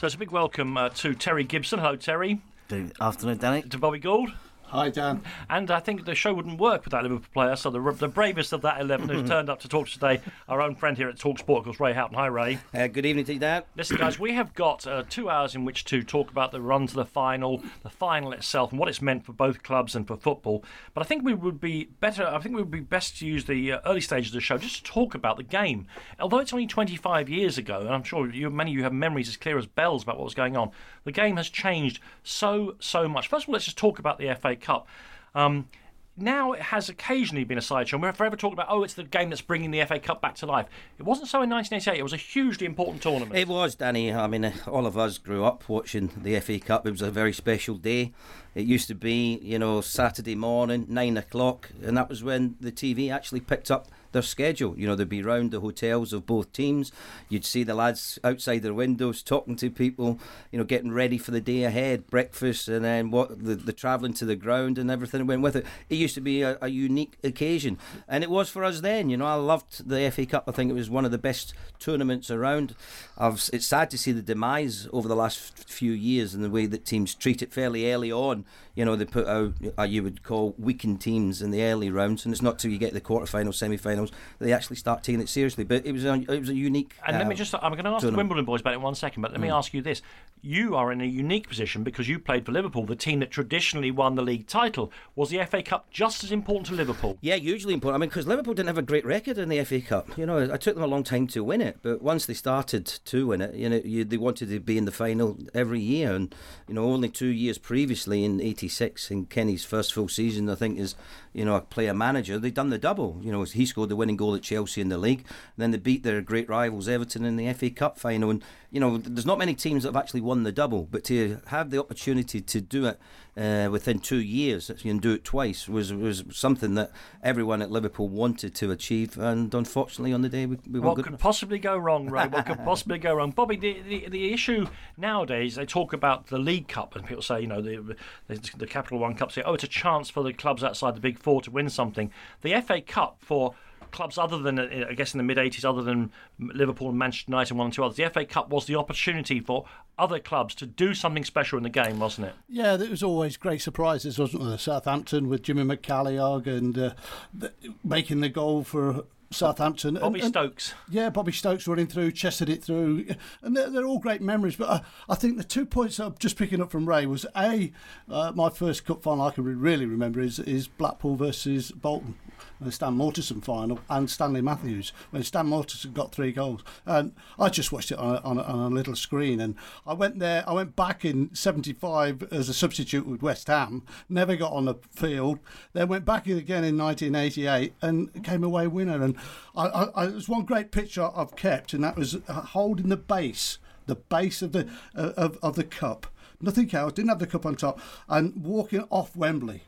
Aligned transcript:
So 0.00 0.06
it's 0.06 0.14
a 0.14 0.18
big 0.18 0.30
welcome 0.30 0.78
uh, 0.78 0.88
to 0.88 1.12
Terry 1.12 1.44
Gibson. 1.44 1.78
Hello, 1.78 1.94
Terry. 1.94 2.40
Good 2.68 2.94
afternoon, 3.02 3.36
Danny. 3.36 3.60
To 3.60 3.76
Bobby 3.76 3.98
Gould. 3.98 4.32
Hi, 4.70 4.88
Dan. 4.88 5.22
And 5.48 5.68
I 5.68 5.80
think 5.80 6.04
the 6.04 6.14
show 6.14 6.32
wouldn't 6.32 6.60
work 6.60 6.84
without 6.84 7.02
Liverpool 7.02 7.26
player. 7.34 7.56
So 7.56 7.70
the, 7.70 7.80
the 7.90 8.06
bravest 8.06 8.52
of 8.52 8.62
that 8.62 8.80
11 8.80 9.08
who's 9.08 9.28
turned 9.28 9.50
up 9.50 9.58
to 9.62 9.68
talk 9.68 9.88
today, 9.88 10.20
our 10.48 10.62
own 10.62 10.76
friend 10.76 10.96
here 10.96 11.08
at 11.08 11.18
Talk 11.18 11.40
Sport, 11.40 11.66
of 11.66 11.80
Ray 11.80 11.92
Houghton. 11.92 12.16
Hi, 12.16 12.26
Ray. 12.26 12.60
Uh, 12.72 12.86
good 12.86 13.04
evening 13.04 13.24
to 13.24 13.32
you, 13.32 13.40
Dan. 13.40 13.64
Listen, 13.74 13.96
guys, 13.96 14.20
we 14.20 14.32
have 14.34 14.54
got 14.54 14.86
uh, 14.86 15.02
two 15.08 15.28
hours 15.28 15.56
in 15.56 15.64
which 15.64 15.84
to 15.86 16.04
talk 16.04 16.30
about 16.30 16.52
the 16.52 16.60
run 16.60 16.86
to 16.86 16.94
the 16.94 17.04
final, 17.04 17.60
the 17.82 17.90
final 17.90 18.30
itself, 18.30 18.70
and 18.70 18.78
what 18.78 18.88
it's 18.88 19.02
meant 19.02 19.24
for 19.24 19.32
both 19.32 19.64
clubs 19.64 19.96
and 19.96 20.06
for 20.06 20.16
football. 20.16 20.62
But 20.94 21.00
I 21.00 21.04
think 21.04 21.24
we 21.24 21.34
would 21.34 21.60
be 21.60 21.88
better. 21.98 22.24
I 22.24 22.38
think 22.38 22.54
we 22.54 22.62
would 22.62 22.70
be 22.70 22.78
best 22.78 23.18
to 23.18 23.26
use 23.26 23.46
the 23.46 23.72
uh, 23.72 23.80
early 23.84 24.00
stages 24.00 24.30
of 24.30 24.34
the 24.34 24.40
show 24.40 24.56
just 24.56 24.76
to 24.76 24.84
talk 24.84 25.16
about 25.16 25.36
the 25.36 25.42
game. 25.42 25.88
Although 26.20 26.38
it's 26.38 26.52
only 26.52 26.68
25 26.68 27.28
years 27.28 27.58
ago, 27.58 27.80
and 27.80 27.88
I'm 27.88 28.04
sure 28.04 28.30
you, 28.30 28.48
many 28.50 28.70
of 28.70 28.76
you 28.76 28.84
have 28.84 28.92
memories 28.92 29.28
as 29.28 29.36
clear 29.36 29.58
as 29.58 29.66
bells 29.66 30.04
about 30.04 30.16
what 30.18 30.26
was 30.26 30.34
going 30.34 30.56
on. 30.56 30.70
The 31.02 31.12
game 31.12 31.38
has 31.38 31.48
changed 31.48 31.98
so 32.22 32.76
so 32.78 33.08
much. 33.08 33.26
First 33.26 33.46
of 33.46 33.48
all, 33.48 33.54
let's 33.54 33.64
just 33.64 33.76
talk 33.76 33.98
about 33.98 34.18
the 34.18 34.32
FA 34.40 34.54
Cup. 34.60 34.86
Um, 35.34 35.68
now 36.16 36.52
it 36.52 36.60
has 36.60 36.88
occasionally 36.88 37.44
been 37.44 37.58
a 37.58 37.62
sideshow. 37.62 37.98
We're 37.98 38.12
forever 38.12 38.36
talking 38.36 38.54
about, 38.54 38.66
oh, 38.68 38.82
it's 38.82 38.94
the 38.94 39.04
game 39.04 39.30
that's 39.30 39.40
bringing 39.40 39.70
the 39.70 39.84
FA 39.84 39.98
Cup 39.98 40.20
back 40.20 40.34
to 40.36 40.46
life. 40.46 40.66
It 40.98 41.04
wasn't 41.04 41.28
so 41.28 41.42
in 41.42 41.50
1988. 41.50 41.98
It 41.98 42.02
was 42.02 42.12
a 42.12 42.16
hugely 42.16 42.66
important 42.66 43.02
tournament. 43.02 43.36
It 43.36 43.48
was, 43.48 43.74
Danny. 43.74 44.12
I 44.12 44.26
mean, 44.26 44.52
all 44.66 44.86
of 44.86 44.98
us 44.98 45.18
grew 45.18 45.44
up 45.44 45.68
watching 45.68 46.10
the 46.22 46.38
FA 46.40 46.58
Cup. 46.58 46.86
It 46.86 46.90
was 46.90 47.02
a 47.02 47.10
very 47.10 47.32
special 47.32 47.76
day. 47.76 48.12
It 48.54 48.66
used 48.66 48.88
to 48.88 48.94
be, 48.94 49.38
you 49.42 49.58
know, 49.58 49.80
Saturday 49.80 50.34
morning, 50.34 50.86
nine 50.88 51.16
o'clock, 51.16 51.70
and 51.82 51.96
that 51.96 52.08
was 52.08 52.24
when 52.24 52.56
the 52.60 52.72
TV 52.72 53.12
actually 53.12 53.40
picked 53.40 53.70
up 53.70 53.88
their 54.12 54.22
schedule. 54.22 54.74
You 54.78 54.86
know, 54.86 54.94
they'd 54.96 55.08
be 55.08 55.22
round 55.22 55.50
the 55.50 55.60
hotels 55.60 56.12
of 56.12 56.26
both 56.26 56.52
teams. 56.52 56.92
You'd 57.28 57.44
see 57.44 57.62
the 57.62 57.74
lads 57.74 58.18
outside 58.24 58.62
their 58.62 58.74
windows 58.74 59.22
talking 59.22 59.56
to 59.56 59.70
people, 59.70 60.18
you 60.50 60.58
know, 60.58 60.64
getting 60.64 60.92
ready 60.92 61.18
for 61.18 61.30
the 61.30 61.40
day 61.40 61.64
ahead, 61.64 62.08
breakfast, 62.08 62.68
and 62.68 62.84
then 62.84 63.10
what 63.10 63.44
the, 63.44 63.54
the 63.54 63.72
travelling 63.72 64.14
to 64.14 64.24
the 64.24 64.36
ground 64.36 64.78
and 64.78 64.90
everything 64.90 65.26
went 65.26 65.42
with 65.42 65.56
it. 65.56 65.66
It 65.88 65.96
used 65.96 66.14
to 66.16 66.20
be 66.20 66.42
a, 66.42 66.58
a 66.60 66.68
unique 66.68 67.18
occasion, 67.22 67.78
and 68.08 68.24
it 68.24 68.30
was 68.30 68.48
for 68.48 68.64
us 68.64 68.80
then. 68.80 69.10
You 69.10 69.16
know, 69.16 69.26
I 69.26 69.34
loved 69.34 69.88
the 69.88 70.10
FA 70.10 70.26
Cup. 70.26 70.44
I 70.48 70.52
think 70.52 70.70
it 70.70 70.74
was 70.74 70.90
one 70.90 71.04
of 71.04 71.10
the 71.10 71.18
best 71.18 71.54
tournaments 71.78 72.30
around. 72.30 72.74
I've, 73.16 73.48
it's 73.52 73.66
sad 73.66 73.90
to 73.90 73.98
see 73.98 74.12
the 74.12 74.22
demise 74.22 74.88
over 74.92 75.08
the 75.08 75.16
last 75.16 75.68
few 75.68 75.92
years 75.92 76.34
and 76.34 76.42
the 76.42 76.50
way 76.50 76.66
that 76.66 76.84
teams 76.84 77.14
treat 77.14 77.42
it 77.42 77.52
fairly 77.52 77.92
early 77.92 78.10
on 78.10 78.39
and 78.40 78.44
you 78.80 78.86
know, 78.86 78.96
they 78.96 79.04
put 79.04 79.26
out, 79.26 79.52
uh, 79.78 79.82
you 79.82 80.02
would 80.02 80.22
call 80.22 80.54
weakened 80.58 81.02
teams 81.02 81.42
in 81.42 81.50
the 81.50 81.62
early 81.64 81.90
rounds, 81.90 82.24
and 82.24 82.32
it's 82.32 82.40
not 82.40 82.58
till 82.58 82.70
you 82.70 82.78
get 82.78 82.94
the 82.94 83.00
quarterfinals, 83.02 83.56
semi-finals 83.56 84.10
that 84.38 84.46
they 84.46 84.54
actually 84.54 84.76
start 84.76 85.04
taking 85.04 85.20
it 85.20 85.28
seriously. 85.28 85.64
But 85.64 85.84
it 85.84 85.92
was 85.92 86.06
a, 86.06 86.14
it 86.14 86.40
was 86.40 86.48
a 86.48 86.54
unique. 86.54 86.94
And 87.06 87.14
uh, 87.14 87.18
let 87.18 87.28
me 87.28 87.34
just, 87.34 87.54
I'm 87.54 87.72
going 87.72 87.84
to 87.84 87.90
ask 87.90 88.06
the 88.06 88.12
Wimbledon 88.12 88.46
boys 88.46 88.62
about 88.62 88.72
it 88.72 88.76
in 88.76 88.82
one 88.82 88.94
second, 88.94 89.20
but 89.20 89.32
let 89.32 89.40
me 89.42 89.48
Mm. 89.48 89.58
ask 89.58 89.74
you 89.74 89.82
this. 89.82 90.00
You 90.40 90.76
are 90.76 90.90
in 90.92 91.02
a 91.02 91.04
unique 91.04 91.46
position 91.46 91.82
because 91.84 92.08
you 92.08 92.18
played 92.18 92.46
for 92.46 92.52
Liverpool, 92.52 92.86
the 92.86 92.96
team 92.96 93.20
that 93.20 93.30
traditionally 93.30 93.90
won 93.90 94.14
the 94.14 94.22
league 94.22 94.46
title. 94.46 94.90
Was 95.14 95.28
the 95.28 95.44
FA 95.44 95.62
Cup 95.62 95.90
just 95.90 96.24
as 96.24 96.32
important 96.32 96.68
to 96.68 96.74
Liverpool? 96.74 97.18
Yeah, 97.20 97.34
hugely 97.36 97.74
important. 97.74 97.96
I 97.96 98.00
mean, 98.00 98.08
because 98.08 98.26
Liverpool 98.26 98.54
didn't 98.54 98.68
have 98.68 98.78
a 98.78 98.82
great 98.82 99.04
record 99.04 99.36
in 99.36 99.50
the 99.50 99.62
FA 99.62 99.82
Cup. 99.82 100.16
You 100.16 100.24
know, 100.24 100.38
it 100.38 100.58
took 100.62 100.76
them 100.76 100.82
a 100.84 100.86
long 100.86 101.04
time 101.04 101.26
to 101.26 101.44
win 101.44 101.60
it, 101.60 101.80
but 101.82 102.00
once 102.00 102.24
they 102.24 102.32
started 102.32 102.86
to 102.86 103.26
win 103.26 103.42
it, 103.42 103.54
you 103.54 103.68
know, 103.68 103.82
you, 103.84 104.04
they 104.04 104.16
wanted 104.16 104.48
to 104.48 104.58
be 104.60 104.78
in 104.78 104.86
the 104.86 104.92
final 104.92 105.36
every 105.52 105.80
year. 105.80 106.14
And 106.14 106.34
you 106.66 106.72
know, 106.72 106.84
only 106.84 107.10
two 107.10 107.26
years 107.26 107.58
previously, 107.58 108.24
in 108.24 108.40
'86, 108.40 108.69
in 109.10 109.26
Kenny's 109.26 109.64
first 109.64 109.92
full 109.92 110.08
season, 110.08 110.48
I 110.48 110.54
think 110.54 110.78
is 110.78 110.94
you 111.32 111.44
know 111.44 111.56
a 111.56 111.60
player 111.60 111.94
manager, 111.94 112.38
they'd 112.38 112.54
done 112.54 112.70
the 112.70 112.78
double. 112.78 113.18
You 113.22 113.32
know, 113.32 113.42
he 113.42 113.66
scored 113.66 113.88
the 113.88 113.96
winning 113.96 114.16
goal 114.16 114.34
at 114.34 114.42
Chelsea 114.42 114.80
in 114.80 114.88
the 114.88 114.98
league, 114.98 115.24
then 115.56 115.70
they 115.70 115.78
beat 115.78 116.02
their 116.02 116.20
great 116.20 116.48
rivals 116.48 116.88
Everton 116.88 117.24
in 117.24 117.36
the 117.36 117.52
FA 117.52 117.70
Cup 117.70 117.98
final. 117.98 118.30
And 118.30 118.44
you 118.70 118.80
know, 118.80 118.98
there's 118.98 119.26
not 119.26 119.38
many 119.38 119.54
teams 119.54 119.82
that 119.82 119.90
have 119.90 120.02
actually 120.02 120.20
won 120.20 120.44
the 120.44 120.52
double, 120.52 120.88
but 120.90 121.04
to 121.04 121.40
have 121.46 121.70
the 121.70 121.78
opportunity 121.78 122.40
to 122.40 122.60
do 122.60 122.86
it 122.86 123.00
uh, 123.36 123.68
within 123.70 123.98
two 123.98 124.20
years, 124.20 124.70
can 124.80 124.98
do 124.98 125.12
it 125.12 125.24
twice, 125.24 125.68
was 125.68 125.92
was 125.92 126.24
something 126.30 126.74
that 126.74 126.90
everyone 127.22 127.62
at 127.62 127.70
Liverpool 127.70 128.08
wanted 128.08 128.54
to 128.56 128.70
achieve. 128.70 129.18
And 129.18 129.52
unfortunately, 129.54 130.12
on 130.12 130.22
the 130.22 130.28
day 130.28 130.46
we, 130.46 130.58
we 130.70 130.80
What 130.80 130.96
could 130.96 131.06
enough. 131.06 131.20
possibly 131.20 131.58
go 131.58 131.76
wrong, 131.76 132.10
Ray? 132.10 132.26
What 132.26 132.46
could 132.46 132.58
possibly 132.64 132.98
go 132.98 133.14
wrong? 133.14 133.30
Bobby, 133.30 133.56
the, 133.56 133.80
the, 133.82 134.08
the 134.08 134.32
issue 134.32 134.66
nowadays, 134.96 135.54
they 135.54 135.66
talk 135.66 135.92
about 135.92 136.26
the 136.26 136.38
League 136.38 136.68
Cup, 136.68 136.96
and 136.96 137.06
people 137.06 137.22
say, 137.22 137.40
you 137.40 137.46
know, 137.46 137.62
the, 137.62 137.96
the, 138.28 138.49
the 138.56 138.66
Capital 138.66 138.98
One 138.98 139.14
Cup, 139.14 139.32
say, 139.32 139.42
oh, 139.44 139.54
it's 139.54 139.64
a 139.64 139.68
chance 139.68 140.10
for 140.10 140.22
the 140.22 140.32
clubs 140.32 140.62
outside 140.64 140.94
the 140.96 141.00
Big 141.00 141.18
Four 141.18 141.42
to 141.42 141.50
win 141.50 141.68
something. 141.68 142.10
The 142.42 142.60
FA 142.60 142.80
Cup 142.80 143.16
for 143.20 143.54
clubs 143.90 144.18
other 144.18 144.38
than, 144.38 144.58
uh, 144.58 144.86
I 144.88 144.94
guess, 144.94 145.14
in 145.14 145.18
the 145.18 145.24
mid 145.24 145.36
80s, 145.36 145.64
other 145.64 145.82
than 145.82 146.12
Liverpool 146.38 146.88
and 146.88 146.98
Manchester 146.98 147.30
United 147.30 147.50
and 147.50 147.58
one 147.58 147.66
and 147.66 147.74
two 147.74 147.84
others, 147.84 147.96
the 147.96 148.08
FA 148.08 148.24
Cup 148.24 148.48
was 148.50 148.66
the 148.66 148.76
opportunity 148.76 149.40
for 149.40 149.64
other 149.98 150.18
clubs 150.18 150.54
to 150.56 150.66
do 150.66 150.94
something 150.94 151.24
special 151.24 151.58
in 151.58 151.62
the 151.62 151.70
game, 151.70 151.98
wasn't 151.98 152.28
it? 152.28 152.34
Yeah, 152.48 152.76
there 152.76 152.88
was 152.88 153.02
always 153.02 153.36
great 153.36 153.60
surprises, 153.60 154.18
wasn't 154.18 154.44
there? 154.44 154.58
Southampton 154.58 155.28
with 155.28 155.42
Jimmy 155.42 155.64
McCalliog 155.64 156.46
and 156.46 156.78
uh, 156.78 156.90
th- 157.38 157.52
making 157.84 158.20
the 158.20 158.28
goal 158.28 158.64
for 158.64 159.04
Southampton. 159.30 159.94
Bobby 159.94 160.20
and- 160.20 160.30
Stokes. 160.30 160.74
Yeah, 160.88 161.08
Bobby 161.10 161.32
Stokes 161.32 161.66
running 161.68 161.86
through, 161.86 162.12
chested 162.12 162.48
it 162.48 162.64
through, 162.64 163.06
and 163.42 163.56
they're, 163.56 163.70
they're 163.70 163.86
all 163.86 163.98
great 164.00 164.20
memories. 164.20 164.56
But 164.56 164.68
I, 164.70 164.82
I 165.08 165.14
think 165.14 165.36
the 165.36 165.44
two 165.44 165.64
points 165.66 166.00
I'm 166.00 166.14
just 166.18 166.36
picking 166.36 166.60
up 166.60 166.70
from 166.70 166.88
Ray 166.88 167.06
was 167.06 167.26
a 167.36 167.72
uh, 168.08 168.32
my 168.34 168.50
first 168.50 168.84
cup 168.84 169.02
final 169.02 169.24
I 169.26 169.30
can 169.30 169.44
really 169.44 169.86
remember 169.86 170.20
is 170.20 170.38
is 170.40 170.66
Blackpool 170.66 171.16
versus 171.16 171.70
Bolton, 171.70 172.16
the 172.60 172.72
Stan 172.72 172.96
Mortensen 172.96 173.42
final, 173.42 173.80
and 173.88 174.10
Stanley 174.10 174.40
Matthews 174.40 174.92
when 175.10 175.22
Stan 175.22 175.46
Mortensen 175.46 175.92
got 175.92 176.12
three 176.12 176.32
goals, 176.32 176.62
and 176.86 177.12
I 177.38 177.48
just 177.48 177.72
watched 177.72 177.92
it 177.92 177.98
on 177.98 178.16
a, 178.16 178.20
on 178.20 178.38
a, 178.38 178.42
on 178.42 178.72
a 178.72 178.74
little 178.74 178.96
screen, 178.96 179.40
and 179.40 179.54
I 179.86 179.94
went 179.94 180.18
there, 180.18 180.44
I 180.46 180.52
went 180.52 180.76
back 180.76 181.04
in 181.04 181.34
'75 181.34 182.32
as 182.32 182.48
a 182.48 182.54
substitute 182.54 183.06
with 183.06 183.22
West 183.22 183.48
Ham, 183.48 183.82
never 184.08 184.36
got 184.36 184.52
on 184.52 184.66
the 184.66 184.76
field, 184.90 185.38
then 185.72 185.88
went 185.88 186.04
back 186.04 186.26
in 186.26 186.38
again 186.38 186.64
in 186.64 186.76
1988 186.76 187.74
and 187.82 188.24
came 188.24 188.44
away 188.44 188.66
winner, 188.66 189.02
and 189.02 189.16
I, 189.56 189.66
I, 189.66 190.02
I, 190.02 190.06
there's 190.06 190.28
one 190.28 190.44
great 190.44 190.70
picture 190.70 191.10
I've 191.14 191.36
kept, 191.36 191.72
and 191.72 191.82
that 191.84 191.96
was 191.96 192.16
uh, 192.28 192.32
holding 192.32 192.88
the 192.88 192.96
base, 192.96 193.58
the 193.86 193.96
base 193.96 194.42
of 194.42 194.52
the 194.52 194.68
uh, 194.94 195.12
of, 195.16 195.38
of 195.42 195.56
the 195.56 195.64
cup. 195.64 196.06
Nothing 196.40 196.74
else. 196.74 196.94
Didn't 196.94 197.10
have 197.10 197.18
the 197.18 197.26
cup 197.26 197.44
on 197.44 197.54
top, 197.54 197.80
and 198.08 198.34
walking 198.42 198.84
off 198.90 199.14
Wembley 199.14 199.64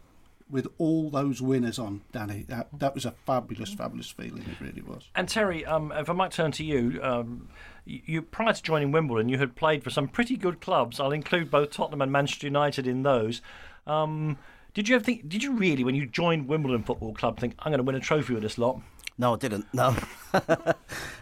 with 0.52 0.68
all 0.76 1.10
those 1.10 1.40
winners 1.40 1.78
on, 1.78 2.02
Danny. 2.12 2.44
That 2.46 2.68
that 2.78 2.94
was 2.94 3.06
a 3.06 3.10
fabulous, 3.10 3.72
fabulous 3.72 4.10
feeling. 4.10 4.42
It 4.42 4.60
really 4.60 4.82
was. 4.82 5.08
And 5.16 5.28
Terry, 5.28 5.64
um, 5.64 5.90
if 5.92 6.08
I 6.08 6.12
might 6.12 6.30
turn 6.30 6.52
to 6.52 6.64
you, 6.64 7.00
um, 7.02 7.48
you, 7.86 8.20
prior 8.22 8.52
to 8.52 8.62
joining 8.62 8.92
Wimbledon, 8.92 9.30
you 9.30 9.38
had 9.38 9.56
played 9.56 9.82
for 9.82 9.90
some 9.90 10.06
pretty 10.06 10.36
good 10.36 10.60
clubs. 10.60 11.00
I'll 11.00 11.10
include 11.10 11.50
both 11.50 11.70
Tottenham 11.70 12.02
and 12.02 12.12
Manchester 12.12 12.46
United 12.46 12.86
in 12.86 13.02
those. 13.02 13.40
Um, 13.86 14.36
did 14.74 14.88
you 14.88 14.96
ever 14.96 15.04
think? 15.04 15.28
Did 15.28 15.42
you 15.42 15.54
really, 15.54 15.84
when 15.84 15.94
you 15.94 16.06
joined 16.06 16.48
Wimbledon 16.48 16.82
Football 16.82 17.14
Club, 17.14 17.40
think 17.40 17.54
I'm 17.60 17.72
going 17.72 17.78
to 17.78 17.84
win 17.84 17.96
a 17.96 18.00
trophy 18.00 18.34
with 18.34 18.42
this 18.42 18.58
lot? 18.58 18.80
No, 19.22 19.34
I 19.34 19.36
didn't. 19.36 19.72
No. 19.72 19.94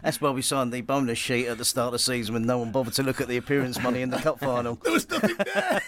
That's 0.02 0.22
why 0.22 0.30
we 0.30 0.40
signed 0.40 0.72
the 0.72 0.80
bonus 0.80 1.18
sheet 1.18 1.48
at 1.48 1.58
the 1.58 1.66
start 1.66 1.88
of 1.88 1.92
the 1.92 1.98
season 1.98 2.32
when 2.32 2.46
no 2.46 2.56
one 2.56 2.72
bothered 2.72 2.94
to 2.94 3.02
look 3.02 3.20
at 3.20 3.28
the 3.28 3.36
appearance 3.36 3.78
money 3.78 4.00
in 4.00 4.08
the 4.08 4.16
cup 4.16 4.40
final. 4.40 4.76
There 4.82 4.94
was 4.94 5.06
nothing 5.10 5.36
there. 5.36 5.82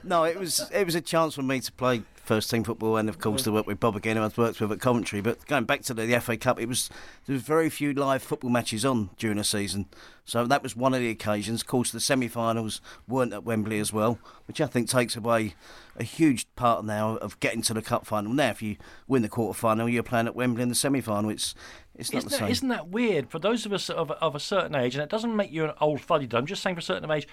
no, 0.04 0.22
it 0.22 0.38
was 0.38 0.70
it 0.72 0.84
was 0.84 0.94
a 0.94 1.00
chance 1.00 1.34
for 1.34 1.42
me 1.42 1.58
to 1.58 1.72
play 1.72 2.02
first 2.24 2.50
team 2.50 2.64
football 2.64 2.96
and 2.96 3.08
of 3.08 3.18
course 3.18 3.42
mm-hmm. 3.42 3.50
to 3.50 3.54
work 3.54 3.66
with 3.66 3.80
Bob 3.80 3.96
again, 3.96 4.16
who 4.16 4.22
I've 4.22 4.36
worked 4.38 4.60
with 4.60 4.72
at 4.72 4.80
Coventry. 4.80 5.20
But 5.20 5.44
going 5.46 5.64
back 5.64 5.82
to 5.82 5.94
the, 5.94 6.06
the 6.06 6.20
FA 6.20 6.36
Cup, 6.36 6.58
it 6.58 6.66
was 6.66 6.88
there 7.26 7.34
was 7.34 7.42
very 7.42 7.68
few 7.68 7.92
live 7.92 8.22
football 8.22 8.50
matches 8.50 8.84
on 8.84 9.10
during 9.18 9.36
the 9.36 9.44
season, 9.44 9.86
so 10.24 10.46
that 10.46 10.62
was 10.62 10.74
one 10.74 10.94
of 10.94 11.00
the 11.00 11.10
occasions. 11.10 11.60
Of 11.60 11.66
course, 11.66 11.90
the 11.90 12.00
semi-finals 12.00 12.80
weren't 13.06 13.32
at 13.32 13.44
Wembley 13.44 13.78
as 13.78 13.92
well, 13.92 14.18
which 14.46 14.60
I 14.60 14.66
think 14.66 14.88
takes 14.88 15.16
away 15.16 15.54
a 15.96 16.04
huge 16.04 16.46
part 16.56 16.84
now 16.84 17.16
of 17.16 17.38
getting 17.40 17.62
to 17.62 17.74
the 17.74 17.82
cup 17.82 18.06
final. 18.06 18.32
Now, 18.32 18.50
if 18.50 18.62
you 18.62 18.76
win 19.06 19.22
the 19.22 19.28
quarter 19.28 19.56
final, 19.56 19.88
you're 19.88 20.02
playing 20.02 20.26
at 20.26 20.34
Wembley 20.34 20.62
in 20.62 20.68
the 20.68 20.74
semi-final. 20.74 21.30
It's 21.30 21.54
it's 21.94 22.12
not 22.12 22.18
isn't 22.18 22.30
the 22.30 22.36
that, 22.36 22.38
same. 22.40 22.50
Isn't 22.50 22.68
that 22.68 22.88
weird 22.88 23.30
for 23.30 23.38
those 23.38 23.66
of 23.66 23.72
us 23.72 23.90
of, 23.90 24.10
of 24.10 24.34
a 24.34 24.40
certain 24.40 24.74
age? 24.74 24.94
And 24.94 25.02
it 25.02 25.10
doesn't 25.10 25.36
make 25.36 25.52
you 25.52 25.64
an 25.64 25.72
old 25.80 26.00
fuddy. 26.00 26.28
I'm 26.32 26.46
just 26.46 26.62
saying 26.62 26.76
for 26.76 26.80
a 26.80 26.82
certain 26.82 27.10
age, 27.10 27.28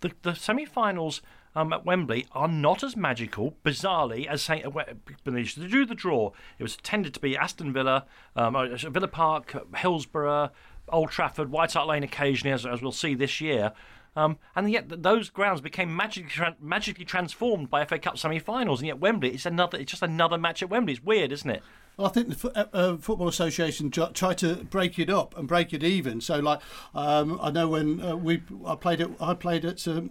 the 0.00 0.12
the 0.22 0.34
semi-finals 0.34 1.22
um, 1.54 1.72
at 1.72 1.84
Wembley 1.84 2.26
are 2.32 2.48
not 2.48 2.82
as 2.82 2.96
magical, 2.96 3.54
bizarrely, 3.64 4.26
as 4.26 4.46
they 4.46 5.38
used 5.38 5.56
to 5.56 5.68
do 5.68 5.84
the 5.84 5.94
draw. 5.94 6.32
It 6.58 6.62
was 6.62 6.76
tended 6.76 7.14
to 7.14 7.20
be 7.20 7.36
Aston 7.36 7.72
Villa, 7.72 8.06
um, 8.36 8.56
uh, 8.56 8.76
Villa 8.76 9.08
Park, 9.08 9.54
Hillsborough, 9.76 10.50
Old 10.88 11.10
Trafford, 11.10 11.50
White 11.50 11.72
Hart 11.72 11.88
Lane 11.88 12.02
occasionally, 12.02 12.52
as, 12.52 12.66
as 12.66 12.82
we'll 12.82 12.92
see 12.92 13.14
this 13.14 13.40
year. 13.40 13.72
Um, 14.14 14.38
and 14.54 14.70
yet 14.70 15.02
those 15.02 15.30
grounds 15.30 15.62
became 15.62 15.94
magically 15.94 16.30
tran 16.30 16.54
magically 16.60 17.04
transformed 17.06 17.70
by 17.70 17.84
FA 17.86 17.98
Cup 17.98 18.18
semi-finals, 18.18 18.80
and 18.80 18.86
yet 18.86 18.98
Wembley 19.00 19.30
it's 19.30 19.46
another 19.46 19.78
it's 19.78 19.90
just 19.90 20.02
another 20.02 20.36
match 20.36 20.62
at 20.62 20.68
Wembley. 20.68 20.92
It's 20.92 21.02
weird, 21.02 21.32
isn't 21.32 21.48
it? 21.48 21.62
Well, 21.96 22.08
I 22.08 22.10
think 22.10 22.36
the 22.36 22.58
uh, 22.58 22.66
uh, 22.72 22.96
Football 22.96 23.28
Association 23.28 23.90
tr- 23.90 24.12
tried 24.12 24.38
to 24.38 24.56
break 24.56 24.98
it 24.98 25.08
up 25.08 25.36
and 25.36 25.48
break 25.48 25.72
it 25.72 25.82
even. 25.82 26.20
So, 26.20 26.38
like, 26.40 26.60
um, 26.94 27.38
I 27.42 27.50
know 27.50 27.68
when 27.68 28.02
uh, 28.02 28.16
we 28.16 28.42
I 28.66 28.74
played 28.74 29.00
it, 29.00 29.10
I 29.20 29.32
played 29.32 29.64
at 29.64 29.86
um, 29.88 30.10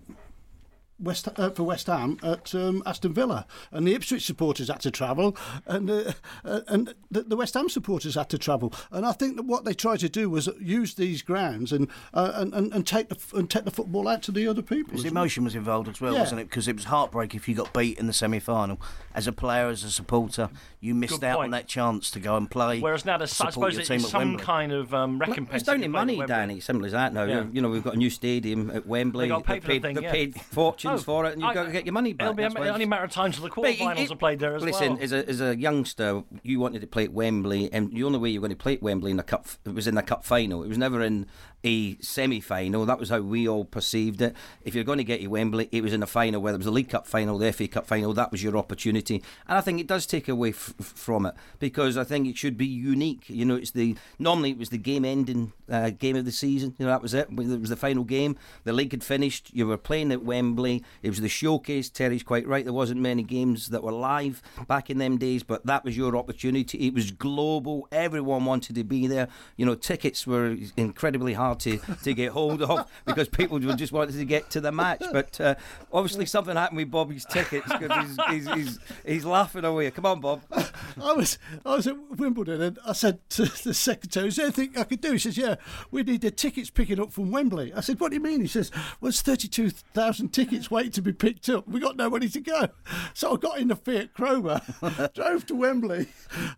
West 1.02 1.28
uh, 1.36 1.50
for 1.50 1.64
West 1.64 1.88
Ham 1.88 2.18
at 2.24 2.54
um, 2.56 2.84
Aston 2.86 3.14
Villa, 3.14 3.46
and 3.72 3.88
the 3.88 3.94
Ipswich 3.96 4.26
supporters 4.26 4.68
had 4.70 4.80
to 4.82 4.92
travel, 4.92 5.36
and 5.66 5.90
uh, 5.90 6.14
uh, 6.46 6.62
and 6.68 6.94
the, 7.10 7.24
the 7.24 7.36
West 7.36 7.54
Ham 7.56 7.70
supporters 7.70 8.16
had 8.16 8.30
to 8.30 8.38
travel. 8.38 8.74
And 8.92 9.06
I 9.06 9.12
think 9.12 9.36
that 9.38 9.44
what 9.46 9.66
they 9.66 9.74
tried 9.74 10.00
to 10.02 10.10
do 10.10 10.30
was 10.30 10.50
use 10.60 10.94
these 10.96 11.22
grounds 11.22 11.72
and 11.72 11.88
uh, 12.14 12.32
and, 12.36 12.54
and 12.54 12.74
and 12.74 12.86
take 12.88 13.10
the 13.10 13.18
and 13.38 13.50
take 13.50 13.66
the 13.66 13.72
football 13.72 14.08
out 14.08 14.22
to 14.24 14.32
the 14.32 14.48
other 14.48 14.62
people. 14.62 14.92
Because 14.92 15.06
as 15.06 15.12
well. 15.12 15.24
emotion 15.24 15.44
was 15.44 15.56
involved 15.56 15.88
as 15.90 16.00
well, 16.02 16.14
Yeah. 16.14 16.20
wasn't 16.22 16.42
it? 16.42 16.50
Because 16.50 16.68
it 16.68 16.76
was 16.76 16.86
heartbreak 16.86 17.36
if 17.36 17.48
you 17.48 17.56
got 17.56 17.74
beat 17.74 17.98
in 18.00 18.08
the 18.08 18.14
semi-final. 18.14 18.80
As 19.14 19.28
a 19.28 19.32
player, 19.32 19.68
as 19.68 19.84
a 19.84 19.92
supporter, 19.92 20.50
you 20.80 20.96
missed 20.96 21.16
Good 21.20 21.24
out 21.26 21.38
point. 21.38 21.46
on 21.48 21.52
that 21.52 21.68
chance 21.68 22.10
to 22.12 22.20
go 22.20 22.38
and 22.38 22.50
play. 22.50 22.80
Whereas 22.80 23.04
now 23.06 23.18
there's, 23.18 23.40
I 23.42 23.50
suppose 23.50 23.78
it's 23.78 23.88
some 24.10 24.20
Wembley. 24.30 24.44
kind 24.44 24.72
of 24.72 24.94
um, 24.94 25.20
recompense. 25.20 25.62
It's 25.62 25.64
down 25.64 25.76
if 25.76 25.82
to 25.82 25.88
you 25.88 25.92
play 25.92 26.02
at 26.02 26.08
money, 26.18 26.28
Danny. 26.28 26.60
Simple 26.60 26.86
as 26.86 26.92
that. 26.94 27.14
Now, 27.14 27.24
Yeah. 27.26 27.46
you 27.52 27.62
know, 27.62 27.70
we've 27.70 27.84
got 27.84 27.94
a 27.96 27.98
new 27.98 28.10
stadium 28.10 28.70
at 28.72 28.86
Wembley. 28.88 29.26
They 29.26 29.30
got 29.30 29.44
paid 29.44 29.62
for 29.64 29.68
the 29.68 29.74
paid, 29.74 29.82
thing, 29.82 29.96
they've 29.96 30.04
yeah. 30.06 30.12
paid 30.12 30.40
fortunes 30.42 30.91
For 31.00 31.26
it, 31.26 31.34
and 31.34 31.42
you've 31.42 31.52
I- 31.52 31.54
got 31.54 31.66
to 31.66 31.72
get 31.72 31.86
your 31.86 31.94
money 31.94 32.14
back. 32.14 32.26
It'll 32.26 32.34
be 32.36 32.44
That's 32.44 32.56
a, 32.56 32.68
only 32.74 32.84
a 32.86 32.88
matter 32.88 33.04
of 33.06 33.12
time 33.12 33.32
till 33.32 33.42
the 33.44 33.48
it- 33.48 33.54
quarterfinals 33.80 33.98
it- 34.06 34.12
are 34.12 34.16
played 34.16 34.40
there 34.40 34.56
as 34.56 34.64
listen, 34.64 34.94
well. 34.96 35.04
as 35.04 35.12
a 35.14 35.28
as 35.30 35.42
a 35.42 35.56
youngster, 35.58 36.24
you 36.44 36.60
wanted 36.60 36.82
to 36.82 36.88
play 36.88 37.06
at 37.06 37.14
Wembley, 37.14 37.72
and 37.74 37.92
the 37.94 38.04
only 38.04 38.20
way 38.20 38.30
you 38.30 38.40
were 38.42 38.48
going 38.48 38.58
to 38.58 38.62
play 38.62 38.74
at 38.76 38.82
Wembley 38.84 39.12
in 39.12 39.18
the 39.18 39.24
cup 39.24 39.48
it 39.66 39.74
was 39.74 39.88
in 39.88 39.96
the 39.96 40.02
cup 40.04 40.24
final. 40.24 40.64
It 40.64 40.68
was 40.70 40.78
never 40.78 41.02
in 41.02 41.28
a 41.64 41.98
semi-final. 42.00 42.86
That 42.86 43.00
was 43.00 43.10
how 43.10 43.20
we 43.22 43.48
all 43.48 43.66
perceived 43.66 44.22
it. 44.22 44.36
If 44.64 44.76
you're 44.76 44.84
going 44.84 44.98
to 44.98 45.04
get 45.04 45.22
to 45.22 45.28
Wembley, 45.28 45.70
it 45.72 45.84
was 45.84 45.94
in 45.94 46.00
the 46.00 46.08
final, 46.08 46.42
whether 46.42 46.56
it 46.56 46.60
was 46.60 46.66
the 46.66 46.72
League 46.72 46.90
Cup 46.90 47.08
final, 47.08 47.38
the 47.38 47.52
FA 47.54 47.68
Cup 47.68 47.86
final. 47.86 48.14
That 48.14 48.32
was 48.32 48.44
your 48.44 48.58
opportunity, 48.58 49.24
and 49.48 49.58
I 49.58 49.62
think 49.62 49.80
it 49.80 49.88
does 49.88 50.06
take 50.06 50.28
away 50.28 50.50
f- 50.50 50.74
from 50.80 51.26
it 51.26 51.36
because 51.60 51.98
I 51.98 52.04
think 52.04 52.28
it 52.28 52.38
should 52.38 52.58
be 52.58 52.66
unique. 52.66 53.30
You 53.30 53.46
know, 53.46 53.56
it's 53.56 53.72
the 53.72 53.96
normally 54.20 54.52
it 54.52 54.58
was 54.58 54.70
the 54.70 54.78
game-ending 54.78 55.54
uh, 55.70 55.92
game 55.92 56.16
of 56.16 56.26
the 56.26 56.32
season. 56.32 56.76
You 56.78 56.86
know, 56.86 56.92
that 56.92 57.02
was 57.02 57.14
it. 57.14 57.28
It 57.30 57.60
was 57.60 57.70
the 57.70 57.76
final 57.76 58.04
game. 58.04 58.38
The 58.64 58.74
league 58.74 58.92
had 58.92 59.04
finished. 59.04 59.52
You 59.54 59.68
were 59.68 59.78
playing 59.78 60.12
at 60.12 60.24
Wembley. 60.24 60.84
It 61.02 61.10
was 61.10 61.22
the 61.22 61.30
showcase. 61.30 61.90
Terry's 61.90 62.24
quite 62.24 62.48
right. 62.48 62.64
There 62.64 62.74
wasn't 62.74 63.02
many 63.02 63.24
games 63.24 63.68
that 63.68 63.84
were 63.84 63.92
live 63.92 64.42
back 64.68 64.90
in 64.90 64.98
them 64.98 65.18
days, 65.18 65.44
but 65.44 65.66
that 65.66 65.84
was 65.84 65.96
your 65.96 66.16
opportunity. 66.16 66.88
It 66.88 66.94
was 66.94 67.12
global. 67.12 67.88
Everyone 67.92 68.46
wanted 68.46 68.76
to 68.76 68.84
be 68.84 69.08
there. 69.08 69.28
You 69.58 69.66
know, 69.66 69.76
tickets 69.76 70.26
were 70.26 70.58
incredibly 70.78 71.34
hard 71.34 71.51
to, 71.60 71.78
to 72.04 72.14
get 72.14 72.32
hold 72.32 72.62
of 72.62 72.90
because 73.06 73.30
people 73.30 73.60
just 73.60 73.92
wanted 73.92 74.14
to 74.16 74.26
get 74.26 74.50
to 74.52 74.62
the 74.62 74.72
match. 74.72 75.04
But 75.12 75.40
uh, 75.40 75.56
obviously, 75.92 76.26
something 76.26 76.56
happened 76.56 76.78
with 76.78 76.92
Bobby's 76.92 77.26
tickets 77.26 77.68
because 77.72 78.18
he's, 78.30 78.48
he's, 78.48 78.54
he's, 78.54 78.80
he's 79.06 79.26
laughing 79.26 79.66
away. 79.66 79.92
Come 79.92 80.06
on, 80.06 80.20
Bob. 80.22 80.42
I 81.02 81.14
was 81.14 81.38
I 81.66 81.76
was 81.76 81.88
at 81.88 81.96
Wimbledon 82.18 82.62
and 82.62 82.80
I 82.86 82.94
said 82.94 83.20
to 83.32 83.46
the 83.46 83.74
secretary, 83.74 84.28
"Is 84.28 84.36
there 84.36 84.46
anything 84.46 84.74
I 84.78 84.84
could 84.84 85.02
do?" 85.02 85.14
He 85.14 85.18
says, 85.18 85.38
"Yeah, 85.38 85.56
we 85.90 86.04
need 86.04 86.22
the 86.22 86.32
tickets 86.32 86.70
picking 86.70 87.00
up 87.00 87.12
from 87.12 87.32
Wembley." 87.32 87.74
I 87.74 87.82
said, 87.82 88.00
"What 88.00 88.10
do 88.10 88.16
you 88.16 88.22
mean?" 88.22 88.42
He 88.42 88.48
says, 88.48 88.72
"Well, 89.00 89.12
thirty-two 89.12 89.70
thousand 89.70 90.30
tickets 90.30 90.70
waiting 90.70 90.92
to 90.92 91.02
be 91.02 91.14
picked 91.14 91.50
up. 91.50 91.68
We 91.68 91.80
got 91.80 91.96
nowhere 91.98 92.20
to 92.20 92.40
go." 92.40 92.70
So 93.14 93.34
I 93.34 93.38
got 93.38 93.60
in 93.60 93.70
the 93.70 93.76
Fiat 93.76 94.14
Croma, 94.14 95.14
drove 95.14 95.46
to 95.48 95.56
Wembley. 95.56 96.08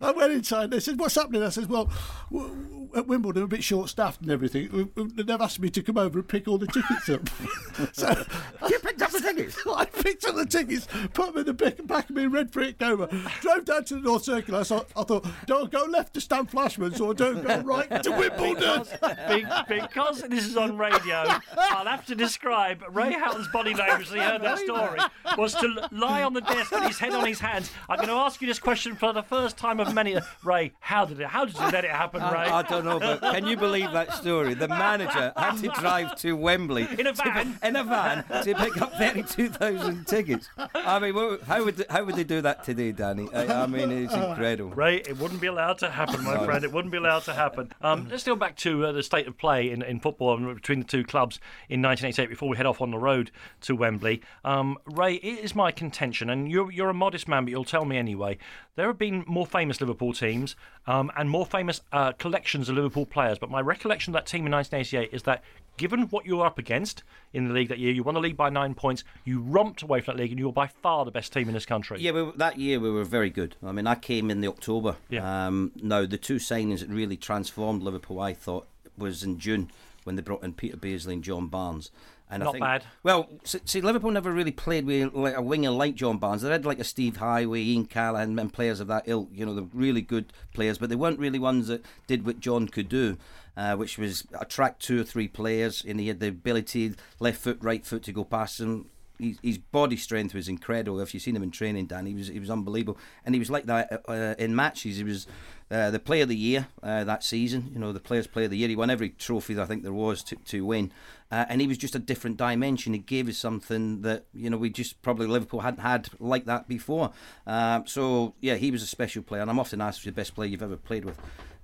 I 0.00 0.10
went 0.12 0.32
inside. 0.32 0.70
They 0.70 0.80
said, 0.80 0.98
"What's 0.98 1.14
happening?" 1.14 1.42
I 1.42 1.48
said, 1.50 1.68
"Well, 1.68 1.90
w- 2.32 2.48
w- 2.54 2.88
at 2.96 3.06
Wimbledon, 3.06 3.42
we're 3.42 3.46
a 3.46 3.48
bit 3.48 3.64
short-staffed 3.64 4.20
and 4.22 4.30
everything. 4.30 4.66
W- 4.66 4.83
w- 4.83 4.83
They've 4.94 5.40
asked 5.40 5.60
me 5.60 5.70
to 5.70 5.82
come 5.82 5.98
over 5.98 6.18
and 6.18 6.28
pick 6.28 6.48
all 6.48 6.58
the 6.58 6.66
tickets 6.66 7.08
up." 7.08 7.28
so 7.92 8.24
You 8.68 8.78
picked 8.78 9.02
up 9.02 9.10
the 9.10 9.20
tickets. 9.20 9.56
I 9.74 9.84
picked 9.86 10.24
up 10.24 10.36
the 10.36 10.46
tickets, 10.46 10.86
put 11.12 11.26
them 11.34 11.38
in 11.38 11.46
the 11.46 11.52
back, 11.54 11.84
back 11.86 12.10
of 12.10 12.16
me 12.16 12.26
red 12.26 12.52
Fiat 12.52 12.78
Croma, 12.78 13.08
drove 13.40 13.64
down 13.64 13.84
to 13.86 13.94
the 13.94 14.00
North 14.00 14.24
Circle. 14.24 14.56
I 14.56 14.62
thought, 14.62 14.88
I 14.96 15.02
thought, 15.02 15.26
don't 15.46 15.70
go 15.70 15.84
left 15.84 16.14
to 16.14 16.20
Stan 16.20 16.46
Flashman's 16.46 17.00
or 17.00 17.14
don't 17.14 17.44
go 17.44 17.60
right 17.60 18.02
to 18.02 18.10
Wimbledon. 18.18 18.84
Be- 19.28 19.44
because 19.68 20.22
this 20.22 20.46
is 20.46 20.56
on 20.56 20.76
radio, 20.78 21.24
I'll 21.56 21.86
have 21.86 22.06
to 22.06 22.14
describe 22.14 22.82
Ray 22.90 23.12
Houghton's 23.12 23.48
body 23.48 23.74
language 23.74 24.08
as 24.08 24.12
he 24.14 24.20
heard 24.20 24.42
that 24.42 24.58
story 24.58 25.00
was 25.36 25.54
to 25.54 25.88
lie 25.90 26.22
on 26.22 26.32
the 26.34 26.40
desk 26.40 26.70
with 26.70 26.84
his 26.84 26.98
head 26.98 27.12
on 27.12 27.26
his 27.26 27.40
hands. 27.40 27.70
I'm 27.88 27.96
going 27.96 28.08
to 28.08 28.14
ask 28.14 28.40
you 28.40 28.46
this 28.46 28.58
question 28.58 28.94
for 28.94 29.12
the 29.12 29.22
first 29.22 29.56
time 29.56 29.80
of 29.80 29.92
many. 29.94 30.16
Ray, 30.42 30.72
how 30.80 31.04
did 31.04 31.20
it? 31.20 31.26
How 31.26 31.44
did 31.44 31.56
you 31.56 31.66
let 31.70 31.84
it 31.84 31.90
happen, 31.90 32.22
Ray? 32.22 32.28
I, 32.28 32.58
I 32.58 32.62
don't 32.62 32.84
know, 32.84 32.98
but 32.98 33.20
can 33.20 33.46
you 33.46 33.56
believe 33.56 33.90
that 33.92 34.14
story? 34.14 34.54
The 34.54 34.68
manager 34.78 35.32
had 35.36 35.56
to 35.58 35.68
drive 35.80 36.14
to 36.16 36.34
Wembley 36.34 36.82
In 36.98 37.06
a 37.06 37.12
to- 37.12 37.22
van? 37.22 37.58
in 37.62 37.76
a 37.76 37.84
van 37.84 38.24
to 38.44 38.54
pick 38.54 38.80
up 38.80 38.92
thirty-two 38.94 39.48
thousand 39.60 40.06
tickets. 40.06 40.48
I 40.74 40.98
mean, 40.98 41.14
how 41.46 41.64
would 41.64 41.84
how 41.90 42.04
would 42.04 42.16
they 42.16 42.24
do 42.24 42.40
that 42.42 42.64
today, 42.64 42.92
Danny? 42.92 43.28
I, 43.32 43.64
I 43.64 43.66
mean, 43.66 43.90
it's 43.90 44.14
incredible. 44.14 44.70
Ray, 44.74 44.96
it 44.98 45.18
wouldn't 45.18 45.40
be 45.40 45.46
allowed 45.46 45.78
to 45.78 45.90
happen, 45.90 46.22
my 46.24 46.44
friend. 46.44 46.64
It 46.64 46.72
wouldn't 46.72 46.92
be 46.92 46.98
allowed 46.98 47.24
to 47.24 47.34
happen. 47.34 47.72
Um, 47.82 48.08
let's 48.10 48.24
go 48.24 48.36
back 48.36 48.56
to 48.58 48.86
uh, 48.86 48.92
the 48.92 49.02
state 49.02 49.26
of 49.26 49.36
play 49.38 49.70
in, 49.70 49.82
in 49.82 50.00
football 50.00 50.36
between 50.54 50.80
the 50.80 50.86
two 50.86 51.04
clubs 51.04 51.36
in 51.68 51.80
1988 51.82 52.28
before 52.28 52.48
we 52.48 52.56
head 52.56 52.66
off 52.66 52.80
on 52.80 52.90
the 52.90 52.98
road 52.98 53.30
to 53.62 53.74
Wembley. 53.74 54.22
Um, 54.44 54.78
Ray, 54.86 55.14
it 55.16 55.44
is 55.44 55.54
my 55.54 55.70
contention, 55.72 56.30
and 56.30 56.50
you're, 56.50 56.70
you're 56.70 56.90
a 56.90 56.94
modest 56.94 57.28
man, 57.28 57.44
but 57.44 57.50
you'll 57.50 57.64
tell 57.64 57.84
me 57.84 57.96
anyway. 57.96 58.38
There 58.76 58.86
have 58.88 58.98
been 58.98 59.24
more 59.26 59.46
famous 59.46 59.80
Liverpool 59.80 60.12
teams 60.12 60.56
um, 60.86 61.10
and 61.16 61.30
more 61.30 61.46
famous 61.46 61.80
uh, 61.92 62.12
collections 62.12 62.68
of 62.68 62.76
Liverpool 62.76 63.06
players, 63.06 63.38
but 63.38 63.50
my 63.50 63.60
recollection 63.60 64.14
of 64.14 64.20
that 64.20 64.26
team 64.26 64.46
in 64.46 64.52
1988 64.52 65.14
is 65.14 65.22
that 65.22 65.42
given 65.76 66.02
what 66.04 66.26
you 66.26 66.36
were 66.36 66.46
up 66.46 66.58
against 66.58 67.02
in 67.32 67.48
the 67.48 67.54
league 67.54 67.68
that 67.68 67.78
year, 67.78 67.92
you 67.92 68.02
won 68.02 68.14
the 68.14 68.20
league 68.20 68.36
by 68.36 68.48
nine 68.48 68.74
points, 68.74 69.04
you 69.24 69.40
romped 69.40 69.82
away 69.82 70.00
from 70.00 70.16
that 70.16 70.22
league, 70.22 70.30
and 70.30 70.38
you 70.38 70.46
were 70.46 70.52
by 70.52 70.66
far 70.66 71.04
the 71.04 71.10
best 71.10 71.32
team 71.32 71.48
in 71.48 71.54
this 71.54 71.66
country. 71.66 71.98
Yeah, 72.00 72.12
we, 72.12 72.30
that 72.36 72.58
year 72.58 72.78
we 72.78 72.90
were 72.90 73.04
very 73.04 73.30
good. 73.30 73.56
I 73.64 73.72
mean, 73.72 73.86
I 73.86 73.94
came 73.94 74.30
in 74.30 74.40
the 74.40 74.48
October. 74.48 74.96
Yeah. 75.08 75.46
Um, 75.46 75.72
now, 75.76 76.06
the 76.06 76.18
two 76.18 76.36
signings 76.36 76.80
that 76.80 76.90
really 76.90 77.16
transformed 77.16 77.82
Liverpool, 77.82 78.20
I 78.20 78.34
thought, 78.34 78.68
was 78.96 79.22
in 79.22 79.38
June 79.38 79.70
when 80.04 80.16
they 80.16 80.22
brought 80.22 80.44
in 80.44 80.52
Peter 80.52 80.76
Beardsley 80.76 81.14
and 81.14 81.24
John 81.24 81.48
Barnes. 81.48 81.90
And 82.34 82.42
I 82.42 82.46
Not 82.46 82.52
think, 82.52 82.64
bad. 82.64 82.84
Well, 83.04 83.28
see, 83.44 83.80
Liverpool 83.80 84.10
never 84.10 84.32
really 84.32 84.50
played 84.50 84.86
with 84.86 85.14
like 85.14 85.36
a 85.36 85.40
winger 85.40 85.70
like 85.70 85.94
John 85.94 86.18
Barnes. 86.18 86.42
They 86.42 86.50
had 86.50 86.66
like 86.66 86.80
a 86.80 86.84
Steve 86.84 87.18
Heighway, 87.18 87.58
Ian 87.58 87.86
Callaghan, 87.86 88.36
and 88.36 88.52
players 88.52 88.80
of 88.80 88.88
that 88.88 89.04
ilk. 89.06 89.28
You 89.32 89.46
know, 89.46 89.54
they're 89.54 89.68
really 89.72 90.02
good 90.02 90.32
players, 90.52 90.78
but 90.78 90.88
they 90.88 90.96
weren't 90.96 91.20
really 91.20 91.38
ones 91.38 91.68
that 91.68 91.84
did 92.08 92.26
what 92.26 92.40
John 92.40 92.66
could 92.66 92.88
do. 92.88 93.16
Uh, 93.56 93.76
which 93.76 93.98
was 93.98 94.26
attract 94.40 94.82
two 94.82 95.00
or 95.00 95.04
three 95.04 95.28
players, 95.28 95.84
and 95.86 96.00
he 96.00 96.08
had 96.08 96.18
the 96.18 96.26
ability, 96.26 96.92
left 97.20 97.40
foot, 97.40 97.56
right 97.60 97.86
foot, 97.86 98.02
to 98.02 98.10
go 98.10 98.24
past 98.24 98.58
them 98.58 98.90
his, 99.18 99.38
his 99.42 99.58
body 99.58 99.96
strength 99.96 100.34
was 100.34 100.48
incredible. 100.48 101.00
If 101.00 101.14
you've 101.14 101.22
seen 101.22 101.36
him 101.36 101.42
in 101.42 101.50
training, 101.50 101.86
Dan, 101.86 102.06
he 102.06 102.14
was 102.14 102.28
he 102.28 102.40
was 102.40 102.50
unbelievable, 102.50 102.98
and 103.24 103.34
he 103.34 103.38
was 103.38 103.50
like 103.50 103.66
that 103.66 104.02
uh, 104.08 104.34
in 104.38 104.54
matches. 104.54 104.96
He 104.96 105.04
was 105.04 105.26
uh, 105.70 105.90
the 105.90 105.98
player 105.98 106.24
of 106.24 106.28
the 106.28 106.36
year 106.36 106.68
uh, 106.82 107.04
that 107.04 107.22
season. 107.22 107.70
You 107.72 107.78
know, 107.78 107.92
the 107.92 108.00
players' 108.00 108.26
player 108.26 108.46
of 108.46 108.50
the 108.50 108.56
year. 108.56 108.68
He 108.68 108.76
won 108.76 108.90
every 108.90 109.10
trophy 109.10 109.54
that 109.54 109.62
I 109.62 109.66
think 109.66 109.82
there 109.82 109.92
was 109.92 110.22
to 110.24 110.36
to 110.36 110.64
win, 110.64 110.92
uh, 111.30 111.44
and 111.48 111.60
he 111.60 111.66
was 111.66 111.78
just 111.78 111.94
a 111.94 111.98
different 111.98 112.36
dimension. 112.36 112.92
He 112.92 112.98
gave 112.98 113.28
us 113.28 113.38
something 113.38 114.02
that 114.02 114.24
you 114.34 114.50
know 114.50 114.56
we 114.56 114.70
just 114.70 115.00
probably 115.02 115.26
Liverpool 115.26 115.60
hadn't 115.60 115.80
had 115.80 116.08
like 116.18 116.46
that 116.46 116.68
before. 116.68 117.12
Um, 117.46 117.86
so 117.86 118.34
yeah, 118.40 118.56
he 118.56 118.70
was 118.70 118.82
a 118.82 118.86
special 118.86 119.22
player, 119.22 119.42
and 119.42 119.50
I'm 119.50 119.58
often 119.58 119.80
asked 119.80 120.00
who's 120.00 120.06
the 120.06 120.12
best 120.12 120.34
player 120.34 120.48
you've 120.48 120.62
ever 120.62 120.76
played 120.76 121.04
with 121.04 121.18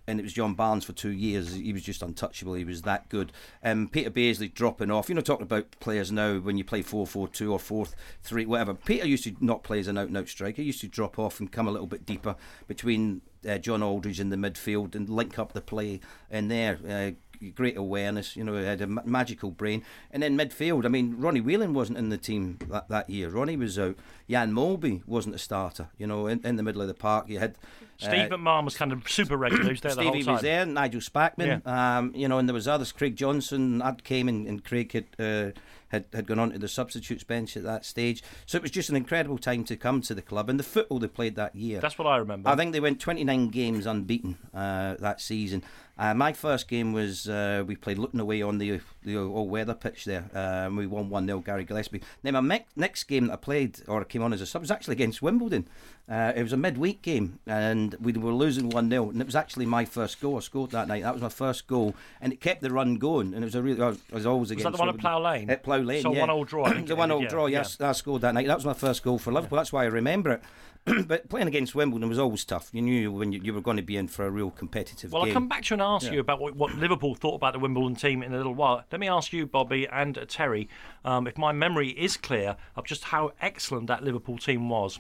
and 0.07 0.19
it 0.19 0.23
was 0.23 0.33
John 0.33 0.54
Barnes 0.54 0.85
for 0.85 0.92
two 0.92 1.11
years. 1.11 1.54
He 1.54 1.73
was 1.73 1.83
just 1.83 2.02
untouchable. 2.02 2.54
He 2.54 2.64
was 2.64 2.83
that 2.83 3.09
good. 3.09 3.33
Um, 3.62 3.88
Peter 3.88 4.11
Beardsley 4.11 4.49
dropping 4.49 4.90
off. 4.90 5.09
You 5.09 5.14
know, 5.14 5.21
talking 5.21 5.45
about 5.45 5.71
players 5.80 6.11
now 6.11 6.38
when 6.38 6.57
you 6.57 6.64
play 6.64 6.83
4 6.83 7.07
4 7.07 7.28
2 7.28 7.52
or 7.52 7.59
4 7.59 7.87
3, 8.23 8.47
whatever. 8.47 8.75
Peter 8.75 9.07
used 9.07 9.25
to 9.25 9.37
not 9.40 9.62
play 9.62 9.80
as 9.80 9.88
an 9.88 9.99
out 9.99 10.09
and 10.09 10.16
out 10.16 10.28
striker. 10.28 10.62
He 10.62 10.66
used 10.66 10.80
to 10.80 10.88
drop 10.88 11.19
off 11.19 11.40
and 11.40 11.52
come 11.52 11.69
a 11.69 11.73
little 11.73 11.87
bit 11.87 12.07
deeper 12.07 12.37
between 12.66 13.23
uh, 13.49 13.59
John 13.59 13.83
Aldridge 13.83 14.21
in 14.21 14.30
the 14.30 14.37
midfield 14.37 14.95
and 14.95 15.09
link 15.09 15.38
up 15.38 15.52
the 15.52 15.61
play 15.61 16.00
in 16.30 16.49
there. 16.49 16.78
Uh, 16.87 17.12
great 17.49 17.76
awareness, 17.76 18.37
you 18.37 18.44
know, 18.44 18.56
he 18.56 18.64
had 18.64 18.80
a 18.80 18.87
ma- 18.87 19.02
magical 19.04 19.50
brain. 19.50 19.82
And 20.11 20.23
then 20.23 20.37
midfield, 20.37 20.85
I 20.85 20.88
mean, 20.88 21.16
Ronnie 21.18 21.40
Whelan 21.40 21.73
wasn't 21.73 21.99
in 21.99 22.11
the 22.11 22.18
team 22.18 22.59
that, 22.68 22.88
that 22.88 23.09
year. 23.09 23.30
Ronnie 23.30 23.56
was 23.56 23.78
out. 23.78 23.97
Jan 24.28 24.52
Molby 24.52 25.02
wasn't 25.06 25.35
a 25.35 25.38
starter, 25.38 25.88
you 25.99 26.06
know, 26.06 26.26
in, 26.26 26.44
in 26.44 26.56
the 26.56 26.62
middle 26.62 26.82
of 26.82 26.88
the 26.88 26.94
park. 26.94 27.28
You 27.28 27.38
had 27.38 27.56
Steve 27.99 28.32
uh, 28.32 28.37
McMahon 28.37 28.64
was 28.64 28.76
kind 28.76 28.92
of 28.92 29.09
super 29.09 29.37
regular. 29.37 29.64
He 29.64 29.70
was 29.70 29.80
there 29.80 29.94
the 29.94 30.02
whole 30.02 30.12
Stevie 30.12 30.25
time. 30.25 30.32
was 30.35 30.42
there, 30.42 30.66
Nigel 30.66 31.00
Spackman, 31.00 31.66
um, 31.66 32.12
you 32.14 32.28
know, 32.28 32.38
and 32.38 32.49
there 32.49 32.54
was 32.54 32.68
others. 32.68 32.92
Craig 32.92 33.16
Johnston, 33.16 33.82
Ad 33.82 34.04
came 34.04 34.28
and, 34.28 34.47
and 34.47 34.64
Craig 34.64 34.92
had, 34.92 35.06
uh, 35.18 35.50
had 35.88 36.06
had 36.12 36.26
gone 36.26 36.38
on 36.38 36.52
to 36.52 36.59
the 36.59 36.68
substitutes 36.68 37.25
bench 37.25 37.56
at 37.56 37.62
that 37.64 37.85
stage. 37.85 38.23
So 38.47 38.56
it 38.56 38.62
was 38.62 38.70
just 38.70 38.88
an 38.88 38.97
incredible 38.97 39.38
time 39.38 39.64
to 39.64 39.76
come 39.76 40.00
to 40.02 40.14
the 40.14 40.23
club 40.23 40.49
and 40.49 40.59
the 40.59 40.64
football 40.64 40.99
they 40.99 41.09
played 41.09 41.35
that 41.37 41.54
year. 41.54 41.80
That's 41.80 41.99
what 41.99 42.06
I 42.06 42.16
remember. 42.16 42.49
I 42.49 42.56
think 42.56 42.73
they 42.73 42.80
went 42.80 43.00
29 43.00 43.49
games 43.49 43.87
unbeaten 43.87 44.38
uh, 44.54 44.94
that 45.00 45.20
season. 45.20 45.62
Uh, 46.00 46.14
my 46.14 46.33
first 46.33 46.66
game 46.66 46.95
was 46.95 47.28
uh, 47.28 47.62
we 47.66 47.76
played 47.76 47.99
Luton 47.99 48.21
away 48.21 48.40
on 48.40 48.57
the 48.57 48.80
the 49.02 49.19
all 49.19 49.47
weather 49.47 49.75
pitch 49.75 50.07
there. 50.07 50.25
Um, 50.35 50.76
we 50.76 50.87
won 50.87 51.11
1 51.11 51.26
0 51.26 51.40
Gary 51.40 51.64
Gillespie. 51.64 52.00
Then 52.23 52.33
my 52.33 52.40
me- 52.40 52.64
next 52.75 53.04
game 53.04 53.26
that 53.26 53.35
I 53.35 53.37
played 53.37 53.83
or 53.87 54.02
came 54.04 54.23
on 54.23 54.33
as 54.33 54.40
a 54.40 54.47
sub 54.47 54.62
was 54.62 54.71
actually 54.71 54.95
against 54.95 55.21
Wimbledon. 55.21 55.69
Uh, 56.09 56.33
it 56.35 56.42
was 56.42 56.54
a 56.54 56.57
midweek 56.57 57.02
game 57.02 57.38
and 57.47 57.95
we 58.00 58.12
were 58.14 58.33
losing 58.33 58.71
1 58.71 58.88
0. 58.88 59.11
And 59.11 59.21
it 59.21 59.26
was 59.26 59.37
actually 59.37 59.66
my 59.66 59.85
first 59.85 60.23
goal. 60.23 60.38
I 60.38 60.40
scored 60.40 60.71
that 60.71 60.88
night. 60.88 61.02
That 61.02 61.12
was 61.12 61.23
my 61.23 61.28
first 61.28 61.66
goal. 61.66 61.95
And 62.19 62.33
it 62.33 62.40
kept 62.40 62.62
the 62.62 62.71
run 62.71 62.95
going. 62.97 63.35
And 63.35 63.45
it 63.45 63.47
was 63.47 63.54
a 63.54 63.62
really, 63.62 63.83
I 63.83 63.88
was, 63.88 63.99
I 64.11 64.14
was 64.14 64.26
always 64.26 64.40
was 64.40 64.50
against 64.52 64.64
that 64.64 64.73
the 64.73 64.78
one 64.78 64.88
at 64.88 64.99
Plough 64.99 65.21
Lane? 65.21 65.50
At 65.50 65.62
Plough 65.62 65.83
Lane. 65.83 66.02
So 66.02 66.14
yeah. 66.14 66.21
one 66.21 66.30
all 66.30 66.45
draw. 66.45 66.73
The 66.90 66.97
one 66.97 67.11
all 67.11 67.23
yeah, 67.23 67.28
draw, 67.28 67.47
yeah. 67.47 67.59
yes. 67.59 67.78
I 67.78 67.92
scored 67.92 68.23
that 68.23 68.33
night. 68.33 68.47
That 68.47 68.57
was 68.57 68.64
my 68.64 68.73
first 68.73 69.02
goal 69.02 69.19
for 69.19 69.33
Liverpool. 69.33 69.57
That's 69.57 69.73
why 69.73 69.83
I 69.83 69.87
remember 69.88 70.33
it. 70.33 70.42
but 71.06 71.28
playing 71.28 71.46
against 71.46 71.75
Wimbledon 71.75 72.08
was 72.08 72.18
always 72.18 72.44
tough. 72.44 72.70
You 72.72 72.80
knew 72.82 73.12
when 73.12 73.32
you, 73.32 73.40
you 73.42 73.52
were 73.52 73.60
going 73.60 73.76
to 73.76 73.82
be 73.82 73.96
in 73.96 74.08
for 74.08 74.26
a 74.26 74.30
real 74.30 74.50
competitive 74.50 75.12
Well, 75.12 75.22
game. 75.25 75.30
I'll 75.30 75.34
come 75.34 75.49
back 75.49 75.62
to 75.64 75.70
you 75.70 75.75
and 75.75 75.82
ask 75.82 76.10
you 76.10 76.20
about 76.20 76.40
what, 76.40 76.56
what 76.56 76.75
Liverpool 76.75 77.14
thought 77.14 77.34
about 77.34 77.52
the 77.52 77.58
Wimbledon 77.58 77.96
team 77.96 78.22
in 78.22 78.32
a 78.32 78.37
little 78.37 78.54
while. 78.54 78.82
Let 78.90 79.00
me 79.00 79.08
ask 79.08 79.32
you, 79.32 79.46
Bobby 79.46 79.87
and 79.87 80.16
uh, 80.16 80.25
Terry, 80.26 80.68
um, 81.04 81.26
if 81.26 81.37
my 81.37 81.52
memory 81.52 81.90
is 81.90 82.16
clear 82.16 82.56
of 82.76 82.87
just 82.87 83.04
how 83.04 83.32
excellent 83.40 83.87
that 83.88 84.02
Liverpool 84.02 84.38
team 84.38 84.68
was. 84.68 84.99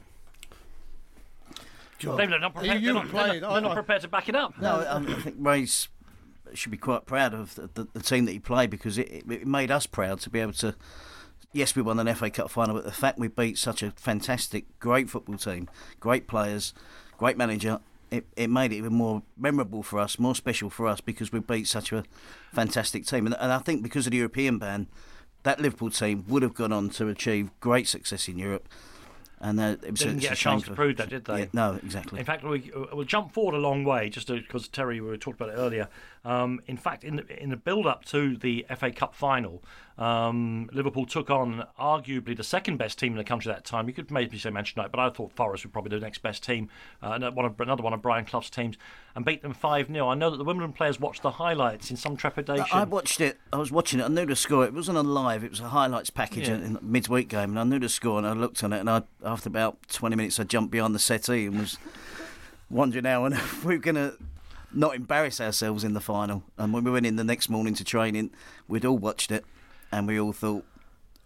God. 2.00 2.18
They're 2.18 2.38
not 2.38 2.54
prepared, 2.54 2.80
You 2.80 2.86
they're 2.86 2.94
not, 2.94 3.12
they're 3.12 3.24
played. 3.26 3.42
not, 3.42 3.52
they're 3.52 3.62
not 3.62 3.74
prepared 3.74 4.02
to 4.02 4.08
back 4.08 4.28
it 4.28 4.34
up. 4.34 4.58
No, 4.60 4.80
I, 4.80 4.98
I 4.98 5.02
think 5.20 5.36
Ray's 5.38 5.88
should 6.54 6.72
be 6.72 6.78
quite 6.78 7.06
proud 7.06 7.32
of 7.34 7.54
the, 7.54 7.70
the, 7.74 7.88
the 7.92 8.00
team 8.00 8.24
that 8.24 8.32
he 8.32 8.38
played 8.38 8.70
because 8.70 8.98
it, 8.98 9.08
it, 9.08 9.30
it 9.30 9.46
made 9.46 9.70
us 9.70 9.86
proud 9.86 10.20
to 10.20 10.30
be 10.30 10.40
able 10.40 10.52
to. 10.54 10.74
Yes, 11.52 11.74
we 11.74 11.82
won 11.82 11.98
an 11.98 12.14
FA 12.14 12.30
Cup 12.30 12.50
final, 12.50 12.76
but 12.76 12.84
the 12.84 12.92
fact 12.92 13.18
we 13.18 13.28
beat 13.28 13.58
such 13.58 13.82
a 13.82 13.90
fantastic, 13.92 14.66
great 14.78 15.10
football 15.10 15.36
team, 15.36 15.68
great 15.98 16.28
players, 16.28 16.72
great 17.18 17.36
manager, 17.36 17.80
it, 18.10 18.26
it 18.36 18.50
made 18.50 18.72
it 18.72 18.76
even 18.76 18.92
more 18.92 19.22
memorable 19.36 19.82
for 19.82 19.98
us, 19.98 20.18
more 20.18 20.34
special 20.34 20.70
for 20.70 20.86
us 20.86 21.00
because 21.00 21.32
we 21.32 21.40
beat 21.40 21.66
such 21.66 21.92
a 21.92 22.04
fantastic 22.52 23.06
team. 23.06 23.26
And, 23.26 23.36
and 23.40 23.52
I 23.52 23.58
think 23.58 23.82
because 23.82 24.06
of 24.06 24.12
the 24.12 24.18
European 24.18 24.58
ban, 24.58 24.86
that 25.42 25.60
Liverpool 25.60 25.90
team 25.90 26.24
would 26.28 26.42
have 26.42 26.54
gone 26.54 26.72
on 26.72 26.90
to 26.90 27.08
achieve 27.08 27.50
great 27.60 27.88
success 27.88 28.28
in 28.28 28.38
Europe. 28.38 28.68
And 29.42 29.58
uh, 29.58 29.76
it 29.82 29.92
was 29.92 30.00
Didn't 30.00 30.16
it's 30.16 30.26
get 30.26 30.32
a 30.32 30.36
chance 30.36 30.64
to 30.64 30.74
prove 30.74 30.98
that, 30.98 31.08
did 31.08 31.24
they? 31.24 31.40
Yeah, 31.40 31.46
no, 31.54 31.80
exactly. 31.82 32.18
In 32.18 32.26
fact, 32.26 32.44
we, 32.44 32.70
uh, 32.76 32.94
we'll 32.94 33.06
jump 33.06 33.32
forward 33.32 33.54
a 33.54 33.58
long 33.58 33.84
way, 33.84 34.10
just 34.10 34.28
because 34.28 34.68
Terry, 34.68 35.00
we 35.00 35.16
talked 35.16 35.40
about 35.40 35.54
it 35.54 35.58
earlier. 35.58 35.88
Um, 36.24 36.60
in 36.66 36.76
fact, 36.76 37.02
in 37.02 37.16
the, 37.16 37.42
in 37.42 37.48
the 37.48 37.56
build 37.56 37.86
up 37.86 38.04
to 38.06 38.36
the 38.36 38.66
FA 38.76 38.90
Cup 38.90 39.14
final, 39.14 39.62
um, 39.96 40.68
Liverpool 40.72 41.06
took 41.06 41.30
on 41.30 41.66
arguably 41.78 42.36
the 42.36 42.44
second 42.44 42.76
best 42.76 42.98
team 42.98 43.12
in 43.12 43.18
the 43.18 43.24
country 43.24 43.50
at 43.50 43.56
that 43.56 43.64
time. 43.64 43.88
You 43.88 43.94
could 43.94 44.10
maybe 44.10 44.38
say 44.38 44.50
Manchester 44.50 44.80
United, 44.80 44.92
but 44.92 45.00
I 45.00 45.08
thought 45.10 45.32
Forest 45.32 45.64
would 45.64 45.72
probably 45.72 45.90
be 45.90 45.96
the 45.96 46.04
next 46.04 46.18
best 46.18 46.42
team, 46.42 46.68
uh, 47.02 47.18
one 47.30 47.46
of, 47.46 47.58
another 47.58 47.82
one 47.82 47.94
of 47.94 48.02
Brian 48.02 48.26
Clough's 48.26 48.50
teams, 48.50 48.76
and 49.14 49.24
beat 49.24 49.40
them 49.42 49.54
5 49.54 49.86
0. 49.88 50.08
I 50.08 50.14
know 50.14 50.28
that 50.30 50.36
the 50.36 50.44
Wimbledon 50.44 50.74
players 50.74 51.00
watched 51.00 51.22
the 51.22 51.32
highlights 51.32 51.90
in 51.90 51.96
some 51.96 52.16
trepidation. 52.16 52.66
I 52.70 52.84
watched 52.84 53.20
it. 53.22 53.38
I 53.52 53.56
was 53.56 53.72
watching 53.72 54.00
it. 54.00 54.04
I 54.04 54.08
knew 54.08 54.26
the 54.26 54.36
score. 54.36 54.64
It 54.66 54.74
wasn't 54.74 54.98
on 54.98 55.06
live. 55.08 55.42
It 55.42 55.50
was 55.50 55.60
a 55.60 55.68
highlights 55.68 56.10
package 56.10 56.48
Yeah. 56.48 56.56
in 56.56 56.74
the 56.74 56.80
midweek 56.82 57.28
game, 57.28 57.50
and 57.50 57.58
I 57.58 57.64
knew 57.64 57.78
the 57.78 57.88
score. 57.88 58.18
And 58.18 58.26
I 58.26 58.32
looked 58.32 58.62
on 58.62 58.72
it, 58.74 58.80
and 58.80 58.90
I, 58.90 59.02
after 59.24 59.48
about 59.48 59.78
twenty 59.88 60.16
minutes, 60.16 60.38
I 60.38 60.44
jumped 60.44 60.70
behind 60.70 60.94
the 60.94 60.98
settee 60.98 61.46
and 61.46 61.58
was 61.60 61.78
wondering 62.68 63.04
how 63.04 63.24
and 63.24 63.38
were 63.64 63.78
going 63.78 63.96
to 63.96 64.14
not 64.72 64.94
embarrass 64.94 65.40
ourselves 65.40 65.84
in 65.84 65.94
the 65.94 66.00
final. 66.00 66.42
And 66.58 66.72
when 66.72 66.84
we 66.84 66.90
went 66.90 67.06
in 67.06 67.16
the 67.16 67.24
next 67.24 67.48
morning 67.48 67.74
to 67.74 67.84
training, 67.84 68.30
we'd 68.68 68.84
all 68.84 68.98
watched 68.98 69.30
it, 69.30 69.44
and 69.92 70.06
we 70.06 70.18
all 70.20 70.32
thought, 70.32 70.64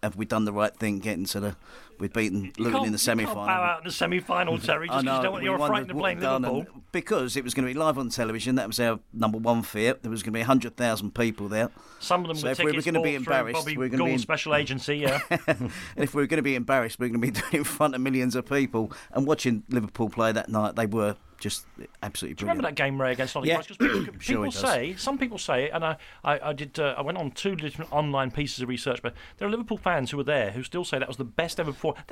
"Have 0.03 0.15
we 0.15 0.25
done 0.25 0.45
the 0.45 0.53
right 0.53 0.75
thing 0.75 0.99
getting 0.99 1.25
to 1.25 1.39
the?" 1.39 1.55
We'd 1.97 2.11
beaten 2.11 2.51
Luton 2.57 2.83
in 2.87 2.91
the 2.91 2.97
semi-final. 2.97 3.35
can't 3.45 3.47
bow 3.47 3.63
out 3.63 3.77
in 3.79 3.85
the 3.85 3.91
semi-final, 3.91 4.57
Terry, 4.57 4.87
just 4.89 4.97
I 4.97 5.01
'cause 5.01 5.15
you 5.17 5.23
don't 5.23 5.31
want 5.31 5.43
we 5.43 5.49
you're 5.49 5.57
frightened 5.57 5.91
of 5.91 5.97
playing 5.97 6.19
Liverpool. 6.19 6.65
because 6.91 7.37
it 7.37 7.43
was 7.45 7.53
going 7.53 7.65
to 7.65 7.73
be 7.73 7.79
live 7.79 7.97
on 7.97 8.09
television. 8.09 8.55
That 8.55 8.67
was 8.67 8.81
our 8.81 8.99
number 9.13 9.37
one 9.37 9.63
fear. 9.63 9.93
There 10.01 10.11
was 10.11 10.21
going 10.21 10.33
to 10.33 10.37
be 10.37 10.43
hundred 10.43 10.75
thousand 10.75 11.15
people 11.15 11.47
there. 11.47 11.69
Some 12.01 12.23
of 12.23 12.27
them 12.27 12.35
So 12.35 12.47
were 12.47 12.51
if 12.51 12.59
we 12.59 12.73
were 12.73 12.81
gonna 12.81 13.01
be 13.01 13.11
through 13.11 13.17
embarrassed, 13.19 13.53
Bobby 13.65 13.77
we're 13.77 13.87
gonna 13.87 14.03
be 14.03 14.11
in- 14.11 14.19
special 14.19 14.55
agency, 14.61 14.97
yeah. 14.97 15.21
And 15.47 15.71
if 15.95 16.13
we 16.13 16.21
were 16.21 16.27
going 16.27 16.39
to 16.39 16.43
be 16.43 16.55
embarrassed, 16.55 16.99
we 16.99 17.05
were 17.09 17.17
going 17.17 17.21
to 17.21 17.27
be 17.31 17.39
doing 17.39 17.53
it 17.53 17.57
in 17.59 17.63
front 17.63 17.95
of 17.95 18.01
millions 18.01 18.35
of 18.35 18.45
people. 18.45 18.91
And 19.13 19.25
watching 19.25 19.63
Liverpool 19.69 20.09
play 20.09 20.33
that 20.33 20.49
night, 20.49 20.75
they 20.75 20.87
were 20.87 21.15
just 21.39 21.65
absolutely 22.01 22.35
Do 22.35 22.45
you 22.45 22.47
brilliant. 22.47 22.63
remember 22.63 22.63
that 22.69 22.75
game, 22.75 23.01
Ray, 23.01 23.11
against 23.11 23.35
Nottingham 23.35 23.57
Yeah. 23.59 23.63
Forest? 23.63 23.79
'Cause 23.79 23.87
people, 24.05 24.13
Sure 24.21 24.35
people 24.45 24.51
does. 24.51 24.59
say, 24.59 24.95
some 24.97 25.17
people 25.17 25.37
say, 25.37 25.69
and 25.69 25.83
I, 25.83 25.97
I, 26.23 26.49
I 26.49 26.53
did, 26.53 26.79
uh, 26.79 26.95
I 26.97 27.01
went 27.01 27.17
on 27.17 27.31
two 27.31 27.55
different 27.55 27.91
online 27.91 28.31
pieces 28.31 28.61
of 28.61 28.69
research, 28.69 29.01
but 29.01 29.13
there 29.37 29.47
are 29.47 29.51
Liverpool 29.51 29.77
fans 29.77 30.11
who 30.11 30.17
were 30.17 30.23
there 30.23 30.51
who 30.51 30.63
still 30.63 30.85
say 30.85 30.97
that 30.99 31.07
was 31.07 31.17
the 31.17 31.23
best 31.25 31.59
ever 31.59 31.71
performance. 31.73 32.03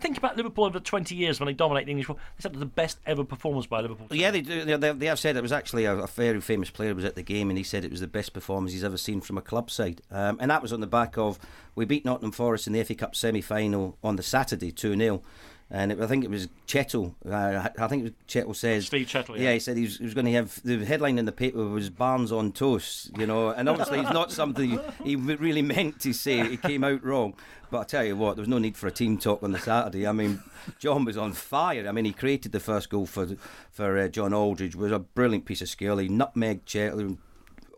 Think 0.00 0.16
about 0.18 0.36
Liverpool 0.36 0.64
over 0.64 0.80
20 0.80 1.14
years 1.14 1.38
when 1.40 1.46
they 1.46 1.52
dominated 1.52 1.86
the 1.86 1.90
English 1.92 2.06
football, 2.06 2.24
they 2.36 2.42
said 2.42 2.52
it 2.52 2.54
was 2.56 2.60
the 2.60 2.66
best 2.66 2.98
ever 3.06 3.24
performance 3.24 3.66
by 3.66 3.80
Liverpool. 3.80 4.06
Yeah, 4.10 4.30
they 4.30 4.40
do. 4.40 4.64
They, 4.64 4.76
they, 4.76 4.92
they 4.92 5.06
have 5.06 5.18
said 5.18 5.36
it 5.36 5.42
was 5.42 5.52
actually 5.52 5.84
a, 5.84 5.96
a 5.96 6.06
very 6.06 6.40
famous 6.40 6.70
player 6.70 6.94
was 6.94 7.04
at 7.04 7.14
the 7.16 7.22
game, 7.22 7.50
and 7.50 7.58
he 7.58 7.64
said 7.64 7.84
it 7.84 7.90
was 7.90 8.00
the 8.00 8.06
best 8.06 8.32
performance 8.32 8.72
he's 8.72 8.84
ever 8.84 8.96
seen 8.96 9.20
from 9.20 9.36
a 9.38 9.42
club 9.42 9.70
side. 9.70 10.00
Um, 10.10 10.38
and 10.40 10.50
that 10.50 10.62
was 10.62 10.72
on 10.72 10.80
the 10.80 10.86
back 10.86 11.18
of 11.18 11.38
we 11.74 11.84
beat 11.84 12.04
Nottingham 12.04 12.32
Forest 12.32 12.66
in 12.66 12.72
the 12.72 12.82
FA 12.84 12.94
Cup 12.94 13.14
semi-final 13.14 13.98
on 14.02 14.16
the 14.16 14.22
Saturday, 14.22 14.70
two 14.72 14.96
0 14.96 15.22
and 15.70 15.92
it, 15.92 16.00
I 16.00 16.06
think 16.06 16.24
it 16.24 16.30
was 16.30 16.48
Chettle. 16.66 17.14
Uh, 17.24 17.68
I 17.78 17.86
think 17.86 18.00
it 18.00 18.04
was 18.04 18.12
Chettle 18.26 18.54
says 18.54 18.86
Steve 18.86 19.06
Chettle, 19.06 19.36
yeah. 19.36 19.44
Yeah, 19.44 19.52
he 19.54 19.60
said 19.60 19.76
he 19.76 19.84
was, 19.84 19.98
he 19.98 20.04
was 20.04 20.14
going 20.14 20.26
to 20.26 20.32
have 20.32 20.60
the 20.64 20.84
headline 20.84 21.18
in 21.18 21.26
the 21.26 21.32
paper 21.32 21.64
was 21.64 21.90
Barnes 21.90 22.32
on 22.32 22.52
toast. 22.52 23.10
You 23.16 23.26
know, 23.26 23.50
and 23.50 23.68
obviously 23.68 24.00
it's 24.00 24.12
not 24.12 24.32
something 24.32 24.80
he 25.04 25.16
really 25.16 25.62
meant 25.62 26.00
to 26.00 26.12
say. 26.12 26.40
It 26.40 26.62
came 26.62 26.84
out 26.84 27.04
wrong. 27.04 27.34
But 27.70 27.80
I 27.80 27.84
tell 27.84 28.04
you 28.04 28.16
what, 28.16 28.34
there 28.34 28.42
was 28.42 28.48
no 28.48 28.58
need 28.58 28.76
for 28.76 28.88
a 28.88 28.90
team 28.90 29.16
talk 29.16 29.44
on 29.44 29.52
the 29.52 29.58
Saturday. 29.58 30.04
I 30.04 30.10
mean, 30.10 30.42
John 30.80 31.04
was 31.04 31.16
on 31.16 31.32
fire. 31.32 31.86
I 31.88 31.92
mean, 31.92 32.04
he 32.04 32.12
created 32.12 32.50
the 32.50 32.58
first 32.58 32.90
goal 32.90 33.06
for 33.06 33.28
for 33.70 33.96
uh, 33.96 34.08
John 34.08 34.32
Aldridge. 34.32 34.74
was 34.74 34.90
a 34.90 34.98
brilliant 34.98 35.44
piece 35.44 35.62
of 35.62 35.68
skill. 35.68 35.98
He 35.98 36.08
nutmegged 36.08 36.64
Chettle 36.64 37.16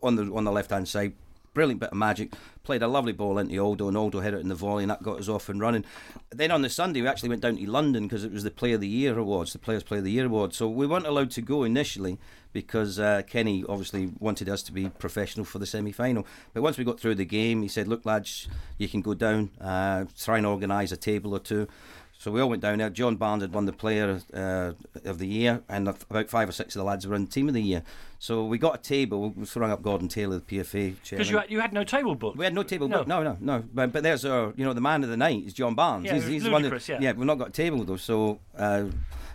on 0.01 0.15
the 0.15 0.33
on 0.33 0.45
the 0.45 0.51
left 0.51 0.71
hand 0.71 0.87
side. 0.87 1.13
Brilliant 1.53 1.81
bit 1.81 1.91
of 1.91 1.97
magic. 1.97 2.33
Played 2.63 2.81
a 2.81 2.87
lovely 2.87 3.11
ball 3.11 3.37
into 3.37 3.59
Aldo, 3.59 3.87
and 3.87 3.97
Aldo 3.97 4.21
hit 4.21 4.33
it 4.33 4.39
in 4.39 4.47
the 4.47 4.55
volley, 4.55 4.83
and 4.83 4.89
that 4.89 5.03
got 5.03 5.19
us 5.19 5.29
off 5.29 5.49
and 5.49 5.59
running. 5.59 5.85
Then 6.31 6.49
on 6.49 6.63
the 6.63 6.69
Sunday, 6.69 7.01
we 7.01 7.07
actually 7.07 7.29
went 7.29 7.41
down 7.41 7.57
to 7.57 7.69
London 7.69 8.03
because 8.03 8.23
it 8.23 8.31
was 8.31 8.43
the 8.43 8.49
Player 8.49 8.75
of 8.75 8.81
the 8.81 8.87
Year 8.87 9.17
awards, 9.19 9.53
the 9.53 9.59
Players 9.59 9.83
Player 9.83 9.99
of 9.99 10.05
the 10.05 10.11
Year 10.11 10.25
award. 10.25 10.53
So 10.55 10.67
we 10.67 10.87
weren't 10.87 11.05
allowed 11.05 11.29
to 11.31 11.41
go 11.41 11.63
initially 11.63 12.17
because 12.53 12.99
uh, 12.99 13.21
Kenny 13.27 13.63
obviously 13.69 14.11
wanted 14.19 14.49
us 14.49 14.63
to 14.63 14.71
be 14.71 14.89
professional 14.89 15.45
for 15.45 15.59
the 15.59 15.65
semi 15.65 15.91
final. 15.91 16.25
But 16.53 16.63
once 16.63 16.77
we 16.77 16.83
got 16.83 16.99
through 16.99 17.15
the 17.15 17.25
game, 17.25 17.61
he 17.61 17.67
said, 17.67 17.87
Look, 17.87 18.05
lads, 18.05 18.47
you 18.79 18.87
can 18.87 19.01
go 19.01 19.13
down, 19.13 19.51
uh, 19.61 20.05
try 20.17 20.37
and 20.37 20.45
organise 20.47 20.91
a 20.91 20.97
table 20.97 21.35
or 21.35 21.39
two. 21.39 21.67
So 22.23 22.31
we 22.31 22.39
all 22.39 22.47
went 22.47 22.61
down 22.61 22.77
there. 22.77 22.89
John 22.89 23.17
Barnes 23.17 23.43
had 23.43 23.53
won 23.53 23.65
the 23.65 23.73
Player 23.73 24.17
uh, 24.33 24.71
of 25.03 25.19
the 25.19 25.27
Year, 25.27 25.61
and 25.67 25.89
about 25.89 26.29
five 26.29 26.47
or 26.47 26.53
six 26.53 26.73
of 26.73 26.79
the 26.79 26.85
lads 26.85 27.05
were 27.05 27.15
in 27.15 27.27
Team 27.27 27.49
of 27.49 27.53
the 27.53 27.61
Year. 27.61 27.83
So 28.17 28.45
we 28.45 28.57
got 28.57 28.75
a 28.75 28.77
table. 28.77 29.31
We 29.31 29.45
rang 29.57 29.71
up 29.71 29.81
Gordon 29.81 30.07
Taylor, 30.07 30.39
the 30.39 30.45
PFA 30.45 30.71
chairman. 30.71 31.01
Because 31.09 31.29
you 31.29 31.37
had, 31.37 31.51
you 31.51 31.59
had 31.59 31.73
no 31.73 31.83
table 31.83 32.15
book. 32.15 32.35
We 32.37 32.45
had 32.45 32.53
no 32.53 32.63
table 32.63 32.87
No. 32.87 32.99
book. 32.99 33.07
No, 33.09 33.23
no, 33.23 33.35
no. 33.41 33.65
But, 33.73 33.91
but 33.91 34.03
there's 34.03 34.23
our, 34.23 34.53
you 34.55 34.63
know, 34.63 34.71
the 34.71 34.79
man 34.79 35.03
of 35.03 35.09
the 35.09 35.17
night 35.17 35.43
is 35.45 35.53
John 35.53 35.75
Barnes. 35.75 36.05
Yeah, 36.05 36.13
he's, 36.13 36.25
he's 36.27 36.43
the 36.43 36.51
one 36.51 36.61
ludicrous, 36.61 36.87
that, 36.87 37.01
yeah. 37.01 37.11
we've 37.11 37.27
not 37.27 37.39
got 37.39 37.49
a 37.49 37.51
table 37.51 37.83
though. 37.83 37.97
So 37.97 38.39
uh, 38.57 38.85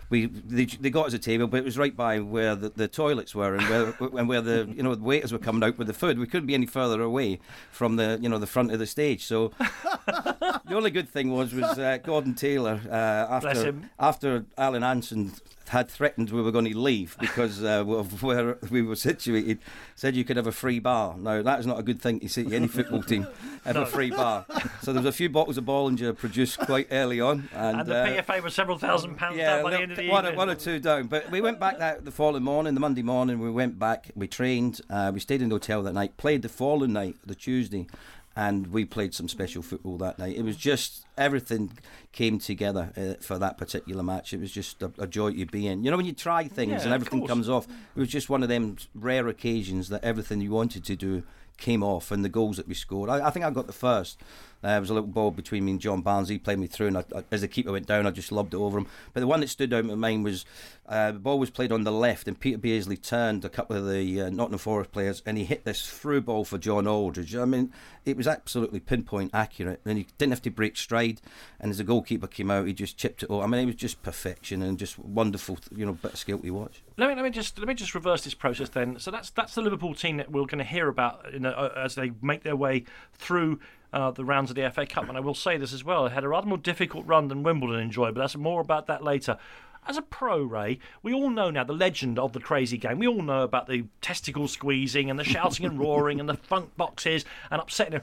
we 0.09 0.25
they, 0.25 0.65
they 0.65 0.89
got 0.89 1.07
us 1.07 1.13
a 1.13 1.19
table, 1.19 1.47
but 1.47 1.57
it 1.57 1.65
was 1.65 1.77
right 1.77 1.95
by 1.95 2.19
where 2.19 2.55
the, 2.55 2.69
the 2.69 2.87
toilets 2.87 3.35
were 3.35 3.55
and 3.55 3.67
where 3.69 4.09
and 4.19 4.27
where 4.27 4.41
the 4.41 4.71
you 4.75 4.83
know 4.83 4.95
the 4.95 5.03
waiters 5.03 5.31
were 5.31 5.39
coming 5.39 5.63
out 5.63 5.77
with 5.77 5.87
the 5.87 5.93
food. 5.93 6.17
We 6.19 6.27
couldn't 6.27 6.47
be 6.47 6.53
any 6.55 6.65
further 6.65 7.01
away 7.01 7.39
from 7.71 7.95
the 7.95 8.17
you 8.21 8.29
know 8.29 8.39
the 8.39 8.47
front 8.47 8.71
of 8.71 8.79
the 8.79 8.87
stage. 8.87 9.25
So 9.25 9.49
the 9.59 10.61
only 10.71 10.91
good 10.91 11.09
thing 11.09 11.31
was 11.31 11.53
was 11.53 11.77
uh, 11.77 11.97
Gordon 12.03 12.33
Taylor 12.33 12.81
uh, 12.89 12.93
after 12.93 13.75
after 13.99 14.45
Alan 14.57 14.81
Hansen 14.81 15.33
had 15.69 15.89
threatened 15.89 16.29
we 16.29 16.41
were 16.41 16.51
going 16.51 16.65
to 16.65 16.77
leave 16.77 17.15
because 17.19 17.63
uh, 17.63 17.83
of 17.87 18.23
where 18.23 18.57
we 18.69 18.81
were 18.81 18.95
situated, 18.95 19.59
said 19.95 20.15
you 20.15 20.23
could 20.23 20.37
have 20.37 20.47
a 20.47 20.51
free 20.51 20.79
bar. 20.79 21.15
Now 21.17 21.41
that 21.41 21.59
is 21.59 21.65
not 21.65 21.79
a 21.79 21.83
good 21.83 22.01
thing 22.01 22.19
to 22.19 22.29
see 22.29 22.53
any 22.53 22.67
football 22.67 23.03
team. 23.03 23.27
Have 23.65 23.75
a 23.75 23.85
free 23.85 24.11
bar. 24.11 24.45
So 24.81 24.93
there 24.93 25.01
was 25.01 25.13
a 25.13 25.15
few 25.15 25.29
bottles 25.29 25.57
of 25.57 25.65
Bollinger 25.65 26.17
produced 26.17 26.59
quite 26.59 26.87
early 26.91 27.19
on, 27.19 27.49
and, 27.53 27.81
and 27.81 27.89
the 27.89 27.95
uh, 27.95 28.23
PFA 28.23 28.41
was 28.41 28.53
several 28.53 28.77
thousand 28.77 29.15
pounds 29.17 29.37
yeah, 29.37 29.55
down 29.55 29.63
by 29.63 29.71
the 29.71 29.81
end 29.81 29.91
of 29.91 29.97
the 29.97 30.09
one, 30.09 30.25
evening. 30.25 30.37
one 30.37 30.49
or 30.49 30.55
two 30.55 30.79
down. 30.79 31.07
But 31.07 31.29
we 31.29 31.41
went 31.41 31.59
back 31.59 31.79
that 31.79 32.05
the 32.05 32.11
following 32.11 32.43
morning, 32.43 32.73
the 32.73 32.79
Monday 32.79 33.03
morning. 33.03 33.39
We 33.39 33.51
went 33.51 33.77
back. 33.77 34.11
We 34.15 34.27
trained. 34.27 34.81
Uh, 34.89 35.11
we 35.13 35.19
stayed 35.19 35.41
in 35.41 35.49
the 35.49 35.55
hotel 35.55 35.83
that 35.83 35.93
night. 35.93 36.17
Played 36.17 36.41
the 36.41 36.49
following 36.49 36.93
night, 36.93 37.15
the 37.25 37.35
Tuesday, 37.35 37.87
and 38.39 38.67
we 38.67 38.85
played 38.85 39.13
some 39.13 39.27
special 39.27 39.61
football 39.61 39.97
that 39.97 40.17
night. 40.17 40.37
It 40.37 40.43
was 40.43 40.55
just 40.55 41.05
everything 41.17 41.77
came 42.13 42.39
together 42.39 42.93
uh, 42.95 43.21
for 43.21 43.37
that 43.37 43.57
particular 43.57 44.01
match. 44.01 44.31
It 44.31 44.39
was 44.39 44.49
just 44.49 44.81
a, 44.81 44.89
a, 44.97 45.07
joy 45.07 45.33
to 45.33 45.45
be 45.45 45.67
in. 45.67 45.83
You 45.83 45.91
know, 45.91 45.97
when 45.97 46.05
you 46.05 46.13
try 46.13 46.47
things 46.47 46.71
yeah, 46.71 46.83
and 46.83 46.93
everything 46.93 47.27
comes 47.27 47.49
off, 47.49 47.67
it 47.67 47.99
was 47.99 48.07
just 48.07 48.29
one 48.29 48.41
of 48.41 48.47
them 48.47 48.77
rare 48.95 49.27
occasions 49.27 49.89
that 49.89 50.05
everything 50.05 50.39
you 50.39 50.51
wanted 50.51 50.85
to 50.85 50.95
do 50.95 51.23
came 51.57 51.83
off 51.83 52.11
and 52.11 52.23
the 52.23 52.29
goals 52.29 52.55
that 52.55 52.65
we 52.65 52.73
scored. 52.73 53.09
I, 53.09 53.27
I 53.27 53.29
think 53.29 53.43
I 53.43 53.51
got 53.51 53.67
the 53.67 53.73
first. 53.73 54.21
Uh, 54.61 54.67
there 54.69 54.81
was 54.81 54.89
a 54.89 54.93
little 54.93 55.07
ball 55.07 55.31
between 55.31 55.65
me 55.65 55.71
and 55.71 55.79
John 55.79 56.01
Barnes. 56.01 56.29
He 56.29 56.37
played 56.37 56.59
me 56.59 56.67
through, 56.67 56.87
and 56.87 56.97
I, 56.97 57.05
I, 57.15 57.23
as 57.31 57.41
the 57.41 57.47
keeper 57.47 57.71
went 57.71 57.87
down, 57.87 58.05
I 58.05 58.11
just 58.11 58.31
lobbed 58.31 58.53
it 58.53 58.57
over 58.57 58.77
him. 58.77 58.87
But 59.13 59.21
the 59.21 59.27
one 59.27 59.39
that 59.39 59.49
stood 59.49 59.73
out 59.73 59.79
in 59.81 59.87
my 59.87 59.95
mind 59.95 60.25
was 60.25 60.45
uh, 60.87 61.11
the 61.13 61.19
ball 61.19 61.39
was 61.39 61.49
played 61.49 61.71
on 61.71 61.83
the 61.83 61.91
left, 61.91 62.27
and 62.27 62.39
Peter 62.39 62.57
Beardsley 62.57 62.97
turned 62.97 63.45
a 63.45 63.49
couple 63.49 63.77
of 63.77 63.87
the 63.87 64.21
uh, 64.21 64.29
Nottingham 64.29 64.59
Forest 64.59 64.91
players, 64.91 65.21
and 65.25 65.37
he 65.37 65.45
hit 65.45 65.63
this 65.63 65.87
through 65.87 66.21
ball 66.21 66.43
for 66.43 66.57
John 66.57 66.87
Aldridge. 66.87 67.35
I 67.35 67.45
mean, 67.45 67.71
it 68.05 68.17
was 68.17 68.27
absolutely 68.27 68.79
pinpoint 68.81 69.31
accurate, 69.33 69.79
and 69.85 69.97
he 69.97 70.07
didn't 70.17 70.33
have 70.33 70.41
to 70.41 70.49
break 70.49 70.75
stride. 70.75 71.21
And 71.59 71.69
as 71.69 71.77
the 71.77 71.83
goalkeeper 71.85 72.27
came 72.27 72.51
out, 72.51 72.67
he 72.67 72.73
just 72.73 72.97
chipped 72.97 73.23
it 73.23 73.29
over. 73.29 73.43
I 73.43 73.47
mean, 73.47 73.61
it 73.61 73.65
was 73.65 73.75
just 73.75 74.01
perfection 74.03 74.61
and 74.61 74.77
just 74.77 74.99
wonderful, 74.99 75.57
you 75.73 75.85
know, 75.85 75.93
bit 75.93 76.13
of 76.13 76.19
skill 76.19 76.39
to 76.39 76.49
watch. 76.51 76.81
Let 76.97 77.09
me 77.09 77.15
let 77.15 77.23
me 77.23 77.29
just 77.29 77.57
let 77.59 77.67
me 77.67 77.75
just 77.75 77.95
reverse 77.95 78.23
this 78.23 78.33
process 78.33 78.69
then. 78.69 78.99
So 78.99 79.09
that's 79.09 79.29
that's 79.29 79.55
the 79.55 79.61
Liverpool 79.61 79.93
team 79.93 80.17
that 80.17 80.31
we're 80.31 80.45
going 80.45 80.57
to 80.57 80.65
hear 80.65 80.89
about 80.89 81.31
you 81.31 81.39
know, 81.39 81.71
as 81.77 81.95
they 81.95 82.11
make 82.21 82.43
their 82.43 82.55
way 82.55 82.83
through 83.13 83.59
uh, 83.93 84.11
the 84.11 84.25
rounds 84.25 84.49
of 84.51 84.55
the 84.55 84.69
FA 84.69 84.85
Cup. 84.85 85.09
And 85.09 85.17
I 85.17 85.21
will 85.21 85.35
say 85.35 85.57
this 85.57 85.73
as 85.73 85.83
well: 85.83 86.05
they 86.05 86.13
had 86.13 86.23
a 86.23 86.29
rather 86.29 86.47
more 86.47 86.57
difficult 86.57 87.05
run 87.05 87.27
than 87.27 87.43
Wimbledon 87.43 87.79
enjoyed, 87.79 88.15
but 88.15 88.21
that's 88.21 88.35
more 88.35 88.61
about 88.61 88.87
that 88.87 89.03
later. 89.03 89.37
As 89.87 89.97
a 89.97 90.01
pro, 90.01 90.43
Ray, 90.43 90.79
we 91.01 91.13
all 91.13 91.29
know 91.29 91.49
now 91.49 91.63
the 91.63 91.73
legend 91.73 92.19
of 92.19 92.33
the 92.33 92.39
Crazy 92.39 92.77
Gang. 92.77 92.99
We 92.99 93.07
all 93.07 93.21
know 93.21 93.43
about 93.43 93.67
the 93.67 93.85
testicle 94.01 94.47
squeezing 94.47 95.09
and 95.09 95.17
the 95.17 95.23
shouting 95.23 95.65
and 95.65 95.79
roaring 95.79 96.19
and 96.19 96.29
the 96.29 96.35
funk 96.35 96.75
boxes 96.77 97.25
and 97.49 97.61
upsetting. 97.61 98.01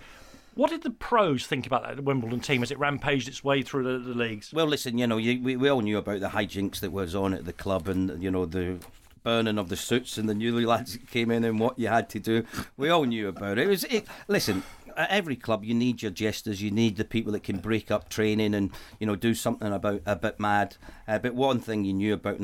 What 0.57 0.71
did 0.71 0.83
the 0.83 0.91
pros 0.91 1.47
think 1.47 1.67
about 1.67 1.83
that 1.83 2.03
Wimbledon 2.03 2.41
team 2.41 2.63
as 2.63 2.71
it 2.71 2.79
rampaged 2.79 3.29
its 3.29 3.45
way 3.45 3.61
through 3.61 3.85
the, 3.85 3.99
the 3.99 4.19
leagues? 4.19 4.55
Well, 4.55 4.67
listen, 4.67 4.97
you 4.97 5.07
know, 5.07 5.19
you, 5.19 5.41
we, 5.43 5.55
we 5.55 5.69
all 5.69 5.83
knew 5.83 5.99
about 5.99 6.21
the 6.21 6.31
hijinks 6.31 6.81
that 6.81 6.93
was 6.93 7.15
on 7.15 7.35
at 7.35 7.45
the 7.45 7.53
club 7.53 7.89
and, 7.89 8.23
you 8.23 8.31
know, 8.31 8.47
the 8.47 8.79
burning 9.23 9.59
of 9.59 9.69
the 9.69 9.77
suits 9.77 10.17
and 10.17 10.29
the 10.29 10.35
newly 10.35 10.65
lads 10.65 10.95
that 10.95 11.11
came 11.11 11.31
in 11.31 11.45
and 11.45 11.61
what 11.61 11.79
you 11.79 11.89
had 11.89 12.09
to 12.09 12.19
do. 12.19 12.43
We 12.79 12.89
all 12.89 13.05
knew 13.05 13.29
about 13.29 13.59
it. 13.59 13.65
It 13.65 13.69
was 13.69 13.85
it, 13.85 14.07
listen. 14.29 14.63
At 14.97 15.11
every 15.11 15.37
club, 15.37 15.65
you 15.65 15.75
need 15.75 16.03
your 16.03 16.11
jesters. 16.11 16.63
You 16.63 16.71
need 16.71 16.97
the 16.97 17.05
people 17.05 17.33
that 17.33 17.43
can 17.43 17.59
break 17.59 17.91
up 17.91 18.09
training 18.09 18.55
and 18.55 18.71
you 18.99 19.07
know 19.07 19.17
do 19.17 19.35
something 19.35 19.73
about 19.73 20.03
a 20.07 20.17
bit 20.17 20.41
mad. 20.41 20.77
Uh, 21.07 21.19
but 21.19 21.35
one 21.35 21.61
thing 21.61 21.85
you 21.85 21.93
knew 21.93 22.15
about, 22.15 22.39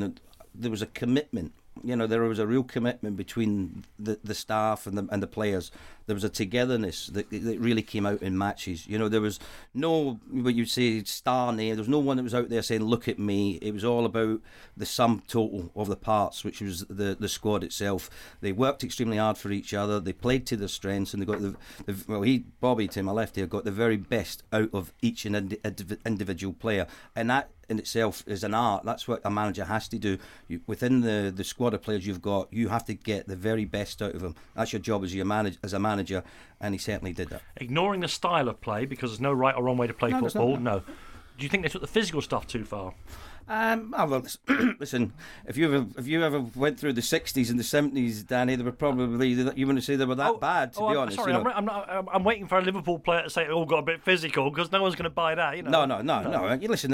there 0.53 0.71
was 0.71 0.81
a 0.81 0.87
commitment 0.87 1.53
you 1.83 1.95
know 1.95 2.07
there 2.07 2.21
was 2.21 2.39
a 2.39 2.47
real 2.47 2.63
commitment 2.63 3.17
between 3.17 3.85
the, 3.97 4.19
the 4.23 4.33
staff 4.33 4.85
and 4.85 4.97
the 4.97 5.07
and 5.11 5.23
the 5.23 5.27
players. 5.27 5.71
There 6.05 6.15
was 6.15 6.23
a 6.23 6.29
togetherness 6.29 7.07
that, 7.07 7.29
that 7.29 7.59
really 7.59 7.81
came 7.81 8.05
out 8.05 8.21
in 8.21 8.37
matches. 8.37 8.87
You 8.87 8.97
know 8.97 9.09
there 9.09 9.21
was 9.21 9.39
no 9.73 10.19
what 10.29 10.55
you 10.55 10.65
say 10.65 11.03
star 11.03 11.53
name. 11.53 11.75
There 11.75 11.81
was 11.81 11.89
no 11.89 11.99
one 11.99 12.17
that 12.17 12.23
was 12.23 12.35
out 12.35 12.49
there 12.49 12.61
saying 12.61 12.83
look 12.83 13.07
at 13.07 13.19
me. 13.19 13.59
It 13.61 13.73
was 13.73 13.83
all 13.83 14.05
about 14.05 14.41
the 14.75 14.85
sum 14.85 15.23
total 15.27 15.71
of 15.75 15.87
the 15.87 15.95
parts, 15.95 16.43
which 16.43 16.61
was 16.61 16.85
the 16.89 17.15
the 17.19 17.29
squad 17.29 17.63
itself. 17.63 18.09
They 18.41 18.51
worked 18.51 18.83
extremely 18.83 19.17
hard 19.17 19.37
for 19.37 19.51
each 19.51 19.73
other. 19.73 19.99
They 19.99 20.13
played 20.13 20.45
to 20.47 20.57
their 20.57 20.67
strengths, 20.67 21.13
and 21.13 21.21
they 21.21 21.25
got 21.25 21.41
the, 21.41 21.55
the 21.85 22.03
well 22.07 22.21
he 22.21 22.45
Bobby 22.59 22.87
to 22.89 23.03
my 23.03 23.11
left 23.11 23.35
here 23.35 23.47
got 23.47 23.63
the 23.63 23.71
very 23.71 23.97
best 23.97 24.43
out 24.51 24.69
of 24.73 24.93
each 25.01 25.25
and 25.25 25.57
individual 26.05 26.53
player, 26.53 26.87
and 27.15 27.29
that 27.29 27.49
in 27.69 27.79
itself 27.79 28.23
is 28.27 28.43
an 28.43 28.53
art. 28.53 28.85
That's 28.85 29.07
what 29.07 29.21
a 29.23 29.29
manager 29.29 29.65
has 29.65 29.87
to 29.89 29.97
do. 29.97 30.17
You, 30.47 30.61
within 30.67 31.01
the, 31.01 31.31
the 31.35 31.43
squad 31.43 31.73
of 31.73 31.81
players 31.81 32.05
you've 32.05 32.21
got, 32.21 32.51
you 32.51 32.67
have 32.69 32.85
to 32.85 32.93
get 32.93 33.27
the 33.27 33.35
very 33.35 33.65
best 33.65 34.01
out 34.01 34.15
of 34.15 34.21
them. 34.21 34.35
That's 34.55 34.73
your 34.73 34.81
job 34.81 35.03
as 35.03 35.15
your 35.15 35.25
manage, 35.25 35.57
as 35.63 35.73
a 35.73 35.79
manager, 35.79 35.92
and 35.99 36.73
he 36.73 36.77
certainly 36.77 37.13
did 37.13 37.29
that. 37.29 37.41
Ignoring 37.57 38.01
the 38.01 38.07
style 38.07 38.49
of 38.49 38.61
play 38.61 38.85
because 38.85 39.11
there's 39.11 39.21
no 39.21 39.33
right 39.33 39.55
or 39.55 39.63
wrong 39.63 39.77
way 39.77 39.87
to 39.87 39.93
play 39.93 40.11
no, 40.11 40.19
football. 40.19 40.57
No. 40.57 40.79
Do 41.37 41.43
you 41.43 41.49
think 41.49 41.63
they 41.63 41.69
took 41.69 41.81
the 41.81 41.87
physical 41.87 42.21
stuff 42.21 42.47
too 42.47 42.63
far? 42.63 42.93
Um, 43.47 43.93
oh, 43.97 44.05
well, 44.05 44.25
listen, 44.79 45.13
if 45.45 45.57
you 45.57 45.73
ever 45.73 45.87
if 45.97 46.07
you 46.07 46.23
ever 46.23 46.39
went 46.39 46.79
through 46.79 46.93
the 46.93 47.01
'60s 47.01 47.49
and 47.49 47.59
the 47.59 47.63
'70s, 47.63 48.25
Danny, 48.25 48.55
they 48.55 48.63
were 48.63 48.71
probably 48.71 49.29
you 49.29 49.67
wouldn't 49.67 49.83
say 49.83 49.95
they 49.95 50.05
were 50.05 50.15
that 50.15 50.31
oh, 50.31 50.37
bad. 50.37 50.73
To 50.73 50.79
oh, 50.79 50.89
be 50.89 50.95
I'm 50.95 51.01
honest, 51.01 51.17
sorry, 51.17 51.33
you 51.33 51.43
know. 51.43 51.51
I'm, 51.51 51.65
not, 51.65 52.07
I'm, 52.11 52.23
waiting 52.23 52.47
for 52.47 52.57
a 52.57 52.61
Liverpool 52.61 52.99
player 52.99 53.23
to 53.23 53.29
say 53.29 53.43
it 53.43 53.49
all 53.49 53.65
got 53.65 53.79
a 53.79 53.83
bit 53.83 54.01
physical 54.01 54.49
because 54.49 54.71
no 54.71 54.81
one's 54.81 54.95
going 54.95 55.03
to 55.03 55.09
buy 55.09 55.35
that. 55.35 55.57
You 55.57 55.63
know. 55.63 55.85
No, 55.85 56.01
no, 56.01 56.01
no, 56.01 56.31
no. 56.31 56.53
You 56.53 56.67
listen, 56.67 56.91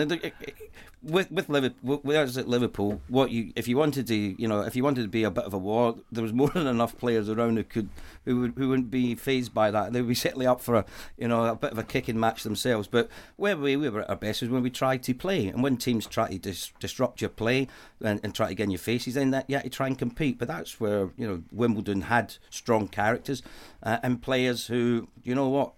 with 1.01 1.32
with 1.32 1.50
Liverpool, 1.50 2.01
at 2.06 2.48
Liverpool, 2.48 3.01
what 3.08 3.32
you 3.32 3.53
if 3.56 3.68
you 3.68 3.77
wanted 3.77 4.08
to, 4.08 4.15
you 4.15 4.48
know, 4.48 4.62
if 4.62 4.75
you 4.75 4.84
wanted 4.84 5.03
to 5.03 5.07
be 5.07 5.24
a 5.24 5.31
bit 5.31 5.46
of 5.46 5.53
a 5.53 5.57
war, 5.57 5.96
there 6.12 6.24
was 6.24 6.33
more 6.33 6.50
than 6.53 6.68
enough 6.68 6.98
players 6.98 7.29
around 7.29 7.57
who 7.57 7.64
could 7.64 7.90
who 8.25 8.42
would 8.42 8.53
who 8.57 8.70
wouldn't 8.70 8.92
be 8.92 9.16
phased 9.16 9.53
by 9.53 9.72
that. 9.72 9.94
They 9.94 10.01
would 10.01 10.09
be 10.09 10.16
certainly 10.16 10.46
up 10.46 10.62
for 10.62 10.75
a 10.75 10.85
you 11.18 11.27
know 11.27 11.46
a 11.46 11.55
bit 11.55 11.72
of 11.72 11.77
a 11.77 11.83
kicking 11.83 12.20
match 12.20 12.44
themselves. 12.44 12.88
But 12.88 13.09
where 13.38 13.55
we, 13.55 13.75
we 13.75 13.90
were 13.90 14.01
at 14.01 14.09
our 14.09 14.16
best 14.16 14.42
was 14.42 14.50
when 14.50 14.64
we 14.64 14.70
tried 14.70 15.03
to 15.03 15.14
play, 15.14 15.48
and 15.48 15.64
when 15.64 15.77
teams 15.77 16.05
try 16.05 16.29
to 16.29 16.38
dis- 16.42 16.72
disrupt 16.80 17.22
your 17.22 17.30
play 17.30 17.68
and, 18.02 18.20
and 18.24 18.34
try 18.34 18.48
to 18.50 18.56
get 18.56 18.66
in 18.66 18.72
your 18.72 18.80
faces, 18.80 19.14
then 19.14 19.32
that 19.32 19.50
you 19.50 19.60
to 19.60 19.70
try 19.70 19.88
and 19.88 19.98
compete. 19.98 20.40
But 20.40 20.48
that's 20.48 20.80
where 20.80 21.10
you 21.18 21.28
know 21.28 21.44
Wimbledon 21.52 22.02
had 22.02 22.36
strong 22.50 22.88
characters 22.88 23.42
uh, 23.84 23.98
and 24.04 24.22
players 24.22 24.68
who 24.68 25.08
you 25.24 25.36
know 25.36 25.50
what 25.50 25.74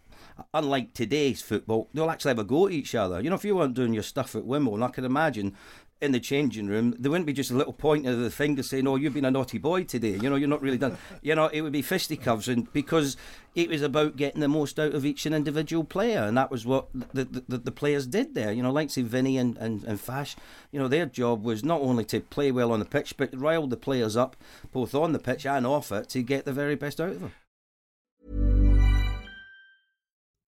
unlike 0.53 0.93
today's 0.93 1.41
football, 1.41 1.89
they'll 1.93 2.09
actually 2.09 2.29
have 2.29 2.39
a 2.39 2.43
go 2.43 2.67
at 2.67 2.73
each 2.73 2.95
other. 2.95 3.21
You 3.21 3.29
know, 3.29 3.35
if 3.35 3.45
you 3.45 3.55
weren't 3.55 3.73
doing 3.73 3.93
your 3.93 4.03
stuff 4.03 4.35
at 4.35 4.45
Wimbledon, 4.45 4.83
I 4.83 4.87
can 4.89 5.05
imagine 5.05 5.55
in 6.01 6.11
the 6.11 6.19
changing 6.19 6.67
room, 6.67 6.95
there 6.97 7.11
wouldn't 7.11 7.27
be 7.27 7.33
just 7.33 7.51
a 7.51 7.55
little 7.55 7.73
point 7.73 8.07
of 8.07 8.19
the 8.19 8.31
finger 8.31 8.63
saying, 8.63 8.87
"Oh, 8.87 8.95
you've 8.95 9.13
been 9.13 9.25
a 9.25 9.31
naughty 9.31 9.59
boy 9.59 9.83
today." 9.83 10.17
You 10.17 10.29
know, 10.29 10.35
you're 10.35 10.49
not 10.49 10.61
really 10.61 10.77
done. 10.77 10.97
You 11.21 11.35
know, 11.35 11.47
it 11.47 11.61
would 11.61 11.71
be 11.71 11.83
fisticuffs, 11.83 12.47
and 12.47 12.71
because 12.73 13.15
it 13.53 13.69
was 13.69 13.83
about 13.83 14.15
getting 14.15 14.41
the 14.41 14.47
most 14.47 14.79
out 14.79 14.93
of 14.93 15.05
each 15.05 15.25
individual 15.25 15.83
player, 15.83 16.23
and 16.23 16.35
that 16.35 16.49
was 16.49 16.65
what 16.65 16.87
the 16.93 17.43
the, 17.47 17.59
the 17.59 17.71
players 17.71 18.07
did 18.07 18.33
there. 18.33 18.51
You 18.51 18.63
know, 18.63 18.71
like 18.71 18.89
say 18.89 19.03
Vinny 19.03 19.37
and, 19.37 19.55
and 19.57 19.83
and 19.83 20.01
Fash, 20.01 20.35
you 20.71 20.79
know, 20.79 20.87
their 20.87 21.05
job 21.05 21.43
was 21.43 21.63
not 21.63 21.81
only 21.81 22.05
to 22.05 22.21
play 22.21 22.51
well 22.51 22.71
on 22.71 22.79
the 22.79 22.85
pitch, 22.85 23.15
but 23.17 23.37
rile 23.37 23.67
the 23.67 23.77
players 23.77 24.17
up 24.17 24.35
both 24.71 24.95
on 24.95 25.11
the 25.11 25.19
pitch 25.19 25.45
and 25.45 25.67
off 25.67 25.91
it 25.91 26.09
to 26.09 26.23
get 26.23 26.45
the 26.45 26.53
very 26.53 26.75
best 26.75 26.99
out 26.99 27.09
of 27.09 27.19
them. 27.19 27.33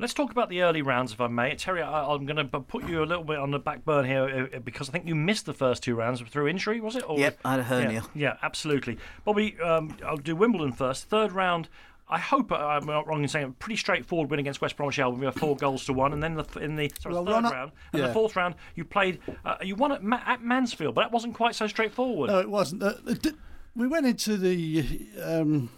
Let's 0.00 0.14
talk 0.14 0.30
about 0.30 0.48
the 0.48 0.62
early 0.62 0.80
rounds, 0.80 1.12
if 1.12 1.20
I 1.20 1.26
may. 1.26 1.56
Terry, 1.56 1.82
I, 1.82 2.04
I'm 2.04 2.24
going 2.24 2.36
to 2.36 2.44
put 2.60 2.88
you 2.88 3.02
a 3.02 3.06
little 3.06 3.24
bit 3.24 3.36
on 3.38 3.50
the 3.50 3.58
back 3.58 3.84
burn 3.84 4.04
here 4.04 4.48
uh, 4.54 4.58
because 4.60 4.88
I 4.88 4.92
think 4.92 5.06
you 5.08 5.16
missed 5.16 5.44
the 5.46 5.52
first 5.52 5.82
two 5.82 5.96
rounds 5.96 6.20
through 6.20 6.46
injury, 6.46 6.80
was 6.80 6.94
it? 6.94 7.08
Or, 7.08 7.18
Yep, 7.18 7.38
I 7.44 7.50
had 7.52 7.60
a 7.60 7.62
hernia. 7.64 7.92
Yeah, 7.92 8.02
yeah 8.14 8.36
absolutely. 8.42 8.98
Bobby, 9.24 9.58
um, 9.60 9.96
I'll 10.06 10.16
do 10.16 10.36
Wimbledon 10.36 10.72
first. 10.72 11.06
Third 11.08 11.32
round. 11.32 11.68
I 12.08 12.18
hope 12.18 12.52
I'm 12.52 12.86
not 12.86 13.06
wrong 13.06 13.22
in 13.22 13.28
saying 13.28 13.46
a 13.46 13.50
pretty 13.50 13.76
straightforward 13.76 14.30
win 14.30 14.40
against 14.40 14.60
West 14.62 14.76
Bromwich 14.76 14.98
Albion. 15.00 15.20
We 15.20 15.26
have 15.26 15.34
four 15.34 15.56
goals 15.60 15.84
to 15.86 15.92
one, 15.92 16.12
and 16.12 16.22
then 16.22 16.36
the, 16.36 16.44
in 16.60 16.76
the 16.76 16.90
sorry, 17.00 17.14
Well, 17.16 17.26
third 17.26 17.44
round 17.52 17.72
and 17.92 18.00
yeah. 18.00 18.06
the 18.06 18.12
fourth 18.14 18.36
round, 18.36 18.54
you 18.76 18.84
played. 18.84 19.18
Uh, 19.44 19.56
you 19.62 19.74
won 19.74 19.92
at, 19.92 20.02
Ma- 20.02 20.22
at 20.24 20.42
Mansfield, 20.42 20.94
but 20.94 21.02
that 21.02 21.12
wasn't 21.12 21.34
quite 21.34 21.54
so 21.56 21.66
straightforward. 21.66 22.30
No, 22.30 22.38
it 22.38 22.48
wasn't. 22.48 22.82
Uh, 22.82 22.94
did- 23.20 23.36
we 23.76 23.86
went 23.86 24.06
into 24.06 24.36
the 24.36 25.06
um, 25.22 25.68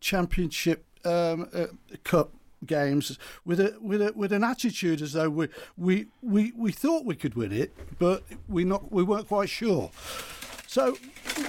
championship 0.00 0.84
um, 1.04 1.48
uh, 1.52 1.66
cup 2.04 2.32
games 2.64 3.18
with 3.44 3.60
a 3.60 3.76
with 3.80 4.00
a 4.00 4.12
with 4.14 4.32
an 4.32 4.44
attitude 4.44 5.02
as 5.02 5.12
though 5.12 5.28
we 5.28 5.48
we 5.76 6.06
we, 6.22 6.52
we 6.56 6.72
thought 6.72 7.04
we 7.04 7.14
could 7.16 7.34
win 7.34 7.52
it, 7.52 7.76
but 7.98 8.22
we 8.48 8.64
not 8.64 8.90
we 8.90 9.02
weren't 9.02 9.28
quite 9.28 9.48
sure. 9.48 9.90
So 10.66 10.96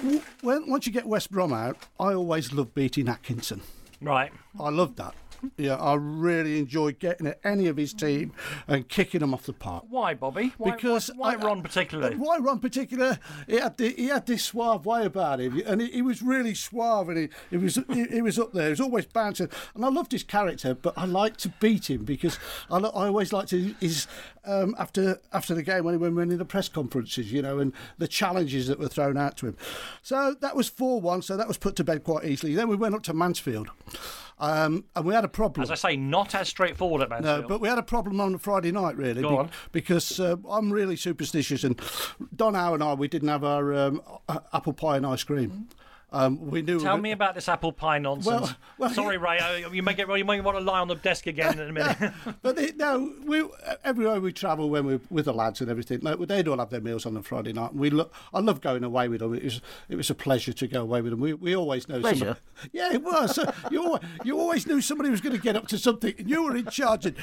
w- 0.01 0.21
when 0.41 0.69
once 0.69 0.85
you 0.85 0.93
get 0.93 1.05
West 1.05 1.31
Brom 1.31 1.53
out, 1.53 1.77
I 1.99 2.13
always 2.13 2.51
love 2.53 2.73
beating 2.75 3.07
Atkinson. 3.07 3.61
Right. 4.01 4.31
I 4.59 4.69
love 4.69 4.95
that. 4.97 5.15
Yeah, 5.57 5.75
I 5.75 5.93
really 5.95 6.59
enjoyed 6.59 6.99
getting 6.99 7.27
at 7.27 7.39
any 7.43 7.67
of 7.67 7.77
his 7.77 7.93
team 7.93 8.33
and 8.67 8.87
kicking 8.87 9.19
them 9.21 9.33
off 9.33 9.43
the 9.43 9.53
park. 9.53 9.85
Why, 9.89 10.13
Bobby? 10.13 10.53
Why, 10.57 10.71
Because 10.71 11.09
why, 11.15 11.35
why 11.35 11.41
I- 11.41 11.45
Ron 11.45 11.61
particularly? 11.61 12.15
Why 12.15 12.37
Ron 12.37 12.59
particular? 12.59 13.19
He 13.47 13.57
had 13.57 13.77
the, 13.77 13.89
he 13.93 14.07
had 14.07 14.25
this 14.25 14.43
suave 14.43 14.85
way 14.85 15.05
about 15.05 15.39
him, 15.39 15.61
and 15.65 15.81
he, 15.81 15.87
he 15.91 16.01
was 16.01 16.21
really 16.21 16.53
suave, 16.53 17.09
and 17.09 17.17
he, 17.17 17.29
he 17.49 17.57
was 17.57 17.79
he, 17.93 18.05
he 18.05 18.21
was 18.21 18.37
up 18.39 18.53
there. 18.53 18.65
He 18.65 18.69
was 18.71 18.81
always 18.81 19.05
bouncing, 19.05 19.49
and 19.75 19.85
I 19.85 19.89
loved 19.89 20.11
his 20.11 20.23
character. 20.23 20.73
But 20.73 20.93
I 20.97 21.05
liked 21.05 21.39
to 21.41 21.49
beat 21.59 21.89
him 21.89 22.03
because 22.05 22.39
I, 22.69 22.77
lo- 22.77 22.91
I 22.95 23.07
always 23.07 23.31
liked 23.33 23.49
to 23.49 23.75
his 23.79 24.07
um, 24.45 24.75
after 24.79 25.19
after 25.33 25.53
the 25.53 25.63
game 25.63 25.83
when 25.83 25.93
he 25.93 25.97
went 25.97 26.15
when 26.15 26.31
in 26.31 26.37
the 26.37 26.45
press 26.45 26.69
conferences, 26.69 27.31
you 27.31 27.41
know, 27.41 27.59
and 27.59 27.73
the 27.97 28.07
challenges 28.07 28.67
that 28.67 28.79
were 28.79 28.87
thrown 28.87 29.17
out 29.17 29.37
to 29.37 29.47
him. 29.47 29.57
So 30.01 30.35
that 30.41 30.55
was 30.55 30.69
four 30.69 30.99
one. 31.01 31.21
So 31.21 31.37
that 31.37 31.47
was 31.47 31.57
put 31.57 31.75
to 31.77 31.83
bed 31.83 32.03
quite 32.03 32.25
easily. 32.25 32.55
Then 32.55 32.67
we 32.69 32.75
went 32.75 32.95
up 32.95 33.03
to 33.03 33.13
Mansfield. 33.13 33.69
Um, 34.39 34.85
and 34.95 35.05
we 35.05 35.13
had 35.13 35.23
a 35.25 35.29
problem. 35.29 35.63
As 35.63 35.71
I 35.71 35.75
say, 35.75 35.97
not 35.97 36.35
as 36.35 36.47
straightforward 36.47 37.01
at 37.01 37.09
Mansfield. 37.09 37.41
No, 37.41 37.47
but 37.47 37.59
we 37.59 37.67
had 37.67 37.79
a 37.79 37.83
problem 37.83 38.21
on 38.21 38.35
a 38.35 38.37
Friday 38.37 38.71
night, 38.71 38.95
really. 38.95 39.21
Go 39.21 39.37
on. 39.37 39.49
Because 39.71 40.19
uh, 40.19 40.35
I'm 40.49 40.71
really 40.71 40.95
superstitious, 40.95 41.63
and 41.63 41.79
Don 42.35 42.53
Howe 42.53 42.75
and 42.75 42.83
I, 42.83 42.93
we 42.93 43.07
didn't 43.07 43.29
have 43.29 43.43
our 43.43 43.73
um, 43.73 44.01
apple 44.53 44.73
pie 44.73 44.97
and 44.97 45.05
ice 45.05 45.23
cream. 45.23 45.67
Um, 46.09 46.49
we 46.49 46.61
knew. 46.61 46.79
Tell 46.79 46.97
me 46.97 47.11
about 47.11 47.35
this 47.35 47.49
apple 47.49 47.73
pie 47.73 47.99
nonsense. 47.99 48.25
Well- 48.41 48.55
well, 48.77 48.89
Sorry, 48.91 49.17
Ray. 49.17 49.39
uh, 49.39 49.69
You 49.71 49.83
may 49.83 49.93
get. 49.93 50.07
You 50.07 50.23
may 50.23 50.39
want 50.39 50.57
to 50.57 50.63
lie 50.63 50.79
on 50.79 50.87
the 50.87 50.95
desk 50.95 51.27
again 51.27 51.59
in 51.59 51.69
a 51.69 51.73
minute. 51.73 52.13
But 52.41 52.55
they, 52.55 52.71
no, 52.73 53.13
we 53.25 53.43
everywhere 53.83 54.21
we 54.21 54.31
travel 54.31 54.69
when 54.69 54.85
we're 54.85 55.01
with 55.09 55.25
the 55.25 55.33
lads 55.33 55.59
and 55.61 55.69
everything, 55.69 55.99
like, 56.01 56.17
they'd 56.19 56.47
all 56.47 56.59
have 56.59 56.69
their 56.69 56.79
meals 56.81 57.05
on 57.05 57.13
the 57.15 57.23
Friday 57.23 57.51
night. 57.53 57.71
And 57.71 57.79
we 57.79 57.89
lo- 57.89 58.09
I 58.33 58.39
love 58.39 58.61
going 58.61 58.83
away 58.83 59.09
with 59.09 59.19
them. 59.19 59.33
It 59.33 59.43
was 59.43 59.61
it 59.89 59.95
was 59.95 60.09
a 60.09 60.15
pleasure 60.15 60.53
to 60.53 60.67
go 60.67 60.81
away 60.81 61.01
with 61.01 61.11
them. 61.11 61.19
We, 61.19 61.33
we 61.33 61.55
always 61.55 61.89
know. 61.89 61.99
Pleasure? 61.99 62.37
Somebody, 62.37 62.69
yeah, 62.71 62.93
it 62.93 63.03
was. 63.03 63.37
You 63.71 63.83
always, 63.83 64.01
you 64.23 64.39
always 64.39 64.65
knew 64.67 64.79
somebody 64.79 65.09
was 65.09 65.19
going 65.21 65.35
to 65.35 65.41
get 65.41 65.55
up 65.57 65.67
to 65.69 65.77
something, 65.77 66.13
and 66.17 66.29
you 66.29 66.43
were 66.43 66.55
in 66.55 66.67
charge, 66.67 67.05
and 67.07 67.15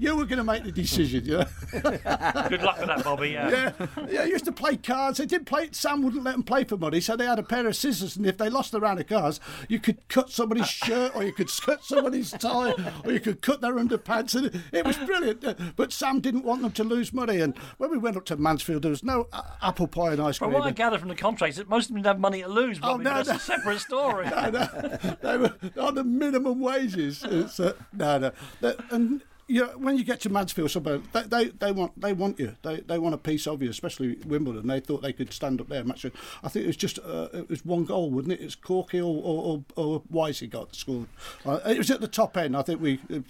you 0.00 0.16
were 0.16 0.24
going 0.24 0.38
to 0.38 0.44
make 0.44 0.64
the 0.64 0.72
decision. 0.72 1.26
Know? 1.26 1.44
Good 1.70 2.62
luck 2.62 2.78
with 2.78 2.86
that, 2.86 3.02
Bobby. 3.04 3.30
Yeah. 3.30 3.72
yeah, 3.78 3.86
yeah. 4.08 4.22
I 4.22 4.24
used 4.24 4.46
to 4.46 4.52
play 4.52 4.76
cards. 4.76 5.18
They 5.18 5.26
didn't 5.26 5.44
play. 5.44 5.68
Sam 5.72 6.02
wouldn't 6.02 6.24
let 6.24 6.32
them 6.32 6.42
play 6.42 6.64
for 6.64 6.78
money, 6.78 7.00
so 7.00 7.16
they 7.16 7.26
had 7.26 7.38
a 7.38 7.42
pair 7.42 7.66
of 7.66 7.76
scissors, 7.76 8.16
and 8.16 8.26
if 8.26 8.38
they 8.38 8.48
lost 8.48 8.72
the 8.72 8.80
round 8.80 8.98
of 8.98 9.06
cards, 9.06 9.40
you 9.68 9.78
could 9.78 9.98
cut 10.08 10.30
somebody's 10.30 10.68
shirt, 10.68 11.14
or 11.14 11.22
you 11.22 11.32
could 11.32 11.50
cut 11.60 11.84
somebody's 11.84 12.30
tie, 12.30 12.72
or 13.04 13.12
you 13.12 13.20
could 13.20 13.42
cut 13.42 13.60
their 13.60 13.74
underpants, 13.74 14.34
and 14.34 14.62
it 14.72 14.86
was 14.86 14.96
brilliant. 14.96 15.76
But 15.76 15.92
Sam 15.92 16.20
didn't 16.20 16.44
want 16.44 16.62
them 16.62 16.72
to 16.72 16.84
lose 16.84 17.12
money, 17.12 17.40
and 17.40 17.56
when 17.76 17.90
we 17.90 17.98
went 17.98 18.16
up 18.16 18.24
to 18.26 18.36
Mansfield, 18.36 18.82
there 18.82 18.90
was 18.90 19.04
no 19.04 19.28
apple 19.60 19.86
pie 19.86 20.12
and 20.12 20.22
ice 20.22 20.38
cream. 20.38 20.52
what 20.52 20.62
I 20.62 20.70
gather 20.70 20.98
from 20.98 21.08
the 21.08 21.14
contracts, 21.14 21.58
that 21.58 21.68
most 21.68 21.84
of 21.84 21.88
them 21.88 21.96
didn't 21.98 22.06
have 22.06 22.20
money 22.20 22.40
to 22.40 22.48
lose, 22.48 22.78
Bobby. 22.78 23.04
no, 23.04 23.22
that's 23.22 23.28
no. 23.28 23.34
a 23.34 23.38
separate 23.38 23.80
story. 23.80 24.30
no, 24.30 24.48
no, 24.50 25.16
they 25.20 25.36
were 25.36 25.54
on 25.78 25.94
the 25.94 26.04
minimum 26.04 26.60
wages. 26.60 27.22
Uh, 27.22 27.74
no, 27.92 28.32
no, 28.62 28.74
and 28.90 29.22
you 29.50 29.66
know, 29.66 29.72
when 29.78 29.98
you 29.98 30.04
get 30.04 30.20
to 30.20 30.30
Mansfield, 30.30 30.70
somebody, 30.70 31.02
they, 31.12 31.22
they 31.22 31.44
they 31.48 31.72
want 31.72 32.00
they 32.00 32.12
want 32.12 32.38
you. 32.38 32.54
They 32.62 32.76
they 32.76 32.98
want 32.98 33.16
a 33.16 33.18
piece 33.18 33.48
of 33.48 33.60
you, 33.60 33.68
especially 33.68 34.16
Wimbledon. 34.24 34.68
They 34.68 34.78
thought 34.78 35.02
they 35.02 35.12
could 35.12 35.32
stand 35.32 35.60
up 35.60 35.68
there. 35.68 35.80
and 35.80 35.88
Match 35.88 36.04
it. 36.04 36.14
I 36.44 36.48
think 36.48 36.64
it 36.64 36.68
was 36.68 36.76
just 36.76 37.00
uh, 37.00 37.28
it 37.32 37.50
was 37.50 37.64
one 37.64 37.84
goal, 37.84 38.12
wasn't 38.12 38.34
it? 38.34 38.40
It's 38.40 38.54
Corky 38.54 39.00
or 39.00 39.20
or, 39.22 39.64
or, 39.74 40.02
Wisey 40.02 40.48
got 40.48 40.76
scored. 40.76 41.08
Uh, 41.44 41.58
it 41.66 41.78
was 41.78 41.90
at 41.90 42.00
the 42.00 42.06
top 42.06 42.36
end. 42.36 42.56
I 42.56 42.62
think 42.62 42.80
we. 42.80 43.00
It, 43.08 43.24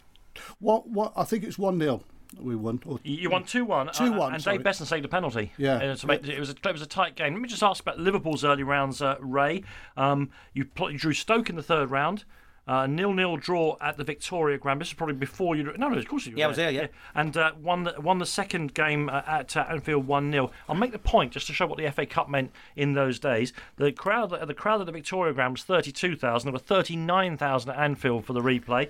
what 0.59 0.87
what 0.89 1.15
I 1.17 1.25
think 1.25 1.43
it's 1.43 1.59
one 1.59 1.81
0 1.81 2.03
we 2.39 2.55
won. 2.55 2.81
Or, 2.87 3.01
You 3.03 3.31
won 3.31 3.45
2 3.45 3.65
1. 3.65 3.89
2-1, 3.89 4.35
And 4.35 4.43
sorry. 4.43 4.59
Dave 4.59 4.65
Beasant 4.65 4.89
saved 4.89 5.05
a 5.05 5.09
penalty. 5.09 5.53
Yeah. 5.57 5.77
Uh, 5.77 5.97
to 5.97 6.07
make, 6.07 6.29
it, 6.29 6.39
was 6.39 6.51
a, 6.51 6.55
it 6.69 6.73
was 6.73 6.83
a 6.83 6.87
tight 6.87 7.17
game. 7.17 7.33
Let 7.33 7.43
me 7.43 7.49
just 7.49 7.63
ask 7.63 7.83
about 7.83 7.99
Liverpool's 7.99 8.45
early 8.45 8.63
rounds, 8.63 9.03
uh, 9.03 9.17
Ray. 9.19 9.65
Um, 9.97 10.31
you, 10.55 10.65
pl- 10.65 10.93
you 10.93 10.99
drew 10.99 11.13
Stoke 11.13 11.51
in 11.51 11.57
the 11.57 11.63
third 11.63 11.91
round. 11.91 12.25
Uh, 12.67 12.87
nil-nil 12.87 13.37
draw 13.37 13.77
at 13.81 13.97
the 13.97 14.05
Victoria 14.05 14.57
Ground. 14.57 14.81
This 14.81 14.89
is 14.89 14.95
probably 14.95 15.17
before 15.17 15.57
you. 15.57 15.65
No, 15.77 15.89
no, 15.89 15.99
of 15.99 16.07
course 16.07 16.27
you. 16.27 16.33
Were 16.33 16.39
Yeah, 16.39 16.45
I 16.45 16.49
was 16.49 16.57
there, 16.57 16.71
yeah. 16.71 16.87
And 17.15 17.37
uh, 17.37 17.53
won 17.61 17.85
the, 17.85 17.95
won 18.01 18.19
the 18.19 18.27
second 18.27 18.75
game 18.75 19.09
uh, 19.09 19.23
at 19.27 19.57
uh, 19.57 19.67
Anfield 19.69 20.07
one 20.07 20.31
0 20.31 20.51
I'll 20.69 20.77
make 20.77 20.93
the 20.93 20.99
point 20.99 21.33
just 21.33 21.47
to 21.49 21.53
show 21.53 21.67
what 21.67 21.79
the 21.79 21.91
FA 21.91 22.07
Cup 22.07 22.29
meant 22.29 22.53
in 22.77 22.93
those 22.93 23.19
days. 23.19 23.53
The 23.77 23.91
crowd, 23.93 24.31
the 24.47 24.55
crowd 24.55 24.81
at 24.81 24.87
the 24.87 24.93
Victoria 24.93 25.33
Ground 25.33 25.55
was 25.55 25.65
thirty-two 25.65 26.17
thousand. 26.17 26.47
There 26.49 26.53
were 26.53 26.59
thirty-nine 26.59 27.37
thousand 27.39 27.71
at 27.71 27.79
Anfield 27.79 28.25
for 28.25 28.35
the 28.35 28.41
replay. 28.41 28.89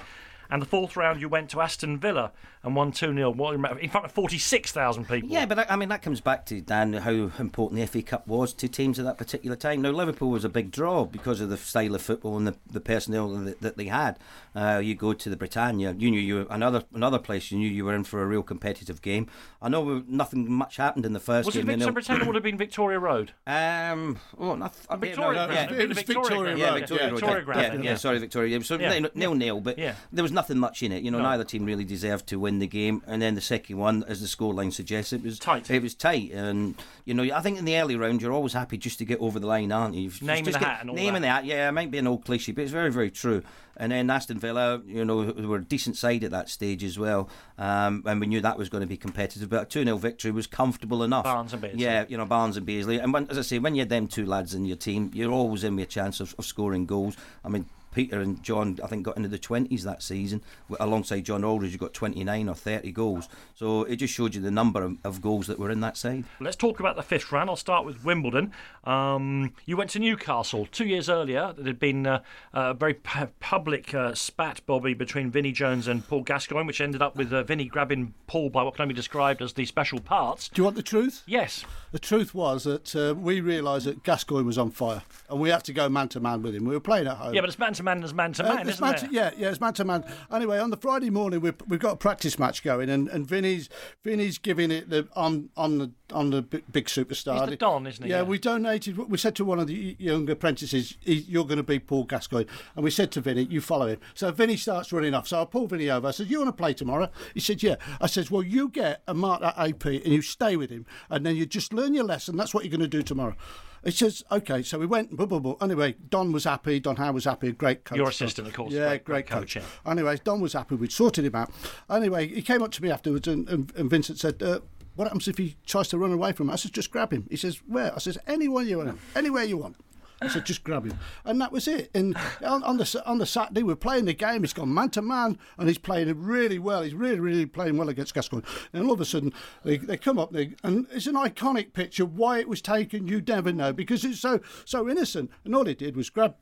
And 0.50 0.60
the 0.60 0.66
fourth 0.66 0.96
round, 0.96 1.20
you 1.20 1.28
went 1.28 1.50
to 1.50 1.60
Aston 1.60 1.98
Villa 1.98 2.32
and 2.62 2.76
won 2.76 2.92
2 2.92 3.14
0 3.14 3.32
in 3.80 3.88
front 3.90 4.04
of 4.04 4.12
46,000 4.12 5.08
people. 5.08 5.28
Yeah, 5.30 5.46
but 5.46 5.54
that, 5.56 5.72
I 5.72 5.76
mean 5.76 5.88
that 5.88 6.02
comes 6.02 6.20
back 6.20 6.44
to 6.46 6.60
Dan 6.60 6.92
how 6.92 7.10
important 7.38 7.80
the 7.80 7.86
FA 7.86 8.02
Cup 8.02 8.26
was 8.26 8.52
to 8.54 8.68
teams 8.68 8.98
at 8.98 9.04
that 9.06 9.16
particular 9.16 9.56
time. 9.56 9.80
Now 9.80 9.90
Liverpool 9.90 10.30
was 10.30 10.44
a 10.44 10.48
big 10.48 10.70
draw 10.70 11.04
because 11.06 11.40
of 11.40 11.48
the 11.48 11.56
style 11.56 11.94
of 11.94 12.02
football 12.02 12.36
and 12.36 12.46
the, 12.46 12.56
the 12.70 12.80
personnel 12.80 13.30
that, 13.30 13.60
that 13.62 13.76
they 13.78 13.86
had. 13.86 14.18
Uh, 14.54 14.80
you 14.82 14.94
go 14.94 15.12
to 15.14 15.30
the 15.30 15.36
Britannia, 15.36 15.94
you 15.98 16.10
knew 16.10 16.20
you 16.20 16.34
were 16.34 16.46
another 16.50 16.82
another 16.94 17.18
place. 17.18 17.50
You 17.50 17.58
knew 17.58 17.68
you 17.70 17.84
were 17.86 17.94
in 17.94 18.04
for 18.04 18.22
a 18.22 18.26
real 18.26 18.42
competitive 18.42 19.00
game. 19.00 19.28
I 19.62 19.68
know 19.68 19.80
we- 19.80 20.04
nothing 20.06 20.50
much 20.52 20.76
happened 20.76 21.06
in 21.06 21.12
the 21.12 21.20
first 21.20 21.46
Was 21.46 21.56
it 21.56 21.60
game. 21.60 21.66
Victor 21.68 21.80
you 21.80 21.86
know. 21.86 21.92
Britannia 21.92 22.26
would 22.26 22.34
have 22.34 22.44
been 22.44 22.58
Victoria 22.58 22.98
Road? 22.98 23.32
Um, 23.60 24.18
oh, 24.38 24.54
not, 24.54 24.74
I 24.88 24.96
Victoria 24.96 25.46
no, 25.46 25.52
yeah, 25.52 25.72
it 25.72 25.88
was 25.88 25.98
Victoria 25.98 26.28
Ground. 26.28 26.46
Road, 26.46 26.58
yeah, 26.58 26.66
yeah. 26.66 26.74
Victoria 26.74 27.04
Road. 27.04 27.10
Victoria 27.12 27.36
yeah, 27.38 27.44
Ground. 27.44 27.84
yeah, 27.84 27.90
yeah, 27.90 27.96
sorry, 27.96 28.18
Victoria. 28.18 28.62
So 28.62 28.78
Yeah. 28.78 29.06
nil 29.14 29.34
nil, 29.34 29.60
but 29.60 29.78
Yeah. 29.78 29.94
there 30.12 30.22
was 30.22 30.32
nothing 30.32 30.39
much 30.48 30.82
in 30.82 30.92
it. 30.92 31.02
You 31.02 31.10
know, 31.10 31.18
No. 31.18 31.24
neither 31.24 31.44
team 31.44 31.64
really 31.66 31.84
deserved 31.84 32.26
to 32.28 32.38
win 32.38 32.58
the 32.60 32.66
game. 32.66 33.02
And 33.06 33.20
then 33.20 33.34
the 33.34 33.40
second 33.42 33.76
one, 33.76 34.04
as 34.08 34.20
the 34.20 34.26
scoreline 34.26 34.72
suggests, 34.72 35.12
it 35.12 35.22
was 35.22 35.38
Tight. 35.38 35.68
It 35.70 35.82
was 35.82 35.94
tight, 35.94 36.30
and 36.32 36.74
you 37.04 37.12
know, 37.14 37.22
I 37.34 37.40
think 37.42 37.58
in 37.58 37.64
the 37.64 37.76
early 37.76 37.96
round 37.96 38.22
you're 38.22 38.32
always 38.32 38.52
happy 38.54 38.78
just 38.78 38.98
to 39.00 39.04
get 39.04 39.20
over 39.20 39.38
the 39.38 39.46
line, 39.46 39.72
aren't 39.72 39.94
you? 39.96 40.08
Just- 40.08 40.22
Name 40.22 40.44
just 40.44 40.54
the 40.58 40.64
get- 40.64 40.68
hat 40.68 40.78
and 40.80 40.90
all 40.90 40.96
name 40.96 41.14
in 41.16 41.22
that. 41.22 41.28
the 41.28 41.32
hat. 41.32 41.44
Yeah, 41.44 41.68
it 41.68 41.72
might 41.72 41.90
be 41.90 41.98
an 41.98 42.06
old 42.06 42.24
cliche, 42.24 42.52
but 42.52 42.62
it's 42.62 42.72
very, 42.72 42.90
very 42.90 43.10
true. 43.10 43.42
And 43.76 43.92
then 43.92 44.10
Aston 44.10 44.38
Villa, 44.38 44.82
you 44.86 45.06
know, 45.06 45.32
were 45.48 45.56
a 45.56 45.64
decent 45.64 45.96
side 45.96 46.22
at 46.22 46.30
that 46.32 46.50
stage 46.50 46.84
as 46.84 46.98
well, 46.98 47.30
um, 47.56 48.02
and 48.04 48.20
we 48.20 48.26
knew 48.26 48.40
that 48.42 48.58
was 48.58 48.68
going 48.68 48.82
to 48.82 48.86
be 48.86 48.98
competitive. 48.98 49.48
But 49.48 49.62
a 49.62 49.64
two 49.64 49.84
0 49.84 49.96
victory 49.96 50.30
was 50.32 50.46
comfortable 50.46 51.02
enough. 51.02 51.24
Barnes 51.24 51.52
and 51.54 51.62
Beardsley. 51.62 51.82
Yeah, 51.84 52.04
you 52.06 52.18
know, 52.18 52.26
Barnes 52.26 52.58
and 52.58 52.66
Beardsley. 52.66 52.98
And 52.98 53.10
when, 53.12 53.26
as 53.30 53.38
I 53.38 53.42
say, 53.42 53.58
when 53.58 53.74
you 53.74 53.80
had 53.80 53.88
them 53.88 54.06
two 54.06 54.26
lads 54.26 54.54
in 54.54 54.66
your 54.66 54.76
team, 54.76 55.10
you're 55.14 55.32
always 55.32 55.64
in 55.64 55.76
with 55.76 55.84
a 55.84 55.88
chance 55.90 56.20
of, 56.20 56.34
of 56.38 56.44
scoring 56.44 56.84
goals. 56.84 57.16
I 57.42 57.48
mean, 57.48 57.64
Peter 57.92 58.20
and 58.20 58.42
John, 58.42 58.78
I 58.82 58.86
think, 58.86 59.04
got 59.04 59.16
into 59.16 59.28
the 59.28 59.38
20s 59.38 59.82
that 59.82 60.02
season. 60.02 60.42
Alongside 60.78 61.24
John 61.24 61.44
Aldridge, 61.44 61.72
you 61.72 61.78
got 61.78 61.92
29 61.94 62.48
or 62.48 62.54
30 62.54 62.92
goals. 62.92 63.28
So 63.54 63.84
it 63.84 63.96
just 63.96 64.14
showed 64.14 64.34
you 64.34 64.40
the 64.40 64.50
number 64.50 64.82
of, 64.82 64.96
of 65.04 65.20
goals 65.20 65.46
that 65.48 65.58
were 65.58 65.70
in 65.70 65.80
that 65.80 65.96
side. 65.96 66.24
Let's 66.40 66.56
talk 66.56 66.80
about 66.80 66.96
the 66.96 67.02
fifth 67.02 67.32
round. 67.32 67.50
I'll 67.50 67.56
start 67.56 67.84
with 67.84 68.04
Wimbledon. 68.04 68.52
Um, 68.84 69.52
you 69.66 69.76
went 69.76 69.90
to 69.90 69.98
Newcastle 69.98 70.66
two 70.70 70.86
years 70.86 71.08
earlier. 71.08 71.52
There 71.56 71.66
had 71.66 71.78
been 71.78 72.06
uh, 72.06 72.22
a 72.52 72.74
very 72.74 72.94
pu- 72.94 73.28
public 73.40 73.94
uh, 73.94 74.14
spat, 74.14 74.60
Bobby, 74.66 74.94
between 74.94 75.30
Vinnie 75.30 75.52
Jones 75.52 75.88
and 75.88 76.06
Paul 76.06 76.22
Gascoigne, 76.22 76.66
which 76.66 76.80
ended 76.80 77.02
up 77.02 77.16
with 77.16 77.32
uh, 77.32 77.42
Vinnie 77.42 77.66
grabbing 77.66 78.14
Paul 78.26 78.50
by 78.50 78.62
what 78.62 78.74
can 78.74 78.82
only 78.82 78.94
be 78.94 78.96
described 78.96 79.42
as 79.42 79.54
the 79.54 79.64
special 79.64 80.00
parts. 80.00 80.48
Do 80.48 80.60
you 80.60 80.64
want 80.64 80.76
the 80.76 80.82
truth? 80.82 81.22
Yes. 81.26 81.64
The 81.92 81.98
truth 81.98 82.34
was 82.34 82.64
that 82.64 82.94
uh, 82.94 83.14
we 83.14 83.40
realised 83.40 83.86
that 83.86 84.04
Gascoigne 84.04 84.46
was 84.46 84.58
on 84.58 84.70
fire, 84.70 85.02
and 85.28 85.40
we 85.40 85.50
had 85.50 85.64
to 85.64 85.72
go 85.72 85.88
man 85.88 86.08
to 86.10 86.20
man 86.20 86.42
with 86.42 86.54
him. 86.54 86.64
We 86.64 86.74
were 86.74 86.80
playing 86.80 87.08
at 87.08 87.16
home. 87.16 87.34
Yeah, 87.34 87.40
but 87.40 87.50
it's 87.50 87.58
man 87.58 87.74
to 87.80 87.84
man 87.84 88.04
as 88.04 88.14
man 88.14 88.32
to 88.34 88.44
Uh, 88.44 88.54
man, 88.54 88.60
it's 88.60 88.70
isn't 88.76 88.86
man 88.86 88.94
it? 88.94 88.98
to- 88.98 89.08
yeah, 89.12 89.30
yeah, 89.36 89.48
it's 89.50 89.60
man 89.60 89.72
to 89.74 89.84
man. 89.84 90.04
Anyway, 90.32 90.58
on 90.58 90.70
the 90.70 90.76
Friday 90.76 91.10
morning, 91.10 91.40
we've, 91.40 91.54
we've 91.66 91.80
got 91.80 91.92
a 91.92 91.96
practice 91.96 92.38
match 92.38 92.62
going, 92.62 92.88
and, 92.88 93.08
and 93.08 93.26
Vinny's 93.26 93.68
Vinny's 94.04 94.38
giving 94.38 94.70
it 94.70 94.90
the 94.90 95.08
on 95.16 95.50
on 95.56 95.78
the 95.78 95.90
on 96.12 96.30
the 96.30 96.42
big, 96.42 96.86
superstar. 96.86 97.40
He's 97.40 97.50
the 97.50 97.56
Don, 97.56 97.86
isn't 97.86 98.02
he? 98.04 98.10
Yeah, 98.10 98.18
Yeah. 98.18 98.22
we 98.22 98.38
donated. 98.38 98.96
We 98.98 99.16
said 99.18 99.34
to 99.36 99.44
one 99.44 99.58
of 99.60 99.66
the 99.68 99.96
young 99.98 100.28
apprentices, 100.28 100.96
"He- 101.00 101.14
"You're 101.28 101.44
going 101.44 101.58
to 101.58 101.62
be 101.62 101.78
Paul 101.78 102.04
Gascoigne," 102.04 102.48
and 102.74 102.84
we 102.84 102.90
said 102.90 103.10
to 103.12 103.20
Vinny, 103.20 103.44
"You 103.44 103.60
follow 103.60 103.86
him." 103.86 104.00
So 104.14 104.30
Vinny 104.32 104.56
starts 104.56 104.92
running 104.92 105.14
off. 105.14 105.28
So 105.28 105.40
I 105.40 105.44
pull 105.44 105.66
Vinny 105.66 105.88
over. 105.90 106.08
I 106.08 106.10
said, 106.10 106.28
"You 106.28 106.38
want 106.40 106.48
to 106.48 106.60
play 106.60 106.74
tomorrow?" 106.74 107.08
He 107.34 107.40
said, 107.40 107.62
"Yeah." 107.62 107.76
I 108.00 108.06
said, 108.06 108.30
"Well, 108.30 108.42
you 108.42 108.68
get 108.68 109.02
a 109.06 109.14
mark 109.14 109.42
at 109.42 109.56
AP, 109.56 109.86
and 109.86 110.12
you 110.12 110.22
stay 110.22 110.56
with 110.56 110.70
him, 110.70 110.84
and 111.08 111.24
then 111.24 111.36
you 111.36 111.46
just 111.46 111.72
learn 111.72 111.94
your 111.94 112.04
lesson. 112.04 112.36
That's 112.36 112.52
what 112.52 112.64
you're 112.64 112.70
going 112.76 112.80
to 112.80 112.88
do 112.88 113.02
tomorrow." 113.02 113.36
He 113.84 113.90
says, 113.92 114.22
okay, 114.30 114.62
so 114.62 114.78
we 114.78 114.86
went, 114.86 115.16
blah, 115.16 115.26
blah, 115.26 115.38
blah. 115.38 115.54
Anyway, 115.60 115.94
Don 116.10 116.32
was 116.32 116.44
happy, 116.44 116.80
Don 116.80 116.96
Howe 116.96 117.12
was 117.12 117.24
happy, 117.24 117.52
great 117.52 117.84
coach. 117.84 117.96
Your 117.96 118.08
assistant, 118.10 118.46
of 118.48 118.54
course. 118.54 118.72
Yeah, 118.72 118.88
Great- 118.88 119.04
great, 119.04 119.26
coach, 119.26 119.54
coach. 119.54 119.56
yeah. 119.56 119.90
Anyway, 119.90 120.18
Don 120.22 120.40
was 120.40 120.52
happy, 120.52 120.74
we'd 120.74 120.92
sorted 120.92 121.24
him 121.24 121.34
out. 121.34 121.50
Anyway, 121.88 122.28
he 122.28 122.42
came 122.42 122.62
up 122.62 122.72
to 122.72 122.82
me 122.82 122.90
afterwards 122.90 123.26
and, 123.26 123.48
and, 123.48 123.72
and 123.76 123.88
Vincent 123.88 124.18
said, 124.18 124.42
uh, 124.42 124.60
what 124.96 125.04
happens 125.06 125.28
if 125.28 125.38
he 125.38 125.56
tries 125.66 125.88
to 125.88 125.98
run 125.98 126.12
away 126.12 126.32
from 126.32 126.50
us? 126.50 126.60
I 126.60 126.62
said, 126.64 126.72
just 126.74 126.90
grab 126.90 127.12
him. 127.12 127.26
He 127.30 127.36
says, 127.36 127.60
where? 127.66 127.94
I 127.94 127.98
says, 128.00 128.18
anywhere 128.26 128.64
you 128.64 128.78
want, 128.78 128.98
anywhere 129.16 129.44
you 129.44 129.56
want. 129.56 129.76
I 130.22 130.28
said, 130.28 130.44
just 130.44 130.64
grab 130.64 130.84
him. 130.84 130.98
And 131.24 131.40
that 131.40 131.50
was 131.50 131.66
it. 131.66 131.90
And 131.94 132.16
on, 132.44 132.62
on 132.62 132.76
the 132.76 133.02
on 133.06 133.18
the 133.18 133.26
Saturday, 133.26 133.62
we're 133.62 133.76
playing 133.76 134.04
the 134.04 134.12
game. 134.12 134.42
He's 134.42 134.52
gone 134.52 134.72
man 134.72 134.90
to 134.90 135.02
man, 135.02 135.38
and 135.56 135.68
he's 135.68 135.78
playing 135.78 136.22
really 136.22 136.58
well. 136.58 136.82
He's 136.82 136.94
really, 136.94 137.20
really 137.20 137.46
playing 137.46 137.76
well 137.78 137.88
against 137.88 138.14
Gascoigne. 138.14 138.44
And 138.72 138.86
all 138.86 138.92
of 138.92 139.00
a 139.00 139.04
sudden, 139.04 139.32
they, 139.64 139.78
they 139.78 139.96
come 139.96 140.18
up, 140.18 140.32
they, 140.32 140.54
and 140.62 140.86
it's 140.90 141.06
an 141.06 141.14
iconic 141.14 141.72
picture. 141.72 142.04
Why 142.04 142.38
it 142.38 142.48
was 142.48 142.60
taken, 142.60 143.06
you 143.06 143.22
never 143.26 143.52
know, 143.52 143.72
because 143.72 144.04
it's 144.04 144.20
so 144.20 144.40
so 144.64 144.88
innocent. 144.88 145.30
And 145.44 145.54
all 145.54 145.64
he 145.64 145.74
did 145.74 145.96
was 145.96 146.10
grab 146.10 146.34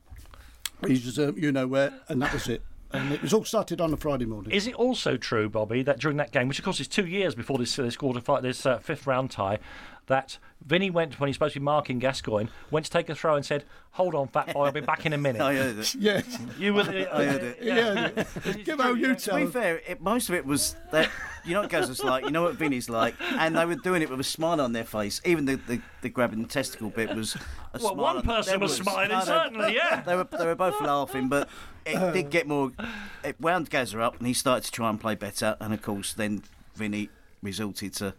his, 0.86 1.18
um, 1.18 1.36
you 1.36 1.52
know 1.52 1.66
where, 1.66 1.92
and 2.08 2.20
that 2.22 2.32
was 2.32 2.48
it. 2.48 2.62
And 2.90 3.12
it 3.12 3.20
was 3.20 3.34
all 3.34 3.44
started 3.44 3.82
on 3.82 3.92
a 3.92 3.98
Friday 3.98 4.24
morning. 4.24 4.50
Is 4.50 4.66
it 4.66 4.74
also 4.74 5.18
true, 5.18 5.50
Bobby, 5.50 5.82
that 5.82 6.00
during 6.00 6.16
that 6.16 6.32
game, 6.32 6.48
which 6.48 6.58
of 6.58 6.64
course 6.64 6.80
is 6.80 6.88
two 6.88 7.06
years 7.06 7.34
before 7.34 7.58
this 7.58 7.76
this 7.76 7.96
quarter 7.96 8.20
fi- 8.20 8.40
this 8.40 8.64
uh, 8.64 8.78
fifth 8.78 9.06
round 9.06 9.30
tie, 9.30 9.58
that 10.08 10.38
Vinny 10.64 10.90
went 10.90 11.18
when 11.20 11.28
he's 11.28 11.36
supposed 11.36 11.54
to 11.54 11.60
be 11.60 11.64
marking 11.64 11.98
Gascoigne, 11.98 12.48
went 12.70 12.84
to 12.86 12.90
take 12.92 13.08
a 13.08 13.14
throw 13.14 13.36
and 13.36 13.44
said, 13.46 13.64
"Hold 13.92 14.14
on, 14.14 14.28
fat 14.28 14.52
boy, 14.52 14.64
I'll 14.66 14.72
be 14.72 14.80
back 14.80 15.06
in 15.06 15.12
a 15.12 15.18
minute." 15.26 15.40
I 15.40 15.54
heard 15.54 15.78
it. 15.78 15.94
yeah, 15.94 16.20
You 16.58 16.74
were 16.74 16.82
the, 16.82 17.14
I 17.14 17.24
heard 17.24 17.42
it. 17.42 17.58
yeah. 17.62 18.52
Give 18.64 18.80
out 18.80 18.98
you 18.98 19.14
To 19.14 19.34
be 19.36 19.46
fair, 19.46 19.80
it, 19.86 20.00
most 20.02 20.28
of 20.28 20.34
it 20.34 20.44
was 20.44 20.74
that 20.90 21.08
you 21.44 21.54
know 21.54 21.60
what 21.62 21.70
Gaz 21.70 22.02
like, 22.02 22.24
you 22.24 22.30
know 22.30 22.42
what 22.42 22.54
Vinny's 22.56 22.88
like, 22.90 23.14
and 23.20 23.56
they 23.56 23.64
were 23.64 23.76
doing 23.76 24.02
it 24.02 24.10
with 24.10 24.20
a 24.20 24.24
smile 24.24 24.60
on 24.60 24.72
their 24.72 24.84
face. 24.84 25.20
Even 25.24 25.44
the, 25.46 25.54
the, 25.56 25.80
the 26.02 26.08
grabbing 26.08 26.42
the 26.42 26.48
testicle 26.48 26.90
bit 26.90 27.14
was 27.14 27.36
a 27.36 27.38
Well, 27.74 27.80
smile. 27.92 27.94
one 27.96 28.16
on- 28.18 28.22
person 28.22 28.50
there 28.52 28.58
was 28.58 28.76
smiling, 28.76 29.08
no, 29.10 29.18
no, 29.20 29.24
certainly, 29.24 29.74
yeah. 29.74 30.00
They 30.02 30.16
were 30.16 30.24
they 30.24 30.44
were 30.46 30.54
both 30.56 30.80
laughing, 30.80 31.28
but 31.28 31.48
it 31.86 32.12
did 32.12 32.30
get 32.30 32.46
more. 32.46 32.72
It 33.24 33.40
wound 33.40 33.70
Gazza 33.70 34.00
up, 34.00 34.18
and 34.18 34.26
he 34.26 34.34
started 34.34 34.64
to 34.64 34.72
try 34.72 34.90
and 34.90 35.00
play 35.00 35.14
better. 35.14 35.56
And 35.60 35.72
of 35.72 35.80
course, 35.82 36.12
then 36.14 36.42
Vinny 36.74 37.08
resulted 37.42 37.94
to 37.94 38.14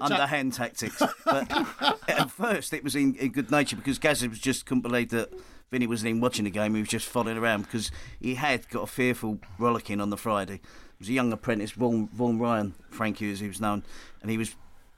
underhand 0.00 0.52
tactics. 0.52 1.02
But 1.24 1.50
at 2.08 2.30
first, 2.30 2.72
it 2.72 2.84
was 2.84 2.94
in, 2.94 3.14
in 3.16 3.32
good 3.32 3.50
nature 3.50 3.76
because 3.76 3.98
Gazza 3.98 4.28
was 4.28 4.38
just 4.38 4.66
couldn't 4.66 4.82
believe 4.82 5.10
that 5.10 5.32
Vinny 5.70 5.86
wasn't 5.86 6.10
even 6.10 6.20
watching 6.20 6.44
the 6.44 6.50
game. 6.50 6.74
He 6.74 6.80
was 6.80 6.88
just 6.88 7.06
following 7.06 7.38
around 7.38 7.62
because 7.62 7.90
he 8.20 8.34
had 8.34 8.68
got 8.68 8.82
a 8.82 8.86
fearful 8.86 9.38
rollicking 9.58 10.00
on 10.00 10.10
the 10.10 10.16
Friday. 10.16 10.60
He 10.98 11.02
was 11.02 11.08
a 11.08 11.12
young 11.12 11.32
apprentice, 11.32 11.72
Vaughan, 11.72 12.08
Vaughan 12.08 12.38
Ryan, 12.38 12.74
Frankie 12.90 13.30
as 13.32 13.40
he 13.40 13.48
was 13.48 13.60
known, 13.60 13.82
and 14.20 14.30
he 14.30 14.38
was 14.38 14.54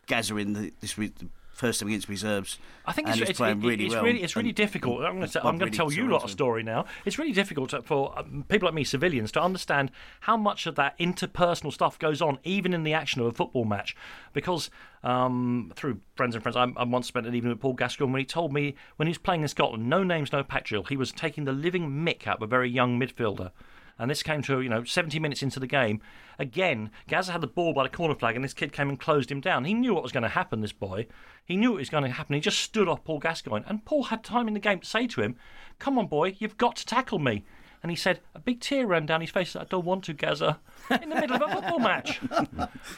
gathering 0.07 0.53
the, 0.53 0.73
this 0.81 0.95
the 0.95 1.13
first 1.55 1.81
time 1.81 1.89
against 1.89 2.09
reserves. 2.09 2.59
I 2.85 2.93
think 2.93 3.09
it's, 3.09 3.21
it's, 3.21 3.39
playing 3.39 3.63
it- 3.63 3.67
really 3.67 3.85
it's 3.87 3.95
well. 3.95 4.05
really 4.05 4.23
it's 4.23 4.37
really 4.37 4.53
difficult. 4.53 5.03
I'm 5.05 5.17
going 5.19 5.29
to 5.29 5.39
I'm 5.41 5.59
going 5.59 5.59
to 5.59 5.65
really 5.67 5.77
tell 5.77 5.93
you 5.93 6.11
a 6.11 6.13
lot 6.13 6.25
of 6.25 6.31
story 6.31 6.63
now. 6.63 6.85
It's 7.05 7.19
really 7.19 7.33
difficult 7.33 7.71
to, 7.71 7.83
for 7.83 8.19
um, 8.19 8.45
people 8.49 8.67
like 8.67 8.75
me, 8.75 8.85
civilians, 8.85 9.33
to 9.33 9.43
understand 9.43 9.91
how 10.21 10.37
much 10.37 10.67
of 10.67 10.75
that 10.75 10.99
interpersonal 10.99 11.73
stuff 11.73 11.99
goes 11.99 12.21
on, 12.21 12.39
even 12.45 12.75
in 12.75 12.83
the 12.83 12.93
action 12.93 13.21
of 13.21 13.29
a 13.29 13.33
football 13.33 13.65
match. 13.65 13.97
Because 14.33 14.71
um, 15.03 15.73
through 15.77 16.01
friends 16.17 16.35
and 16.35 16.43
friends, 16.43 16.57
I, 16.57 16.65
I 16.77 16.85
once 16.85 17.07
spent 17.07 17.27
an 17.27 17.35
evening 17.35 17.53
with 17.53 17.61
Paul 17.61 17.75
Gascoigne 17.75 18.13
when 18.13 18.21
he 18.21 18.27
told 18.27 18.53
me 18.53 18.75
when 18.97 19.07
he 19.07 19.11
was 19.11 19.19
playing 19.19 19.43
in 19.43 19.49
Scotland, 19.49 19.89
no 19.89 20.03
names, 20.03 20.33
no 20.33 20.43
patch 20.43 20.69
drill, 20.69 20.85
he 20.85 20.97
was 20.97 21.13
taking 21.13 21.45
the 21.45 21.53
living 21.53 21.91
mick 21.91 22.27
out 22.27 22.37
of 22.37 22.43
a 22.43 22.47
very 22.47 22.69
young 22.71 22.99
midfielder. 22.99 23.53
And 23.99 24.11
this 24.11 24.23
came 24.23 24.43
to, 24.43 24.61
you 24.61 24.69
know, 24.69 24.85
70 24.85 25.19
minutes 25.21 25.43
into 25.43 25.61
the 25.61 25.67
game. 25.67 26.01
Again, 26.39 26.91
Gazza 27.07 27.33
had 27.33 27.41
the 27.41 27.47
ball 27.47 27.73
by 27.73 27.85
the 27.85 27.89
corner 27.89 28.15
flag, 28.15 28.35
and 28.35 28.45
this 28.45 28.55
kid 28.55 28.73
came 28.73 28.89
and 28.89 28.99
closed 28.99 29.31
him 29.31 29.41
down. 29.41 29.65
He 29.65 29.75
knew 29.75 29.95
what 29.95 30.03
was 30.03 30.13
going 30.13 30.25
to 30.25 30.29
happen, 30.29 30.61
this 30.61 30.73
boy. 30.73 31.07
He 31.45 31.57
knew 31.57 31.75
it 31.75 31.79
was 31.79 31.91
going 31.91 32.05
to 32.05 32.11
happen. 32.11 32.35
He 32.35 32.41
just 32.41 32.59
stood 32.59 32.89
off 32.89 33.05
Paul 33.05 33.21
Gascoigne. 33.21 33.65
And 33.69 33.85
Paul 33.85 34.05
had 34.05 34.25
time 34.25 34.49
in 34.49 34.55
the 34.55 34.61
game 34.61 34.81
to 34.81 34.87
say 34.87 35.07
to 35.07 35.23
him, 35.23 35.37
Come 35.79 35.99
on, 35.99 36.09
boy, 36.09 36.37
you've 36.39 36.57
got 36.57 36.77
to 36.77 36.87
tackle 36.87 37.19
me. 37.19 37.45
And 37.85 37.91
he 37.91 37.97
said, 37.97 38.21
a 38.35 38.39
big 38.39 38.61
tear 38.61 38.87
ran 38.87 39.05
down 39.05 39.21
his 39.21 39.29
face. 39.29 39.55
I 39.55 39.65
don't 39.65 39.85
want 39.85 40.05
to, 40.05 40.15
Gazza. 40.15 40.59
In 41.03 41.11
the 41.11 41.17
middle 41.17 41.37
of 41.37 41.43
a 41.43 41.55
football 41.55 41.79
match. 41.79 42.19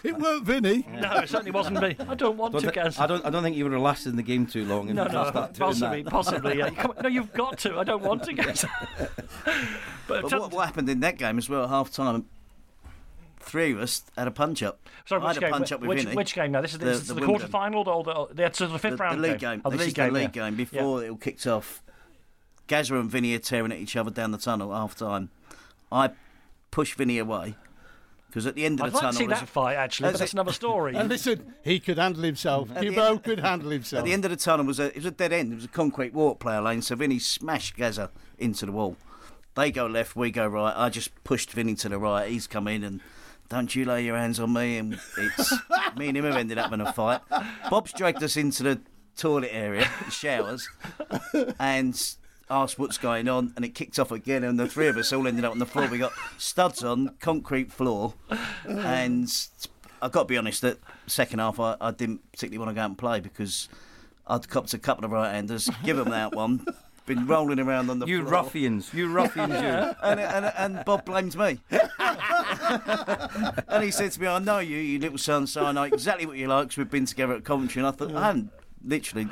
It 0.05 0.17
weren't 0.17 0.45
Vinny. 0.45 0.87
No, 0.89 1.11
it 1.17 1.29
certainly 1.29 1.51
wasn't 1.51 1.81
me. 1.81 1.97
I 2.09 2.15
don't 2.15 2.37
want 2.37 2.53
Don't 2.53 2.63
to, 2.63 2.69
thi- 2.69 2.75
Gazza. 2.75 3.03
I 3.03 3.09
don't. 3.09 3.27
I 3.27 3.31
don't 3.31 3.43
think 3.43 3.57
you 3.57 3.65
would 3.65 3.73
have 3.73 3.83
lasted 3.83 4.11
in 4.11 4.17
the 4.17 4.23
game 4.23 4.47
too 4.47 4.65
long. 4.65 4.87
No, 4.95 5.03
no, 5.03 5.09
start 5.29 5.59
possibly, 5.59 6.03
that. 6.03 6.11
possibly. 6.13 6.59
Yeah. 6.59 6.71
Come 6.77 6.93
on, 6.97 7.03
no, 7.03 7.09
you've 7.09 7.33
got 7.33 7.59
to. 7.59 7.77
I 7.81 7.83
don't 7.83 8.01
want 8.05 8.23
to, 8.25 8.33
Gazza. 8.33 8.71
but 8.97 9.11
But 10.07 10.29
tell- 10.29 10.41
what, 10.43 10.53
what 10.53 10.67
happened 10.67 10.89
in 10.89 11.01
that 11.01 11.19
game 11.19 11.37
as 11.39 11.49
well 11.49 11.65
at 11.65 11.69
half 11.69 11.91
time? 11.91 12.27
Three 13.41 13.73
of 13.73 13.81
us 13.81 14.05
had 14.17 14.29
a 14.29 14.33
punch 14.33 14.63
up. 14.63 14.79
Sorry, 15.05 15.21
I 15.21 15.27
which 15.27 15.35
had 15.35 15.41
game? 15.41 15.49
a 15.49 15.53
punch 15.53 15.73
up 15.73 15.81
with 15.81 15.89
which, 15.89 16.03
Vinny. 16.05 16.15
which 16.17 16.33
game 16.35 16.53
now? 16.53 16.61
This 16.61 16.75
is 16.75 16.79
the, 16.79 16.85
The- 16.85 16.91
this 16.93 17.01
is 17.03 17.09
the 17.09 17.15
the, 17.15 17.23
quarter 17.27 17.49
final 17.49 17.89
or 17.89 18.05
the, 18.05 18.35
the, 18.35 18.45
it's 18.45 18.61
the 18.61 18.69
fifth 18.79 18.99
the, 18.99 19.03
round 19.03 19.19
the 19.19 19.29
league 19.31 19.41
game? 19.41 19.55
game. 19.57 19.63
Oh, 19.65 19.71
the 19.71 19.79
this 19.79 19.87
league 19.87 19.89
is 19.89 19.95
the 19.95 20.03
game. 20.05 20.13
league 20.15 20.37
yeah. 20.37 20.45
game 20.45 20.55
before 20.57 21.03
it 21.05 21.11
all 21.11 21.17
kicked 21.17 21.45
off. 21.49 21.83
Gazza 22.67 22.97
and 22.97 23.11
Vinny 23.11 23.35
are 23.35 23.39
tearing 23.39 23.73
at 23.73 23.79
each 23.79 23.97
other 23.97 24.11
down 24.11 24.31
the 24.33 24.39
tunnel 24.39 24.73
at 24.75 24.79
half 24.79 24.97
time. 24.97 25.31
I 25.93 26.11
pushed 26.71 26.95
Vinny 26.95 27.19
away 27.19 27.55
because 28.29 28.47
at 28.47 28.55
the 28.55 28.67
end 28.67 28.81
of 28.81 28.87
I'd 28.87 28.93
the 28.93 28.95
like 28.97 29.01
to 29.01 29.07
tunnel, 29.07 29.19
see 29.19 29.27
there's 29.27 29.41
that 29.41 29.45
a- 29.49 29.53
fight 29.53 29.77
actually, 29.77 30.05
but 30.07 30.11
That's 30.13 30.21
that's 30.21 30.33
another 30.33 30.53
story. 30.53 30.95
And 30.97 31.09
listen, 31.09 31.55
he 31.63 31.79
could 31.81 31.99
handle 31.99 32.23
himself. 32.23 32.71
At 32.75 32.83
Gibbo 32.83 33.11
end- 33.11 33.23
could 33.25 33.41
handle 33.41 33.71
himself. 33.71 34.01
At 34.01 34.05
the 34.05 34.13
end 34.13 34.25
of 34.25 34.31
the 34.31 34.37
tunnel 34.37 34.67
was 34.67 34.79
a 34.81 34.87
it 34.89 34.97
was 34.97 35.05
a 35.07 35.11
dead 35.11 35.33
end. 35.33 35.53
It 35.53 35.57
was 35.57 35.65
a 35.65 35.69
concrete 35.69 36.13
walk 36.13 36.41
player 36.41 36.61
lane. 36.61 36.83
So 36.83 36.97
Vinny 36.97 37.19
smashed 37.19 37.77
Gazza 37.77 38.11
into 38.39 38.67
the 38.67 38.73
wall. 38.73 38.97
They 39.55 39.71
go 39.71 39.87
left, 39.87 40.17
we 40.17 40.31
go 40.31 40.47
right. 40.47 40.75
I 40.77 40.91
just 40.91 41.11
pushed 41.25 41.51
Vinny 41.53 41.75
to 41.77 41.89
the 41.89 41.99
right. 41.99 42.29
He's 42.29 42.47
come 42.47 42.69
in 42.69 42.85
and 42.85 43.01
don't 43.49 43.75
you 43.75 43.85
lay 43.87 44.05
your 44.05 44.17
hands 44.19 44.39
on 44.41 44.53
me. 44.53 44.77
And 44.77 44.99
it's 45.17 45.55
me 45.97 46.09
and 46.09 46.17
him 46.17 46.25
have 46.25 46.37
ended 46.37 46.59
up 46.59 46.73
in 46.73 46.81
a 46.83 46.93
fight. 46.93 47.21
Bob's 47.71 47.93
dragged 47.95 48.23
us 48.23 48.37
into 48.37 48.63
the 48.65 48.81
toilet 49.17 49.49
area, 49.53 49.89
the 50.05 50.11
showers, 50.11 50.69
and 51.59 51.99
asked 52.49 52.79
what's 52.79 52.99
going 52.99 53.29
on. 53.29 53.53
And 53.57 53.65
it 53.65 53.75
kicked 53.75 53.99
off 53.99 54.11
again. 54.13 54.45
And 54.45 54.59
the 54.59 54.69
three 54.69 54.89
of 54.89 54.97
us 54.97 55.13
all 55.13 55.27
ended 55.27 55.45
up 55.45 55.53
on 55.53 55.59
the 55.59 55.67
floor. 55.67 55.87
We 55.89 55.99
got 55.99 56.13
studs 56.39 56.83
on 56.85 57.15
concrete 57.21 57.73
floor, 57.73 58.15
and 58.65 59.29
I've 60.03 60.13
got 60.13 60.23
to 60.23 60.27
be 60.29 60.37
honest. 60.39 60.63
That 60.63 60.79
second 61.07 61.39
half, 61.41 61.59
I, 61.61 61.77
I 61.81 61.91
didn't 61.91 62.21
particularly 62.33 62.59
want 62.59 62.71
to 62.71 62.75
go 62.75 62.83
out 62.83 62.87
and 62.91 62.99
play 62.99 63.21
because 63.21 63.69
I'd 64.27 64.49
copped 64.49 64.75
a 64.75 64.79
couple 64.79 65.05
of 65.05 65.11
right-handers, 65.13 65.71
give 65.85 65.97
them 65.97 66.11
that 66.11 66.35
one, 66.35 66.65
been 67.07 67.27
rolling 67.27 67.61
around 67.61 67.89
on 67.91 68.01
the 68.01 68.07
You 68.07 68.21
floor. 68.23 68.43
ruffians! 68.43 68.93
You 68.93 69.09
ruffians! 69.09 69.53
you. 69.53 69.95
And, 70.03 70.21
and, 70.21 70.53
and 70.57 70.85
Bob 70.85 71.05
blames 71.05 71.37
me. 71.37 71.61
and 73.69 73.85
he 73.85 73.91
said 73.91 74.13
to 74.13 74.21
me, 74.21 74.27
I 74.27 74.39
know 74.39 74.59
you, 74.59 74.77
you 74.79 74.99
little 74.99 75.19
son, 75.19 75.47
so 75.47 75.65
I 75.65 75.73
know 75.73 75.85
exactly 75.85 76.27
what 76.27 76.37
you 76.37 76.49
like 76.49 76.69
'cause 76.69 76.77
we've 76.77 76.91
been 76.91 77.07
together 77.07 77.35
at 77.35 77.45
Coventry. 77.45 77.81
And 77.81 77.87
I 77.89 77.91
thought, 77.93 78.13
I 78.15 78.27
haven't 78.27 78.51
literally. 78.85 79.29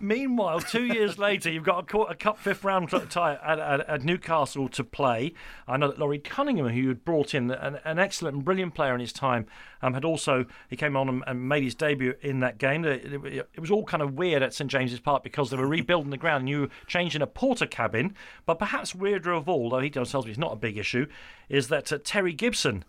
Meanwhile, 0.00 0.60
two 0.60 0.84
years 0.84 1.18
later, 1.18 1.50
you've 1.50 1.62
got 1.64 1.84
a, 1.84 1.86
co- 1.86 2.04
a 2.04 2.14
cup 2.14 2.38
fifth 2.38 2.64
round 2.64 2.90
tie 3.10 3.38
at, 3.42 3.58
at, 3.58 3.88
at 3.88 4.02
Newcastle 4.02 4.68
to 4.70 4.84
play. 4.84 5.32
I 5.68 5.76
know 5.76 5.88
that 5.88 5.98
Laurie 5.98 6.18
Cunningham, 6.18 6.68
who 6.68 6.88
had 6.88 7.04
brought 7.04 7.32
in, 7.34 7.50
an, 7.50 7.78
an 7.84 7.98
excellent 7.98 8.34
and 8.36 8.44
brilliant 8.44 8.74
player 8.74 8.92
in 8.94 9.00
his 9.00 9.12
time, 9.12 9.46
um, 9.82 9.94
had 9.94 10.04
also 10.04 10.46
he 10.68 10.76
came 10.76 10.96
on 10.96 11.08
and, 11.08 11.24
and 11.26 11.48
made 11.48 11.62
his 11.62 11.74
debut 11.76 12.14
in 12.22 12.40
that 12.40 12.58
game. 12.58 12.84
It, 12.84 13.04
it- 13.24 13.48
it 13.54 13.60
was 13.60 13.70
all 13.70 13.84
kind 13.84 14.02
of 14.02 14.14
weird 14.14 14.42
at 14.42 14.52
St 14.52 14.68
James's 14.70 15.00
Park 15.00 15.22
because 15.22 15.50
they 15.50 15.56
were 15.56 15.66
rebuilding 15.66 16.10
the 16.10 16.16
ground 16.16 16.42
and 16.42 16.48
you 16.48 16.60
were 16.62 16.68
changing 16.86 17.22
a 17.22 17.26
porter 17.26 17.66
cabin. 17.66 18.14
But 18.46 18.58
perhaps 18.58 18.94
weirder 18.94 19.32
of 19.32 19.48
all, 19.48 19.70
though 19.70 19.78
he 19.78 19.90
tells 19.90 20.12
me 20.12 20.30
it's 20.30 20.38
not 20.38 20.52
a 20.52 20.56
big 20.56 20.76
issue, 20.76 21.06
is 21.48 21.68
that 21.68 21.92
uh, 21.92 21.98
Terry 22.02 22.32
Gibson 22.32 22.84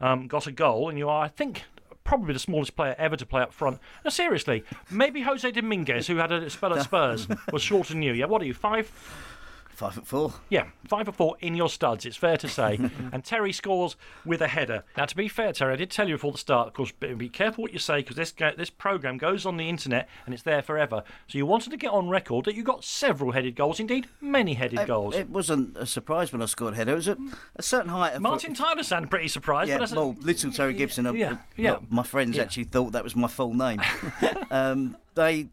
um, 0.00 0.28
got 0.28 0.46
a 0.46 0.52
goal, 0.52 0.88
and 0.88 0.98
you 0.98 1.08
are, 1.08 1.24
I 1.24 1.28
think 1.28 1.64
probably 2.10 2.32
the 2.32 2.40
smallest 2.40 2.74
player 2.74 2.96
ever 2.98 3.16
to 3.16 3.24
play 3.24 3.40
up 3.40 3.52
front. 3.52 3.78
Now, 4.04 4.10
seriously, 4.10 4.64
maybe 4.90 5.20
Jose 5.20 5.48
Dominguez, 5.48 6.08
who 6.08 6.16
had 6.16 6.32
a 6.32 6.50
spell 6.50 6.74
at 6.74 6.82
Spurs, 6.90 7.28
was 7.52 7.62
shorter 7.62 7.92
than 7.92 8.02
you. 8.02 8.12
Yeah, 8.14 8.24
what 8.24 8.42
are 8.42 8.46
you, 8.46 8.52
five? 8.52 8.90
Five 9.80 9.94
foot 9.94 10.06
four. 10.06 10.34
Yeah, 10.50 10.66
five 10.88 11.06
for 11.06 11.12
four 11.12 11.36
in 11.40 11.54
your 11.54 11.70
studs, 11.70 12.04
it's 12.04 12.14
fair 12.18 12.36
to 12.36 12.48
say. 12.48 12.78
and 13.12 13.24
Terry 13.24 13.50
scores 13.50 13.96
with 14.26 14.42
a 14.42 14.46
header. 14.46 14.84
Now, 14.94 15.06
to 15.06 15.16
be 15.16 15.26
fair, 15.26 15.54
Terry, 15.54 15.72
I 15.72 15.76
did 15.76 15.90
tell 15.90 16.06
you 16.06 16.16
before 16.16 16.32
the 16.32 16.36
start, 16.38 16.68
of 16.68 16.74
course, 16.74 16.92
be 16.92 17.30
careful 17.30 17.62
what 17.62 17.72
you 17.72 17.78
say 17.78 18.00
because 18.00 18.16
this, 18.16 18.30
this 18.58 18.68
programme 18.68 19.16
goes 19.16 19.46
on 19.46 19.56
the 19.56 19.70
internet 19.70 20.06
and 20.26 20.34
it's 20.34 20.42
there 20.42 20.60
forever. 20.60 21.02
So 21.28 21.38
you 21.38 21.46
wanted 21.46 21.70
to 21.70 21.78
get 21.78 21.92
on 21.92 22.10
record 22.10 22.44
that 22.44 22.54
you 22.56 22.62
got 22.62 22.84
several 22.84 23.32
headed 23.32 23.56
goals, 23.56 23.80
indeed, 23.80 24.06
many 24.20 24.52
headed 24.52 24.80
It, 24.80 24.86
goals. 24.86 25.14
it 25.14 25.30
wasn't 25.30 25.74
a 25.78 25.86
surprise 25.86 26.30
when 26.30 26.42
I 26.42 26.44
scored 26.44 26.74
a 26.74 26.76
header. 26.76 26.92
It 26.92 26.96
was 26.96 27.08
a, 27.08 27.16
a 27.56 27.62
certain 27.62 27.88
height. 27.88 28.16
Of 28.16 28.20
Martin 28.20 28.52
Tyler 28.52 28.82
sounded 28.82 29.08
pretty 29.08 29.28
surprised. 29.28 29.70
Yeah, 29.70 29.76
but 29.76 29.88
that's 29.88 29.92
a- 29.92 29.98
little 29.98 30.52
Terry 30.52 30.74
Gibson. 30.74 31.06
uh, 31.06 31.12
yeah, 31.14 31.32
uh, 31.32 31.36
yeah. 31.56 31.78
my 31.88 32.02
friends 32.02 32.36
Yeah. 32.36 32.42
actually 32.42 32.64
thought 32.64 32.92
that 32.92 33.02
was 33.02 33.16
my 33.16 33.28
full 33.28 33.54
name. 33.54 33.80
um, 34.50 34.98
they 35.14 35.48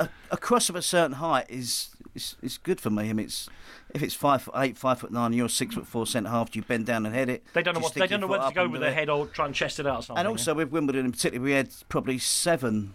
a, 0.00 0.08
a 0.32 0.36
cross 0.36 0.68
of 0.68 0.74
a 0.74 0.82
certain 0.82 1.12
height 1.12 1.46
is 1.48 1.90
is, 2.14 2.36
is 2.42 2.58
good 2.58 2.80
for 2.80 2.90
me. 2.90 3.10
I 3.10 3.12
mean, 3.12 3.26
it's 3.26 3.48
if 3.94 4.02
it's 4.02 4.14
five 4.14 4.42
foot 4.42 4.54
eight, 4.56 4.76
five 4.76 5.00
foot 5.00 5.12
nine, 5.12 5.26
and 5.26 5.34
you're 5.34 5.48
six 5.48 5.74
foot 5.74 5.86
four 5.86 6.06
centre 6.06 6.30
half, 6.30 6.50
do 6.50 6.58
you 6.58 6.64
bend 6.64 6.86
down 6.86 7.06
and 7.06 7.14
head 7.14 7.28
it? 7.28 7.44
they 7.54 7.62
don't 7.62 7.74
know 7.74 7.80
what 7.80 7.94
they 7.94 8.06
don't 8.06 8.20
know 8.20 8.26
whether 8.26 8.48
to 8.48 8.54
go 8.54 8.68
with 8.68 8.80
their 8.80 8.90
it? 8.90 8.94
head 8.94 9.08
or 9.08 9.26
try 9.26 9.46
and 9.46 9.54
chest 9.54 9.78
it 9.80 9.86
out 9.86 10.00
or 10.00 10.02
something. 10.02 10.18
And 10.18 10.28
also 10.28 10.54
with 10.54 10.70
Wimbledon 10.70 11.06
in 11.06 11.12
particular, 11.12 11.42
we 11.44 11.52
had 11.52 11.70
probably 11.88 12.18
seven 12.18 12.94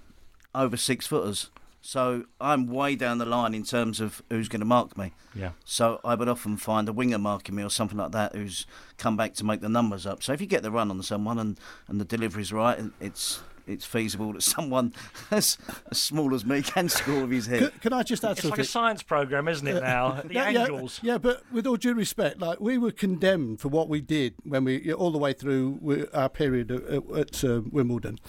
over 0.54 0.78
six 0.78 1.08
footers. 1.08 1.50
So 1.82 2.26
I'm 2.42 2.66
way 2.66 2.96
down 2.96 3.20
the 3.20 3.28
line 3.28 3.54
in 3.54 3.64
terms 3.64 4.00
of 4.00 4.24
who's 4.32 4.50
going 4.50 4.62
to 4.62 4.66
mark 4.66 4.98
me. 4.98 5.12
Yeah. 5.36 5.52
So 5.66 6.00
I 6.04 6.16
would 6.16 6.28
often 6.28 6.58
find 6.58 6.90
a 6.90 6.94
winger 6.94 7.20
marking 7.20 7.54
me 7.54 7.64
or 7.64 7.70
something 7.70 8.00
like 8.00 8.12
that 8.12 8.34
who's 8.34 8.66
come 8.98 9.16
back 9.16 9.36
to 9.36 9.44
make 9.44 9.62
the 9.62 9.70
numbers 9.70 10.08
up. 10.08 10.24
So 10.24 10.34
if 10.34 10.42
you 10.42 10.48
get 10.48 10.64
the 10.64 10.72
run 10.72 10.90
on 10.90 11.04
someone 11.04 11.38
and, 11.38 11.60
and 11.88 12.02
the 12.02 12.06
delivery's 12.06 12.52
right, 12.52 12.80
it's 13.00 13.44
it's 13.68 13.86
feasible 13.86 14.34
that 14.34 14.44
someone 14.44 14.94
as, 15.32 15.58
as 15.92 15.98
small 15.98 16.34
as 16.34 16.46
me 16.46 16.62
can 16.62 16.90
score 16.90 17.22
with 17.22 17.32
his 17.32 17.48
head. 17.48 17.60
Can, 17.60 17.72
can 17.80 17.94
I 17.94 18.04
just 18.04 18.24
add 18.24 18.32
It's 18.32 18.42
something? 18.42 18.52
like 18.52 18.60
a 18.60 18.70
science 18.70 19.04
program, 19.04 19.48
isn't 19.48 19.68
it? 19.68 19.82
Now 19.82 20.22
the 20.26 20.34
yeah, 20.34 20.44
angles. 20.44 21.00
Yeah, 21.02 21.14
yeah, 21.14 21.18
but 21.18 21.44
with 21.52 21.68
all 21.68 21.78
due 21.78 21.94
respect, 21.94 22.40
like 22.40 22.60
we 22.60 22.78
were 22.78 22.92
condemned 22.92 23.60
for 23.60 23.70
what 23.70 23.90
we 23.90 24.02
did 24.02 24.36
when 24.44 24.64
we 24.64 24.92
all 24.94 25.12
the 25.12 25.18
way 25.18 25.34
through 25.34 26.08
our 26.14 26.30
period 26.30 26.72
at, 26.72 27.04
at 27.16 27.44
uh, 27.44 27.62
Wimbledon. 27.72 28.20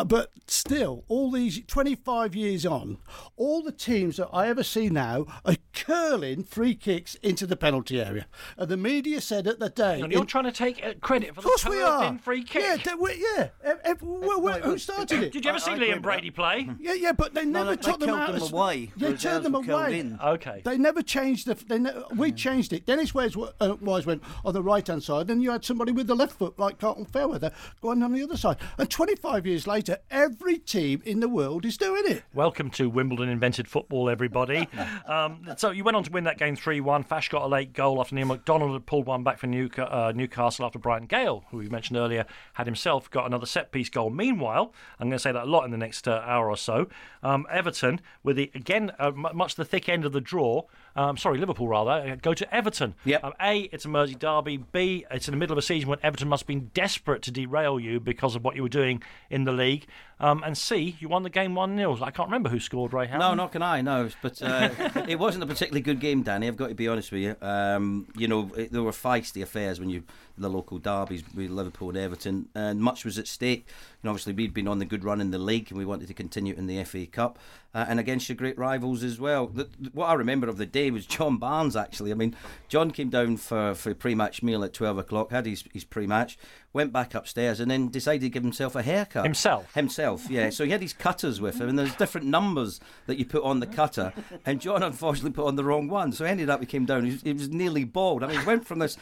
Uh, 0.00 0.04
but 0.04 0.30
still, 0.46 1.04
all 1.08 1.30
these 1.30 1.60
25 1.66 2.34
years 2.34 2.64
on, 2.64 2.96
all 3.36 3.62
the 3.62 3.70
teams 3.72 4.16
that 4.16 4.28
I 4.32 4.48
ever 4.48 4.62
see 4.62 4.88
now 4.88 5.26
are 5.44 5.56
curling 5.74 6.42
free 6.42 6.74
kicks 6.74 7.16
into 7.16 7.46
the 7.46 7.54
penalty 7.56 8.00
area. 8.00 8.26
And 8.56 8.70
the 8.70 8.78
media 8.78 9.20
said 9.20 9.46
at 9.46 9.58
the 9.58 9.68
day, 9.68 10.00
And 10.00 10.10
you're 10.10 10.22
in- 10.22 10.26
trying 10.26 10.44
to 10.44 10.52
take 10.52 10.82
uh, 10.82 10.94
credit 11.02 11.34
for 11.34 11.40
of 11.40 11.44
course 11.44 11.64
the 11.64 11.70
we 11.70 11.82
are. 11.82 12.16
free 12.18 12.42
kick. 12.44 12.62
Yeah, 12.62 12.76
d- 12.76 12.98
we- 12.98 13.22
yeah. 13.36 13.48
Ev- 13.62 13.80
ev- 13.84 14.02
well, 14.02 14.40
well, 14.40 14.60
who 14.60 14.78
started 14.78 15.22
it? 15.22 15.32
Did 15.32 15.44
you 15.44 15.50
ever 15.50 15.56
I- 15.56 15.60
see 15.60 15.70
I 15.72 15.74
agree 15.74 15.88
Liam 15.88 15.94
with 15.96 16.02
Brady 16.02 16.30
play? 16.30 16.68
Yeah, 16.80 16.94
yeah, 16.94 17.12
but 17.12 17.34
they 17.34 17.44
never 17.44 17.70
no, 17.72 17.76
took 17.76 18.00
they 18.00 18.06
them 18.06 18.14
out. 18.14 18.28
them 18.28 18.36
as- 18.36 18.50
away, 18.52 18.90
They 18.96 19.12
turned 19.14 19.44
them 19.44 19.54
away. 19.54 20.00
in. 20.00 20.18
Okay. 20.24 20.62
They 20.64 20.78
never 20.78 21.02
changed 21.02 21.46
the. 21.46 21.54
They 21.56 21.78
ne- 21.78 21.92
we 22.16 22.32
changed 22.32 22.72
it. 22.72 22.86
Dennis 22.86 23.12
Wise, 23.12 23.36
uh, 23.36 23.76
Wise 23.82 24.06
went 24.06 24.22
on 24.46 24.54
the 24.54 24.62
right 24.62 24.86
hand 24.86 25.02
side, 25.02 25.28
and 25.30 25.42
you 25.42 25.50
had 25.50 25.62
somebody 25.64 25.92
with 25.92 26.06
the 26.06 26.16
left 26.16 26.38
foot 26.38 26.58
like 26.58 26.78
Carlton 26.78 27.04
Fairweather 27.04 27.52
going 27.82 28.02
on 28.02 28.12
the 28.14 28.22
other 28.22 28.38
side. 28.38 28.56
And 28.78 28.88
25 28.88 29.46
years 29.46 29.66
later, 29.66 29.89
every 30.10 30.58
team 30.58 31.02
in 31.04 31.20
the 31.20 31.28
world 31.28 31.64
is 31.64 31.76
doing 31.76 32.02
it. 32.06 32.22
Welcome 32.34 32.70
to 32.72 32.88
Wimbledon 32.88 33.28
invented 33.28 33.66
football, 33.66 34.08
everybody. 34.08 34.68
um, 35.06 35.46
so 35.56 35.70
you 35.70 35.84
went 35.84 35.96
on 35.96 36.04
to 36.04 36.10
win 36.10 36.24
that 36.24 36.38
game 36.38 36.56
3 36.56 36.80
1. 36.80 37.04
Fash 37.04 37.28
got 37.28 37.42
a 37.42 37.46
late 37.46 37.72
goal 37.72 38.00
after 38.00 38.14
Neil 38.14 38.26
McDonald 38.26 38.72
had 38.72 38.86
pulled 38.86 39.06
one 39.06 39.24
back 39.24 39.38
for 39.38 39.46
Newca- 39.46 39.92
uh, 39.92 40.12
Newcastle 40.12 40.64
after 40.64 40.78
Brian 40.78 41.06
Gayle, 41.06 41.44
who 41.50 41.58
we 41.58 41.68
mentioned 41.68 41.96
earlier, 41.96 42.26
had 42.54 42.66
himself 42.66 43.10
got 43.10 43.26
another 43.26 43.46
set 43.46 43.72
piece 43.72 43.88
goal. 43.88 44.10
Meanwhile, 44.10 44.72
I'm 44.98 45.08
going 45.08 45.18
to 45.18 45.22
say 45.22 45.32
that 45.32 45.44
a 45.44 45.50
lot 45.50 45.64
in 45.64 45.70
the 45.70 45.78
next 45.78 46.06
uh, 46.06 46.22
hour 46.24 46.48
or 46.50 46.56
so. 46.56 46.88
Um, 47.22 47.46
Everton, 47.50 48.00
with 48.22 48.36
the 48.36 48.50
again 48.54 48.92
uh, 48.98 49.08
m- 49.08 49.26
much 49.34 49.54
the 49.54 49.64
thick 49.64 49.88
end 49.88 50.04
of 50.04 50.12
the 50.12 50.20
draw, 50.20 50.62
um, 50.96 51.16
sorry, 51.16 51.38
Liverpool 51.38 51.68
rather, 51.68 51.90
uh, 51.90 52.16
go 52.20 52.34
to 52.34 52.54
Everton. 52.54 52.94
Yep. 53.04 53.24
Um, 53.24 53.32
a, 53.40 53.60
it's 53.72 53.84
a 53.84 53.88
Mersey 53.88 54.14
derby. 54.14 54.58
B, 54.58 55.04
it's 55.10 55.28
in 55.28 55.32
the 55.32 55.38
middle 55.38 55.54
of 55.54 55.58
a 55.58 55.62
season 55.62 55.88
when 55.88 55.98
Everton 56.02 56.28
must 56.28 56.42
have 56.42 56.48
been 56.48 56.70
desperate 56.74 57.22
to 57.22 57.30
derail 57.30 57.78
you 57.78 58.00
because 58.00 58.34
of 58.34 58.44
what 58.44 58.56
you 58.56 58.62
were 58.62 58.68
doing 58.68 59.02
in 59.30 59.44
the 59.44 59.52
league. 59.52 59.69
League 59.70 59.86
um, 60.20 60.42
and 60.44 60.56
C, 60.56 60.96
you 61.00 61.08
won 61.08 61.22
the 61.22 61.30
game 61.30 61.54
1 61.54 61.76
0. 61.76 61.98
I 62.02 62.10
can't 62.10 62.28
remember 62.28 62.50
who 62.50 62.60
scored, 62.60 62.92
Ray 62.92 63.06
Houghton. 63.06 63.20
No, 63.20 63.34
not 63.34 63.52
can 63.52 63.62
I. 63.62 63.80
No, 63.80 64.10
but 64.22 64.40
uh, 64.42 64.68
it 65.08 65.18
wasn't 65.18 65.44
a 65.44 65.46
particularly 65.46 65.80
good 65.80 65.98
game, 65.98 66.22
Danny. 66.22 66.46
I've 66.46 66.56
got 66.56 66.68
to 66.68 66.74
be 66.74 66.88
honest 66.88 67.10
with 67.10 67.22
you. 67.22 67.36
Um, 67.40 68.06
you 68.14 68.28
know, 68.28 68.50
it, 68.56 68.70
there 68.70 68.82
were 68.82 68.92
feisty 68.92 69.42
affairs 69.42 69.80
when 69.80 69.88
you 69.88 70.02
the 70.40 70.48
local 70.48 70.78
derbies 70.78 71.22
with 71.34 71.50
Liverpool 71.50 71.90
and 71.90 71.98
Everton, 71.98 72.48
and 72.54 72.80
much 72.80 73.04
was 73.04 73.18
at 73.18 73.28
stake. 73.28 73.66
You 73.66 73.74
know, 74.04 74.10
obviously 74.10 74.32
we'd 74.32 74.54
been 74.54 74.68
on 74.68 74.78
the 74.78 74.84
good 74.84 75.04
run 75.04 75.20
in 75.20 75.30
the 75.30 75.38
league, 75.38 75.70
and 75.70 75.78
we 75.78 75.84
wanted 75.84 76.08
to 76.08 76.14
continue 76.14 76.54
in 76.54 76.66
the 76.66 76.82
FA 76.84 77.06
Cup, 77.06 77.38
uh, 77.74 77.84
and 77.88 78.00
against 78.00 78.28
your 78.28 78.36
great 78.36 78.58
rivals 78.58 79.04
as 79.04 79.20
well. 79.20 79.46
The, 79.46 79.68
what 79.92 80.06
I 80.06 80.14
remember 80.14 80.48
of 80.48 80.56
the 80.56 80.66
day 80.66 80.90
was 80.90 81.06
John 81.06 81.36
Barnes. 81.36 81.76
Actually, 81.76 82.10
I 82.10 82.14
mean, 82.14 82.34
John 82.68 82.90
came 82.90 83.10
down 83.10 83.36
for 83.36 83.74
for 83.74 83.90
a 83.90 83.94
pre-match 83.94 84.42
meal 84.42 84.64
at 84.64 84.72
twelve 84.72 84.98
o'clock, 84.98 85.30
had 85.30 85.46
his 85.46 85.64
his 85.72 85.84
pre-match, 85.84 86.38
went 86.72 86.92
back 86.92 87.14
upstairs, 87.14 87.60
and 87.60 87.70
then 87.70 87.88
decided 87.88 88.22
to 88.22 88.30
give 88.30 88.42
himself 88.42 88.74
a 88.74 88.82
haircut. 88.82 89.24
Himself? 89.24 89.74
Himself, 89.74 90.09
yeah. 90.28 90.50
So 90.50 90.64
he 90.64 90.70
had 90.70 90.80
these 90.80 90.92
cutters 90.92 91.40
with 91.40 91.60
him, 91.60 91.68
and 91.68 91.78
there's 91.78 91.94
different 91.94 92.26
numbers 92.26 92.80
that 93.06 93.18
you 93.18 93.24
put 93.24 93.42
on 93.42 93.60
the 93.60 93.66
cutter. 93.66 94.12
And 94.44 94.60
John 94.60 94.82
unfortunately 94.82 95.32
put 95.32 95.46
on 95.46 95.56
the 95.56 95.64
wrong 95.64 95.88
one, 95.88 96.12
so 96.12 96.24
ended 96.24 96.50
up 96.50 96.60
he 96.60 96.66
came 96.66 96.84
down. 96.84 97.04
He 97.04 97.12
was, 97.12 97.22
he 97.22 97.32
was 97.32 97.48
nearly 97.48 97.84
bald. 97.84 98.22
I 98.22 98.26
mean, 98.26 98.40
he 98.40 98.46
went 98.46 98.66
from 98.66 98.80
this 98.80 98.96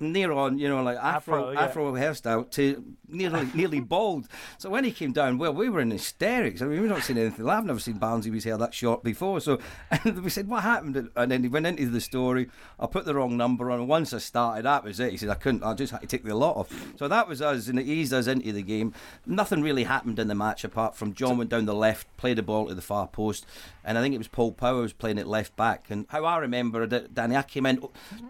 near 0.00 0.32
on, 0.32 0.58
you 0.58 0.68
know, 0.68 0.82
like 0.82 0.96
afro 0.96 1.34
Afro, 1.34 1.56
afro, 1.56 1.92
hairstyle 1.92 2.50
to 2.52 2.84
nearly 3.08 3.48
nearly 3.54 3.80
bald. 3.80 4.28
So 4.58 4.70
when 4.70 4.84
he 4.84 4.92
came 4.92 5.12
down, 5.12 5.38
well, 5.38 5.52
we 5.52 5.68
were 5.68 5.80
in 5.80 5.90
hysterics. 5.90 6.62
I 6.62 6.66
mean, 6.66 6.80
we've 6.80 6.90
not 6.90 7.02
seen 7.02 7.18
anything. 7.18 7.48
I've 7.48 7.64
never 7.64 7.78
seen 7.78 7.98
Barnes 7.98 8.28
with 8.28 8.44
hair 8.44 8.56
that 8.56 8.74
short 8.74 9.02
before. 9.02 9.40
So 9.40 9.58
we 10.04 10.30
said, 10.30 10.48
"What 10.48 10.62
happened?" 10.62 11.10
And 11.16 11.30
then 11.30 11.42
he 11.42 11.48
went 11.48 11.66
into 11.66 11.88
the 11.88 12.00
story. 12.00 12.48
I 12.78 12.86
put 12.86 13.04
the 13.04 13.14
wrong 13.14 13.36
number 13.36 13.70
on. 13.70 13.80
And 13.80 13.88
once 13.88 14.12
I 14.12 14.18
started, 14.18 14.64
that 14.64 14.84
was 14.84 15.00
it. 15.00 15.10
He 15.10 15.16
said, 15.16 15.30
"I 15.30 15.34
couldn't. 15.34 15.62
I 15.62 15.74
just 15.74 15.92
had 15.92 16.02
to 16.02 16.06
take 16.06 16.24
the 16.24 16.34
lot 16.34 16.56
off." 16.56 16.94
So 16.96 17.08
that 17.08 17.28
was 17.28 17.42
us, 17.42 17.68
and 17.68 17.78
it 17.78 17.86
eased 17.86 18.12
us 18.12 18.26
into 18.26 18.52
the 18.52 18.62
game. 18.62 18.92
Nothing 19.26 19.62
really 19.62 19.84
happened 19.84 20.18
in 20.18 20.28
the 20.28 20.34
match 20.34 20.43
apart 20.64 20.96
from 20.96 21.14
John 21.14 21.38
went 21.38 21.50
down 21.50 21.64
the 21.64 21.74
left, 21.74 22.06
played 22.16 22.36
the 22.36 22.42
ball 22.42 22.66
to 22.66 22.74
the 22.74 22.82
far 22.82 23.06
post, 23.08 23.46
and 23.84 23.96
I 23.96 24.02
think 24.02 24.14
it 24.14 24.18
was 24.18 24.28
Paul 24.28 24.52
Power's 24.52 24.92
playing 24.92 25.18
it 25.18 25.26
left 25.26 25.56
back. 25.56 25.86
And 25.90 26.06
how 26.08 26.24
I 26.24 26.36
remember 26.38 26.82
it, 26.82 27.14
Danny, 27.14 27.36
I 27.36 27.42
came 27.42 27.66
in, 27.66 27.82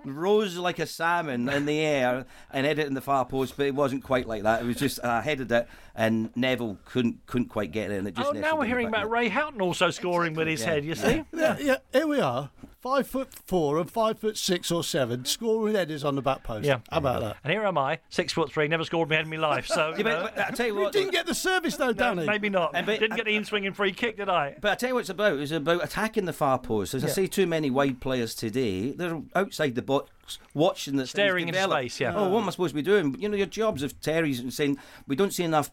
rose 0.05 0.57
like 0.57 0.79
a 0.79 0.87
salmon 0.87 1.49
in 1.49 1.67
the 1.67 1.81
air, 1.81 2.27
and 2.51 2.67
headed 2.67 2.87
in 2.87 2.95
the 2.95 3.01
far 3.01 3.25
post, 3.25 3.57
but 3.57 3.67
it 3.67 3.75
wasn't 3.75 4.05
quite 4.05 4.27
like 4.27 4.45
that. 4.45 4.63
It 4.63 4.67
was 4.67 4.77
just 4.77 5.05
I 5.05 5.23
headed 5.23 5.51
it, 5.51 5.69
and 5.95 6.31
Neville 6.37 6.79
couldn't 6.85 7.27
couldn't 7.27 7.49
quite 7.49 7.73
get 7.73 7.91
it, 7.91 7.99
and 7.99 8.09
it 8.09 8.15
just. 8.15 8.29
Oh, 8.29 8.33
now 8.33 8.57
we're 8.59 8.67
hearing 8.67 8.89
about. 8.89 9.11
Ray 9.11 9.29
Houghton 9.29 9.61
also 9.61 9.91
scoring 9.91 10.35
with 10.35 10.47
his 10.47 10.61
yeah. 10.61 10.67
head, 10.67 10.85
you 10.85 10.95
see? 10.95 11.25
Yeah, 11.33 11.57
yeah. 11.59 11.77
Here 11.93 12.07
we 12.07 12.21
are, 12.21 12.51
five 12.85 13.07
foot 13.07 13.33
four 13.47 13.79
and 13.79 13.91
five 13.91 14.19
foot 14.19 14.37
six 14.37 14.71
or 14.71 14.85
seven, 14.85 15.25
scoring 15.25 15.63
with 15.63 15.75
headers 15.75 16.05
on 16.05 16.17
the 16.17 16.21
back 16.21 16.43
post. 16.43 16.67
Yeah. 16.67 16.81
How 16.91 16.99
about 16.99 17.23
that? 17.23 17.37
And 17.43 17.51
here 17.51 17.65
am 17.65 17.79
I, 17.79 17.99
six 18.11 18.35
foot 18.35 18.53
three, 18.53 18.69
never 18.69 18.85
scored 18.85 19.09
me 19.09 19.17
head 19.17 19.25
in 19.25 19.31
my 19.31 19.39
life. 19.39 19.67
So, 19.67 19.95
you 19.97 20.05
Yeah, 20.05 20.11
know, 20.11 20.23
but, 20.25 20.37
but 20.37 20.47
I 20.49 20.51
tell 20.51 20.67
you 20.67 20.75
You 20.77 20.81
what, 20.83 20.93
didn't 20.93 21.13
get 21.13 21.25
the 21.27 21.35
service 21.35 21.77
though, 21.77 21.87
no, 21.87 21.93
Danny. 21.95 22.27
maybe 22.27 22.51
not. 22.51 22.73
And 22.75 22.85
but- 22.85 23.01
Didn't 23.01 23.17
get 23.17 23.25
the 23.25 23.35
in 23.37 23.45
swinging 23.47 23.73
free 23.73 23.93
kick, 23.93 24.19
did 24.19 24.29
I? 24.29 24.57
But 24.61 24.73
I 24.73 24.75
tell 24.75 24.91
you 24.91 24.95
what 24.97 25.01
it's 25.01 25.09
about. 25.09 25.39
It's 25.39 25.51
about 25.51 25.83
attacking 25.83 26.27
the 26.27 26.35
far 26.35 26.59
post. 26.59 26.93
As 26.93 27.03
I 27.03 27.09
see 27.09 27.27
too 27.27 27.47
many 27.47 27.71
wide 27.71 28.03
players 28.03 28.35
today, 28.35 28.93
they're 28.93 29.23
outside 29.35 29.77
the 29.77 29.83
box 29.83 30.11
watching 30.55 30.97
the 30.97 31.07
Staring 31.07 31.49
into 31.49 31.63
space, 31.63 32.01
yeah. 32.01 32.15
Oh, 32.15 32.29
what 32.29 32.43
am 32.43 32.49
I 32.49 32.51
supposed 32.51 32.73
to 32.73 32.77
be 32.77 32.83
doing? 32.83 33.17
You 33.19 33.29
know, 33.29 33.37
your 33.37 33.47
jobs 33.47 33.83
of 33.83 34.01
Terry's 34.01 34.41
and 34.41 34.53
saying 34.53 34.79
we 35.07 35.17
don't 35.17 35.33
see 35.33 35.45
enough 35.45 35.71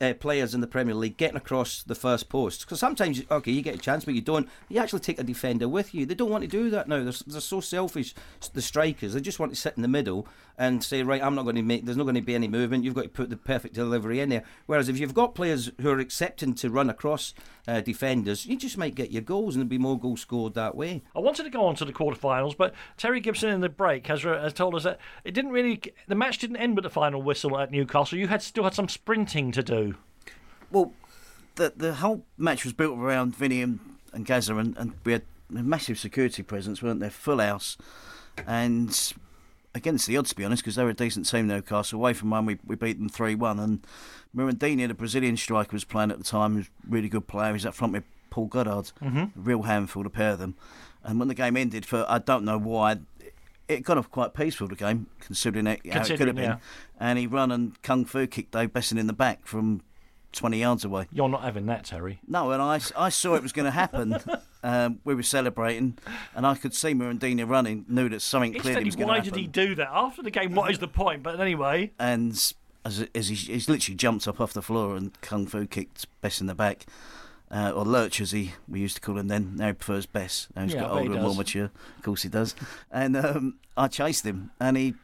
uh, 0.00 0.14
players 0.14 0.54
in 0.54 0.60
the 0.60 0.66
Premier 0.66 0.94
League 0.94 1.16
getting 1.16 1.36
across 1.36 1.82
the 1.82 1.94
first 1.94 2.28
post. 2.28 2.60
Because 2.60 2.80
sometimes, 2.80 3.22
okay, 3.30 3.52
you 3.52 3.62
get 3.62 3.74
a 3.74 3.78
chance, 3.78 4.04
but 4.04 4.14
you 4.14 4.20
don't. 4.20 4.48
You 4.68 4.80
actually 4.80 5.00
take 5.00 5.18
a 5.18 5.24
defender 5.24 5.68
with 5.68 5.94
you. 5.94 6.06
They 6.06 6.14
don't 6.14 6.30
want 6.30 6.42
to 6.42 6.48
do 6.48 6.70
that 6.70 6.88
now. 6.88 7.02
They're, 7.02 7.12
they're 7.26 7.40
so 7.40 7.60
selfish. 7.60 8.14
The 8.52 8.62
strikers, 8.62 9.14
they 9.14 9.20
just 9.20 9.38
want 9.38 9.52
to 9.52 9.60
sit 9.60 9.74
in 9.76 9.82
the 9.82 9.88
middle 9.88 10.26
and 10.58 10.82
say, 10.82 11.02
right, 11.02 11.22
I'm 11.22 11.34
not 11.34 11.44
going 11.44 11.56
to 11.56 11.62
make. 11.62 11.84
There's 11.84 11.96
not 11.96 12.04
going 12.04 12.16
to 12.16 12.20
be 12.20 12.34
any 12.34 12.48
movement. 12.48 12.84
You've 12.84 12.94
got 12.94 13.04
to 13.04 13.08
put 13.08 13.30
the 13.30 13.36
perfect 13.36 13.74
delivery 13.74 14.20
in 14.20 14.28
there. 14.28 14.42
Whereas 14.66 14.88
if 14.88 14.98
you've 14.98 15.14
got 15.14 15.34
players 15.34 15.70
who 15.80 15.90
are 15.90 16.00
accepting 16.00 16.54
to 16.54 16.70
run 16.70 16.90
across 16.90 17.32
uh, 17.68 17.80
defenders, 17.80 18.44
you 18.44 18.56
just 18.56 18.76
might 18.76 18.96
get 18.96 19.12
your 19.12 19.22
goals 19.22 19.54
and 19.54 19.62
there'll 19.62 19.68
be 19.68 19.78
more 19.78 19.98
goals 19.98 20.20
scored 20.20 20.54
that 20.54 20.74
way. 20.74 21.02
I 21.14 21.20
wanted 21.20 21.44
to 21.44 21.50
go 21.50 21.64
on 21.64 21.76
to 21.76 21.84
the 21.84 21.92
quarterfinals, 21.92 22.56
but 22.56 22.74
Terry 22.96 23.20
Gibson 23.20 23.50
in 23.50 23.60
the 23.60 23.68
break 23.68 23.87
has, 24.06 24.22
has 24.22 24.52
told 24.52 24.74
us 24.74 24.84
that 24.84 24.98
it 25.24 25.32
didn't 25.32 25.50
really. 25.50 25.80
The 26.06 26.14
match 26.14 26.38
didn't 26.38 26.56
end 26.56 26.76
with 26.76 26.84
the 26.84 26.90
final 26.90 27.22
whistle 27.22 27.58
at 27.58 27.70
Newcastle. 27.70 28.18
You 28.18 28.28
had 28.28 28.42
still 28.42 28.64
had 28.64 28.74
some 28.74 28.88
sprinting 28.88 29.52
to 29.52 29.62
do. 29.62 29.96
Well, 30.70 30.92
the 31.56 31.72
the 31.76 31.94
whole 31.94 32.24
match 32.36 32.64
was 32.64 32.72
built 32.72 32.98
around 32.98 33.36
Vinny 33.36 33.62
and, 33.62 33.80
and 34.12 34.26
Gazza, 34.26 34.56
and, 34.56 34.76
and 34.76 34.94
we 35.04 35.12
had 35.12 35.22
a 35.50 35.62
massive 35.62 35.98
security 35.98 36.42
presence, 36.42 36.82
weren't 36.82 37.00
there? 37.00 37.10
Full 37.10 37.38
house, 37.38 37.76
and 38.46 39.12
against 39.74 40.06
the 40.06 40.16
odds, 40.16 40.30
to 40.30 40.36
be 40.36 40.44
honest, 40.44 40.62
because 40.62 40.76
they 40.76 40.84
were 40.84 40.90
a 40.90 40.94
decent 40.94 41.28
team, 41.28 41.46
Newcastle. 41.46 41.98
Away 41.98 42.12
from 42.12 42.30
one, 42.30 42.44
we, 42.46 42.58
we 42.66 42.76
beat 42.76 42.98
them 42.98 43.08
3 43.08 43.34
1. 43.34 43.58
And 43.58 43.86
Mirandinha, 44.36 44.88
the 44.88 44.94
Brazilian 44.94 45.36
striker, 45.36 45.72
was 45.72 45.84
playing 45.84 46.10
at 46.10 46.18
the 46.18 46.24
time. 46.24 46.52
He 46.52 46.58
was 46.58 46.66
a 46.66 46.90
really 46.90 47.08
good 47.08 47.26
player. 47.26 47.52
He's 47.52 47.66
up 47.66 47.74
front 47.74 47.94
with 47.94 48.04
Paul 48.30 48.46
Goddard. 48.46 48.92
Mm-hmm. 49.02 49.18
A 49.18 49.30
real 49.36 49.62
handful, 49.62 50.02
the 50.02 50.10
pair 50.10 50.32
of 50.32 50.38
them. 50.38 50.56
And 51.02 51.18
when 51.18 51.28
the 51.28 51.34
game 51.34 51.56
ended, 51.56 51.86
for 51.86 52.04
I 52.08 52.18
don't 52.18 52.44
know 52.44 52.58
why, 52.58 52.98
it 53.68 53.82
got 53.82 53.98
off 53.98 54.10
quite 54.10 54.34
peaceful, 54.34 54.66
the 54.68 54.74
game, 54.74 55.06
considering 55.20 55.66
it, 55.66 55.80
how 55.92 56.02
it 56.02 56.16
could 56.16 56.26
have 56.26 56.36
been. 56.36 56.44
yeah. 56.44 56.58
And 56.98 57.18
he 57.18 57.26
run 57.26 57.52
and 57.52 57.80
kung 57.82 58.04
fu 58.04 58.26
kicked 58.26 58.52
Dave 58.52 58.72
Beasant 58.72 58.98
in 58.98 59.06
the 59.06 59.12
back 59.12 59.46
from 59.46 59.82
20 60.32 60.58
yards 60.58 60.84
away. 60.84 61.06
You're 61.12 61.28
not 61.28 61.42
having 61.42 61.66
that, 61.66 61.84
Terry. 61.84 62.20
No, 62.26 62.50
and 62.50 62.62
I, 62.62 62.80
I 62.96 63.08
saw 63.08 63.34
it 63.34 63.42
was 63.42 63.52
going 63.52 63.66
to 63.66 63.70
happen. 63.70 64.16
um, 64.62 65.00
we 65.04 65.14
were 65.14 65.22
celebrating, 65.22 65.98
and 66.34 66.46
I 66.46 66.54
could 66.54 66.74
see 66.74 66.94
Mirandinha 66.94 67.48
running, 67.48 67.84
knew 67.88 68.08
that 68.08 68.22
something 68.22 68.54
clearly 68.54 68.84
was 68.84 68.96
going 68.96 69.08
to 69.08 69.14
happen. 69.14 69.30
why 69.30 69.36
did 69.36 69.40
he 69.40 69.46
do 69.46 69.74
that 69.76 69.88
after 69.90 70.22
the 70.22 70.30
game? 70.30 70.54
What 70.54 70.70
is 70.70 70.78
the 70.78 70.88
point? 70.88 71.22
But 71.22 71.40
anyway, 71.40 71.92
And 71.98 72.32
as, 72.84 73.06
as 73.14 73.28
he, 73.28 73.34
he's 73.34 73.68
literally 73.68 73.96
jumped 73.96 74.26
up 74.26 74.40
off 74.40 74.52
the 74.52 74.62
floor 74.62 74.96
and 74.96 75.18
kung 75.20 75.46
fu 75.46 75.66
kicked 75.66 76.06
Bess 76.20 76.40
in 76.40 76.46
the 76.46 76.54
back. 76.54 76.86
Uh, 77.50 77.70
or 77.74 77.84
Lurch, 77.84 78.20
as 78.20 78.32
he 78.32 78.52
we 78.68 78.80
used 78.80 78.96
to 78.96 79.00
call 79.00 79.16
him 79.16 79.28
then. 79.28 79.56
Now 79.56 79.68
he 79.68 79.72
prefers 79.72 80.04
Bess. 80.04 80.48
Now 80.54 80.64
he's 80.64 80.74
Yeah, 80.74 80.80
got 80.80 80.90
bet 80.90 81.02
he 81.02 81.08
older 81.08 81.14
and 81.14 81.22
more 81.26 81.34
mature. 81.34 81.70
Of 81.96 82.02
course 82.02 82.22
he 82.22 82.28
does. 82.28 82.54
And 82.90 83.16
um, 83.16 83.54
I 83.76 83.88
chased 83.88 84.24
him, 84.26 84.50
and 84.60 84.76
he. 84.76 84.94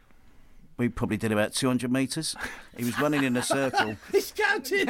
We 0.77 0.89
probably 0.89 1.17
did 1.17 1.31
about 1.33 1.53
200 1.53 1.91
metres. 1.93 2.35
He 2.77 2.85
was 2.85 2.99
running 2.99 3.23
in 3.23 3.37
a 3.37 3.43
circle. 3.43 3.97
He's 4.13 4.33
counting. 4.33 4.89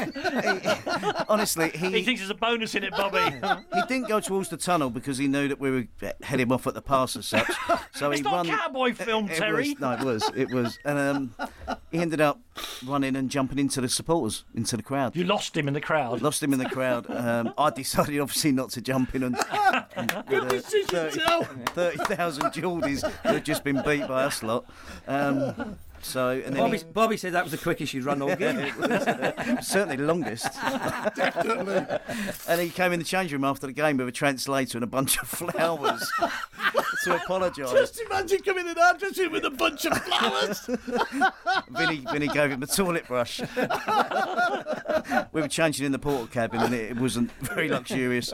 Honestly, 1.29 1.71
he 1.75 2.03
thinks 2.03 2.21
there's 2.21 2.31
a 2.31 2.35
bonus 2.35 2.75
in 2.75 2.85
it, 2.85 2.91
Bobby. 2.93 3.19
he 3.75 3.83
didn't 3.89 4.09
go 4.09 4.21
towards 4.21 4.49
the 4.49 4.57
tunnel 4.57 4.89
because 4.91 5.19
he 5.19 5.29
knew 5.29 5.49
that 5.49 5.61
we 5.61 5.71
were 5.71 6.13
heading 6.23 6.51
off 6.53 6.67
at 6.67 6.75
the 6.75 6.81
pass 6.83 7.17
as 7.17 7.27
such. 7.27 7.51
So 7.95 8.11
it's 8.11 8.21
he 8.21 8.25
not 8.25 8.33
run. 8.33 8.47
a 8.47 8.57
cowboy 8.57 8.95
film, 8.95 9.29
It 9.29 9.37
Terry. 9.37 9.71
was, 9.71 9.81
no, 9.81 9.93
it 9.93 10.01
was. 10.01 10.31
It 10.35 10.51
was. 10.51 10.79
And 10.85 10.99
um, 10.99 11.77
he 11.93 11.99
ended 11.99 12.21
up 12.21 12.41
running 12.87 13.15
and 13.17 13.31
jumping 13.31 13.59
into 13.59 13.81
the 13.81 13.89
supporters, 13.89 14.45
into 14.55 14.77
the 14.77 14.83
crowd. 14.83 15.15
You 15.15 15.25
lost 15.25 15.57
him 15.57 15.69
in 15.69 15.75
the 15.75 15.81
crowd. 15.81 16.23
Lost 16.23 16.43
him 16.43 16.53
in 16.53 16.59
the 16.59 16.69
crowd. 16.71 17.07
Um, 17.11 17.53
I 17.59 17.71
decided, 17.71 18.19
obviously, 18.21 18.53
not 18.53 18.71
to 18.71 18.81
jump 18.81 19.15
in 19.15 19.23
and. 19.25 19.37
and 19.97 20.25
Good 20.29 20.49
decision, 20.49 21.11
Joe. 21.19 21.43
30,000 21.67 22.45
Geordies 22.53 23.03
who 23.23 23.29
had 23.35 23.45
just 23.45 23.63
been 23.65 23.83
beat 23.85 24.09
by 24.09 24.25
us 24.25 24.43
lot. 24.43 24.65
Um, 25.07 25.79
So 26.05 26.31
and 26.45 26.55
then 26.55 26.63
Bobby, 26.65 26.79
he, 26.79 26.85
Bobby 26.85 27.17
said 27.17 27.33
that 27.33 27.43
was 27.45 27.51
the 27.53 27.59
quickest 27.59 27.95
you'd 27.95 28.05
run 28.05 28.21
all 28.23 28.35
game. 28.37 28.73
certainly 29.63 29.97
the 29.97 30.05
longest. 30.05 30.45
Definitely. 31.17 31.99
And 32.47 32.61
he 32.61 32.69
came 32.71 32.93
in 32.93 32.99
the 32.99 33.05
change 33.05 33.33
room 33.33 33.45
after 33.45 33.67
the 33.67 33.73
game 33.73 33.97
with 33.97 34.09
a 34.09 34.13
translator 34.13 34.77
and 34.79 34.85
a 34.85 34.87
bunch 34.87 35.19
of 35.19 35.29
flowers 35.29 36.11
to 37.05 37.17
apologise. 37.17 37.71
Just 37.73 38.01
imagine 38.03 38.41
coming 38.43 38.69
in 38.69 38.79
our 38.79 38.97
dressing 38.99 39.25
room 39.25 39.33
with 39.33 39.45
a 39.45 39.51
bunch 39.51 39.85
of 39.87 39.97
flowers. 39.99 40.61
Vinny, 41.71 42.05
Vinny 42.13 42.29
gave 42.29 42.51
him 42.51 42.63
a 42.63 42.67
toilet 42.67 43.07
brush. 43.07 43.41
we 45.33 45.41
were 45.41 45.49
changing 45.49 45.87
in 45.87 45.93
the 45.93 45.99
portal 45.99 46.27
cabin 46.27 46.61
and 46.61 46.75
it, 46.75 46.91
it 46.93 46.97
wasn't 46.99 47.31
very 47.41 47.69
luxurious. 47.69 48.33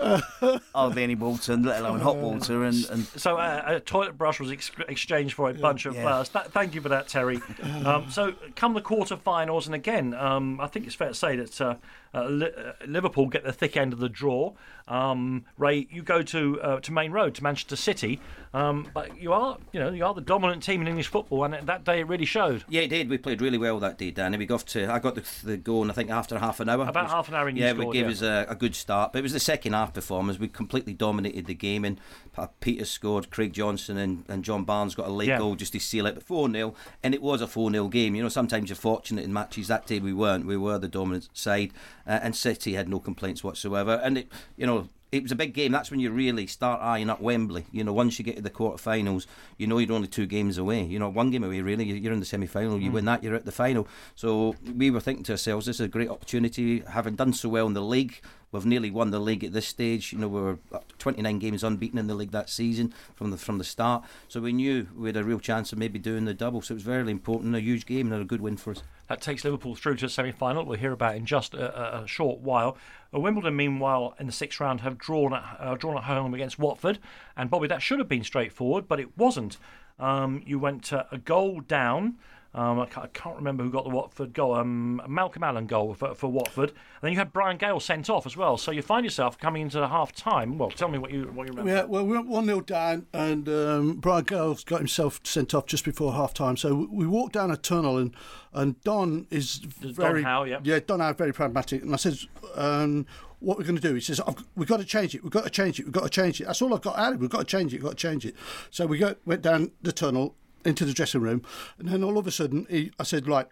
Hardly 0.75 1.03
any 1.03 1.15
water, 1.15 1.57
let 1.57 1.81
alone 1.81 2.01
hot 2.01 2.17
water. 2.17 2.65
And, 2.65 2.85
and 2.91 3.05
So 3.17 3.37
uh, 3.37 3.63
a 3.67 3.81
toilet 3.81 4.17
brush 4.19 4.41
was 4.41 4.51
ex- 4.51 4.71
exchanged 4.89 5.35
for 5.35 5.51
a 5.51 5.55
bunch 5.55 5.87
of 5.87 5.95
Yeah. 5.95 6.03
flowers. 6.03 6.29
Th- 6.29 6.47
thank 6.47 6.75
you 6.75 6.81
for 6.81 6.89
that, 6.91 7.09
Terry. 7.09 7.41
Um, 7.63 8.11
so 8.11 8.35
come 8.57 8.75
the 8.75 8.81
quarter-finals, 8.81 9.67
and 9.67 9.75
again, 9.75 10.15
um, 10.15 10.61
I 10.61 10.67
think 10.67 10.87
it's 10.87 10.95
fair 10.95 11.09
to 11.09 11.15
say 11.15 11.37
that 11.37 11.61
uh, 11.61 11.75
uh, 12.15 12.19
uh, 12.19 12.73
Liverpool 12.87 13.27
get 13.27 13.45
the 13.45 13.53
thick 13.53 13.77
end 13.77 13.93
of 13.93 13.99
the 13.99 14.09
draw. 14.09 14.53
Um, 14.89 15.45
Ray, 15.57 15.87
you 15.91 16.03
go 16.03 16.23
to 16.23 16.61
uh, 16.61 16.81
to 16.81 16.93
Maine 16.93 17.13
Road 17.13 17.37
to 17.37 17.43
Manchester 17.45 17.77
City, 17.77 18.21
um, 18.53 18.89
but 18.93 19.21
you 19.21 19.33
are 19.33 19.59
you 19.73 19.79
know 19.79 19.91
you 19.91 20.05
are 20.05 20.13
the 20.15 20.21
dominant 20.21 20.65
team 20.65 20.81
in 20.81 20.89
English 20.89 21.07
football, 21.07 21.45
and 21.45 21.55
that 21.69 21.85
day 21.85 22.01
it 22.01 22.09
really 22.09 22.25
showed. 22.25 22.65
Yeah, 22.69 22.83
it 22.83 22.89
did. 22.89 23.09
We 23.09 23.17
played 23.19 23.41
really 23.41 23.59
well 23.59 23.79
that 23.79 23.99
day, 23.99 24.11
Danny. 24.11 24.37
We 24.37 24.47
got 24.47 24.67
to. 24.69 24.91
I 24.93 24.99
got 24.99 25.15
the, 25.15 25.25
the 25.45 25.57
goal, 25.57 25.83
and 25.83 25.91
I 25.93 25.95
think 25.95 26.11
after 26.11 26.39
half 26.41 26.59
an 26.59 26.69
hour. 26.69 26.89
About 26.89 27.05
was- 27.05 27.13
half 27.13 27.29
an 27.29 27.35
hour 27.35 27.49
in 27.49 27.57
Yeah, 27.57 27.71
scored, 27.71 27.87
we 27.89 27.93
gave 27.93 28.07
yeah. 28.07 28.13
us 28.13 28.23
a, 28.23 28.47
a 28.49 28.55
good 28.57 28.75
start, 28.75 29.13
but 29.13 29.21
it 29.21 29.23
was 29.23 29.33
the 29.33 29.39
second 29.41 29.75
half 29.75 29.95
performance. 29.95 30.41
We 30.41 30.49
completely 30.49 30.93
dominated 30.95 31.47
the 31.47 31.55
game, 31.55 31.85
and 31.85 32.01
uh, 32.37 32.49
Peter 32.61 32.85
scored, 32.85 33.31
Craig 33.31 33.53
Johnston 33.53 33.97
and, 33.97 34.25
and 34.29 34.43
John 34.43 34.65
Barnes 34.65 34.97
got 34.97 35.07
a 35.07 35.13
late 35.13 35.29
Yeah. 35.29 35.39
goal 35.39 35.55
just 35.55 35.73
to 35.75 35.79
seal 35.79 36.07
it. 36.07 36.15
But 36.17 36.25
four 36.25 36.51
0 36.51 36.75
and 37.05 37.15
it 37.15 37.23
was 37.23 37.41
a 37.43 37.47
four 37.47 37.71
0 37.71 37.87
game. 37.89 38.17
You 38.17 38.25
know, 38.25 38.29
sometimes 38.29 38.69
you're 38.71 38.77
fortunate 38.77 39.25
in 39.25 39.33
matches. 39.33 39.69
That 39.69 39.87
day 39.87 40.01
we 40.01 40.13
weren't. 40.13 40.47
We 40.47 40.57
were 40.57 40.79
the 40.79 40.89
dominant 40.89 41.29
side, 41.33 41.71
uh, 42.07 42.21
and 42.23 42.35
City 42.35 42.75
had 42.75 42.89
no 42.89 43.01
complaints 43.01 43.45
whatsoever. 43.45 44.01
And 44.03 44.19
it, 44.19 44.29
you 44.57 44.67
know. 44.67 44.89
It 45.13 45.25
was 45.25 45.33
a 45.33 45.35
big 45.35 45.55
game. 45.55 45.73
That's 45.73 45.91
when 45.91 45.99
you 45.99 46.13
really 46.13 46.47
start 46.47 46.81
eyeing 46.81 47.11
up 47.11 47.21
Wembley. 47.21 47.67
You 47.73 47.83
know, 47.83 47.93
once 47.93 48.21
you 48.21 48.25
get 48.25 48.37
to 48.37 48.43
the 48.43 48.49
quarterfinals, 48.49 49.27
you 49.59 49.67
know 49.67 49.79
you're 49.79 49.93
only 49.93 50.07
two 50.07 50.25
games 50.25 50.57
away. 50.57 50.85
You 50.85 51.01
know, 51.01 51.09
one 51.09 51.33
game 51.33 51.43
away 51.43 51.61
really. 51.63 51.85
You're 51.85 52.13
in 52.13 52.21
the 52.21 52.25
semi-final. 52.25 52.79
You 52.79 52.93
win 52.93 53.07
that, 53.07 53.25
you're 53.25 53.35
at 53.35 53.45
the 53.45 53.51
final. 53.51 53.89
So 54.15 54.55
we 54.77 54.89
were 54.89 55.01
thinking 55.01 55.25
to 55.25 55.33
ourselves, 55.33 55.67
this 55.67 55.79
is 55.79 55.81
a 55.81 55.89
great 55.89 56.09
opportunity. 56.09 56.85
Having 56.89 57.17
done 57.17 57.33
so 57.33 57.49
well 57.49 57.67
in 57.67 57.75
the 57.75 57.83
league, 57.83 58.21
we've 58.53 58.67
nearly 58.67 58.93
won 58.93 59.11
the 59.11 59.19
league 59.19 59.43
at 59.43 59.53
this 59.53 59.67
stage. 59.67 60.13
You 60.13 60.19
know, 60.19 60.29
we 60.29 60.41
were 60.41 60.59
29 60.99 61.39
games 61.41 61.65
unbeaten 61.65 61.99
in 61.99 62.07
the 62.07 62.15
league 62.15 62.31
that 62.31 62.49
season 62.49 62.95
from 63.15 63.33
the 63.33 63.37
from 63.37 63.59
the 63.59 63.65
start. 63.65 64.05
So 64.29 64.41
we 64.41 64.53
knew 64.53 64.87
we 64.97 65.09
had 65.09 65.17
a 65.17 65.25
real 65.25 65.41
chance 65.41 65.73
of 65.73 65.79
maybe 65.79 65.99
doing 65.99 66.25
the 66.25 66.35
double. 66.35 66.63
So 66.63 66.75
it 66.75 66.77
was 66.77 66.85
very 66.85 67.11
important, 67.11 67.55
a 67.57 67.61
huge 67.61 67.87
game, 67.87 68.13
and 68.13 68.23
a 68.23 68.25
good 68.25 68.41
win 68.41 68.57
for 68.57 68.73
us. 68.73 68.83
That 69.11 69.21
takes 69.21 69.45
Liverpool 69.45 69.75
through 69.75 69.97
to 69.97 70.07
the 70.07 70.09
semi-final. 70.09 70.65
We'll 70.65 70.79
hear 70.79 70.93
about 70.93 71.17
in 71.17 71.27
just 71.27 71.53
a, 71.53 71.99
a- 71.99 72.05
a 72.05 72.07
short 72.07 72.39
while. 72.43 72.77
Uh, 73.13 73.19
Wimbledon, 73.19 73.57
meanwhile, 73.57 74.15
in 74.21 74.27
the 74.27 74.33
sixth 74.33 74.61
round, 74.61 74.83
have 74.83 74.99
drawn 74.99 75.35
at, 75.35 75.57
uh, 75.59 75.75
drawn 75.75 75.97
at 75.97 76.05
home 76.05 76.33
against 76.33 76.61
Watford. 76.61 77.01
And 77.37 77.51
Bobby, 77.51 77.67
that 77.67 77.83
should 77.83 77.99
have 77.99 78.09
been 78.09 78.23
straightforward, 78.23 78.87
but 78.87 79.01
it 79.01 79.19
wasn't. 79.19 79.57
Um, 79.99 80.45
you 80.47 80.61
went 80.61 80.93
a 80.93 81.19
goal 81.25 81.61
down. 81.61 82.19
Um, 82.53 82.81
I, 82.81 82.87
can't, 82.87 83.05
I 83.05 83.09
can't 83.09 83.37
remember 83.37 83.63
who 83.63 83.71
got 83.71 83.85
the 83.85 83.91
Watford 83.91 84.33
goal. 84.33 84.55
Um, 84.57 85.01
Malcolm 85.07 85.45
Allen 85.45 85.67
goal 85.67 85.95
for, 85.95 86.15
for 86.17 86.27
Watford. 86.27 86.71
And 86.71 86.77
then 87.03 87.13
you 87.13 87.19
had 87.19 87.33
Brian 87.33 87.57
Gayle 87.59 87.79
sent 87.79 88.11
off 88.11 88.27
as 88.27 88.37
well. 88.37 88.57
So 88.57 88.73
you 88.73 88.83
find 88.83 89.05
yourself 89.05 89.39
coming 89.39 89.63
into 89.63 89.79
the 89.79 89.87
half 89.87 90.13
time. 90.13 90.59
Well, 90.59 90.71
tell 90.71 90.89
me 90.89 90.99
what 90.99 91.13
you 91.13 91.27
what 91.33 91.47
you 91.47 91.53
remember. 91.53 91.71
Yeah, 91.71 91.85
well, 91.85 92.05
we 92.05 92.15
went 92.17 92.27
1 92.27 92.45
0 92.47 92.61
down, 92.63 93.07
and 93.13 93.49
um, 93.49 93.95
Brian 93.97 94.25
Gayles 94.25 94.65
got 94.65 94.79
himself 94.79 95.21
sent 95.23 95.55
off 95.55 95.67
just 95.67 95.85
before 95.85 96.13
half 96.13 96.35
time. 96.35 96.57
So 96.57 96.75
we- 96.75 96.87
we 97.01 97.07
walked 97.07 97.35
down 97.35 97.51
a 97.53 97.57
tunnel, 97.57 97.97
and, 97.99 98.15
and 98.53 98.81
Don 98.83 99.27
is 99.31 99.61
Don 99.61 99.95
very. 99.95 100.23
Howe, 100.25 100.43
yeah. 100.43 100.59
Yeah, 100.65 100.81
Don 100.85 100.99
Howe, 101.01 101.13
very 101.13 101.33
pragmatic. 101.33 101.83
And 101.83 101.95
I 101.95 101.97
said, 101.97 102.19
um, 102.57 103.07
What 103.39 103.59
we're 103.59 103.65
going 103.65 103.77
to 103.77 103.81
do? 103.83 103.95
He 103.95 104.01
says, 104.01 104.21
I've, 104.27 104.43
We've 104.57 104.69
got 104.69 104.79
to 104.81 104.85
change 104.85 105.15
it. 105.15 105.23
We've 105.23 105.31
got 105.33 105.45
to 105.45 105.51
change 105.51 105.79
it. 105.79 105.85
We've 105.85 105.93
got 105.93 106.03
to 106.03 106.11
change 106.11 106.41
it. 106.41 106.47
That's 106.47 106.61
all 106.61 106.75
I've 106.75 106.83
got 106.83 106.99
out 106.99 107.13
of 107.13 107.15
it. 107.15 107.21
We've 107.21 107.31
got 107.31 107.39
to 107.39 107.45
change 107.45 107.73
it. 107.73 107.77
We've 107.77 107.85
got 107.85 107.97
to 107.97 108.09
change 108.09 108.27
it. 108.27 108.35
So 108.71 108.87
we 108.87 108.99
go, 108.99 109.15
went 109.25 109.41
down 109.43 109.71
the 109.81 109.93
tunnel 109.93 110.35
into 110.65 110.85
the 110.85 110.93
dressing 110.93 111.21
room, 111.21 111.43
and 111.79 111.89
then 111.89 112.05
all 112.05 112.19
of 112.19 112.27
a 112.27 112.31
sudden, 112.31 112.67
he, 112.69 112.93
I 112.99 113.05
said, 113.05 113.27
Right, 113.27 113.47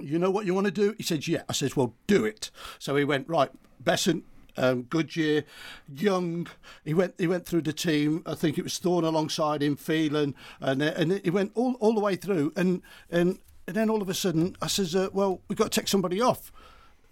you 0.00 0.18
know 0.18 0.30
what 0.30 0.46
you 0.46 0.54
want 0.54 0.66
to 0.66 0.70
do? 0.70 0.94
He 0.96 1.02
said, 1.02 1.26
yeah. 1.26 1.42
I 1.48 1.52
said, 1.52 1.74
well, 1.74 1.94
do 2.06 2.24
it. 2.24 2.50
So 2.78 2.96
he 2.96 3.04
went, 3.04 3.28
right, 3.28 3.50
Beasant, 3.80 4.24
um, 4.56 4.82
Goodyear, 4.82 5.44
Young. 5.92 6.46
He 6.84 6.94
went 6.94 7.14
he 7.18 7.26
went 7.26 7.46
through 7.46 7.62
the 7.62 7.72
team. 7.72 8.22
I 8.26 8.34
think 8.34 8.58
it 8.58 8.64
was 8.64 8.78
Thorn 8.78 9.04
alongside 9.04 9.62
him, 9.62 9.76
Phelan, 9.76 10.34
and 10.60 10.82
and 10.82 11.20
he 11.24 11.30
went 11.30 11.52
all, 11.54 11.74
all 11.80 11.94
the 11.94 12.00
way 12.00 12.16
through. 12.16 12.52
And 12.56 12.82
and 13.10 13.38
and 13.66 13.76
then 13.76 13.88
all 13.88 14.02
of 14.02 14.08
a 14.08 14.14
sudden, 14.14 14.56
I 14.60 14.66
says, 14.66 14.94
uh, 14.94 15.08
well, 15.12 15.40
we've 15.48 15.58
got 15.58 15.72
to 15.72 15.80
take 15.80 15.88
somebody 15.88 16.20
off. 16.20 16.52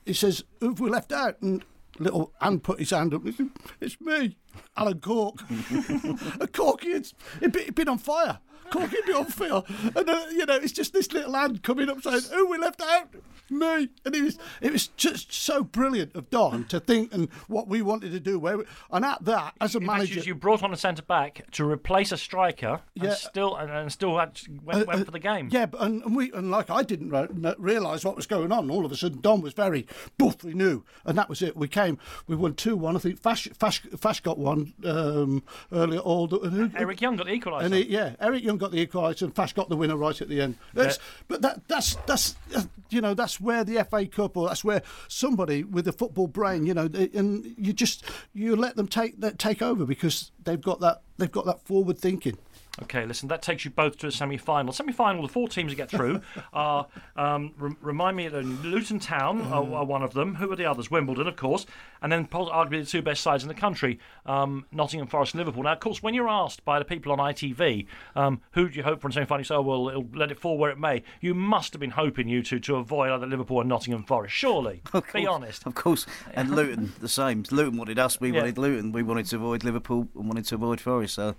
He 0.05 0.13
says, 0.13 0.43
who 0.61 0.71
have 0.71 0.81
we 0.81 0.91
left 0.91 1.13
out? 1.13 1.41
And 1.41 1.65
little 1.99 2.33
Anne 2.41 2.61
put 2.61 2.79
his 2.81 2.91
hand 2.91 3.15
up. 3.15 3.23
Said, 3.37 3.51
it's 3.81 4.01
me, 4.01 4.37
Alan 4.77 5.01
Cork. 5.01 5.37
and 5.51 6.53
Corky, 6.53 6.89
it's, 6.89 7.15
he'd, 7.41 7.55
he'd 7.55 7.75
been 7.75 7.89
on 7.89 7.99
fire. 7.99 8.41
Corky 8.71 8.97
been 9.07 9.17
on 9.17 9.25
fire. 9.27 9.63
And, 9.97 10.09
uh, 10.09 10.25
you 10.31 10.47
know, 10.47 10.57
it's 10.57 10.73
just 10.73 10.93
this 10.93 11.13
little 11.13 11.35
hand 11.35 11.63
coming 11.63 11.89
up 11.89 12.03
saying, 12.03 12.23
who 12.33 12.47
we 12.49 12.59
left 12.59 12.81
out? 12.83 13.09
Me. 13.51 13.89
And 14.05 14.15
it 14.15 14.23
was, 14.23 14.39
it 14.61 14.73
was 14.73 14.89
just 14.89 15.33
so 15.33 15.65
brilliant 15.65 16.15
of 16.15 16.29
Don 16.29 16.65
to 16.65 16.79
think 16.81 17.15
and 17.15 17.31
what 17.47 17.67
we 17.67 17.81
wanted 17.81 18.13
to 18.13 18.21
do. 18.21 18.39
Where 18.39 18.59
we, 18.59 18.65
and 18.91 19.05
at 19.05 19.25
that, 19.25 19.55
as 19.61 19.75
a 19.75 19.81
fact, 19.81 19.87
manager... 19.87 20.21
you- 20.21 20.35
brought 20.35 20.63
on 20.63 20.73
a 20.73 20.77
centre 20.77 21.03
back 21.03 21.43
to 21.53 21.65
replace 21.69 22.13
a 22.13 22.17
striker, 22.17 22.81
Yeah. 22.95 23.05
and 23.05 23.13
still 23.15 23.57
and, 23.57 23.71
and 23.71 23.91
still 23.91 24.19
had, 24.19 24.39
went, 24.63 24.83
Uh, 24.83 24.85
went 24.87 25.01
uh, 25.01 25.05
for 25.05 25.11
the 25.11 25.19
game. 25.19 25.49
Yeah, 25.51 25.67
but, 25.67 25.81
and, 25.81 26.03
and 26.05 26.15
we 26.15 26.31
and 26.33 26.51
like 26.51 26.71
I 26.71 26.83
didn't 26.83 27.11
re- 27.11 27.55
realise 27.59 28.05
what 28.05 28.15
was 28.15 28.27
going 28.27 28.53
on. 28.53 28.71
All 28.71 28.85
of 28.85 28.93
a 28.93 28.97
sudden, 28.97 29.21
Don 29.21 29.41
was 29.41 29.55
very 29.55 29.87
boof. 30.17 30.45
We 30.45 30.53
knew, 30.55 30.85
and 31.07 31.17
that 31.19 31.29
was 31.29 31.43
it. 31.43 31.57
We 31.57 31.67
came. 31.67 31.99
We 32.27 32.37
won 32.37 32.55
two 32.55 32.77
one. 32.77 32.95
I 32.95 32.99
think 33.01 33.19
Fash 33.21 33.49
Fash, 33.59 33.81
Fash 33.97 34.21
got 34.21 34.39
one 34.39 34.75
um, 34.85 35.43
earlier. 35.73 36.01
All 36.01 36.27
the, 36.29 36.71
Eric 36.77 37.01
Young 37.01 37.17
got 37.17 37.27
the 37.27 37.33
equaliser. 37.41 37.85
yeah, 37.89 38.15
Eric 38.21 38.45
Young 38.45 38.58
got 38.59 38.73
the 38.73 38.85
equaliser, 38.85 39.23
and 39.23 39.35
Fash 39.35 39.53
got 39.53 39.69
the 39.69 39.77
winner 39.77 39.97
right 39.97 40.21
at 40.21 40.29
the 40.29 40.41
end. 40.41 40.57
That's, 40.75 40.99
But 41.29 41.43
that 41.43 41.67
that's 41.69 41.95
that's 42.07 42.37
uh, 42.55 42.63
you 42.91 43.01
know 43.01 43.15
that's 43.15 43.41
where 43.41 43.65
the 43.65 43.85
FA 43.85 44.07
Cup 44.07 44.37
or 44.37 44.49
that's 44.49 44.65
where 44.65 44.83
somebody 45.09 45.65
with 45.65 45.89
a 45.89 45.93
football 45.93 46.27
brain, 46.27 46.67
you 46.67 46.75
know, 46.75 46.89
and 47.15 47.55
you 47.59 47.73
just 47.73 48.05
you 48.35 48.57
let 48.57 48.77
them 48.77 48.89
take 48.89 49.21
that 49.21 49.39
take 49.39 49.63
over 49.63 49.85
because 49.85 50.31
they've 50.45 50.61
got 50.61 50.81
that 50.81 51.03
they've 51.19 51.33
got 51.33 51.47
that 51.47 51.61
forward 51.65 51.99
thinking. 51.99 52.39
Okay, 52.83 53.05
listen, 53.07 53.29
that 53.29 53.43
takes 53.43 53.65
you 53.65 53.71
both 53.71 53.99
to 53.99 54.07
a 54.07 54.13
semi 54.13 54.37
final. 54.37 54.73
Semi 54.73 54.93
final, 54.93 55.23
the 55.23 55.29
four 55.29 55.49
teams 55.49 55.73
that 55.73 55.77
get 55.77 55.91
through 55.91 56.21
are, 56.53 56.87
um, 57.17 57.53
rem- 57.59 57.77
remind 57.81 58.17
me, 58.17 58.27
uh, 58.29 58.39
Luton 58.41 59.01
Town 59.01 59.41
are, 59.43 59.65
are 59.75 59.85
one 59.85 60.03
of 60.03 60.15
them. 60.15 60.37
Who 60.37 60.51
are 60.53 60.57
the 60.57 60.65
others? 60.67 60.91
Wimbledon, 60.91 61.27
of 61.27 61.37
course. 61.37 61.67
And 62.01 62.13
then 62.13 62.27
arguably 62.29 62.81
the 62.85 62.87
two 62.87 63.03
best 63.03 63.23
sides 63.23 63.43
in 63.43 63.49
the 63.49 63.55
country, 63.55 63.99
um, 64.27 64.65
Nottingham 64.71 65.09
Forest 65.09 65.35
and 65.35 65.41
Liverpool. 65.41 65.65
Now, 65.65 65.73
of 65.73 65.81
course, 65.81 66.03
when 66.03 66.15
you're 66.15 66.29
asked 66.29 66.65
by 66.65 66.79
the 66.79 66.85
people 66.85 67.11
on 67.11 67.19
ITV, 67.19 67.87
um, 68.15 68.41
who 68.53 68.69
do 68.69 68.77
you 68.77 68.85
hope 68.85 69.01
for 69.01 69.09
in 69.09 69.13
semi 69.13 69.27
final, 69.27 69.41
you 69.41 69.45
say, 69.45 69.55
oh, 69.57 69.63
well, 69.63 69.89
it'll 69.89 70.07
let 70.15 70.31
it 70.31 70.39
fall 70.39 70.57
where 70.57 70.71
it 70.71 70.79
may. 70.79 71.03
You 71.21 71.35
must 71.35 71.73
have 71.73 71.81
been 71.81 71.91
hoping, 71.91 72.29
you 72.29 72.43
two, 72.43 72.61
to 72.61 72.77
avoid 72.77 73.11
either 73.11 73.27
Liverpool 73.27 73.61
and 73.61 73.69
Nottingham 73.69 74.05
Forest, 74.05 74.35
surely. 74.35 74.83
Be 75.13 75.27
honest. 75.27 75.67
Of 75.67 75.75
course. 75.75 76.07
And 76.35 76.51
Luton, 76.55 76.93
the 77.01 77.09
same. 77.09 77.43
Luton 77.51 77.77
wanted 77.79 77.99
us, 77.99 78.21
we 78.21 78.31
Yeah. 78.31 78.41
wanted 78.41 78.59
Luton. 78.59 78.93
We 78.93 79.03
wanted 79.03 79.27
to 79.27 79.37
avoid 79.37 79.65
Liverpool 79.65 80.07
and 80.15 80.29
wanted 80.29 80.45
to 80.47 80.55
avoid 80.55 80.81
Forest. 80.81 81.15
So 81.15 81.35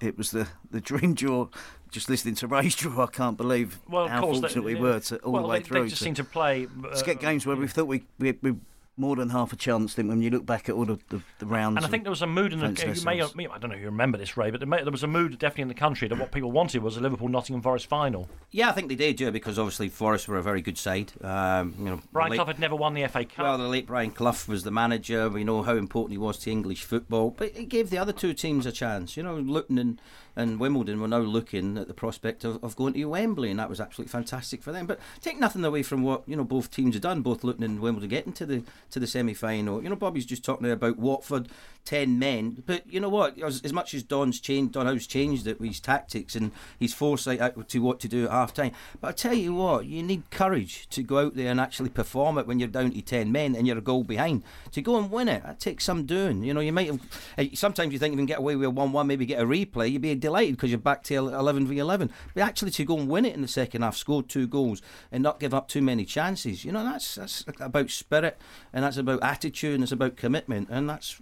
it 0.00 0.16
was 0.16 0.30
the, 0.30 0.48
the 0.70 0.80
dream 0.80 1.14
draw. 1.14 1.48
Just 1.90 2.10
listening 2.10 2.34
to 2.36 2.46
Ray's 2.46 2.76
draw, 2.76 3.04
I 3.04 3.06
can't 3.06 3.36
believe 3.36 3.80
Well, 3.88 4.04
of 4.04 4.10
how 4.10 4.20
fortunate 4.20 4.52
they, 4.52 4.60
we 4.60 4.74
were 4.74 5.00
to 5.00 5.16
all 5.18 5.32
well, 5.32 5.42
the 5.42 5.48
way 5.48 5.58
they, 5.58 5.64
through. 5.64 5.82
They 5.84 5.88
just 5.88 5.98
to, 6.00 6.04
seem 6.04 6.14
to 6.14 6.24
play. 6.24 6.66
Uh, 6.84 6.94
to 6.94 7.04
get 7.04 7.20
games 7.20 7.46
where 7.46 7.56
we 7.56 7.66
thought 7.66 7.86
we, 7.86 8.04
we, 8.18 8.36
we 8.42 8.54
more 8.98 9.16
than 9.16 9.30
half 9.30 9.52
a 9.52 9.56
chance. 9.56 9.94
Then 9.94 10.08
when 10.08 10.20
you 10.22 10.30
look 10.30 10.44
back 10.44 10.68
at 10.68 10.74
all 10.74 10.84
the, 10.84 10.98
the, 11.08 11.22
the 11.38 11.46
rounds, 11.46 11.76
And 11.76 11.86
I 11.86 11.88
think 11.88 12.04
there 12.04 12.10
was 12.10 12.22
a 12.22 12.26
mood 12.26 12.52
in 12.52 12.60
the. 12.60 12.74
Fancy 12.74 13.00
You 13.00 13.06
may. 13.06 13.46
I 13.46 13.58
don't 13.58 13.70
know 13.70 13.76
if 13.76 13.80
you 13.80 13.86
remember 13.86 14.18
this, 14.18 14.36
Ray, 14.36 14.50
but 14.50 14.60
there, 14.60 14.66
may, 14.68 14.82
there 14.82 14.92
was 14.92 15.02
a 15.02 15.08
mood 15.08 15.38
definitely 15.38 15.62
in 15.62 15.68
the 15.68 15.74
country 15.74 16.08
that 16.08 16.18
what 16.18 16.32
people 16.32 16.52
wanted 16.52 16.82
was 16.82 16.96
a 16.96 17.00
Liverpool 17.00 17.28
Nottingham 17.28 17.62
Forest 17.62 17.86
final. 17.86 18.28
Yeah, 18.50 18.70
I 18.70 18.72
think 18.72 18.88
they 18.88 18.94
did, 18.94 19.20
yeah, 19.20 19.30
because 19.30 19.58
obviously 19.58 19.88
Forest 19.88 20.28
were 20.28 20.38
a 20.38 20.42
very 20.42 20.62
good 20.62 20.78
side. 20.78 21.12
Um, 21.22 21.74
you 21.78 21.84
know, 21.84 22.00
Brian 22.12 22.30
late- 22.30 22.36
Clough 22.36 22.46
had 22.46 22.58
never 22.58 22.76
won 22.76 22.94
the 22.94 23.06
FA 23.08 23.24
Cup. 23.24 23.44
Well, 23.44 23.58
the 23.58 23.68
late 23.68 23.86
Brian 23.86 24.10
Clough 24.10 24.46
was 24.48 24.64
the 24.64 24.70
manager. 24.70 25.28
We 25.28 25.44
know 25.44 25.62
how 25.62 25.74
important 25.74 26.12
he 26.12 26.18
was 26.18 26.38
to 26.38 26.50
English 26.50 26.84
football, 26.84 27.30
but 27.30 27.56
it 27.56 27.68
gave 27.68 27.90
the 27.90 27.98
other 27.98 28.12
two 28.12 28.34
teams 28.34 28.66
a 28.66 28.72
chance. 28.72 29.16
You 29.16 29.22
know, 29.22 29.36
Luton 29.36 29.78
and, 29.78 30.00
and 30.38 30.60
Wimbledon 30.60 31.00
were 31.00 31.08
now 31.08 31.18
looking 31.18 31.76
at 31.76 31.88
the 31.88 31.94
prospect 31.94 32.44
of, 32.44 32.62
of 32.62 32.76
going 32.76 32.92
to 32.92 33.04
Wembley, 33.04 33.50
and 33.50 33.58
that 33.58 33.68
was 33.68 33.80
absolutely 33.80 34.12
fantastic 34.12 34.62
for 34.62 34.70
them. 34.70 34.86
But 34.86 35.00
take 35.20 35.38
nothing 35.38 35.64
away 35.64 35.82
from 35.82 36.02
what 36.04 36.22
you 36.28 36.36
know 36.36 36.44
both 36.44 36.70
teams 36.70 36.94
have 36.94 37.02
done, 37.02 37.22
both 37.22 37.42
Luton 37.42 37.64
and 37.64 37.80
Wimbledon 37.80 38.08
getting 38.08 38.32
to 38.34 38.46
the 38.46 38.62
to 38.90 39.00
the 39.00 39.08
semi 39.08 39.34
final. 39.34 39.82
You 39.82 39.88
know, 39.88 39.96
Bobby's 39.96 40.24
just 40.24 40.44
talking 40.44 40.70
about 40.70 40.96
Watford, 40.96 41.48
10 41.88 42.18
men. 42.18 42.62
But 42.66 42.82
you 42.92 43.00
know 43.00 43.08
what? 43.08 43.40
As, 43.42 43.62
as 43.62 43.72
much 43.72 43.94
as 43.94 44.02
Don's 44.02 44.40
changed, 44.40 44.72
Don 44.72 44.84
Howe's 44.84 45.06
changed 45.06 45.46
it 45.46 45.58
with 45.58 45.70
his 45.70 45.80
tactics 45.80 46.36
and 46.36 46.52
his 46.78 46.92
foresight 46.92 47.40
to 47.68 47.78
what 47.78 47.98
to 48.00 48.08
do 48.08 48.26
at 48.26 48.30
half 48.30 48.52
time. 48.52 48.72
But 49.00 49.08
I 49.08 49.12
tell 49.12 49.32
you 49.32 49.54
what, 49.54 49.86
you 49.86 50.02
need 50.02 50.30
courage 50.30 50.86
to 50.90 51.02
go 51.02 51.20
out 51.20 51.34
there 51.34 51.50
and 51.50 51.58
actually 51.58 51.88
perform 51.88 52.36
it 52.36 52.46
when 52.46 52.58
you're 52.58 52.68
down 52.68 52.90
to 52.90 53.00
10 53.00 53.32
men 53.32 53.56
and 53.56 53.66
you're 53.66 53.78
a 53.78 53.80
goal 53.80 54.04
behind. 54.04 54.42
To 54.72 54.82
go 54.82 54.98
and 54.98 55.10
win 55.10 55.28
it, 55.28 55.42
that 55.44 55.60
takes 55.60 55.84
some 55.84 56.04
doing. 56.04 56.42
You 56.42 56.52
know, 56.52 56.60
you 56.60 56.74
might 56.74 56.88
have. 56.88 57.00
eh, 57.38 57.48
Sometimes 57.54 57.94
you 57.94 57.98
think 57.98 58.12
you 58.12 58.18
can 58.18 58.26
get 58.26 58.40
away 58.40 58.54
with 58.54 58.66
a 58.66 58.70
1 58.70 58.92
1, 58.92 59.06
maybe 59.06 59.24
get 59.24 59.40
a 59.40 59.46
replay. 59.46 59.90
You'd 59.90 60.02
be 60.02 60.14
delighted 60.14 60.56
because 60.56 60.70
you're 60.70 60.78
back 60.78 61.02
to 61.04 61.14
11 61.14 61.66
v 61.68 61.78
11. 61.78 62.10
But 62.34 62.42
actually, 62.42 62.72
to 62.72 62.84
go 62.84 62.98
and 62.98 63.08
win 63.08 63.24
it 63.24 63.34
in 63.34 63.40
the 63.40 63.48
second 63.48 63.80
half, 63.80 63.96
score 63.96 64.22
two 64.22 64.46
goals, 64.46 64.82
and 65.10 65.22
not 65.22 65.40
give 65.40 65.54
up 65.54 65.68
too 65.68 65.80
many 65.80 66.04
chances, 66.04 66.66
you 66.66 66.72
know, 66.72 66.84
that's, 66.84 67.14
that's 67.14 67.46
about 67.60 67.88
spirit 67.88 68.36
and 68.74 68.84
that's 68.84 68.98
about 68.98 69.22
attitude 69.22 69.74
and 69.76 69.82
it's 69.82 69.92
about 69.92 70.16
commitment. 70.16 70.68
And 70.70 70.86
that's 70.90 71.16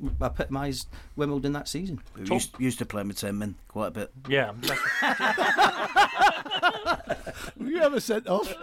epitomised 0.57 0.89
Wimbledon 1.17 1.53
that 1.53 1.69
season. 1.69 2.01
Used, 2.25 2.59
used 2.59 2.79
to 2.79 2.87
play 2.87 3.03
with 3.03 3.19
10 3.19 3.39
men 3.39 3.55
quite 3.69 3.89
a 3.89 3.91
bit. 3.91 4.11
Yeah. 4.29 4.53
Were 7.57 7.67
you 7.69 7.81
ever 7.81 8.01
sent 8.01 8.27
off? 8.29 8.53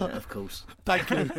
Of 0.00 0.28
course. 0.28 0.64
Thank 0.84 1.08
you. 1.10 1.30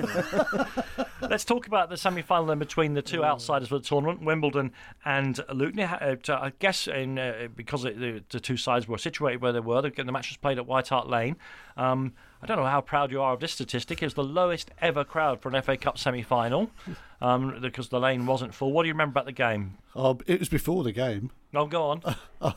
Let's 1.21 1.43
talk 1.43 1.67
about 1.67 1.89
the 1.89 1.97
semi-final 1.97 2.45
then 2.45 2.59
between 2.59 2.93
the 2.93 3.01
two 3.01 3.23
outsiders 3.23 3.67
for 3.67 3.77
the 3.77 3.83
tournament, 3.83 4.21
Wimbledon 4.23 4.71
and 5.03 5.39
Luton. 5.53 5.81
I 5.81 6.51
guess 6.59 6.87
in 6.87 7.19
uh, 7.19 7.47
because 7.53 7.85
it, 7.85 7.99
the, 7.99 8.23
the 8.29 8.39
two 8.39 8.57
sides 8.57 8.87
were 8.87 8.97
situated 8.97 9.41
where 9.41 9.51
they 9.51 9.59
were, 9.59 9.81
the, 9.81 9.89
the 9.89 10.11
match 10.11 10.29
was 10.29 10.37
played 10.37 10.57
at 10.57 10.65
White 10.65 10.87
Hart 10.87 11.09
Lane. 11.09 11.35
Um, 11.75 12.13
I 12.41 12.45
don't 12.45 12.57
know 12.57 12.65
how 12.65 12.81
proud 12.81 13.11
you 13.11 13.21
are 13.21 13.33
of 13.33 13.39
this 13.39 13.53
statistic. 13.53 14.01
It 14.01 14.05
was 14.05 14.13
the 14.13 14.23
lowest 14.23 14.71
ever 14.81 15.03
crowd 15.03 15.41
for 15.41 15.49
an 15.53 15.61
FA 15.61 15.77
Cup 15.77 15.97
semi-final 15.97 16.69
um, 17.21 17.59
because 17.61 17.89
the 17.89 17.99
lane 17.99 18.25
wasn't 18.25 18.53
full. 18.53 18.71
What 18.71 18.83
do 18.83 18.87
you 18.87 18.93
remember 18.93 19.11
about 19.11 19.25
the 19.25 19.31
game? 19.31 19.77
oh, 19.95 20.19
it 20.25 20.39
was 20.39 20.49
before 20.49 20.83
the 20.83 20.91
game. 20.91 21.31
Oh, 21.53 21.65
go 21.65 21.83
on. 21.83 22.55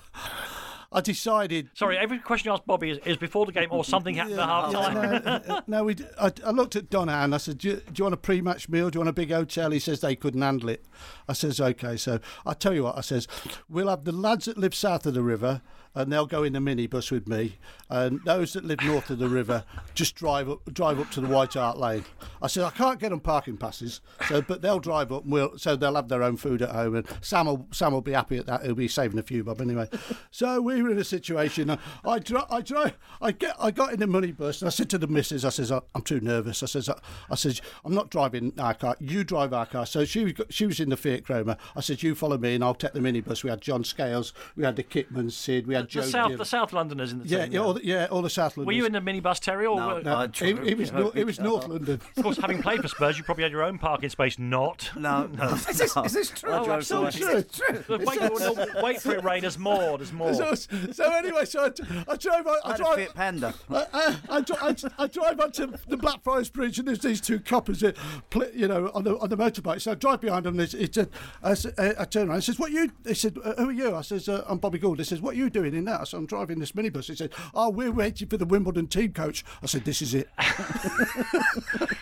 I 0.96 1.02
decided. 1.02 1.68
Sorry, 1.74 1.98
every 1.98 2.18
question 2.18 2.48
you 2.48 2.54
ask 2.54 2.64
Bobby 2.64 2.88
is, 2.88 2.98
is 3.04 3.18
before 3.18 3.44
the 3.44 3.52
game 3.52 3.68
or 3.70 3.84
something 3.84 4.14
happened 4.14 4.40
at 4.40 4.48
half 4.48 4.72
time. 4.72 4.94
no, 4.94 5.54
uh, 5.54 5.60
no, 5.66 5.84
we. 5.84 5.96
I 6.18 6.50
looked 6.50 6.74
at 6.74 6.88
Don 6.88 7.10
and 7.10 7.34
I 7.34 7.36
said, 7.36 7.58
do 7.58 7.68
you, 7.68 7.76
"Do 7.76 7.92
you 7.96 8.04
want 8.04 8.14
a 8.14 8.16
pre-match 8.16 8.70
meal? 8.70 8.88
Do 8.88 8.96
you 8.96 9.00
want 9.00 9.10
a 9.10 9.12
big 9.12 9.30
hotel?" 9.30 9.72
He 9.72 9.78
says 9.78 10.00
they 10.00 10.16
couldn't 10.16 10.40
handle 10.40 10.70
it. 10.70 10.86
I 11.28 11.34
says, 11.34 11.60
"Okay." 11.60 11.98
So 11.98 12.18
I 12.46 12.54
tell 12.54 12.72
you 12.72 12.84
what, 12.84 12.96
I 12.96 13.02
says, 13.02 13.28
"We'll 13.68 13.88
have 13.88 14.04
the 14.04 14.12
lads 14.12 14.46
that 14.46 14.56
live 14.56 14.74
south 14.74 15.04
of 15.04 15.12
the 15.12 15.22
river, 15.22 15.60
and 15.96 16.12
they'll 16.12 16.26
go 16.26 16.44
in 16.44 16.52
the 16.52 16.60
minibus 16.60 17.10
with 17.10 17.26
me, 17.26 17.56
and 17.90 18.20
those 18.24 18.52
that 18.52 18.64
live 18.64 18.82
north 18.84 19.10
of 19.10 19.18
the 19.18 19.28
river 19.28 19.64
just 19.94 20.14
drive 20.14 20.48
up, 20.48 20.72
drive 20.72 21.00
up 21.00 21.10
to 21.10 21.20
the 21.20 21.28
White 21.28 21.54
Hart 21.54 21.78
Lane." 21.78 22.04
I 22.40 22.46
said, 22.46 22.62
"I 22.62 22.70
can't 22.70 23.00
get 23.00 23.10
them 23.10 23.20
parking 23.20 23.56
passes, 23.56 24.00
so 24.28 24.42
but 24.42 24.62
they'll 24.62 24.78
drive 24.78 25.10
up, 25.10 25.24
and 25.24 25.32
we'll, 25.32 25.58
so 25.58 25.74
they'll 25.74 25.96
have 25.96 26.08
their 26.08 26.22
own 26.22 26.36
food 26.36 26.62
at 26.62 26.70
home, 26.70 26.94
and 26.94 27.06
Sam 27.20 27.46
will 27.46 27.66
Sam 27.72 27.92
will 27.92 28.00
be 28.00 28.12
happy 28.12 28.36
at 28.36 28.46
that. 28.46 28.64
He'll 28.64 28.74
be 28.74 28.88
saving 28.88 29.18
a 29.18 29.22
few 29.22 29.42
bob 29.42 29.60
anyway." 29.60 29.88
so 30.30 30.60
we 30.60 30.82
were 30.82 30.90
in 30.90 30.98
a 30.98 31.04
situation. 31.04 31.70
Uh, 31.70 31.78
I 32.04 32.18
dri- 32.18 32.40
I 32.50 32.60
dri- 32.60 32.92
I 33.20 33.32
get 33.32 33.56
I 33.58 33.70
got 33.70 33.92
in 33.92 34.00
the 34.00 34.06
minibus 34.06 34.60
and 34.60 34.68
I 34.68 34.70
said 34.70 34.90
to 34.90 34.98
the 34.98 35.06
missus, 35.06 35.44
I 35.44 35.48
says, 35.50 35.70
I'm 35.70 36.02
too 36.02 36.20
nervous. 36.20 36.62
I 36.62 36.66
says, 36.66 36.88
I, 36.88 36.98
I 37.30 37.34
says, 37.34 37.60
I'm 37.84 37.94
not 37.94 38.10
driving 38.10 38.52
our 38.58 38.74
car. 38.74 38.96
You 39.00 39.24
drive 39.24 39.52
our 39.52 39.66
car. 39.66 39.86
So 39.86 40.04
she 40.04 40.34
she 40.50 40.66
was 40.66 40.80
in 40.80 40.90
the 40.90 40.96
Fiat 40.96 41.24
Croma. 41.24 41.56
I 41.74 41.80
said, 41.80 42.02
you 42.02 42.14
follow 42.14 42.38
me 42.38 42.54
and 42.54 42.64
I'll 42.64 42.74
take 42.74 42.92
the 42.92 43.00
minibus. 43.00 43.42
We 43.42 43.50
had 43.50 43.60
John 43.60 43.84
Scales, 43.84 44.32
we 44.56 44.64
had 44.64 44.76
the 44.76 44.82
Kitman, 44.84 45.30
Sid, 45.30 45.66
we 45.66 45.74
had 45.74 45.85
The 45.86 46.00
Joe. 46.00 46.00
South, 46.02 46.28
Gill. 46.28 46.38
the 46.38 46.44
South 46.44 46.72
Londoners 46.72 47.12
in 47.12 47.20
the 47.20 47.26
yeah, 47.28 47.44
team. 47.44 47.52
yeah, 47.54 47.60
all 47.60 47.74
the, 47.74 47.84
yeah, 47.86 48.06
all 48.10 48.22
the 48.22 48.30
South 48.30 48.56
London. 48.56 48.66
Were 48.66 48.72
you 48.72 48.86
in 48.86 48.92
the 48.92 49.00
minibus, 49.00 49.40
Terry? 49.40 49.66
Or 49.66 49.76
No, 49.76 49.86
were- 49.96 50.02
no. 50.02 50.16
No, 50.16 50.22
it, 50.24 50.42
it 50.42 50.78
was 50.78 50.92
Nor- 50.92 51.12
it 51.16 51.24
was 51.24 51.38
North 51.40 51.68
London. 51.68 52.00
Of 52.16 52.22
course, 52.22 52.36
having 52.38 52.62
played 52.62 52.80
for 52.82 52.88
Spurs, 52.88 53.16
you 53.18 53.24
probably 53.24 53.42
had 53.44 53.52
your 53.52 53.62
own 53.62 53.78
parking 53.78 54.08
space. 54.10 54.38
Not. 54.38 54.90
No, 54.96 55.26
no. 55.26 55.44
Is 55.68 55.78
this, 55.78 55.96
is 55.96 56.12
this 56.12 56.30
true? 56.30 56.50
Oh, 56.52 56.70
absolutely. 56.70 57.20
by. 57.24 57.32
It's 57.38 57.58
true. 57.58 57.82
Wait, 57.98 58.20
no, 58.20 58.66
wait 58.82 59.00
for 59.00 59.12
it, 59.14 59.24
Ray. 59.24 59.40
There's 59.40 59.58
more. 59.58 59.98
There's 59.98 60.12
more. 60.12 60.34
So, 60.34 60.54
so 60.54 61.12
anyway, 61.12 61.44
so 61.44 61.64
I, 61.64 61.66
I 62.12 62.16
drove. 62.16 62.46
I, 62.46 62.50
I 62.64 62.70
I 62.70 62.74
a 62.74 62.76
drive. 62.76 62.96
Fiat 62.96 63.14
Panda. 63.14 63.54
I, 63.70 63.86
I, 63.92 64.16
I, 64.38 64.44
I, 64.68 64.76
I 64.98 65.06
drive 65.06 65.40
up 65.40 65.52
to 65.54 65.72
the 65.88 65.96
Blackfriars 65.96 66.48
Bridge 66.50 66.78
and 66.78 66.86
there's 66.88 67.00
these 67.00 67.20
two 67.20 67.38
coppers, 67.40 67.80
that, 67.80 67.96
pl- 68.30 68.50
you 68.54 68.68
know, 68.68 68.90
on 68.94 69.04
the 69.04 69.16
on 69.18 69.28
the 69.28 69.36
motorbike. 69.36 69.80
So 69.80 69.92
I 69.92 69.94
drive 69.94 70.20
behind 70.20 70.44
them. 70.46 70.54
And 70.54 70.62
it's, 70.62 70.74
it's 70.74 70.96
a, 70.96 71.08
I, 71.42 71.50
s- 71.52 71.66
uh, 71.66 72.04
turn 72.06 72.28
around. 72.28 72.38
He 72.38 72.42
says, 72.46 72.58
"What 72.58 72.72
you?" 72.72 72.90
They 73.02 73.14
said, 73.14 73.36
uh, 73.44 73.54
"Who 73.56 73.68
are 73.68 73.72
you?" 73.72 73.94
I 73.94 74.02
says, 74.02 74.28
uh, 74.28 74.44
"I'm 74.48 74.58
Bobby 74.58 74.78
Gould." 74.78 74.98
He 74.98 75.04
says, 75.04 75.20
"What 75.20 75.34
are 75.34 75.38
you 75.38 75.50
doing 75.50 75.74
in 75.76 75.84
that?" 75.84 76.00
I 76.00 76.04
said, 76.04 76.16
"I'm 76.18 76.26
driving 76.26 76.58
this 76.58 76.72
minibus." 76.72 77.06
He 77.06 77.14
said, 77.14 77.32
"Oh, 77.54 77.70
we're 77.70 77.92
waiting 77.92 78.28
for 78.28 78.36
the 78.36 78.46
Wimbledon 78.46 78.86
team 78.86 79.12
coach." 79.12 79.44
I 79.62 79.66
said, 79.66 79.84
"This 79.84 80.02
is 80.02 80.14
it." 80.14 80.28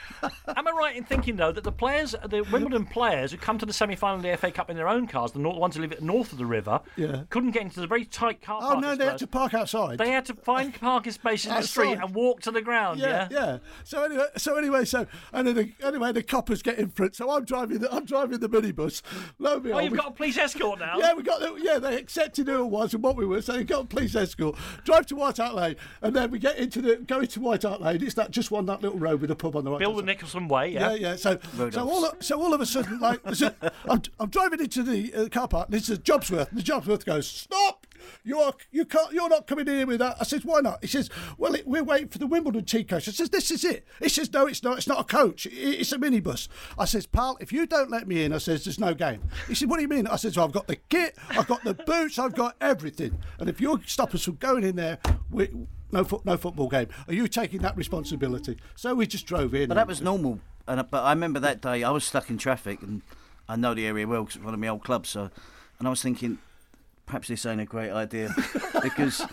Right 0.85 0.97
in 0.97 1.05
thinking 1.05 1.37
though 1.37 1.51
that 1.51 1.65
the 1.65 1.73
players, 1.73 2.15
the 2.29 2.43
Wimbledon 2.53 2.85
players 2.85 3.31
who 3.33 3.39
come 3.39 3.57
to 3.57 3.65
the 3.65 3.73
semi-final 3.73 4.17
of 4.17 4.23
the 4.23 4.37
FA 4.37 4.51
Cup 4.51 4.69
in 4.69 4.77
their 4.77 4.87
own 4.87 5.07
cars, 5.07 5.33
the 5.33 5.39
nor- 5.39 5.59
ones 5.59 5.77
who 5.77 5.81
live 5.81 5.93
at 5.93 6.03
north 6.03 6.31
of 6.31 6.37
the 6.37 6.45
river, 6.45 6.79
Yeah. 6.97 7.23
couldn't 7.31 7.53
get 7.53 7.63
into 7.63 7.81
the 7.81 7.87
very 7.87 8.05
tight 8.05 8.43
car 8.43 8.59
oh 8.63 8.67
park 8.73 8.81
no, 8.83 8.95
they 8.95 9.07
had 9.07 9.17
to 9.17 9.27
park 9.27 9.55
outside. 9.55 9.97
They 9.97 10.11
had 10.11 10.27
to 10.27 10.35
find 10.35 10.75
parking 10.81 11.13
spaces 11.13 11.51
in 11.51 11.57
the 11.57 11.63
street 11.67 11.93
and 12.03 12.15
walk 12.15 12.43
to 12.43 12.51
the 12.51 12.61
ground. 12.61 13.01
Yeah. 13.01 13.29
yeah, 13.31 13.39
yeah. 13.47 13.59
So 13.85 14.05
anyway, 14.05 14.27
so 14.37 14.59
anyway, 14.59 14.85
so 14.85 15.07
and 15.33 15.49
then 15.49 15.55
the, 15.55 15.73
anyway, 15.83 16.13
the 16.13 16.23
coppers 16.23 16.61
get 16.63 16.79
in 16.79 16.91
front. 16.91 17.17
So 17.17 17.31
I'm 17.31 17.47
driving, 17.47 17.79
the, 17.79 17.91
I'm 17.91 18.05
driving 18.05 18.41
the 18.41 18.49
minibus. 18.51 19.01
Lo 19.39 19.57
and 19.57 19.67
Oh, 19.73 19.79
you've 19.79 19.93
we- 19.93 19.97
got 19.99 20.09
a 20.09 20.11
police 20.11 20.37
escort 20.37 20.81
now. 20.81 20.99
Yeah, 20.99 21.15
we 21.15 21.23
got 21.23 21.41
the, 21.41 21.55
yeah. 21.63 21.79
They 21.79 21.97
accepted 21.97 22.47
who 22.47 22.61
it 22.63 22.67
was 22.69 22.93
and 22.93 23.03
what 23.03 23.17
we 23.17 23.25
were, 23.25 23.41
so 23.41 23.53
they 23.55 23.65
got 23.65 23.85
a 23.85 23.87
police 23.87 24.15
escort. 24.15 24.55
Drive 24.85 25.07
to 25.07 25.17
White 25.17 25.39
Hart 25.39 25.55
Lane, 25.55 25.77
and 26.03 26.15
then 26.15 26.31
we 26.31 26.39
get 26.39 26.59
into 26.59 26.83
the 26.83 26.97
go 26.97 27.21
into 27.21 27.41
White 27.41 27.63
Hart 27.63 27.81
Lane. 27.81 28.03
It's 28.03 28.13
that 28.17 28.33
just 28.33 28.51
one 28.51 28.67
that 28.67 28.83
little 28.83 28.99
road 28.99 29.23
with 29.23 29.31
a 29.31 29.37
pub 29.37 29.57
on 29.57 29.65
the 29.65 29.71
right. 29.71 29.81
Bill 29.81 29.97
the. 29.97 30.03
Nicholson 30.03 30.47
Way. 30.47 30.74
Yeah. 30.75 30.91
Yeah, 30.91 30.95
yeah. 30.95 31.17
So, 31.17 31.39
so 31.71 31.89
all, 31.89 32.05
of, 32.05 32.23
so 32.23 32.41
all 32.41 32.53
of 32.53 32.61
a 32.61 32.67
sudden, 32.67 32.99
like, 32.99 33.21
so 33.35 33.53
I'm, 33.89 34.03
I'm 34.19 34.29
driving 34.29 34.61
into 34.61 34.83
the 34.83 35.15
uh, 35.15 35.29
car 35.29 35.49
park. 35.49 35.69
And 35.69 35.75
this 35.75 35.89
is 35.89 35.99
Jobsworth. 36.01 36.51
And 36.51 36.59
the 36.59 36.63
Jobsworth 36.63 37.05
goes, 37.05 37.27
"Stop! 37.27 37.87
You 38.23 38.41
are, 38.41 38.53
you 38.71 38.85
can't, 38.85 39.13
you're 39.13 39.29
not 39.29 39.47
coming 39.47 39.67
in 39.69 39.75
here 39.75 39.87
with 39.87 40.01
that." 40.01 40.17
I 40.21 40.25
says, 40.25 40.45
"Why 40.45 40.61
not?" 40.61 40.79
He 40.83 40.89
says, 40.89 41.09
"Well, 41.39 41.55
it, 41.55 41.67
we're 41.67 41.85
waiting 41.85 42.09
for 42.09 42.19
the 42.19 42.27
Wimbledon 42.27 42.65
team 42.65 42.85
coach." 42.85 43.09
I 43.09 43.13
says, 43.13 43.31
"This 43.31 43.51
is 43.51 43.65
it." 43.65 43.87
He 44.03 44.09
says, 44.09 44.33
"No, 44.33 44.47
it's 44.47 44.63
not. 44.63 44.79
It's 44.79 44.89
not 44.89 45.01
a 45.01 45.05
coach. 45.05 45.47
It, 45.47 45.53
it's 45.53 45.93
a 45.93 45.99
minibus." 45.99 46.49
I 46.79 46.85
says, 46.85 47.07
"Pal, 47.07 47.37
if 47.41 47.53
you 47.53 47.67
don't 47.67 47.91
let 47.91 48.09
me 48.09 48.25
in," 48.25 48.33
I 48.33 48.39
says, 48.39 48.65
"There's 48.65 48.81
no 48.81 48.95
game." 48.95 49.23
He 49.49 49.55
said, 49.55 49.71
"What 49.71 49.77
do 49.77 49.83
you 49.83 49.89
mean?" 49.89 50.07
I 50.07 50.17
says, 50.17 50.37
well, 50.37 50.47
"I've 50.47 50.53
got 50.53 50.67
the 50.67 50.77
kit, 50.77 51.17
I've 51.31 51.47
got 51.47 51.63
the 51.65 51.75
boots, 51.75 52.19
I've 52.19 52.35
got 52.35 52.57
everything. 52.61 53.19
And 53.39 53.49
if 53.49 53.61
you 53.61 53.81
stop 53.87 54.15
us 54.15 54.25
from 54.25 54.37
going 54.37 54.65
in 54.65 54.77
there, 54.77 54.99
we." 55.31 55.49
No, 55.95 56.03
fo- 56.03 56.23
no 56.25 56.37
football 56.37 56.69
game. 56.69 56.89
Are 57.07 57.15
you 57.15 57.29
taking 57.29 57.61
that 57.63 57.77
responsibility? 57.77 58.59
So 58.75 58.95
we 58.97 59.07
just 59.07 59.27
drove 59.27 59.55
in. 59.55 59.69
But 59.69 59.77
that 59.77 59.87
was 59.87 60.03
normal. 60.03 60.41
And 60.67 60.85
but 60.91 61.05
I 61.05 61.11
remember 61.11 61.39
that 61.41 61.61
day 61.63 61.85
I 61.85 61.91
was 61.91 62.05
stuck 62.05 62.29
in 62.31 62.37
traffic, 62.37 62.83
and 62.83 63.03
I 63.49 63.55
know 63.55 63.75
the 63.75 63.87
area 63.87 64.07
well 64.07 64.25
because 64.25 64.37
it's 64.37 64.45
one 64.45 64.55
of 64.55 64.61
my 64.61 64.69
old 64.69 64.83
clubs. 64.83 65.11
So, 65.11 65.31
and 65.79 65.87
I 65.87 65.91
was 65.91 66.03
thinking, 66.03 66.39
perhaps 67.07 67.29
this 67.29 67.47
ain't 67.47 67.61
a 67.61 67.65
great 67.65 67.93
idea 67.93 68.35
because 68.83 69.25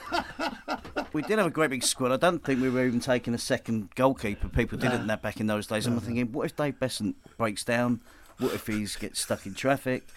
we 1.13 1.23
did 1.23 1.39
have 1.39 1.47
a 1.47 1.51
great 1.51 1.71
big 1.71 1.83
squad. 1.83 2.11
I 2.11 2.17
don't 2.17 2.43
think 2.43 2.61
we 2.61 2.69
were 2.69 2.85
even 2.85 2.99
taking 2.99 3.33
a 3.33 3.39
second 3.39 3.89
goalkeeper. 3.95 4.47
People 4.47 4.77
didn't 4.77 5.07
that 5.07 5.23
back 5.23 5.39
in 5.39 5.47
those 5.47 5.65
days. 5.65 5.87
And 5.87 5.95
I'm 5.95 6.01
thinking, 6.01 6.31
what 6.31 6.45
if 6.45 6.55
Dave 6.55 6.79
Beasant 6.79 7.15
breaks 7.37 7.63
down? 7.63 8.01
What 8.37 8.53
if 8.53 8.67
he 8.67 8.85
gets 8.99 9.21
stuck 9.21 9.45
in 9.45 9.55
traffic? 9.55 10.07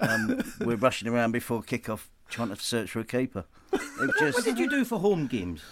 Um, 0.00 0.42
we're 0.60 0.76
rushing 0.76 1.08
around 1.08 1.32
before 1.32 1.62
kick-off 1.62 2.10
trying 2.32 2.48
to 2.48 2.56
search 2.56 2.90
for 2.90 3.00
a 3.00 3.04
keeper. 3.04 3.44
It 3.72 3.80
What 4.34 4.44
did 4.44 4.58
you 4.58 4.68
do 4.68 4.84
for 4.84 4.98
home 4.98 5.26
games? 5.26 5.62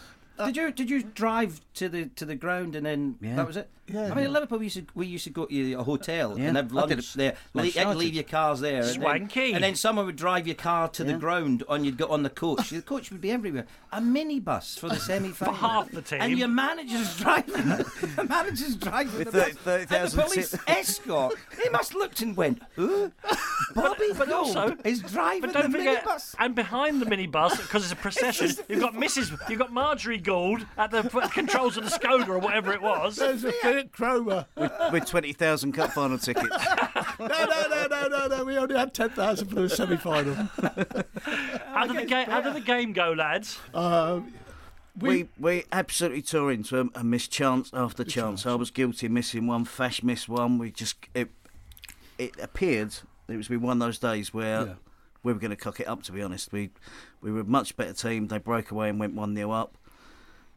Uh, 0.40 0.46
did 0.46 0.56
you 0.56 0.70
did 0.72 0.90
you 0.90 1.02
drive 1.02 1.60
to 1.74 1.88
the 1.88 2.06
to 2.06 2.24
the 2.24 2.34
ground 2.34 2.74
and 2.76 2.84
then 2.86 3.16
Yeah. 3.20 3.36
that 3.36 3.46
was 3.46 3.56
it? 3.56 3.68
Yeah. 3.86 4.12
I 4.12 4.14
mean, 4.14 4.26
in 4.26 4.32
Liverpool 4.32 4.58
we 4.58 4.66
used 4.66 4.76
to 4.76 4.86
we 4.94 5.06
used 5.06 5.24
to 5.24 5.30
go 5.30 5.46
to 5.46 5.72
a 5.74 5.82
hotel 5.82 6.38
Yeah, 6.38 6.46
and 6.48 6.56
have 6.56 6.72
lunch 6.72 6.92
it 6.92 7.04
there. 7.16 7.34
Leave, 7.54 7.54
you 7.54 7.62
had 7.62 7.64
to 7.64 7.70
started. 7.80 7.98
leave 7.98 8.14
your 8.14 8.22
cars 8.24 8.60
there. 8.60 8.76
and 8.82 8.86
then- 8.86 8.94
Swanky. 9.00 9.52
And 9.52 9.64
then 9.64 9.74
someone 9.74 10.06
would 10.06 10.14
drive 10.16 10.46
your 10.46 10.54
car 10.54 10.88
to 10.90 11.02
the 11.02 11.14
ground 11.14 11.64
and 11.68 11.84
you'd 11.84 11.96
get 11.98 12.08
on 12.08 12.22
the 12.22 12.30
coach. 12.30 12.70
the 12.70 12.82
coach 12.82 13.10
would 13.10 13.20
be 13.20 13.32
everywhere. 13.32 13.66
A 13.92 14.00
minibus 14.00 14.78
for 14.78 14.88
the 14.88 14.96
semi 14.96 15.30
final. 15.30 15.54
For 15.54 15.60
half 15.60 15.90
the 15.90 16.02
team. 16.02 16.20
And 16.20 16.38
your 16.38 16.46
manager's 16.48 17.16
driving. 17.18 17.52
the 18.16 18.26
manager's 18.28 18.76
driving 18.76 19.18
With 19.18 19.32
the 19.32 19.38
bus. 19.40 19.48
30 19.54 19.80
and 19.82 19.88
the 19.90 19.96
30,000 19.96 20.22
police 20.22 20.48
sit- 20.50 20.60
escort. 20.68 21.34
He 21.60 21.68
must 21.70 21.92
have 21.92 22.00
looked 22.00 22.20
and 22.22 22.36
went, 22.36 22.62
Who? 22.76 23.10
Bobby 23.74 24.10
but 24.16 24.28
Gould 24.28 24.56
also- 24.56 24.76
is 24.84 25.00
driving 25.02 25.40
But 25.40 25.52
don't 25.52 25.72
the 25.72 25.78
forget, 25.78 26.04
minibus. 26.04 26.34
and 26.38 26.54
behind 26.54 27.02
the 27.02 27.06
minibus, 27.06 27.56
because 27.56 27.82
it's 27.84 27.92
a 27.92 27.96
procession, 28.08 28.50
you've 28.68 28.80
got 28.80 28.94
Mrs. 28.94 29.36
You've 29.50 29.58
got 29.58 29.72
Marjorie 29.72 30.18
Gould 30.30 30.64
at 30.78 30.90
the 30.92 31.02
controls 31.32 31.76
of 31.76 31.84
the 31.84 31.90
Skoda 31.90 32.28
or 32.28 32.38
whatever 32.38 32.72
it 32.72 32.80
was. 32.80 33.16
There's 33.16 33.42
a 33.44 33.50
Fiat 33.52 33.90
Croma. 33.90 34.46
with 34.92 35.06
twenty 35.06 35.32
thousand 35.32 35.72
cup 35.72 35.90
final 35.90 36.18
tickets. 36.18 36.48
no, 37.18 37.26
no, 37.26 37.64
no, 37.68 37.86
no, 37.90 38.06
no, 38.08 38.26
no. 38.28 38.44
We 38.44 38.56
only 38.56 38.76
had 38.76 38.94
10,000 38.94 39.48
for 39.48 39.54
the 39.56 39.68
semi 39.68 39.96
final. 39.96 40.34
How 40.34 41.86
did 41.86 41.96
the 41.96 42.06
game? 42.06 42.26
How 42.28 42.40
did 42.40 42.54
the 42.54 42.60
game 42.60 42.92
go, 42.92 43.12
lads? 43.12 43.58
Um, 43.74 44.32
We 45.00 45.28
we 45.38 45.64
absolutely 45.72 46.22
tore 46.22 46.52
into 46.52 46.76
them 46.76 46.90
and 46.94 47.10
missed 47.10 47.30
chance 47.32 47.70
after 47.74 48.04
chance. 48.04 48.46
I 48.46 48.54
was 48.54 48.70
guilty 48.70 49.06
of 49.06 49.12
missing 49.12 49.46
one. 49.46 49.64
Fash 49.64 50.02
missed 50.02 50.28
one. 50.28 50.58
We 50.58 50.70
just 50.70 50.96
it 51.14 51.30
it 52.18 52.34
appeared 52.40 52.94
it 53.28 53.36
was 53.36 53.48
be 53.48 53.56
one 53.56 53.80
of 53.82 53.86
those 53.86 53.98
days 53.98 54.32
where 54.34 54.66
Yeah. 54.66 54.74
we 55.22 55.32
were 55.32 55.38
going 55.38 55.50
to 55.50 55.56
cock 55.56 55.80
it 55.80 55.86
up. 55.88 56.02
To 56.04 56.12
be 56.12 56.22
honest, 56.22 56.52
we 56.52 56.70
we 57.20 57.30
were 57.32 57.40
a 57.40 57.44
much 57.44 57.76
better 57.76 57.92
team. 57.92 58.28
They 58.28 58.38
broke 58.38 58.70
away 58.70 58.88
and 58.90 58.98
went 59.00 59.14
one 59.14 59.34
0 59.36 59.50
up, 59.52 59.76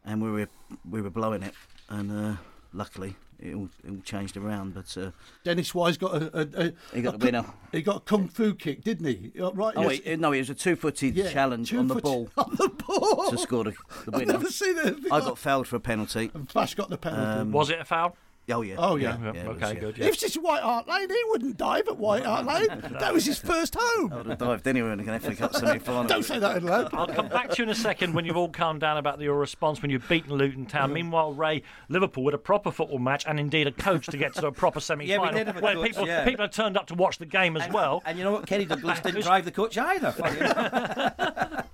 and 0.04 0.22
we 0.22 0.30
were 0.30 0.48
we 0.90 1.00
were 1.02 1.10
blowing 1.10 1.42
it. 1.42 1.54
And 1.88 2.10
uh, 2.10 2.36
luckily 2.72 3.16
it 3.40 3.54
all, 3.54 3.68
it 3.84 3.90
all 3.90 4.00
changed 4.04 4.36
around. 4.36 4.74
But 4.74 4.96
uh, 4.96 5.10
Dennis 5.44 5.74
Wise 5.74 5.96
got 5.98 6.14
a, 6.14 6.38
a, 6.40 6.66
a 6.68 6.72
He 6.94 7.02
got 7.02 7.14
a 7.14 7.18
the 7.18 7.26
winner. 7.26 7.42
kung- 7.42 7.54
He 7.72 7.82
got 7.82 7.96
a 7.96 8.00
kung 8.00 8.28
fu 8.28 8.54
kick, 8.54 8.82
didn't 8.84 9.06
he? 9.06 9.32
Uh, 9.40 9.52
Right? 9.52 9.74
oh, 9.76 9.90
yes. 9.90 10.00
it, 10.04 10.20
no, 10.20 10.32
it 10.32 10.38
was 10.38 10.50
a 10.50 10.54
two-footed 10.54 11.14
Yeah, 11.14 11.30
challenge 11.30 11.70
two 11.70 11.78
on 11.80 11.88
the 11.88 11.96
ball 11.96 12.30
On 12.38 12.54
the 12.56 12.68
ball. 12.68 13.30
to 13.30 13.36
score 13.38 13.64
the, 13.64 13.70
the 13.72 13.76
I've 14.12 14.20
winner. 14.20 14.32
never 14.34 14.48
seen 14.50 14.78
anything 14.78 15.12
I 15.12 15.20
got 15.20 15.36
fouled 15.38 15.66
for 15.68 15.76
a 15.76 15.80
penalty. 15.80 16.30
And 16.32 16.50
Fash 16.50 16.74
got 16.74 16.88
the 16.90 16.96
penalty. 16.98 17.40
Um, 17.40 17.52
Was 17.52 17.70
it 17.70 17.80
a 17.80 17.84
foul? 17.84 18.16
Oh 18.50 18.60
yeah. 18.60 18.74
Oh, 18.76 18.96
yeah. 18.96 19.16
Yeah, 19.22 19.30
it 19.30 19.48
was, 19.48 19.56
okay, 19.56 19.74
yeah. 19.74 19.80
good. 19.80 19.98
If 19.98 20.06
it's 20.06 20.16
just 20.18 20.36
White 20.36 20.62
Hart 20.62 20.86
Lane, 20.86 21.08
he 21.08 21.22
wouldn't 21.28 21.56
dive 21.56 21.88
at 21.88 21.96
White 21.96 22.24
Hart 22.24 22.44
Lane. 22.46 22.82
That 23.04 23.12
was 23.12 23.24
his 23.24 23.38
first 23.38 23.76
home. 23.78 24.12
I 24.12 24.16
would 24.16 24.26
have 24.26 24.38
dived 24.38 24.66
anywhere 24.66 24.92
in 24.92 25.00
an 25.00 25.20
FA 25.20 25.34
Cup 25.34 25.54
semi-final. 25.54 26.04
Don't 26.04 26.24
say 26.24 26.38
that 26.38 26.58
in 26.58 26.64
loud. 26.64 26.94
I'll 26.94 27.06
come 27.06 27.28
back 27.28 27.50
to 27.50 27.58
you 27.58 27.64
in 27.64 27.70
a 27.70 27.74
second 27.74 28.14
when 28.14 28.24
you've 28.24 28.36
all 28.36 28.48
calmed 28.48 28.80
down 28.80 28.96
about 28.98 29.20
your 29.20 29.36
response 29.38 29.82
when 29.82 29.90
you've 29.90 30.08
beaten 30.08 30.32
Luton 30.32 30.66
Town. 30.66 30.92
Meanwhile, 30.92 31.32
Ray, 31.32 31.62
Liverpool 31.88 32.24
with 32.24 32.34
a 32.34 32.38
proper 32.38 32.70
football 32.70 32.98
match 32.98 33.24
and 33.26 33.40
indeed 33.40 33.66
a 33.66 33.72
coach 33.72 34.06
to 34.06 34.16
get 34.16 34.34
to 34.34 34.46
a 34.46 34.52
proper 34.52 34.80
semi-final. 34.84 35.32
did 35.32 35.46
have 35.46 35.56
a 35.56 35.60
where 35.60 35.74
coach, 35.74 35.86
people 35.86 36.06
yeah. 36.06 36.24
people 36.24 36.44
have 36.44 36.52
turned 36.52 36.76
up 36.76 36.86
to 36.86 36.94
watch 36.94 37.18
the 37.18 37.26
game 37.26 37.56
as 37.56 37.70
well. 37.72 38.02
And 38.06 38.16
you 38.18 38.24
know 38.24 38.32
what? 38.32 38.46
Kenny 38.46 38.66
Dalglish 38.66 39.02
didn't 39.02 39.22
drive 39.22 39.44
the 39.44 39.52
coach 39.52 39.76
either. 39.76 40.14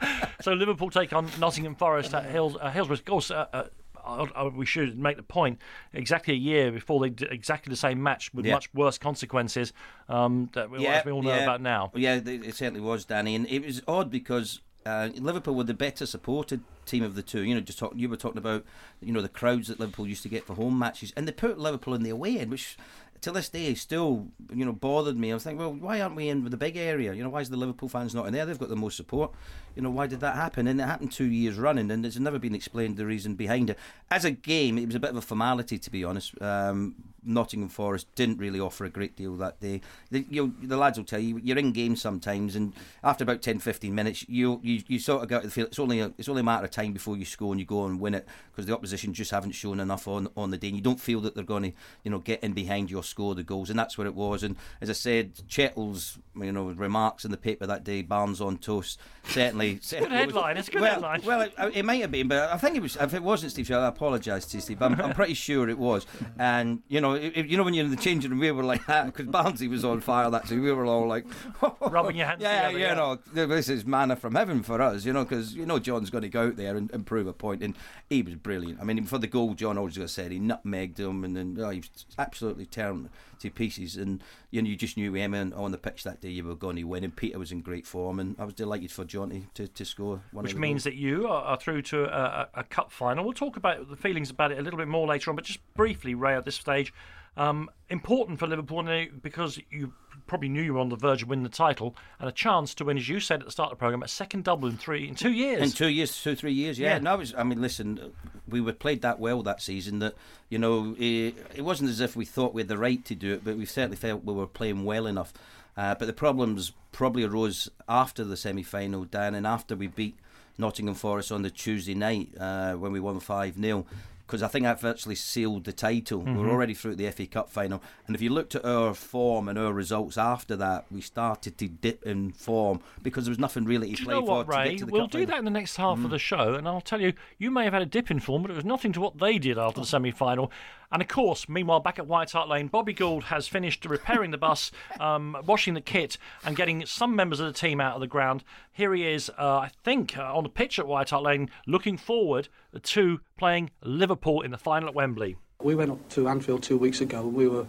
So 0.40 0.54
Liverpool 0.54 0.90
take 0.90 1.12
on 1.12 1.28
Nottingham 1.38 1.74
Forest 1.74 2.14
at 2.14 2.24
Hills, 2.24 2.56
uh, 2.60 2.70
Hillsborough. 2.70 2.94
Of 2.94 3.04
course, 3.04 3.30
uh, 3.30 3.46
uh, 3.52 3.64
I- 4.04 4.30
I- 4.34 4.48
we 4.48 4.66
should 4.66 4.98
make 4.98 5.16
the 5.16 5.22
point 5.22 5.58
exactly 5.92 6.34
a 6.34 6.36
year 6.36 6.70
before 6.72 7.00
they 7.00 7.10
did 7.10 7.30
exactly 7.32 7.70
the 7.70 7.76
same 7.76 8.02
match 8.02 8.32
with 8.34 8.46
Yeah. 8.46 8.54
much 8.54 8.72
worse 8.74 8.98
consequences 8.98 9.72
um, 10.08 10.50
that 10.54 10.70
we, 10.70 10.86
as 10.86 11.04
we 11.04 11.12
all 11.12 11.22
know 11.22 11.34
yeah. 11.34 11.42
about 11.42 11.60
now. 11.60 11.90
Yeah, 11.94 12.16
it 12.16 12.26
it 12.28 12.54
certainly 12.54 12.80
was, 12.80 13.04
Danny, 13.04 13.34
and 13.34 13.46
it 13.48 13.64
was 13.64 13.82
odd 13.86 14.10
because 14.10 14.60
uh, 14.86 15.10
Liverpool 15.16 15.54
were 15.54 15.64
the 15.64 15.74
better 15.74 16.06
supported 16.06 16.62
team 16.86 17.02
of 17.02 17.14
the 17.14 17.22
two. 17.22 17.42
You 17.44 17.54
know, 17.54 17.60
just 17.60 17.78
talk, 17.78 17.92
you 17.94 18.08
were 18.08 18.16
talking 18.16 18.38
about 18.38 18.64
you 19.00 19.12
know 19.12 19.20
the 19.20 19.28
crowds 19.28 19.68
that 19.68 19.78
Liverpool 19.78 20.06
used 20.06 20.22
to 20.22 20.28
get 20.28 20.44
for 20.46 20.54
home 20.54 20.78
matches, 20.78 21.12
and 21.16 21.28
they 21.28 21.32
put 21.32 21.58
Liverpool 21.58 21.94
in 21.94 22.02
the 22.02 22.10
away 22.10 22.38
end, 22.38 22.50
which 22.50 22.76
to 23.22 23.32
this 23.32 23.48
day 23.48 23.74
still 23.74 24.28
you 24.52 24.64
know 24.64 24.72
bothered 24.72 25.16
me. 25.16 25.30
I 25.30 25.34
was 25.34 25.44
thinking, 25.44 25.58
well, 25.58 25.72
why 25.72 26.00
aren't 26.00 26.16
we 26.16 26.28
in 26.28 26.44
the 26.44 26.56
big 26.56 26.76
area? 26.76 27.12
You 27.12 27.22
know, 27.22 27.28
why 27.28 27.40
is 27.40 27.50
the 27.50 27.56
Liverpool 27.56 27.88
fans 27.88 28.14
not 28.14 28.26
in 28.26 28.32
there? 28.32 28.46
They've 28.46 28.58
got 28.58 28.68
the 28.68 28.76
most 28.76 28.96
support. 28.96 29.32
You 29.76 29.82
know, 29.82 29.90
why 29.90 30.06
did 30.06 30.20
that 30.20 30.36
happen? 30.36 30.66
And 30.66 30.80
it 30.80 30.84
happened 30.84 31.12
two 31.12 31.26
years 31.26 31.56
running, 31.56 31.90
and 31.90 32.04
it's 32.04 32.18
never 32.18 32.38
been 32.38 32.54
explained 32.54 32.96
the 32.96 33.06
reason 33.06 33.34
behind 33.34 33.70
it. 33.70 33.78
As 34.10 34.24
a 34.24 34.30
game, 34.30 34.78
it 34.78 34.86
was 34.86 34.94
a 34.94 35.00
bit 35.00 35.10
of 35.10 35.16
a 35.16 35.22
formality, 35.22 35.78
to 35.78 35.90
be 35.90 36.04
honest. 36.04 36.40
Um, 36.42 36.96
Nottingham 37.24 37.68
Forest 37.68 38.06
didn't 38.14 38.38
really 38.38 38.60
offer 38.60 38.84
a 38.84 38.90
great 38.90 39.16
deal 39.16 39.36
that 39.36 39.60
day. 39.60 39.80
The, 40.10 40.26
you 40.30 40.46
know, 40.46 40.52
the 40.62 40.76
lads 40.76 40.98
will 40.98 41.04
tell 41.04 41.20
you, 41.20 41.40
you're 41.42 41.58
in 41.58 41.72
game 41.72 41.96
sometimes, 41.96 42.56
and 42.56 42.72
after 43.02 43.24
about 43.24 43.42
10, 43.42 43.58
15 43.58 43.94
minutes, 43.94 44.28
you 44.28 44.60
you, 44.62 44.82
you 44.86 44.98
sort 44.98 45.22
of 45.22 45.28
get 45.28 45.42
the 45.42 45.50
feel 45.50 45.66
it's 45.66 45.78
only 45.78 46.00
a, 46.00 46.12
it's 46.18 46.28
only 46.28 46.40
a 46.40 46.44
matter 46.44 46.64
of 46.64 46.70
time 46.70 46.92
before 46.92 47.16
you 47.16 47.24
score 47.24 47.52
and 47.52 47.60
you 47.60 47.66
go 47.66 47.84
and 47.86 48.00
win 48.00 48.14
it 48.14 48.26
because 48.52 48.66
the 48.66 48.74
opposition 48.74 49.14
just 49.14 49.30
haven't 49.30 49.52
shown 49.52 49.80
enough 49.80 50.06
on 50.08 50.28
on 50.36 50.50
the 50.50 50.58
day, 50.58 50.68
and 50.68 50.76
you 50.76 50.82
don't 50.82 51.00
feel 51.00 51.20
that 51.20 51.34
they're 51.34 51.44
going 51.44 51.62
to 51.62 51.72
you 52.04 52.10
know 52.10 52.18
get 52.18 52.42
in 52.42 52.52
behind 52.52 52.90
you 52.90 52.98
or 52.98 53.04
score 53.04 53.34
the 53.34 53.42
goals, 53.42 53.70
and 53.70 53.78
that's 53.78 53.96
what 53.96 54.06
it 54.06 54.14
was. 54.14 54.42
And 54.42 54.56
as 54.80 54.90
I 54.90 54.94
said, 54.94 55.32
Chettle's 55.48 56.18
you 56.36 56.52
know 56.52 56.64
remarks 56.64 57.24
in 57.24 57.30
the 57.30 57.36
paper 57.36 57.66
that 57.66 57.84
day, 57.84 58.02
Barnes 58.02 58.40
on 58.40 58.58
toast, 58.58 58.98
certainly. 59.24 59.78
certainly 59.82 60.10
was- 60.10 60.34
headline, 60.34 60.56
it's 60.56 60.68
a 60.68 60.70
good 60.70 60.82
well, 60.82 60.94
headline. 60.94 61.22
Well, 61.24 61.40
it, 61.42 61.52
it 61.74 61.84
might 61.84 62.00
have 62.00 62.10
been, 62.10 62.28
but 62.28 62.50
I 62.50 62.56
think 62.56 62.76
it 62.76 62.82
was. 62.82 62.96
If 62.96 63.14
it 63.14 63.22
wasn't 63.22 63.52
Steve, 63.52 63.70
I 63.70 63.86
apologise 63.86 64.44
to 64.46 64.60
Steve. 64.60 64.78
But 64.78 64.92
I'm, 64.92 65.00
I'm 65.00 65.14
pretty 65.14 65.34
sure 65.34 65.68
it 65.68 65.78
was. 65.78 66.06
And 66.38 66.82
you 66.88 67.00
know, 67.00 67.09
if, 67.14 67.50
you 67.50 67.56
know 67.56 67.62
when 67.62 67.74
you're 67.74 67.84
in 67.84 67.90
the 67.90 67.96
changing 67.96 68.30
room, 68.30 68.40
we 68.40 68.50
were 68.50 68.62
like 68.62 68.86
that 68.86 69.06
because 69.06 69.26
Barnesy 69.26 69.68
was 69.68 69.84
on 69.84 70.00
fire. 70.00 70.30
That 70.30 70.48
so 70.48 70.54
we 70.56 70.72
were 70.72 70.86
all 70.86 71.06
like 71.06 71.24
Rubbing 71.80 72.16
your 72.16 72.26
hands 72.26 72.42
Yeah, 72.42 72.68
together, 72.68 72.78
you 72.78 72.84
yeah. 72.84 72.94
know, 72.94 73.46
this 73.46 73.68
is 73.68 73.84
manna 73.84 74.16
from 74.16 74.34
heaven 74.34 74.62
for 74.62 74.80
us. 74.80 75.04
You 75.04 75.12
know, 75.12 75.24
because 75.24 75.54
you 75.54 75.66
know 75.66 75.78
John's 75.78 76.10
going 76.10 76.22
to 76.22 76.28
go 76.28 76.48
out 76.48 76.56
there 76.56 76.76
and, 76.76 76.90
and 76.92 77.06
prove 77.06 77.26
a 77.26 77.32
point, 77.32 77.62
and 77.62 77.74
he 78.08 78.22
was 78.22 78.34
brilliant. 78.34 78.80
I 78.80 78.84
mean, 78.84 79.04
for 79.04 79.18
the 79.18 79.26
goal, 79.26 79.54
John 79.54 79.78
always 79.78 79.96
got 79.98 80.10
said 80.10 80.32
he 80.32 80.40
nutmegged 80.40 80.98
him, 80.98 81.24
and 81.24 81.36
then 81.36 81.56
oh, 81.60 81.70
he 81.70 81.80
was 81.80 82.06
absolutely 82.18 82.66
tearing 82.66 83.08
to 83.40 83.50
pieces. 83.50 83.96
And 83.96 84.22
you 84.50 84.62
know, 84.62 84.68
you 84.68 84.76
just 84.76 84.96
knew 84.96 85.14
him 85.14 85.34
and 85.34 85.52
on 85.54 85.72
the 85.72 85.78
pitch 85.78 86.04
that 86.04 86.20
day 86.20 86.28
you 86.28 86.44
were 86.44 86.54
going 86.54 86.76
to 86.76 86.84
win. 86.84 87.04
And 87.04 87.14
Peter 87.14 87.38
was 87.38 87.52
in 87.52 87.60
great 87.60 87.86
form, 87.86 88.20
and 88.20 88.36
I 88.38 88.44
was 88.44 88.54
delighted 88.54 88.90
for 88.92 89.04
John 89.04 89.30
to, 89.30 89.66
to, 89.66 89.68
to 89.72 89.84
score 89.84 90.22
one. 90.32 90.44
Which 90.44 90.52
of 90.52 90.56
the 90.56 90.60
means 90.60 90.84
goals. 90.84 90.94
that 90.94 90.94
you 90.94 91.26
are, 91.26 91.42
are 91.42 91.56
through 91.56 91.82
to 91.82 92.04
a, 92.04 92.48
a, 92.54 92.60
a 92.60 92.64
cup 92.64 92.92
final. 92.92 93.24
We'll 93.24 93.32
talk 93.32 93.56
about 93.56 93.88
the 93.88 93.96
feelings 93.96 94.30
about 94.30 94.52
it 94.52 94.58
a 94.58 94.62
little 94.62 94.78
bit 94.78 94.88
more 94.88 95.06
later 95.06 95.30
on, 95.30 95.36
but 95.36 95.44
just 95.44 95.60
briefly, 95.74 96.14
Ray, 96.14 96.34
at 96.36 96.44
this 96.44 96.56
stage, 96.56 96.92
um, 97.40 97.70
important 97.88 98.38
for 98.38 98.46
Liverpool 98.46 98.86
eh, 98.88 99.06
because 99.22 99.58
you 99.70 99.94
probably 100.26 100.50
knew 100.50 100.60
you 100.60 100.74
were 100.74 100.80
on 100.80 100.90
the 100.90 100.96
verge 100.96 101.22
of 101.22 101.28
winning 101.28 101.42
the 101.42 101.48
title 101.48 101.96
and 102.18 102.28
a 102.28 102.32
chance 102.32 102.74
to 102.74 102.84
win, 102.84 102.98
as 102.98 103.08
you 103.08 103.18
said 103.18 103.40
at 103.40 103.46
the 103.46 103.50
start 103.50 103.72
of 103.72 103.78
the 103.78 103.80
program, 103.80 104.02
a 104.02 104.08
second 104.08 104.44
double 104.44 104.68
in 104.68 104.76
three 104.76 105.08
in 105.08 105.14
two 105.14 105.32
years. 105.32 105.62
In 105.62 105.70
two 105.70 105.88
years, 105.88 106.22
two 106.22 106.36
three 106.36 106.52
years, 106.52 106.78
yeah. 106.78 106.94
Yeah. 106.94 106.98
No, 106.98 107.16
was, 107.16 107.34
I 107.34 107.42
mean, 107.42 107.62
listen, 107.62 108.12
we 108.46 108.60
were 108.60 108.74
played 108.74 109.00
that 109.02 109.18
well 109.18 109.42
that 109.42 109.62
season 109.62 110.00
that 110.00 110.14
you 110.50 110.58
know 110.58 110.94
it, 110.98 111.34
it 111.54 111.62
wasn't 111.62 111.88
as 111.88 112.00
if 112.00 112.14
we 112.14 112.26
thought 112.26 112.52
we 112.52 112.60
had 112.60 112.68
the 112.68 112.76
right 112.76 113.02
to 113.06 113.14
do 113.14 113.32
it, 113.32 113.42
but 113.42 113.56
we 113.56 113.64
certainly 113.64 113.96
felt 113.96 114.22
we 114.22 114.34
were 114.34 114.46
playing 114.46 114.84
well 114.84 115.06
enough. 115.06 115.32
Uh, 115.78 115.94
but 115.94 116.04
the 116.04 116.12
problems 116.12 116.72
probably 116.92 117.24
arose 117.24 117.70
after 117.88 118.22
the 118.22 118.36
semi-final, 118.36 119.06
Dan, 119.06 119.34
and 119.34 119.46
after 119.46 119.74
we 119.74 119.86
beat 119.86 120.18
Nottingham 120.58 120.94
Forest 120.94 121.32
on 121.32 121.40
the 121.40 121.50
Tuesday 121.50 121.94
night 121.94 122.28
uh, 122.38 122.74
when 122.74 122.92
we 122.92 123.00
won 123.00 123.18
five 123.18 123.56
0 123.56 123.86
because 124.30 124.44
I 124.44 124.48
think 124.48 124.62
that 124.62 124.80
virtually 124.80 125.16
sealed 125.16 125.64
the 125.64 125.72
title. 125.72 126.20
We 126.20 126.30
were 126.30 126.38
mm-hmm. 126.38 126.50
already 126.50 126.72
through 126.72 126.94
the 126.94 127.10
FA 127.10 127.26
Cup 127.26 127.50
final, 127.50 127.82
and 128.06 128.14
if 128.14 128.22
you 128.22 128.30
looked 128.30 128.54
at 128.54 128.64
our 128.64 128.94
form 128.94 129.48
and 129.48 129.58
our 129.58 129.72
results 129.72 130.16
after 130.16 130.54
that, 130.54 130.86
we 130.88 131.00
started 131.00 131.58
to 131.58 131.66
dip 131.66 132.06
in 132.06 132.30
form 132.30 132.80
because 133.02 133.24
there 133.24 133.32
was 133.32 133.40
nothing 133.40 133.64
really 133.64 133.90
to 133.90 133.96
Do 133.96 134.02
you 134.02 134.06
play 134.06 134.14
know 134.14 134.20
what, 134.20 134.46
for 134.46 134.52
to 134.52 134.58
Ray? 134.58 134.70
get 134.70 134.78
to 134.78 134.86
the 134.86 134.92
We'll 134.92 135.08
do 135.08 135.18
final. 135.18 135.26
that 135.26 135.38
in 135.40 135.44
the 135.46 135.50
next 135.50 135.74
half 135.76 135.98
of 135.98 136.10
the 136.10 136.16
mm. 136.16 136.20
show, 136.20 136.54
and 136.54 136.68
I'll 136.68 136.80
tell 136.80 137.00
you, 137.00 137.12
you 137.38 137.50
may 137.50 137.64
have 137.64 137.72
had 137.72 137.82
a 137.82 137.86
dip 137.86 138.08
in 138.08 138.20
form, 138.20 138.42
but 138.42 138.52
it 138.52 138.54
was 138.54 138.64
nothing 138.64 138.92
to 138.92 139.00
what 139.00 139.18
they 139.18 139.36
did 139.36 139.58
after 139.58 139.80
oh. 139.80 139.82
the 139.82 139.88
semi 139.88 140.12
final. 140.12 140.52
And 140.92 141.00
of 141.00 141.08
course, 141.08 141.48
meanwhile, 141.48 141.80
back 141.80 141.98
at 141.98 142.06
White 142.06 142.32
Hart 142.32 142.48
Lane, 142.48 142.66
Bobby 142.68 142.92
Gould 142.92 143.24
has 143.24 143.46
finished 143.46 143.84
repairing 143.84 144.30
the 144.30 144.38
bus, 144.38 144.72
um, 145.00 145.36
washing 145.46 145.74
the 145.74 145.80
kit, 145.80 146.18
and 146.44 146.56
getting 146.56 146.84
some 146.86 147.14
members 147.14 147.40
of 147.40 147.46
the 147.46 147.52
team 147.52 147.80
out 147.80 147.94
of 147.94 148.00
the 148.00 148.06
ground. 148.06 148.42
Here 148.72 148.92
he 148.94 149.06
is, 149.06 149.30
uh, 149.38 149.58
I 149.58 149.70
think, 149.84 150.18
uh, 150.18 150.36
on 150.36 150.42
the 150.42 150.50
pitch 150.50 150.78
at 150.78 150.86
White 150.86 151.10
Hart 151.10 151.22
Lane, 151.22 151.50
looking 151.66 151.96
forward 151.96 152.48
to 152.82 153.20
playing 153.36 153.70
Liverpool 153.82 154.40
in 154.40 154.50
the 154.50 154.58
final 154.58 154.88
at 154.88 154.94
Wembley. 154.94 155.36
We 155.62 155.74
went 155.74 155.90
up 155.90 156.08
to 156.10 156.26
Anfield 156.26 156.62
two 156.62 156.78
weeks 156.78 157.02
ago. 157.02 157.20
and 157.20 157.34
We 157.34 157.46
were 157.46 157.66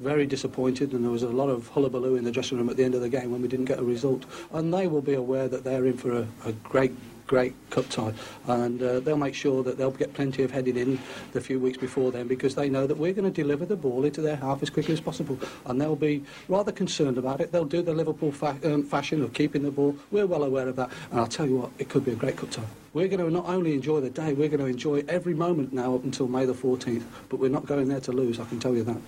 very 0.00 0.24
disappointed, 0.24 0.92
and 0.92 1.04
there 1.04 1.10
was 1.10 1.22
a 1.22 1.28
lot 1.28 1.50
of 1.50 1.68
hullabaloo 1.68 2.16
in 2.16 2.24
the 2.24 2.32
dressing 2.32 2.56
room 2.56 2.70
at 2.70 2.76
the 2.78 2.84
end 2.84 2.94
of 2.94 3.02
the 3.02 3.08
game 3.10 3.30
when 3.30 3.42
we 3.42 3.48
didn't 3.48 3.66
get 3.66 3.78
a 3.78 3.84
result. 3.84 4.24
And 4.52 4.72
they 4.72 4.86
will 4.86 5.02
be 5.02 5.12
aware 5.12 5.46
that 5.48 5.62
they're 5.62 5.84
in 5.84 5.98
for 5.98 6.12
a, 6.12 6.26
a 6.46 6.52
great, 6.52 6.92
great 7.26 7.54
cup 7.70 7.88
tie, 7.88 8.12
and 8.46 8.82
uh, 8.82 9.00
they'll 9.00 9.16
make 9.16 9.34
sure 9.34 9.62
that 9.62 9.78
they'll 9.78 9.90
get 9.90 10.12
plenty 10.14 10.42
of 10.42 10.50
heading 10.50 10.76
in 10.76 10.98
the 11.32 11.40
few 11.40 11.58
weeks 11.58 11.78
before 11.78 12.12
then 12.12 12.28
because 12.28 12.54
they 12.54 12.68
know 12.68 12.86
that 12.86 12.96
we're 12.96 13.12
going 13.12 13.30
to 13.30 13.42
deliver 13.42 13.64
the 13.64 13.76
ball 13.76 14.04
into 14.04 14.20
their 14.20 14.36
half 14.36 14.62
as 14.62 14.70
quickly 14.70 14.94
as 14.94 15.00
possible, 15.00 15.38
and 15.66 15.80
they'll 15.80 15.96
be 15.96 16.22
rather 16.48 16.72
concerned 16.72 17.18
about 17.18 17.40
it. 17.40 17.52
They'll 17.52 17.64
do 17.64 17.82
the 17.82 17.94
Liverpool 17.94 18.32
fa- 18.32 18.58
um, 18.64 18.82
fashion 18.82 19.22
of 19.22 19.32
keeping 19.32 19.62
the 19.62 19.70
ball. 19.70 19.96
We're 20.10 20.26
well 20.26 20.44
aware 20.44 20.68
of 20.68 20.76
that, 20.76 20.90
and 21.10 21.20
I'll 21.20 21.26
tell 21.26 21.46
you 21.46 21.56
what, 21.56 21.70
it 21.78 21.88
could 21.88 22.04
be 22.04 22.12
a 22.12 22.16
great 22.16 22.36
cup 22.36 22.50
tie. 22.50 22.62
We're 22.92 23.08
going 23.08 23.20
to 23.20 23.30
not 23.30 23.46
only 23.46 23.74
enjoy 23.74 24.00
the 24.00 24.10
day, 24.10 24.34
we're 24.34 24.48
going 24.48 24.60
to 24.60 24.66
enjoy 24.66 25.04
every 25.08 25.34
moment 25.34 25.72
now 25.72 25.94
up 25.96 26.04
until 26.04 26.28
May 26.28 26.44
the 26.44 26.54
14th, 26.54 27.04
but 27.28 27.40
we're 27.40 27.48
not 27.48 27.66
going 27.66 27.88
there 27.88 28.00
to 28.00 28.12
lose, 28.12 28.38
I 28.38 28.44
can 28.44 28.60
tell 28.60 28.74
you 28.74 28.84
that. 28.84 28.98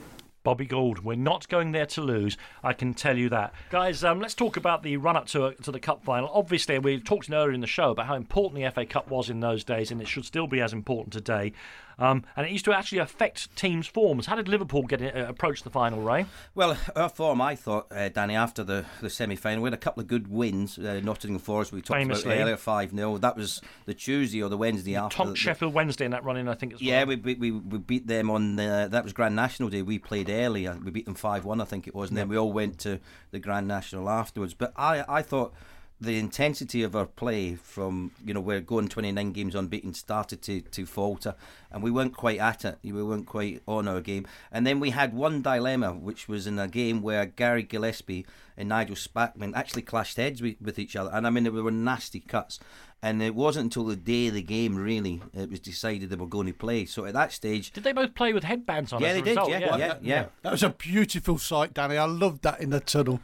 Bobby 0.46 0.64
Gould. 0.64 1.00
We're 1.02 1.16
not 1.16 1.48
going 1.48 1.72
there 1.72 1.86
to 1.86 2.00
lose. 2.00 2.36
I 2.62 2.72
can 2.72 2.94
tell 2.94 3.18
you 3.18 3.28
that, 3.30 3.52
guys. 3.68 4.04
Um, 4.04 4.20
let's 4.20 4.32
talk 4.32 4.56
about 4.56 4.84
the 4.84 4.96
run-up 4.96 5.26
to 5.30 5.54
to 5.54 5.72
the 5.72 5.80
cup 5.80 6.04
final. 6.04 6.30
Obviously, 6.32 6.78
we 6.78 7.00
talked 7.00 7.28
earlier 7.28 7.50
in 7.50 7.62
the 7.62 7.66
show 7.66 7.90
about 7.90 8.06
how 8.06 8.14
important 8.14 8.62
the 8.62 8.70
FA 8.70 8.86
Cup 8.86 9.10
was 9.10 9.28
in 9.28 9.40
those 9.40 9.64
days, 9.64 9.90
and 9.90 10.00
it 10.00 10.06
should 10.06 10.24
still 10.24 10.46
be 10.46 10.60
as 10.60 10.72
important 10.72 11.12
today. 11.12 11.52
Um, 11.98 12.24
and 12.36 12.46
it 12.46 12.52
used 12.52 12.66
to 12.66 12.74
actually 12.74 12.98
affect 12.98 13.54
teams' 13.56 13.86
forms. 13.86 14.26
How 14.26 14.36
did 14.36 14.48
Liverpool 14.48 14.82
get 14.82 15.00
uh, 15.00 15.24
approach 15.28 15.62
the 15.62 15.70
final, 15.70 16.02
Ray? 16.02 16.26
Well, 16.54 16.76
our 16.94 17.08
form, 17.08 17.40
I 17.40 17.54
thought, 17.56 17.86
uh, 17.90 18.10
Danny, 18.10 18.36
after 18.36 18.62
the, 18.62 18.84
the 19.00 19.08
semi 19.08 19.34
final, 19.34 19.62
we 19.62 19.68
had 19.68 19.74
a 19.74 19.78
couple 19.78 20.02
of 20.02 20.06
good 20.06 20.28
wins. 20.28 20.78
Uh, 20.78 21.00
Nottingham 21.02 21.38
Forest, 21.38 21.72
we 21.72 21.80
talked 21.80 21.98
Famously. 21.98 22.32
about 22.34 22.42
earlier, 22.42 22.56
5 22.58 22.90
0. 22.94 23.16
That 23.18 23.36
was 23.36 23.62
the 23.86 23.94
Tuesday 23.94 24.42
or 24.42 24.50
the 24.50 24.58
Wednesday 24.58 24.94
after. 24.94 25.16
Tom 25.16 25.30
the- 25.30 25.36
Sheffield 25.36 25.72
Wednesday 25.72 26.04
in 26.04 26.10
that 26.10 26.22
run-in, 26.24 26.48
I 26.48 26.54
think. 26.54 26.74
As 26.74 26.82
Yeah, 26.82 27.04
we, 27.04 27.16
beat 27.16 27.38
we 27.38 27.50
we 27.50 27.78
beat 27.78 28.06
them 28.06 28.30
on 28.30 28.56
the, 28.56 28.88
that 28.90 29.02
was 29.02 29.14
Grand 29.14 29.34
National 29.34 29.70
Day. 29.70 29.80
We 29.80 29.98
played 29.98 30.28
earlier. 30.28 30.78
We 30.84 30.90
beat 30.90 31.06
them 31.06 31.14
five 31.14 31.46
one, 31.46 31.62
I 31.62 31.64
think 31.64 31.86
it 31.86 31.94
was, 31.94 32.10
and 32.10 32.18
then 32.18 32.28
we 32.28 32.36
all 32.36 32.52
went 32.52 32.78
to 32.80 33.00
the 33.30 33.38
Grand 33.38 33.66
National 33.68 34.10
afterwards. 34.10 34.52
But 34.52 34.72
I 34.76 35.02
I 35.08 35.22
thought 35.22 35.54
the 36.00 36.18
intensity 36.18 36.82
of 36.82 36.94
our 36.94 37.06
play 37.06 37.54
from 37.54 38.10
you 38.24 38.34
know 38.34 38.40
we're 38.40 38.60
going 38.60 38.88
29 38.88 39.32
games 39.32 39.54
unbeaten 39.54 39.94
started 39.94 40.42
to, 40.42 40.60
to 40.60 40.84
falter 40.84 41.34
and 41.70 41.82
we 41.82 41.90
weren't 41.90 42.16
quite 42.16 42.38
at 42.38 42.64
it. 42.64 42.78
We 42.82 43.02
weren't 43.02 43.26
quite 43.26 43.62
on 43.66 43.88
our 43.88 44.00
game. 44.00 44.26
And 44.50 44.66
then 44.66 44.80
we 44.80 44.90
had 44.90 45.12
one 45.12 45.42
dilemma 45.42 45.92
which 45.92 46.28
was 46.28 46.46
in 46.46 46.58
a 46.58 46.68
game 46.68 47.02
where 47.02 47.26
Gary 47.26 47.62
Gillespie 47.62 48.26
and 48.56 48.68
Nigel 48.68 48.96
Spackman 48.96 49.54
actually 49.54 49.82
clashed 49.82 50.16
heads 50.16 50.40
with, 50.40 50.56
with 50.60 50.78
each 50.78 50.96
other. 50.96 51.10
And 51.12 51.26
I 51.26 51.30
mean 51.30 51.44
they 51.44 51.50
were 51.50 51.70
nasty 51.70 52.20
cuts 52.20 52.58
and 53.02 53.22
it 53.22 53.34
wasn't 53.34 53.62
until 53.64 53.84
the 53.84 53.94
day 53.96 54.28
of 54.28 54.34
the 54.34 54.42
game 54.42 54.74
really 54.74 55.20
it 55.34 55.50
was 55.50 55.60
decided 55.60 56.08
they 56.10 56.16
were 56.16 56.26
going 56.26 56.46
to 56.46 56.52
play 56.52 56.84
so 56.86 57.04
at 57.04 57.12
that 57.12 57.30
stage 57.30 57.70
Did 57.72 57.84
they 57.84 57.92
both 57.92 58.14
play 58.14 58.32
with 58.32 58.42
headbands 58.44 58.92
on? 58.92 59.00
yeah 59.02 59.08
as 59.08 59.14
they 59.14 59.20
a 59.20 59.24
did 59.24 59.30
result? 59.30 59.50
yeah 59.50 59.76
yeah 59.76 59.94
yeah, 60.02 60.26
That 60.42 60.52
was 60.52 60.62
a 60.62 60.70
beautiful 60.70 61.38
sight, 61.38 61.74
Danny. 61.74 61.96
I 61.98 62.04
loved 62.06 62.42
that 62.42 62.60
in 62.60 62.70
the 62.70 62.80
tunnel. 62.80 63.20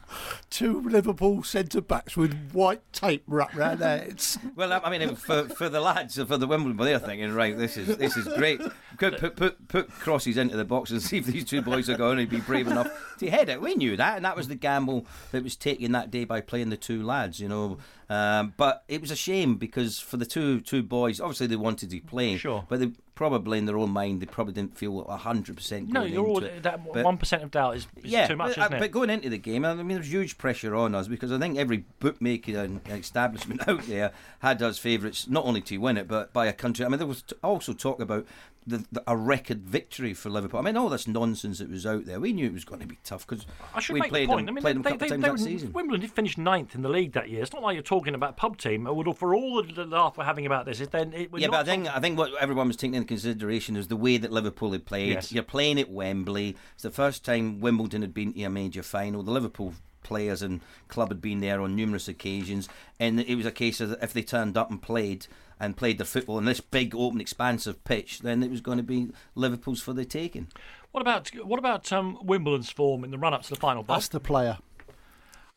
Two 0.49 0.81
Liverpool 0.81 1.43
centre 1.43 1.81
backs 1.81 2.15
with 2.15 2.51
white 2.51 2.81
tape 2.93 3.23
wrapped 3.27 3.55
round 3.55 3.79
their 3.79 3.99
heads. 3.99 4.37
Well, 4.55 4.71
I 4.83 4.95
mean, 4.95 5.15
for 5.15 5.45
for 5.49 5.67
the 5.69 5.81
lads, 5.81 6.15
for 6.21 6.37
the 6.37 6.45
Wimbledon, 6.45 6.77
they're 6.85 6.99
thinking, 6.99 7.33
right, 7.33 7.57
this 7.57 7.75
is 7.77 7.97
this 7.97 8.15
is 8.15 8.27
great. 8.37 8.61
Put, 8.99 9.17
put, 9.17 9.35
put, 9.35 9.67
put 9.67 9.89
crosses 9.89 10.37
into 10.37 10.55
the 10.55 10.65
box 10.65 10.91
and 10.91 11.01
see 11.01 11.17
if 11.17 11.25
these 11.25 11.43
two 11.45 11.61
boys 11.63 11.89
are 11.89 11.97
going 11.97 12.17
to 12.19 12.27
be 12.27 12.39
brave 12.39 12.67
enough 12.67 13.15
to 13.17 13.29
head 13.29 13.49
it. 13.49 13.59
We 13.61 13.73
knew 13.75 13.97
that, 13.97 14.15
and 14.17 14.25
that 14.25 14.35
was 14.35 14.47
the 14.47 14.55
gamble 14.55 15.07
that 15.31 15.43
was 15.43 15.55
taken 15.55 15.91
that 15.93 16.11
day 16.11 16.23
by 16.25 16.41
playing 16.41 16.69
the 16.69 16.77
two 16.77 17.01
lads, 17.03 17.39
you 17.39 17.49
know. 17.49 17.79
Um, 18.13 18.53
but 18.57 18.83
it 18.87 19.01
was 19.01 19.09
a 19.09 19.15
shame 19.15 19.55
because 19.55 19.99
for 19.99 20.17
the 20.17 20.25
two 20.25 20.61
two 20.61 20.83
boys, 20.83 21.19
obviously 21.19 21.47
they 21.47 21.55
wanted 21.55 21.89
to 21.89 21.99
play, 22.01 22.37
Sure. 22.37 22.63
but 22.69 22.79
they 22.79 22.91
probably 23.15 23.57
in 23.57 23.65
their 23.65 23.77
own 23.77 23.89
mind 23.89 24.21
they 24.21 24.25
probably 24.27 24.53
didn't 24.53 24.77
feel 24.77 25.03
hundred 25.05 25.55
percent. 25.55 25.89
No, 25.89 26.03
you're 26.03 26.25
all 26.25 26.43
it. 26.43 26.61
that 26.61 26.81
one 26.81 27.17
percent 27.17 27.41
of 27.41 27.49
doubt 27.49 27.75
is, 27.77 27.87
is 28.03 28.11
yeah, 28.11 28.27
too 28.27 28.35
much, 28.35 28.55
but, 28.55 28.71
uh, 28.71 28.79
but 28.79 28.91
going 28.91 29.09
into 29.09 29.29
the 29.29 29.39
game, 29.39 29.65
I 29.65 29.73
mean, 29.73 29.97
there's 29.97 30.11
huge 30.11 30.37
pressure 30.37 30.75
on 30.75 30.93
us 30.93 31.07
because 31.07 31.31
I 31.31 31.39
think 31.39 31.57
every 31.57 31.85
bookmaker 31.99 32.59
and 32.59 32.81
establishment 32.89 33.67
out 33.67 33.87
there 33.87 34.11
had 34.39 34.61
us 34.61 34.77
favourites 34.77 35.27
not 35.27 35.45
only 35.45 35.61
to 35.61 35.77
win 35.79 35.97
it 35.97 36.07
but 36.07 36.33
by 36.33 36.45
a 36.45 36.53
country. 36.53 36.85
I 36.85 36.89
mean, 36.89 36.99
there 36.99 37.07
was 37.07 37.23
also 37.43 37.73
talk 37.73 37.99
about 37.99 38.27
the, 38.65 38.85
the, 38.91 39.03
a 39.07 39.15
record 39.15 39.61
victory 39.61 40.13
for 40.13 40.29
Liverpool. 40.29 40.59
I 40.59 40.63
mean, 40.63 40.77
all 40.77 40.89
this 40.89 41.07
nonsense 41.07 41.59
that 41.59 41.69
was 41.69 41.85
out 41.85 42.05
there, 42.05 42.19
we 42.19 42.33
knew 42.33 42.45
it 42.45 42.53
was 42.53 42.65
going 42.65 42.81
to 42.81 42.87
be 42.87 42.97
tough 43.03 43.27
because 43.27 43.45
we 43.89 44.01
played 44.01 44.29
the 44.29 44.35
them, 44.35 44.49
I 44.49 44.51
mean, 44.51 44.61
played 44.61 44.63
they, 44.63 44.73
them 44.73 44.81
a 44.81 44.83
couple 44.83 44.97
they, 44.97 45.15
of 45.15 45.21
times 45.21 45.43
they 45.43 45.51
that 45.51 45.59
season. 45.59 45.73
Wimbledon 45.73 46.01
did 46.01 46.11
finish 46.11 46.37
ninth 46.37 46.75
in 46.75 46.81
the 46.81 46.89
league 46.89 47.13
that 47.13 47.29
year. 47.29 47.41
It's 47.41 47.53
not 47.53 47.61
like 47.61 47.73
you're 47.73 47.83
talking 47.83 48.15
about 48.15 48.37
pub 48.37 48.57
team. 48.57 48.87
Although 48.87 49.13
for 49.13 49.33
all 49.35 49.63
the 49.63 49.85
laugh 49.85 50.17
we're 50.17 50.23
having 50.23 50.45
about 50.45 50.65
this, 50.65 50.79
is 50.79 50.89
then 50.89 51.13
it, 51.13 51.29
yeah, 51.35 51.47
but 51.47 51.59
I 51.59 51.63
think 51.63 51.95
I 51.95 51.99
think 51.99 52.17
what 52.17 52.31
everyone 52.39 52.67
was 52.67 52.77
taking 52.77 52.95
into 52.95 53.07
consideration 53.07 53.75
is 53.75 53.87
the 53.87 53.95
way 53.95 54.17
that 54.17 54.31
Liverpool 54.31 54.71
had 54.71 54.85
played. 54.85 55.09
Yes. 55.09 55.31
You're 55.31 55.43
playing 55.43 55.79
at 55.79 55.89
Wembley. 55.89 56.55
It's 56.73 56.83
the 56.83 56.91
first 56.91 57.25
time 57.25 57.59
Wimbledon 57.59 58.01
had 58.01 58.13
been 58.13 58.33
to 58.33 58.43
a 58.43 58.49
major 58.49 58.83
final. 58.83 59.23
The 59.23 59.31
Liverpool 59.31 59.73
players 60.03 60.41
and 60.41 60.61
club 60.87 61.09
had 61.09 61.21
been 61.21 61.39
there 61.39 61.61
on 61.61 61.75
numerous 61.75 62.07
occasions, 62.07 62.69
and 62.99 63.19
it 63.19 63.35
was 63.35 63.45
a 63.45 63.51
case 63.51 63.79
of 63.81 63.95
if 64.01 64.13
they 64.13 64.21
turned 64.21 64.57
up 64.57 64.69
and 64.69 64.81
played 64.81 65.27
and 65.59 65.77
played 65.77 65.97
the 65.97 66.05
football 66.05 66.37
on 66.37 66.45
this 66.45 66.59
big, 66.61 66.95
open, 66.95 67.21
expansive 67.21 67.83
pitch, 67.83 68.19
then 68.19 68.43
it 68.43 68.51
was 68.51 68.61
going 68.61 68.77
to 68.77 68.83
be 68.83 69.09
Liverpool's 69.35 69.81
for 69.81 69.93
the 69.93 70.05
taking. 70.05 70.47
What 70.91 71.01
about 71.01 71.29
what 71.43 71.59
about 71.59 71.91
um, 71.91 72.17
Wimbledon's 72.21 72.69
form 72.69 73.03
in 73.03 73.11
the 73.11 73.17
run 73.17 73.33
up 73.33 73.43
to 73.43 73.49
the 73.49 73.55
final? 73.55 73.83
Bob? 73.83 73.97
That's 73.97 74.07
the 74.09 74.19
player. 74.19 74.57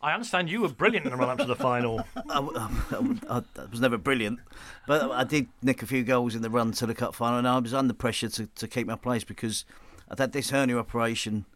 I 0.01 0.13
understand 0.13 0.51
you 0.51 0.61
were 0.61 0.69
brilliant 0.69 1.07
in 1.07 1.13
the 1.13 1.17
run 1.19 1.31
up 1.31 1.39
to 1.39 1.45
the 1.47 1.57
final. 1.57 2.01
I, 2.17 2.39
I- 2.39 2.69
I- 3.39 3.43
I 3.61 3.65
was 3.71 3.81
never 3.81 3.97
brilliant, 3.99 4.39
but 4.87 5.11
I 5.11 5.25
did 5.25 5.49
nick 5.63 5.83
a 5.83 5.87
few 5.87 6.05
goals 6.05 6.35
in 6.35 6.43
the 6.43 6.51
run 6.51 6.73
to 6.73 6.87
the 6.87 6.95
cup 6.95 7.15
final, 7.15 7.39
and 7.39 7.49
I 7.49 7.59
was 7.59 7.75
under 7.75 7.95
pressure 7.95 8.29
to, 8.29 8.47
to 8.47 8.69
keep 8.69 8.87
my 8.87 8.97
place 8.97 9.25
because 9.25 9.65
I'd 10.11 10.19
had 10.19 10.33
this 10.33 10.51
hernia 10.51 10.79
operation 10.79 11.47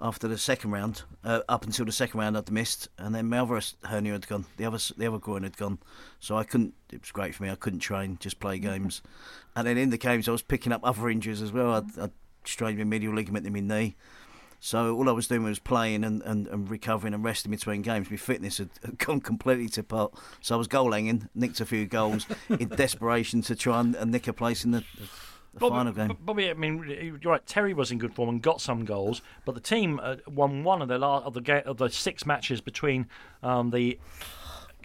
after 0.00 0.28
the 0.28 0.38
second 0.38 0.70
round. 0.70 1.02
Uh, 1.22 1.40
up 1.48 1.64
until 1.64 1.84
the 1.84 1.92
second 1.92 2.18
round, 2.18 2.36
I'd 2.36 2.50
missed, 2.50 2.88
and 2.98 3.14
then 3.14 3.28
my 3.28 3.38
other 3.38 3.60
hernia 3.84 4.12
had 4.12 4.26
gone. 4.26 4.46
The 4.56 4.64
other 4.64 4.78
the 4.96 5.06
other 5.06 5.18
groin 5.18 5.42
had 5.42 5.56
gone, 5.56 5.78
so 6.18 6.36
I 6.36 6.44
couldn't. 6.44 6.74
It 6.92 7.02
was 7.02 7.12
great 7.12 7.34
for 7.34 7.42
me. 7.42 7.50
I 7.50 7.54
couldn't 7.54 7.80
train, 7.80 8.16
just 8.20 8.40
play 8.40 8.58
games, 8.58 9.02
and 9.54 9.66
then 9.66 9.76
in 9.76 9.90
the 9.90 9.98
games 9.98 10.28
I 10.28 10.32
was 10.32 10.42
picking 10.42 10.72
up 10.72 10.80
other 10.84 11.08
injuries 11.08 11.42
as 11.42 11.52
well. 11.52 11.72
I'd, 11.74 11.98
I'd 11.98 12.12
strained 12.44 12.78
my 12.78 12.84
medial 12.84 13.14
ligament 13.14 13.46
in 13.46 13.52
my 13.52 13.60
knee. 13.60 13.96
So 14.62 14.94
all 14.94 15.08
I 15.08 15.12
was 15.12 15.26
doing 15.26 15.42
was 15.42 15.58
playing 15.58 16.04
and, 16.04 16.20
and, 16.22 16.46
and 16.46 16.68
recovering 16.68 17.14
and 17.14 17.24
resting 17.24 17.50
between 17.50 17.80
games. 17.80 18.10
My 18.10 18.18
fitness 18.18 18.58
had, 18.58 18.68
had 18.84 18.98
gone 19.06 19.20
completely 19.22 19.70
to 19.70 19.82
pot. 19.82 20.12
So 20.42 20.54
I 20.54 20.58
was 20.58 20.68
goal 20.68 20.92
hanging, 20.92 21.30
nicked 21.34 21.60
a 21.60 21.66
few 21.66 21.86
goals 21.86 22.26
in 22.50 22.68
desperation 22.68 23.40
to 23.42 23.56
try 23.56 23.80
and, 23.80 23.96
and 23.96 24.12
nick 24.12 24.28
a 24.28 24.34
place 24.34 24.62
in 24.64 24.72
the, 24.72 24.84
the 25.52 25.60
Bobby, 25.60 25.74
final 25.74 25.92
game. 25.92 26.16
Bobby, 26.20 26.50
I 26.50 26.54
mean, 26.54 27.18
you're 27.22 27.32
right. 27.32 27.44
Terry 27.46 27.74
was 27.74 27.90
in 27.90 27.98
good 27.98 28.14
form 28.14 28.28
and 28.28 28.42
got 28.42 28.60
some 28.60 28.84
goals, 28.84 29.20
but 29.44 29.54
the 29.54 29.60
team 29.60 29.98
uh, 30.02 30.16
won 30.28 30.62
one 30.64 30.80
of 30.82 30.88
the 30.88 30.98
la- 30.98 31.24
of 31.24 31.34
the 31.34 31.40
ga- 31.40 31.62
of 31.64 31.78
the 31.78 31.88
six 31.88 32.24
matches 32.24 32.60
between 32.60 33.06
um, 33.42 33.70
the 33.70 33.98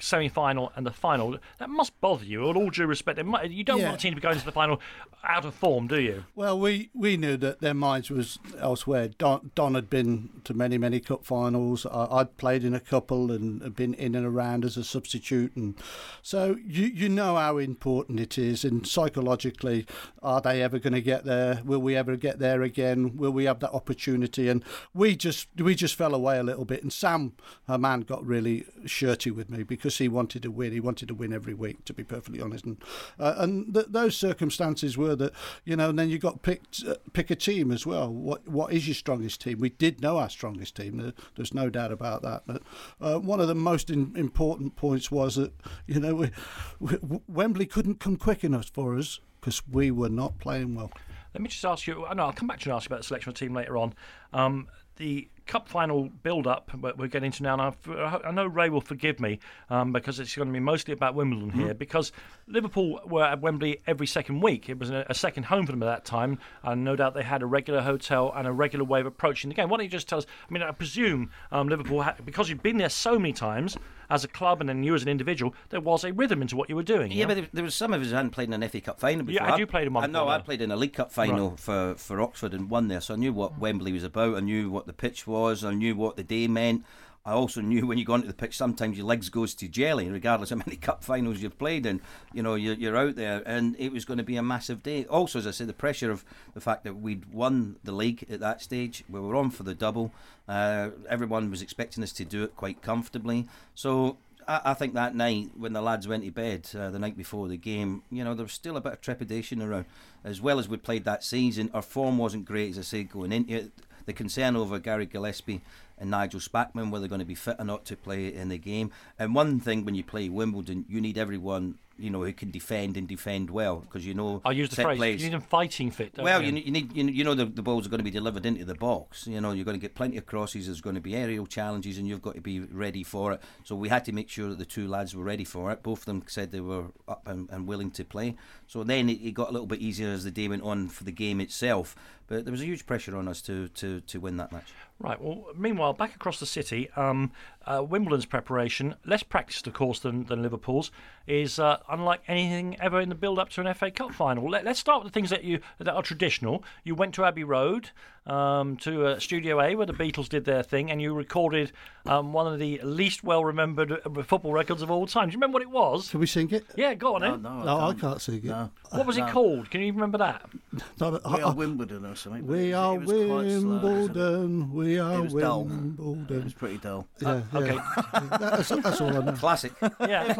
semi-final 0.01 0.71
and 0.75 0.85
the 0.85 0.91
final. 0.91 1.37
That 1.59 1.69
must 1.69 1.99
bother 2.01 2.25
you. 2.25 2.41
With 2.41 2.55
all 2.55 2.69
due 2.69 2.85
respect, 2.85 3.23
might, 3.25 3.51
you 3.51 3.63
don't 3.63 3.79
Yeah. 3.79 3.85
want 3.89 3.97
a 3.97 4.01
team 4.01 4.15
to 4.15 4.21
go 4.21 4.31
into 4.31 4.45
the 4.45 4.51
final 4.51 4.79
out 5.23 5.45
of 5.45 5.53
form, 5.55 5.87
do 5.87 5.99
you? 5.99 6.23
Well, 6.35 6.59
we, 6.59 6.89
we 6.93 7.17
knew 7.17 7.35
that 7.37 7.59
their 7.59 7.73
minds 7.73 8.09
was 8.11 8.37
elsewhere. 8.59 9.09
Don, 9.17 9.51
Don 9.55 9.73
had 9.75 9.89
been 9.89 10.29
to 10.43 10.53
many, 10.53 10.77
many 10.77 10.99
cup 10.99 11.25
finals. 11.25 11.85
I, 11.85 12.05
I'd 12.11 12.37
played 12.37 12.63
in 12.63 12.73
a 12.73 12.79
couple 12.79 13.31
and 13.31 13.75
been 13.75 13.93
in 13.95 14.15
and 14.15 14.25
around 14.25 14.63
as 14.65 14.77
a 14.77 14.83
substitute. 14.83 15.55
And 15.55 15.75
so 16.21 16.57
you, 16.65 16.85
you 16.87 17.09
know 17.09 17.35
how 17.35 17.57
important 17.57 18.19
it 18.19 18.37
is. 18.37 18.63
And 18.63 18.85
psychologically, 18.87 19.85
are 20.21 20.41
they 20.41 20.61
ever 20.61 20.79
going 20.79 20.93
to 20.93 21.01
get 21.01 21.25
there? 21.25 21.61
Will 21.65 21.81
we 21.81 21.95
ever 21.95 22.15
get 22.15 22.39
there 22.39 22.61
again? 22.61 23.17
Will 23.17 23.31
we 23.31 23.45
have 23.45 23.59
that 23.61 23.71
opportunity? 23.71 24.49
And 24.49 24.63
we 24.93 25.15
just 25.15 25.47
we 25.57 25.75
just 25.75 25.95
fell 25.95 26.13
away 26.13 26.37
a 26.37 26.43
little 26.43 26.65
bit. 26.65 26.83
And 26.83 26.91
Sam, 26.91 27.33
her 27.67 27.77
man, 27.77 28.01
got 28.01 28.25
really 28.25 28.65
shirty 28.85 29.31
with 29.31 29.49
me 29.49 29.63
because 29.63 29.84
he 29.93 30.07
wanted 30.07 30.43
to 30.43 30.51
win. 30.51 30.71
He 30.71 30.79
wanted 30.79 31.07
to 31.07 31.13
win 31.13 31.33
every 31.33 31.53
week, 31.53 31.85
to 31.85 31.93
be 31.93 32.03
perfectly 32.03 32.41
honest. 32.41 32.65
And 32.65 32.77
uh, 33.19 33.35
and 33.37 33.73
th- 33.73 33.87
those 33.89 34.17
circumstances 34.17 34.97
were 34.97 35.15
that 35.15 35.33
you 35.63 35.75
know. 35.75 35.89
And 35.89 35.99
then 35.99 36.09
you 36.09 36.17
got 36.17 36.41
picked 36.41 36.83
uh, 36.85 36.95
pick 37.13 37.31
a 37.31 37.35
team 37.35 37.71
as 37.71 37.85
well. 37.85 38.11
What 38.11 38.47
what 38.47 38.73
is 38.73 38.87
your 38.87 38.95
strongest 38.95 39.41
team? 39.41 39.59
We 39.59 39.69
did 39.69 40.01
know 40.01 40.17
our 40.17 40.29
strongest 40.29 40.75
team. 40.75 40.97
There, 40.97 41.13
there's 41.35 41.53
no 41.53 41.69
doubt 41.69 41.91
about 41.91 42.21
that. 42.23 42.43
But 42.45 42.61
uh, 42.99 43.19
one 43.19 43.39
of 43.39 43.47
the 43.47 43.55
most 43.55 43.89
in, 43.89 44.13
important 44.15 44.75
points 44.75 45.11
was 45.11 45.35
that 45.35 45.53
you 45.87 45.99
know 45.99 46.15
we, 46.15 46.31
we, 46.79 47.19
Wembley 47.27 47.65
couldn't 47.65 47.99
come 47.99 48.17
quick 48.17 48.43
enough 48.43 48.69
for 48.73 48.97
us 48.97 49.19
because 49.39 49.61
we 49.67 49.91
were 49.91 50.09
not 50.09 50.39
playing 50.39 50.75
well. 50.75 50.91
Let 51.33 51.41
me 51.41 51.49
just 51.49 51.65
ask 51.65 51.85
you. 51.85 52.05
No, 52.15 52.23
I'll 52.23 52.33
come 52.33 52.47
back 52.47 52.59
to 52.61 52.65
you 52.65 52.71
and 52.71 52.77
ask 52.77 52.89
you 52.89 52.93
about 52.93 53.01
the 53.01 53.07
selection 53.07 53.29
of 53.29 53.35
the 53.35 53.39
team 53.39 53.53
later 53.53 53.77
on. 53.77 53.93
Um, 54.33 54.67
the 54.95 55.27
cup 55.45 55.67
final 55.67 56.09
build-up 56.23 56.71
that 56.81 56.97
we're 56.97 57.07
getting 57.07 57.31
to 57.31 57.43
now. 57.43 57.53
And 57.53 57.75
I, 57.87 58.19
I 58.25 58.31
know 58.31 58.45
Ray 58.45 58.69
will 58.69 58.81
forgive 58.81 59.19
me 59.19 59.39
um, 59.69 59.91
because 59.91 60.19
it's 60.19 60.35
going 60.35 60.47
to 60.47 60.53
be 60.53 60.59
mostly 60.59 60.93
about 60.93 61.15
Wimbledon 61.15 61.51
here. 61.51 61.73
Because 61.73 62.11
Liverpool 62.47 62.99
were 63.05 63.23
at 63.23 63.41
Wembley 63.41 63.81
every 63.87 64.07
second 64.07 64.41
week. 64.41 64.69
It 64.69 64.79
was 64.79 64.89
a, 64.89 65.05
a 65.09 65.13
second 65.13 65.43
home 65.43 65.65
for 65.65 65.71
them 65.71 65.83
at 65.83 65.87
that 65.87 66.05
time, 66.05 66.39
and 66.63 66.83
no 66.83 66.95
doubt 66.95 67.13
they 67.13 67.23
had 67.23 67.41
a 67.41 67.45
regular 67.45 67.81
hotel 67.81 68.33
and 68.35 68.47
a 68.47 68.51
regular 68.51 68.85
way 68.85 68.99
of 68.99 69.05
approaching 69.05 69.49
the 69.49 69.55
game. 69.55 69.69
Why 69.69 69.77
don't 69.77 69.85
you 69.85 69.89
just 69.89 70.09
tell 70.09 70.19
us? 70.19 70.25
I 70.49 70.53
mean, 70.53 70.63
I 70.63 70.71
presume 70.71 71.31
um, 71.51 71.69
Liverpool, 71.69 72.01
had, 72.01 72.25
because 72.25 72.49
you've 72.49 72.63
been 72.63 72.77
there 72.77 72.89
so 72.89 73.17
many 73.19 73.33
times 73.33 73.77
as 74.09 74.23
a 74.23 74.27
club 74.27 74.59
and 74.61 74.69
then 74.69 74.83
you 74.83 74.93
as 74.95 75.01
an 75.03 75.09
individual, 75.09 75.53
there 75.69 75.81
was 75.81 76.03
a 76.03 76.13
rhythm 76.13 76.41
into 76.41 76.55
what 76.55 76.69
you 76.69 76.75
were 76.75 76.83
doing. 76.83 77.11
Yeah, 77.11 77.25
but 77.25 77.47
there, 77.53 77.63
was 77.63 77.75
some 77.75 77.93
of 77.93 78.01
us 78.01 78.09
who 78.09 78.15
hadn't 78.15 78.31
played 78.31 78.47
in 78.49 78.53
an 78.61 78.69
FA 78.69 78.81
Cup 78.81 78.99
final 78.99 79.21
Yeah, 79.29 79.39
before. 79.39 79.45
had 79.47 79.53
I- 79.55 79.57
you 79.57 79.67
played 79.67 79.87
in 79.87 79.93
one 79.93 80.03
I 80.03 80.07
know 80.07 80.27
I 80.27 80.39
played 80.39 80.61
in 80.61 80.71
a 80.71 80.75
League 80.75 80.93
Cup 80.93 81.11
final 81.11 81.51
Right. 81.51 81.59
for, 81.59 81.95
for 81.95 82.21
Oxford 82.21 82.53
and 82.53 82.69
won 82.69 82.87
there, 82.87 83.01
so 83.01 83.13
I 83.13 83.17
knew 83.17 83.33
what 83.33 83.57
Wembley 83.59 83.91
was 83.91 84.03
about. 84.03 84.35
I 84.35 84.39
knew 84.41 84.69
what 84.69 84.85
the 84.87 84.93
pitch 84.93 85.25
was. 85.27 85.63
I 85.63 85.73
knew 85.73 85.95
what 85.95 86.15
the 86.15 86.23
day 86.23 86.47
meant. 86.47 86.83
I 87.25 87.31
also 87.31 87.59
knew 87.61 87.87
when 87.87 87.97
you 87.97 88.05
go 88.05 88.13
onto 88.13 88.27
the 88.27 88.33
pitch, 88.33 88.55
sometimes 88.55 88.97
your 88.97 89.07
legs 89.07 89.29
goes 89.29 89.55
to 89.55 89.67
jelly, 89.67 90.09
regardless 90.09 90.51
of 90.51 90.59
how 90.59 90.63
many 90.67 90.77
cup 90.77 91.03
finals 91.03 91.41
you've 91.41 91.57
played 91.57 91.85
in. 91.85 92.01
You 92.33 92.43
know, 92.43 92.55
you're, 92.55 92.75
you're 92.75 92.97
out 92.97 93.15
there, 93.15 93.41
and 93.45 93.75
it 93.79 93.91
was 93.91 94.05
going 94.05 94.19
to 94.19 94.23
be 94.23 94.37
a 94.37 94.43
massive 94.43 94.83
day. 94.83 95.05
Also, 95.05 95.39
as 95.39 95.47
I 95.47 95.51
said, 95.51 95.67
the 95.67 95.73
pressure 95.73 96.11
of 96.11 96.23
the 96.53 96.61
fact 96.61 96.83
that 96.83 96.97
we'd 96.97 97.25
won 97.33 97.77
the 97.83 97.91
league 97.91 98.25
at 98.29 98.39
that 98.41 98.61
stage, 98.61 99.03
we 99.09 99.19
were 99.19 99.35
on 99.35 99.49
for 99.49 99.63
the 99.63 99.73
double. 99.73 100.11
Uh, 100.47 100.89
everyone 101.09 101.49
was 101.49 101.61
expecting 101.63 102.03
us 102.03 102.11
to 102.13 102.25
do 102.25 102.43
it 102.43 102.55
quite 102.55 102.83
comfortably. 102.83 103.47
So 103.73 104.17
I, 104.47 104.73
think 104.75 104.93
that 104.93 105.15
night 105.15 105.51
when 105.57 105.73
the 105.73 105.81
lads 105.81 106.07
went 106.07 106.23
to 106.23 106.31
bed 106.31 106.69
uh, 106.77 106.91
the 106.91 106.99
night 106.99 107.17
before 107.17 107.47
the 107.47 107.57
game, 107.57 108.03
you 108.11 108.23
know, 108.23 108.35
there 108.35 108.45
was 108.45 108.53
still 108.53 108.77
a 108.77 108.81
bit 108.81 108.93
of 108.93 109.01
trepidation 109.01 109.61
around. 109.61 109.85
As 110.23 110.41
well 110.41 110.59
as 110.59 110.69
we 110.69 110.77
played 110.77 111.05
that 111.05 111.23
season, 111.23 111.71
our 111.73 111.81
form 111.81 112.17
wasn't 112.17 112.45
great, 112.45 112.71
as 112.71 112.77
I 112.77 112.81
say, 112.81 113.03
going 113.03 113.31
into 113.31 113.55
it. 113.55 113.71
The 114.05 114.13
concern 114.13 114.55
over 114.55 114.77
Gary 114.77 115.07
Gillespie 115.07 115.61
and 115.97 116.09
Nigel 116.11 116.39
Spackman, 116.39 116.91
whether 116.91 117.01
they're 117.01 117.09
going 117.09 117.19
to 117.19 117.25
be 117.25 117.35
fit 117.35 117.55
or 117.59 117.65
not 117.65 117.85
to 117.85 117.95
play 117.95 118.33
in 118.33 118.49
the 118.49 118.57
game. 118.57 118.91
And 119.17 119.33
one 119.33 119.59
thing 119.59 119.85
when 119.85 119.95
you 119.95 120.03
play 120.03 120.27
Wimbledon, 120.29 120.85
you 120.89 120.99
need 120.99 121.17
everyone, 121.17 121.75
you 121.97 122.09
know, 122.09 122.23
who 122.23 122.33
can 122.33 122.51
defend 122.51 122.97
and 122.97 123.07
defend 123.07 123.49
well 123.49 123.77
because 123.77 124.05
you 124.05 124.13
know. 124.13 124.41
I 124.43 124.51
use 124.51 124.69
the 124.69 124.81
phrase, 124.81 124.97
plays. 124.97 125.21
you 125.21 125.29
need 125.29 125.35
them 125.35 125.41
fighting 125.41 125.91
fit. 125.91 126.13
Well, 126.17 126.41
you? 126.41 126.47
you 126.47 126.71
need, 126.71 126.95
you 126.95 127.03
know- 127.03 127.11
you 127.11 127.23
know 127.23 127.33
the, 127.33 127.45
the 127.45 127.61
balls 127.61 127.85
are 127.85 127.89
going 127.89 127.99
to 127.99 128.03
be 128.03 128.11
delivered 128.11 128.45
into 128.45 128.65
the 128.65 128.75
box. 128.75 129.25
You 129.25 129.39
know 129.39 129.53
you're 129.53 129.63
going 129.63 129.77
to 129.77 129.81
get 129.81 129.95
plenty 129.95 130.17
of 130.17 130.25
crosses. 130.25 130.65
There's 130.65 130.81
going 130.81 130.95
to 130.95 131.01
be 131.01 131.15
aerial 131.15 131.45
challenges, 131.45 131.97
and 131.97 132.07
you've 132.07 132.21
got 132.21 132.35
to 132.35 132.41
be 132.41 132.59
ready 132.59 133.03
for 133.03 133.31
it. 133.31 133.41
So 133.63 133.75
we 133.75 133.87
had 133.87 134.03
to 134.05 134.11
make 134.11 134.29
sure 134.29 134.49
that 134.49 134.57
the 134.57 134.65
two 134.65 134.89
lads 134.89 135.15
were 135.15 135.23
ready 135.23 135.45
for 135.45 135.71
it. 135.71 135.81
Both 135.81 135.99
of 135.99 136.05
them 136.05 136.23
said 136.27 136.51
they 136.51 136.59
were 136.59 136.87
up 137.07 137.21
and, 137.25 137.49
and 137.49 137.67
willing 137.67 137.91
to 137.91 138.03
play. 138.03 138.35
So 138.67 138.83
then 138.83 139.09
it, 139.09 139.21
it 139.21 139.31
got 139.31 139.49
a 139.49 139.51
little 139.53 139.67
bit 139.67 139.79
easier 139.79 140.09
as 140.09 140.25
the 140.25 140.31
day 140.31 140.49
went 140.49 140.63
on 140.63 140.89
for 140.89 141.05
the 141.05 141.13
game 141.13 141.39
itself. 141.39 141.95
But 142.27 142.45
there 142.45 142.51
was 142.51 142.61
a 142.61 142.65
huge 142.65 142.85
pressure 142.85 143.15
on 143.15 143.27
us 143.27 143.41
to 143.43 143.67
to, 143.69 144.01
to 144.01 144.19
win 144.19 144.37
that 144.37 144.51
match. 144.51 144.73
Right. 144.99 145.19
Well, 145.21 145.47
meanwhile, 145.57 145.93
back 145.93 146.15
across 146.15 146.39
the 146.39 146.45
city, 146.45 146.89
um, 146.95 147.31
uh, 147.65 147.83
Wimbledon's 147.87 148.25
preparation, 148.25 148.95
less 149.05 149.23
practiced, 149.23 149.67
of 149.67 149.73
course, 149.73 149.99
than, 149.99 150.25
than 150.25 150.41
Liverpool's, 150.41 150.89
is 151.27 151.59
uh, 151.59 151.79
unlike 151.89 152.21
anything 152.27 152.79
ever 152.79 153.01
in 153.01 153.09
the 153.09 153.15
build-up 153.15 153.49
to 153.49 153.61
an 153.61 153.73
FA 153.73 153.91
Cup 153.91 154.13
final. 154.13 154.49
Let, 154.49 154.63
let's 154.63 154.79
start 154.79 155.03
with 155.03 155.11
the 155.11 155.17
things 155.17 155.29
that 155.31 155.43
you 155.43 155.59
that 155.79 155.93
are 155.93 156.01
traditional. 156.01 156.63
You 156.83 156.95
went 156.95 157.13
to 157.15 157.25
Abbey 157.25 157.43
Road, 157.43 157.89
um, 158.27 158.75
to 158.77 159.05
uh, 159.05 159.19
Studio 159.19 159.61
A, 159.61 159.75
where 159.75 159.85
the 159.85 159.93
Beatles 159.93 160.27
did 160.29 160.45
their 160.45 160.63
thing, 160.63 160.89
and 160.89 160.99
you 161.01 161.13
recorded 161.13 161.71
um, 162.07 162.33
one 162.33 162.51
of 162.51 162.57
the 162.59 162.79
least 162.83 163.23
well-remembered 163.23 163.91
uh, 163.91 164.23
football 164.23 164.51
records 164.51 164.81
of 164.81 164.89
all 164.89 165.05
time. 165.05 165.29
Do 165.29 165.33
you 165.33 165.37
remember 165.37 165.55
what 165.57 165.61
it 165.61 165.69
was? 165.69 166.09
Can 166.09 166.19
we 166.19 166.25
sing 166.27 166.49
it? 166.51 166.65
Yeah, 166.75 166.93
go 166.95 167.15
on, 167.15 167.21
No, 167.21 167.31
then. 167.31 167.41
no, 167.43 167.63
No, 167.63 167.77
I 167.79 167.87
can't. 167.91 168.01
can't 168.01 168.21
sing 168.21 168.35
it. 168.37 168.43
No. 168.45 168.71
What 168.91 169.05
was 169.05 169.17
it 169.17 169.27
called? 169.27 169.69
Can 169.69 169.81
you 169.81 169.93
remember 169.93 170.17
that? 170.19 170.41
No, 170.99 171.11
but 171.11 171.31
We 171.31 171.41
are 171.41 171.53
Wimbledon 171.53 172.05
or 172.05 172.15
something. 172.15 172.45
we 172.47 172.73
are 172.73 172.95
it 172.95 173.05
was 173.05 173.07
quite 173.07 173.19
slow, 173.19 173.29
wasn't 173.29 173.83
it? 173.83 173.83
Wimbledon. 173.83 174.73
We 174.73 174.99
are 174.99 175.13
It 175.19 175.21
was 175.21 175.33
dull. 175.33 175.61
It 175.61 175.67
Wimbledon. 175.69 176.43
was 176.43 176.53
pretty 176.53 176.77
dull. 176.79 177.07
Yeah, 177.21 177.41
yeah. 177.53 177.59
Okay. 177.59 177.77
that's, 178.39 178.69
that's 178.69 179.01
all 179.01 179.15
I 179.15 179.21
know. 179.23 179.31
Classic. 179.33 179.71
Yeah. 180.01 180.33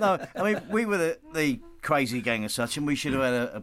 no, 0.00 0.26
I 0.34 0.42
mean 0.42 0.60
we 0.70 0.84
were 0.86 0.96
the, 0.98 1.18
the 1.34 1.60
crazy 1.82 2.20
gang 2.20 2.44
as 2.44 2.52
such, 2.54 2.76
and 2.76 2.86
we 2.86 2.94
should 2.96 3.12
have 3.12 3.22
had 3.22 3.32
a, 3.34 3.56
a, 3.58 3.62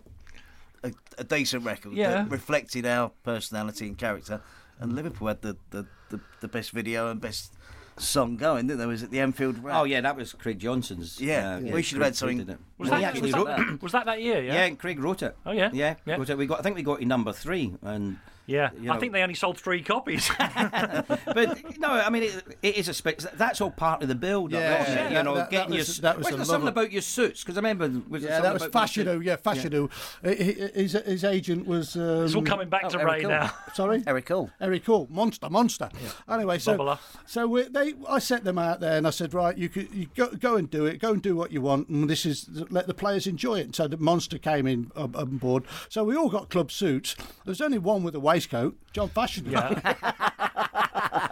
a, 0.86 0.92
a 1.20 1.24
decent 1.24 1.64
record 1.66 1.94
Yeah. 1.94 2.12
that 2.12 2.30
reflected 2.30 2.86
our 2.86 3.10
personality 3.24 3.88
and 3.88 3.98
character. 3.98 4.42
And 4.80 4.94
Liverpool 4.96 5.28
had 5.30 5.42
the, 5.42 5.58
the, 5.72 5.86
the, 6.10 6.20
the 6.42 6.48
best 6.48 6.72
video 6.72 7.10
and 7.10 7.20
best 7.22 7.54
song 7.98 8.36
going, 8.36 8.68
didn't 8.68 8.80
they? 8.80 8.86
Was 8.86 9.04
it 9.04 9.10
the 9.12 9.22
Anfield 9.22 9.64
Rap? 9.64 9.78
Oh 9.80 9.84
yeah, 9.86 10.02
that 10.02 10.18
was 10.18 10.34
Craig 10.34 10.60
Johnston's. 10.60 11.20
Yeah, 11.22 11.56
uh, 11.56 11.60
we 11.62 11.82
should 11.82 11.98
have 11.98 12.06
had 12.08 12.16
something- 12.18 12.40
did 12.40 12.50
it. 12.50 12.58
Was 12.78 12.90
Well, 12.90 13.00
that, 13.00 13.08
actually 13.08 13.32
was, 13.32 13.34
wrote 13.34 13.48
that, 13.48 13.82
was 13.82 13.92
that 13.94 14.06
that 14.06 14.22
year? 14.22 14.42
Yeah, 14.44 14.54
Yeah. 14.54 14.64
and 14.66 14.78
Craig 14.78 15.00
wrote 15.00 15.24
it. 15.24 15.36
Oh, 15.46 15.52
yeah? 15.54 15.70
Yeah, 15.72 15.96
Yeah. 16.06 16.18
wrote 16.18 16.30
it. 16.30 16.38
We 16.38 16.46
got. 16.46 16.60
I 16.60 16.62
think 16.62 16.76
we 16.76 16.84
got 16.84 17.00
to 17.00 17.06
number 17.06 17.32
three, 17.32 17.74
and 17.82 18.18
Yeah. 18.48 18.70
you 18.80 18.92
I 18.92 18.98
think 19.00 19.12
they 19.14 19.22
only 19.24 19.36
sold 19.36 19.58
three 19.60 19.82
copies. 19.82 20.30
but 20.40 21.80
no, 21.80 21.90
I 21.90 22.10
mean 22.10 22.24
it, 22.24 22.44
it 22.62 22.76
is 22.78 22.88
a 22.88 22.94
spe- 22.94 23.20
that's 23.36 23.62
all 23.62 23.72
part 23.72 24.02
of 24.02 24.08
the 24.08 24.16
build. 24.16 24.52
Yeah, 24.52 24.84
isn't 24.84 24.94
it? 24.98 25.12
yeah, 25.12 25.18
you 25.18 25.24
know, 25.24 25.36
that- 25.36 25.50
that 25.50 25.52
getting 25.52 25.76
was- 25.76 25.98
your 25.98 26.02
that 26.04 26.18
was 26.18 26.26
Wasn't 26.26 26.46
something 26.48 26.68
about 26.70 26.92
your 26.92 27.02
suits 27.02 27.44
because 27.44 27.58
I 27.58 27.60
remember 27.62 28.02
was 28.10 28.24
Yeah, 28.24 28.42
that 28.42 28.54
was 28.54 28.64
about 28.64 28.96
your 28.96 29.06
Fashanu. 29.06 29.24
Yeah, 29.24 29.36
Fashanu. 29.38 29.90
His, 30.24 30.94
his 30.94 31.24
agent 31.24 31.68
was. 31.68 31.96
Um, 31.96 32.26
it's 32.26 32.36
all 32.36 32.42
coming 32.44 32.70
back 32.70 32.88
to 32.90 33.00
Oh, 33.00 33.04
Ray 33.04 33.24
Eric 33.24 33.28
now. 33.28 33.52
Sorry, 33.74 34.04
Eric 34.08 34.28
Hall. 34.30 34.50
Eric 34.62 34.86
Hall, 34.86 35.08
monster, 35.10 35.50
monster. 35.50 35.90
Anyway, 36.30 36.60
so 36.60 36.78
Bubbler. 36.78 37.00
so 37.26 37.48
we, 37.48 37.64
they, 37.64 37.94
I 38.08 38.20
set 38.20 38.44
them 38.44 38.58
out 38.58 38.80
there, 38.80 38.98
and 38.98 39.08
I 39.08 39.10
said, 39.10 39.34
right, 39.34 39.58
you 39.58 39.70
could 39.70 39.92
you 39.94 40.08
go, 40.16 40.28
go 40.30 40.56
and 40.56 40.70
do 40.70 40.86
it, 40.86 41.00
go 41.00 41.12
and 41.12 41.22
do 41.22 41.36
what 41.36 41.52
you 41.52 41.62
want, 41.62 41.90
and 41.90 42.10
this 42.10 42.26
is 42.26 42.48
let 42.70 42.88
the 42.88 42.94
players 42.94 43.28
enjoy 43.28 43.60
it. 43.60 43.76
So 43.76 43.88
the 43.88 43.98
monster 43.98 44.38
came 44.38 44.68
in 44.68 44.92
uh, 44.96 45.08
on 45.16 45.38
board. 45.38 45.64
So 45.90 46.04
we 46.04 46.16
all 46.16 46.30
got 46.30 46.50
club 46.50 46.72
suits. 46.72 47.16
There's 47.46 47.62
only 47.62 47.78
one 47.80 48.04
with 48.04 48.16
a 48.16 48.20
waistcoat, 48.36 48.76
John 48.92 49.08
Fashanu. 49.08 49.50
Yeah. 49.50 49.94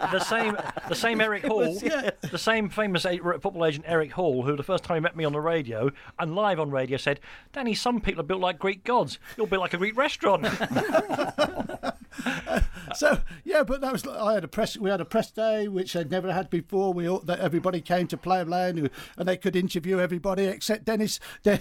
the 0.14 0.20
same, 0.20 0.58
the 0.88 0.96
same 0.96 1.20
Eric 1.28 1.46
Hall, 1.46 1.74
the 1.74 2.38
same 2.38 2.70
famous 2.70 3.04
football 3.04 3.66
agent 3.66 3.84
Eric 3.86 4.14
Hall, 4.14 4.44
who 4.44 4.56
the 4.56 4.64
first 4.64 4.86
time 4.86 4.96
he 4.96 5.02
met 5.02 5.18
me 5.18 5.26
on 5.26 5.34
the 5.34 5.42
radio 5.42 5.92
and 6.18 6.34
live 6.34 6.62
on 6.62 6.72
radio 6.72 6.96
said, 6.96 7.20
"Danny, 7.52 7.74
some 7.74 8.00
people 8.00 8.22
are 8.22 8.26
built 8.26 8.40
like 8.40 8.58
Greek 8.58 8.86
gods. 8.86 9.20
You'll 9.36 9.48
be 9.48 9.58
like 9.58 9.74
a 9.74 9.78
Greek 9.78 9.98
restaurant." 9.98 10.46
So 12.96 13.20
yeah, 13.44 13.64
but 13.64 13.82
that 13.82 13.92
was 13.92 14.06
I 14.06 14.34
had 14.34 14.44
a 14.44 14.48
press. 14.48 14.78
We 14.78 14.90
had 14.90 15.02
a 15.02 15.06
press 15.06 15.32
day 15.32 15.68
which 15.68 15.96
I'd 15.96 16.12
never 16.12 16.32
had 16.32 16.50
before. 16.50 16.94
We 16.94 17.08
all, 17.08 17.20
that 17.20 17.40
everybody 17.40 17.82
came 17.82 18.08
to 18.08 18.18
Plough 18.18 18.44
Lane 18.44 18.90
and 19.18 19.28
they 19.28 19.38
could 19.38 19.56
interview 19.56 20.00
everybody 20.00 20.46
except 20.46 20.86
Dennis 20.86 21.20
De, 21.44 21.60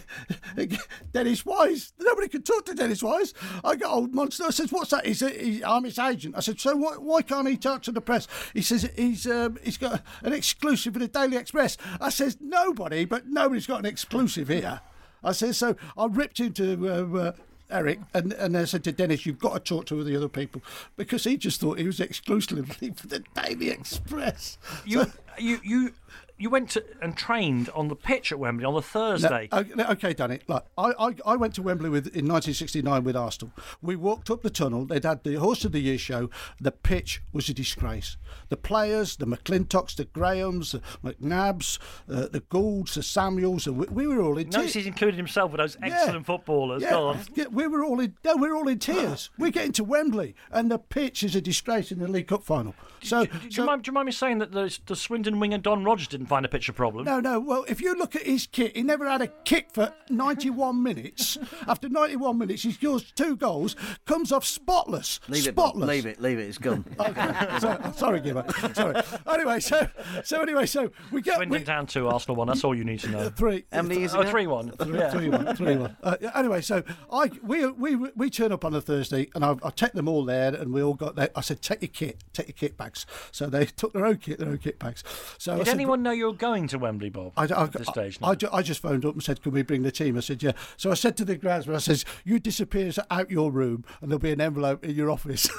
Dennis 1.12 1.46
Wise. 1.46 1.92
Nobody 1.98 2.28
could 2.28 2.44
talk 2.44 2.66
to 2.66 2.74
Dennis 2.74 3.02
Wise. 3.02 3.32
I 3.64 3.76
got 3.76 3.92
old 3.92 4.14
monster. 4.14 4.44
I 4.44 4.50
said, 4.50 4.70
"What's 4.70 4.90
that?" 4.90 5.06
He 5.06 5.14
said, 5.14 5.32
he, 5.40 5.64
"I'm 5.64 5.84
his 5.84 5.98
agent." 5.98 6.34
I 6.36 6.40
said, 6.40 6.60
"So 6.60 6.76
why, 6.76 6.94
why 6.96 7.22
can't 7.22 7.48
he 7.48 7.56
talk 7.56 7.82
to 7.82 7.92
the 7.92 8.00
press?" 8.00 8.26
He 8.52 8.62
says 8.62 8.90
he's 8.96 9.26
um, 9.26 9.58
he's 9.62 9.78
got 9.78 10.02
an 10.22 10.32
exclusive 10.32 10.94
with 10.94 11.02
the 11.02 11.20
Daily 11.20 11.36
Express. 11.36 11.78
I 12.00 12.10
says, 12.10 12.36
"Nobody, 12.40 13.04
but 13.04 13.26
nobody's 13.26 13.66
got 13.66 13.80
an 13.80 13.86
exclusive 13.86 14.48
here." 14.48 14.80
I 15.24 15.32
said, 15.32 15.54
so 15.54 15.76
I 15.96 16.06
ripped 16.06 16.40
into 16.40 16.88
uh, 16.88 17.18
uh, 17.18 17.32
Eric, 17.72 18.00
and, 18.14 18.32
and 18.34 18.56
I 18.56 18.64
said 18.64 18.84
to 18.84 18.92
Dennis, 18.92 19.26
you've 19.26 19.38
got 19.38 19.54
to 19.54 19.60
talk 19.60 19.86
to 19.86 20.04
the 20.04 20.16
other 20.16 20.28
people 20.28 20.62
because 20.96 21.24
he 21.24 21.36
just 21.36 21.60
thought 21.60 21.78
he 21.78 21.86
was 21.86 22.00
exclusively 22.00 22.90
for 22.96 23.06
the 23.06 23.24
Daily 23.34 23.70
Express. 23.70 24.58
you, 24.84 25.06
you, 25.38 25.58
you, 25.64 25.94
you 26.42 26.50
went 26.50 26.70
to, 26.70 26.84
and 27.00 27.16
trained 27.16 27.68
on 27.70 27.86
the 27.88 27.94
pitch 27.94 28.32
at 28.32 28.38
Wembley 28.38 28.64
on 28.64 28.74
the 28.74 28.80
No, 28.80 28.82
Thursday. 28.82 29.48
okay, 29.52 29.84
okay, 29.84 30.12
Danny. 30.12 30.40
Like 30.48 30.64
I, 30.76 30.92
I, 30.98 31.14
I 31.24 31.36
went 31.36 31.54
to 31.54 31.62
Wembley 31.62 31.88
with 31.88 32.06
in 32.08 32.26
1969 32.26 33.04
with 33.04 33.14
Arsenal. 33.16 33.52
We 33.80 33.94
walked 33.96 34.28
up 34.30 34.42
the 34.42 34.50
tunnel. 34.50 34.84
They'd 34.84 35.04
had 35.04 35.22
the 35.22 35.34
Horse 35.36 35.64
of 35.64 35.72
the 35.72 35.80
Year 35.80 35.98
show. 35.98 36.30
The 36.60 36.72
pitch 36.72 37.22
was 37.32 37.48
a 37.48 37.54
disgrace. 37.54 38.16
The 38.48 38.56
players, 38.56 39.16
the 39.16 39.26
McLintocks, 39.26 39.94
the 39.94 40.06
Grahams, 40.06 40.72
the 40.72 40.80
McNabs, 41.04 41.78
uh, 42.10 42.26
the 42.28 42.40
Goulds, 42.48 42.94
the 42.94 43.02
Sammels, 43.02 43.66
and 43.66 43.76
we, 43.76 43.86
we 43.86 44.06
were 44.06 44.20
all 44.22 44.38
in 44.38 44.48
Notice 44.48 44.72
tears. 44.72 44.74
he's 44.74 44.86
included 44.86 45.16
himself 45.16 45.52
with 45.52 45.60
those 45.60 45.76
excellent 45.82 46.26
footballers. 46.26 46.82
Yeah, 46.82 46.96
on. 46.96 47.20
yeah, 47.34 47.46
we 47.50 47.66
were 47.66 47.84
all 47.84 48.00
in. 48.00 48.14
No, 48.24 48.36
we 48.36 48.48
were 48.48 48.56
all 48.56 48.68
in 48.68 48.78
tears. 48.78 49.30
We're 49.38 49.50
getting 49.50 49.72
to 49.72 49.84
Wembley, 49.84 50.34
and 50.50 50.70
the 50.70 50.78
pitch 50.78 51.22
is 51.22 51.36
a 51.36 51.40
disgrace 51.40 51.92
in 51.92 51.98
the 52.00 52.08
League 52.08 52.28
Cup 52.28 52.42
final. 52.42 52.74
So, 53.02 53.26
Do, 53.26 53.32
do, 53.38 53.50
so 53.50 53.62
you 53.62 53.66
mind, 53.66 53.82
do 53.82 53.88
you 53.88 53.92
mind 53.92 54.06
me 54.06 54.12
saying 54.12 54.38
that 54.38 54.52
the, 54.52 54.76
the 54.86 54.96
Swindon 54.96 55.40
winger 55.40 55.58
Don 55.58 55.84
Rogers 55.84 56.08
didn't 56.08 56.26
find 56.32 56.46
a 56.46 56.48
pitch 56.48 56.66
a 56.70 56.72
problem? 56.72 57.04
No, 57.04 57.20
no. 57.20 57.38
Well, 57.38 57.66
if 57.68 57.82
you 57.82 57.94
look 57.94 58.16
at 58.16 58.22
his 58.22 58.46
kit, 58.46 58.74
he 58.74 58.82
never 58.82 59.06
had 59.06 59.20
a 59.20 59.26
kick 59.44 59.68
for 59.70 59.92
91 60.08 60.82
minutes. 60.82 61.36
After 61.68 61.90
91 61.90 62.38
minutes, 62.38 62.62
he 62.62 62.72
scores 62.72 63.12
two 63.12 63.36
goals, 63.36 63.76
comes 64.06 64.32
off 64.32 64.42
spotless. 64.46 65.20
Leave 65.28 65.46
it, 65.46 65.50
spotless. 65.52 65.86
leave 65.86 66.06
it, 66.06 66.22
leave 66.22 66.38
it. 66.38 66.48
It's 66.48 66.56
gone. 66.56 66.86
so, 67.60 67.92
sorry, 67.96 68.20
Gibber. 68.20 68.46
Sorry. 68.72 69.02
Anyway, 69.30 69.60
so 69.60 69.86
so 70.24 70.40
anyway, 70.40 70.64
so 70.64 70.90
we 71.10 71.20
get 71.20 71.34
Swindon 71.36 71.60
we, 71.60 71.64
down 71.66 71.86
two, 71.86 72.08
Arsenal 72.08 72.36
one. 72.36 72.46
That's 72.48 72.64
all 72.64 72.74
you 72.74 72.84
need 72.84 73.00
to 73.00 73.10
know. 73.10 73.28
three. 73.28 73.64
How 73.70 73.82
many 73.82 73.98
years 74.00 74.14
Oh, 74.14 74.20
ago? 74.20 74.30
three 74.30 74.46
one. 74.46 74.70
Three, 74.70 74.98
Yeah. 74.98 75.10
three 75.10 75.28
one, 75.28 75.54
three 75.54 75.76
one. 75.76 75.96
Uh, 76.02 76.16
anyway, 76.34 76.62
so 76.62 76.82
I 77.12 77.30
we 77.42 77.66
we 77.66 77.94
we 77.96 78.30
turn 78.30 78.52
up 78.52 78.64
on 78.64 78.74
a 78.74 78.80
Thursday, 78.80 79.28
and 79.34 79.44
I, 79.44 79.54
I 79.62 79.68
take 79.70 79.92
them 79.92 80.08
all 80.08 80.24
there, 80.24 80.54
and 80.54 80.72
we 80.72 80.82
all 80.82 80.94
got 80.94 81.14
there. 81.14 81.28
I 81.36 81.42
said, 81.42 81.60
take 81.60 81.82
your 81.82 81.90
kit, 81.90 82.24
take 82.32 82.48
your 82.48 82.54
kit 82.54 82.76
bags. 82.78 83.04
So 83.30 83.46
they 83.46 83.66
took 83.66 83.92
their 83.92 84.06
own 84.06 84.16
kit, 84.16 84.38
their 84.38 84.48
own 84.48 84.58
kit 84.58 84.78
bags. 84.78 85.04
So 85.38 85.54
I 85.54 85.58
Did 85.58 85.66
said, 85.66 85.74
anyone 85.74 86.02
know 86.02 86.10
you 86.12 86.21
were 86.24 86.32
going 86.32 86.68
to 86.68 86.78
Wembley, 86.78 87.10
Bob? 87.10 87.32
I, 87.36 87.44
I, 87.44 87.64
at 87.64 87.72
this 87.72 87.88
stage, 87.88 88.18
I, 88.22 88.30
I, 88.30 88.36
I 88.52 88.62
just 88.62 88.80
phoned 88.80 89.04
up 89.04 89.14
and 89.14 89.22
said, 89.22 89.42
"Can 89.42 89.52
we 89.52 89.62
bring 89.62 89.82
the 89.82 89.92
team?" 89.92 90.16
I 90.16 90.20
said, 90.20 90.42
"Yeah." 90.42 90.52
So 90.76 90.90
I 90.90 90.94
said 90.94 91.16
to 91.18 91.24
the 91.24 91.36
groundsman, 91.36 91.74
"I 91.74 91.78
says, 91.78 92.04
you 92.24 92.38
disappear 92.38 92.92
out 93.10 93.30
your 93.30 93.50
room, 93.50 93.84
and 94.00 94.10
there'll 94.10 94.20
be 94.20 94.32
an 94.32 94.40
envelope 94.40 94.84
in 94.84 94.94
your 94.94 95.10
office." 95.10 95.48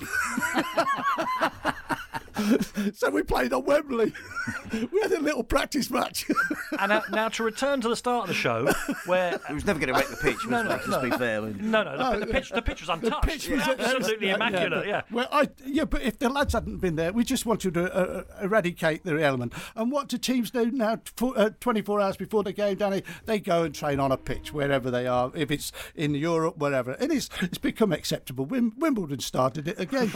so 2.93 3.09
we 3.09 3.23
played 3.23 3.53
on 3.53 3.65
Wembley. 3.65 4.13
we 4.71 5.01
had 5.01 5.11
a 5.11 5.19
little 5.21 5.43
practice 5.43 5.89
match. 5.89 6.25
and 6.79 6.89
now, 6.89 7.01
now 7.11 7.29
to 7.29 7.43
return 7.43 7.81
to 7.81 7.89
the 7.89 7.95
start 7.95 8.23
of 8.23 8.27
the 8.29 8.33
show, 8.33 8.71
where 9.05 9.39
He 9.47 9.53
was 9.53 9.65
never 9.65 9.79
going 9.79 9.93
to 9.93 9.99
wreck 9.99 10.09
the 10.09 10.17
pitch, 10.17 10.35
was 10.45 10.47
No, 10.49 10.57
he? 10.63 10.63
no, 10.63 10.69
Let's 10.75 10.87
no. 10.87 11.01
be 11.01 11.11
fair. 11.11 11.37
I 11.41 11.45
mean, 11.45 11.71
no, 11.71 11.83
no, 11.83 12.19
the, 12.19 12.25
the 12.25 12.31
pitch, 12.31 12.49
the 12.49 12.61
pitch 12.61 12.81
was 12.81 12.89
untouched. 12.89 13.01
The 13.25 13.31
untouched. 13.33 13.47
pitch 13.47 13.49
was 13.49 13.67
absolutely 13.79 14.27
yeah, 14.27 14.35
immaculate. 14.35 14.71
but- 14.71 14.87
Yeah. 14.87 15.01
Well, 15.11 15.27
I 15.31 15.49
yeah, 15.65 15.85
but 15.85 16.01
if 16.01 16.19
the 16.19 16.29
lads 16.29 16.53
hadn't 16.53 16.77
been 16.77 16.95
there, 16.95 17.11
we 17.13 17.23
just 17.23 17.45
wanted 17.45 17.73
to 17.75 17.91
uh, 17.93 18.23
uh, 18.23 18.23
eradicate 18.43 19.03
the 19.03 19.21
element. 19.23 19.53
And 19.75 19.91
what 19.91 20.07
do 20.07 20.17
teams 20.17 20.51
do 20.51 20.71
now? 20.71 20.99
For, 21.15 21.37
uh, 21.37 21.49
Twenty-four 21.59 22.01
hours 22.01 22.17
before 22.17 22.43
the 22.43 22.51
game, 22.53 22.75
Danny, 22.77 23.03
they 23.25 23.39
go 23.39 23.63
and 23.63 23.73
train 23.73 23.99
on 23.99 24.11
a 24.11 24.17
pitch 24.17 24.53
wherever 24.53 24.89
they 24.91 25.07
are. 25.07 25.31
If 25.35 25.51
it's 25.51 25.71
in 25.95 26.15
Europe, 26.15 26.57
wherever, 26.57 26.91
and 26.93 27.11
it's 27.11 27.29
it's 27.41 27.57
become 27.57 27.91
acceptable. 27.91 28.45
Wim, 28.47 28.71
Wimbledon 28.77 29.19
started 29.19 29.67
it 29.67 29.79
again. 29.79 30.07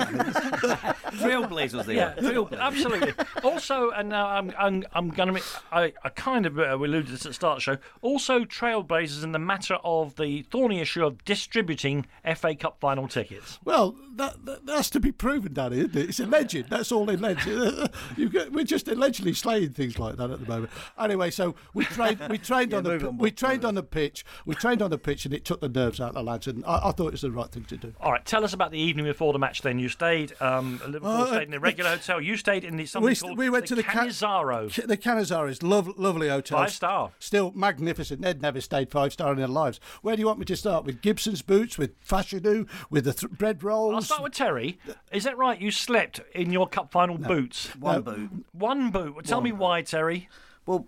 Trailblazers 1.17 1.85
they 1.85 1.95
Yeah, 1.95 2.13
Trailblazers. 2.21 2.59
absolutely. 2.59 3.13
Also, 3.43 3.91
and 3.91 4.09
now 4.09 4.27
I'm 4.27 4.51
I'm, 4.57 4.83
I'm 4.93 5.09
going 5.09 5.35
to 5.35 5.41
I, 5.71 5.93
I 6.03 6.09
kind 6.09 6.45
of 6.45 6.59
uh, 6.59 6.75
alluded 6.75 7.07
to 7.07 7.11
this 7.11 7.25
at 7.25 7.29
the 7.29 7.33
start 7.33 7.57
of 7.57 7.57
the 7.57 7.61
show. 7.61 7.77
Also, 8.01 8.43
trailblazers 8.45 9.23
in 9.23 9.31
the 9.31 9.39
matter 9.39 9.75
of 9.83 10.15
the 10.15 10.41
thorny 10.43 10.79
issue 10.79 11.05
of 11.05 11.23
distributing 11.25 12.05
FA 12.35 12.55
Cup 12.55 12.77
final 12.79 13.07
tickets. 13.07 13.59
well, 13.63 13.95
that, 14.15 14.45
that 14.45 14.65
that's 14.65 14.89
to 14.91 14.99
be 14.99 15.11
proven, 15.11 15.53
Danny. 15.53 15.77
Isn't 15.79 15.95
it? 15.95 16.09
It's 16.09 16.19
alleged. 16.19 16.69
That's 16.69 16.91
all 16.91 17.09
alleged. 17.09 17.45
we're 18.17 18.63
just 18.63 18.87
allegedly 18.87 19.33
slaying 19.33 19.71
things 19.71 19.99
like 19.99 20.17
that 20.17 20.31
at 20.31 20.39
the 20.39 20.47
moment. 20.47 20.71
Anyway, 20.99 21.29
so 21.31 21.55
we 21.73 21.85
trained. 21.85 22.19
We 22.29 22.37
trained 22.37 22.73
on 22.73 22.83
the 22.83 23.07
on, 23.07 23.17
we 23.17 23.31
trained 23.31 23.63
on 23.65 23.75
the 23.75 23.83
pitch. 23.83 24.25
We 24.45 24.55
trained 24.55 24.81
on 24.81 24.89
the 24.89 24.97
pitch, 24.97 25.25
and 25.25 25.33
it 25.33 25.45
took 25.45 25.61
the 25.61 25.69
nerves 25.69 25.99
out 25.99 26.09
of 26.09 26.15
the 26.15 26.23
lads. 26.23 26.47
And 26.47 26.63
I, 26.65 26.89
I 26.89 26.91
thought 26.91 27.07
it 27.07 27.11
was 27.13 27.21
the 27.21 27.31
right 27.31 27.49
thing 27.51 27.65
to 27.65 27.77
do. 27.77 27.93
All 28.01 28.11
right, 28.11 28.25
tell 28.25 28.43
us 28.43 28.53
about 28.53 28.71
the 28.71 28.79
evening 28.79 29.05
before 29.05 29.33
the 29.33 29.39
match. 29.39 29.61
Then 29.61 29.79
you 29.79 29.89
stayed. 29.89 30.33
Um, 30.41 30.79
Liverpool 30.85 31.09
Uh, 31.09 31.27
stayed 31.27 31.43
in 31.43 31.51
the 31.51 31.59
regular 31.59 31.96
hotel. 31.97 32.21
You 32.21 32.37
stayed 32.37 32.63
in 32.63 32.77
the 32.77 32.85
something 32.85 33.07
We, 33.09 33.15
called 33.15 33.37
we 33.37 33.49
went 33.49 33.63
the 33.65 33.67
to 33.69 33.75
the 33.75 33.83
Ca- 33.83 34.05
Cannizaro. 34.05 34.73
Ca- 34.73 34.85
the 34.87 34.97
Canizares, 34.97 35.61
lov- 35.63 35.97
lovely 35.97 36.29
hotel. 36.29 36.59
Five 36.59 36.71
star. 36.71 37.11
Still 37.19 37.51
magnificent. 37.55 38.21
They'd 38.21 38.41
never 38.41 38.61
stayed 38.61 38.89
five 38.91 39.13
star 39.13 39.31
in 39.33 39.37
their 39.37 39.47
lives. 39.47 39.79
Where 40.01 40.15
do 40.15 40.19
you 40.21 40.25
want 40.27 40.39
me 40.39 40.45
to 40.45 40.55
start? 40.55 40.85
With 40.85 41.01
Gibson's 41.01 41.41
boots, 41.41 41.77
with 41.77 41.99
Fashanu, 42.05 42.67
with 42.89 43.05
the 43.05 43.13
th- 43.13 43.31
bread 43.31 43.63
rolls. 43.63 43.93
I'll 43.93 44.01
start 44.01 44.23
with 44.23 44.33
Terry. 44.33 44.79
Is 45.11 45.23
that 45.25 45.37
right? 45.37 45.59
You 45.59 45.71
slept 45.71 46.21
in 46.33 46.51
your 46.51 46.67
cup 46.67 46.91
final 46.91 47.17
boots. 47.17 47.67
one 47.75 48.01
boot. 48.01 48.29
One 48.53 48.91
boot. 48.91 49.15
Well, 49.15 49.23
Tell 49.23 49.41
me 49.41 49.51
why, 49.51 49.81
Terry. 49.81 50.29
Well, 50.65 50.85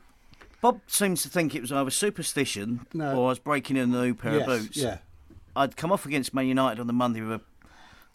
Bob 0.62 0.82
seems 0.88 1.22
to 1.24 1.30
think 1.30 1.56
it 1.56 1.62
was 1.62 1.72
either 1.72 1.90
superstition 1.90 2.86
No. 2.94 3.16
or 3.18 3.26
I 3.28 3.30
was 3.30 3.40
breaking 3.40 3.78
in 3.78 3.94
a 3.94 4.02
new 4.04 4.14
pair 4.14 4.34
yes, 4.40 4.42
of 4.42 4.48
boots. 4.48 4.78
Yeah. 4.78 4.98
I'd 5.56 5.78
come 5.78 5.92
off 5.92 6.06
against 6.06 6.34
Man 6.34 6.48
United 6.48 6.80
on 6.80 6.88
the 6.88 6.94
Monday 6.94 7.22
with 7.22 7.32
a 7.32 7.42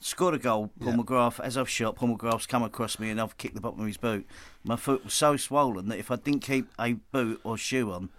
scored 0.05 0.35
a 0.35 0.39
goal. 0.39 0.71
Paul 0.81 0.91
Yeah. 0.91 0.97
McGrath, 0.97 1.41
as 1.41 1.57
I've 1.57 1.69
shot, 1.69 1.97
Paul 1.97 2.17
McGrath's 2.17 2.47
come 2.47 2.63
across 2.63 2.99
me 2.99 3.11
and 3.11 3.21
I've 3.21 3.37
kicked 3.39 3.55
the 3.55 3.61
bottom 3.61 3.81
of 3.81 3.87
his 3.87 3.97
boot. 3.97 4.27
My 4.63 4.77
foot 4.77 5.05
was 5.05 5.15
so 5.15 5.37
swollen 5.37 5.89
that 5.89 5.99
if 5.99 6.11
I 6.11 6.17
didn't 6.17 6.41
keep 6.41 6.69
a 6.79 6.93
boot 7.13 7.41
or 7.45 7.57
shoe 7.57 7.91
on, 7.93 8.11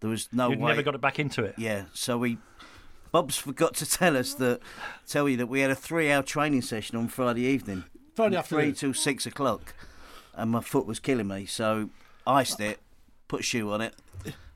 there 0.00 0.10
was 0.10 0.28
no 0.32 0.50
You'd 0.50 0.60
way. 0.60 0.70
never 0.70 0.82
got 0.82 0.94
it 0.94 1.00
back 1.00 1.18
into 1.18 1.44
it. 1.44 1.54
Yeah, 1.58 1.84
so 1.92 2.18
we. 2.18 2.38
Bob's 3.10 3.36
forgot 3.38 3.74
to 3.76 3.86
tell 3.88 4.16
us 4.18 4.34
that, 4.34 4.60
tell 5.06 5.28
you 5.28 5.36
that 5.38 5.46
we 5.48 5.60
had 5.60 5.70
a 5.70 5.74
three-hour 5.74 6.22
training 6.22 6.60
session 6.60 6.98
on 6.98 7.08
Friday 7.08 7.40
evening, 7.42 7.84
Friday 8.14 8.36
afternoon. 8.36 8.64
three 8.66 8.72
till 8.74 8.92
six 8.92 9.24
o'clock, 9.24 9.74
and 10.34 10.50
my 10.50 10.60
foot 10.60 10.84
was 10.86 11.00
killing 11.00 11.26
me. 11.26 11.46
So 11.46 11.88
iced 12.26 12.60
it, 12.60 12.80
put 13.26 13.40
a 13.40 13.42
shoe 13.42 13.70
on 13.72 13.80
it. 13.80 13.94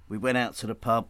We 0.09 0.18
went 0.18 0.37
out 0.37 0.55
to 0.57 0.66
the 0.66 0.75
pub, 0.75 1.09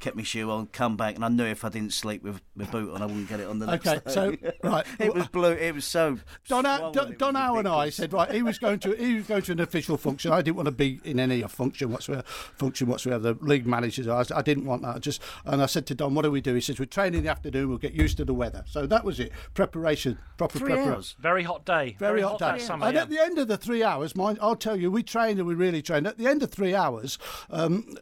kept 0.00 0.16
my 0.16 0.22
shoe 0.22 0.50
on, 0.50 0.66
come 0.68 0.96
back, 0.96 1.14
and 1.16 1.24
I 1.24 1.28
knew 1.28 1.44
if 1.44 1.64
I 1.64 1.68
didn't 1.68 1.92
sleep 1.92 2.22
with 2.22 2.40
my 2.54 2.64
boot 2.66 2.92
on, 2.94 3.02
I 3.02 3.06
wouldn't 3.06 3.28
get 3.28 3.40
it 3.40 3.46
on 3.48 3.58
the 3.58 3.66
next 3.66 3.86
Okay, 3.86 4.00
day. 4.04 4.12
so 4.12 4.36
right, 4.68 4.86
it 4.98 5.14
was 5.14 5.26
blue. 5.28 5.52
It 5.52 5.74
was 5.74 5.84
so. 5.84 6.18
Don, 6.48 6.64
swollen, 6.64 6.92
Don, 6.92 7.12
it 7.12 7.18
Don 7.18 7.34
Howe 7.34 7.56
and 7.58 7.68
I 7.68 7.90
said 7.90 8.12
right. 8.12 8.30
He 8.32 8.42
was 8.42 8.58
going 8.58 8.78
to 8.80 8.92
he 8.94 9.14
was 9.14 9.26
going 9.26 9.42
to 9.42 9.52
an 9.52 9.60
official 9.60 9.96
function. 9.96 10.32
I 10.32 10.42
didn't 10.42 10.56
want 10.56 10.66
to 10.66 10.72
be 10.72 11.00
in 11.04 11.18
any 11.20 11.42
function 11.42 11.90
whatsoever. 11.90 12.22
Function 12.22 12.88
whatsoever. 12.88 13.34
The 13.34 13.44
league 13.44 13.66
managers. 13.66 14.08
I, 14.08 14.24
I 14.34 14.42
didn't 14.42 14.64
want 14.64 14.82
that. 14.82 14.96
I 14.96 14.98
just 14.98 15.22
and 15.44 15.62
I 15.62 15.66
said 15.66 15.86
to 15.86 15.94
Don, 15.94 16.14
"What 16.14 16.22
do 16.22 16.30
we 16.30 16.40
do?" 16.40 16.54
He 16.54 16.60
says, 16.60 16.78
"We 16.78 16.86
train 16.86 17.14
in 17.14 17.24
the 17.24 17.30
afternoon. 17.30 17.68
We'll 17.68 17.78
get 17.78 17.92
used 17.92 18.16
to 18.18 18.24
the 18.24 18.34
weather." 18.34 18.64
So 18.66 18.86
that 18.86 19.04
was 19.04 19.20
it. 19.20 19.32
Preparation, 19.54 20.18
proper 20.36 20.58
Three 20.58 20.68
preparation. 20.68 20.92
hours. 20.94 21.16
Very 21.18 21.42
hot 21.42 21.64
day. 21.64 21.96
Very 21.98 22.22
hot 22.22 22.38
that 22.38 22.58
day. 22.58 22.64
summer. 22.64 22.86
and 22.86 22.94
yeah. 22.94 23.02
at 23.02 23.10
the 23.10 23.20
end 23.20 23.38
of 23.38 23.48
the 23.48 23.56
three 23.56 23.82
hours, 23.82 24.14
mind, 24.16 24.38
I'll 24.40 24.56
tell 24.56 24.76
you, 24.76 24.90
we 24.90 25.02
trained 25.02 25.38
and 25.38 25.46
we 25.48 25.54
really 25.54 25.82
trained. 25.82 26.06
At 26.06 26.18
the 26.18 26.26
end 26.26 26.42
of 26.42 26.50
three 26.50 26.74
hours, 26.74 27.18
um, 27.50 27.96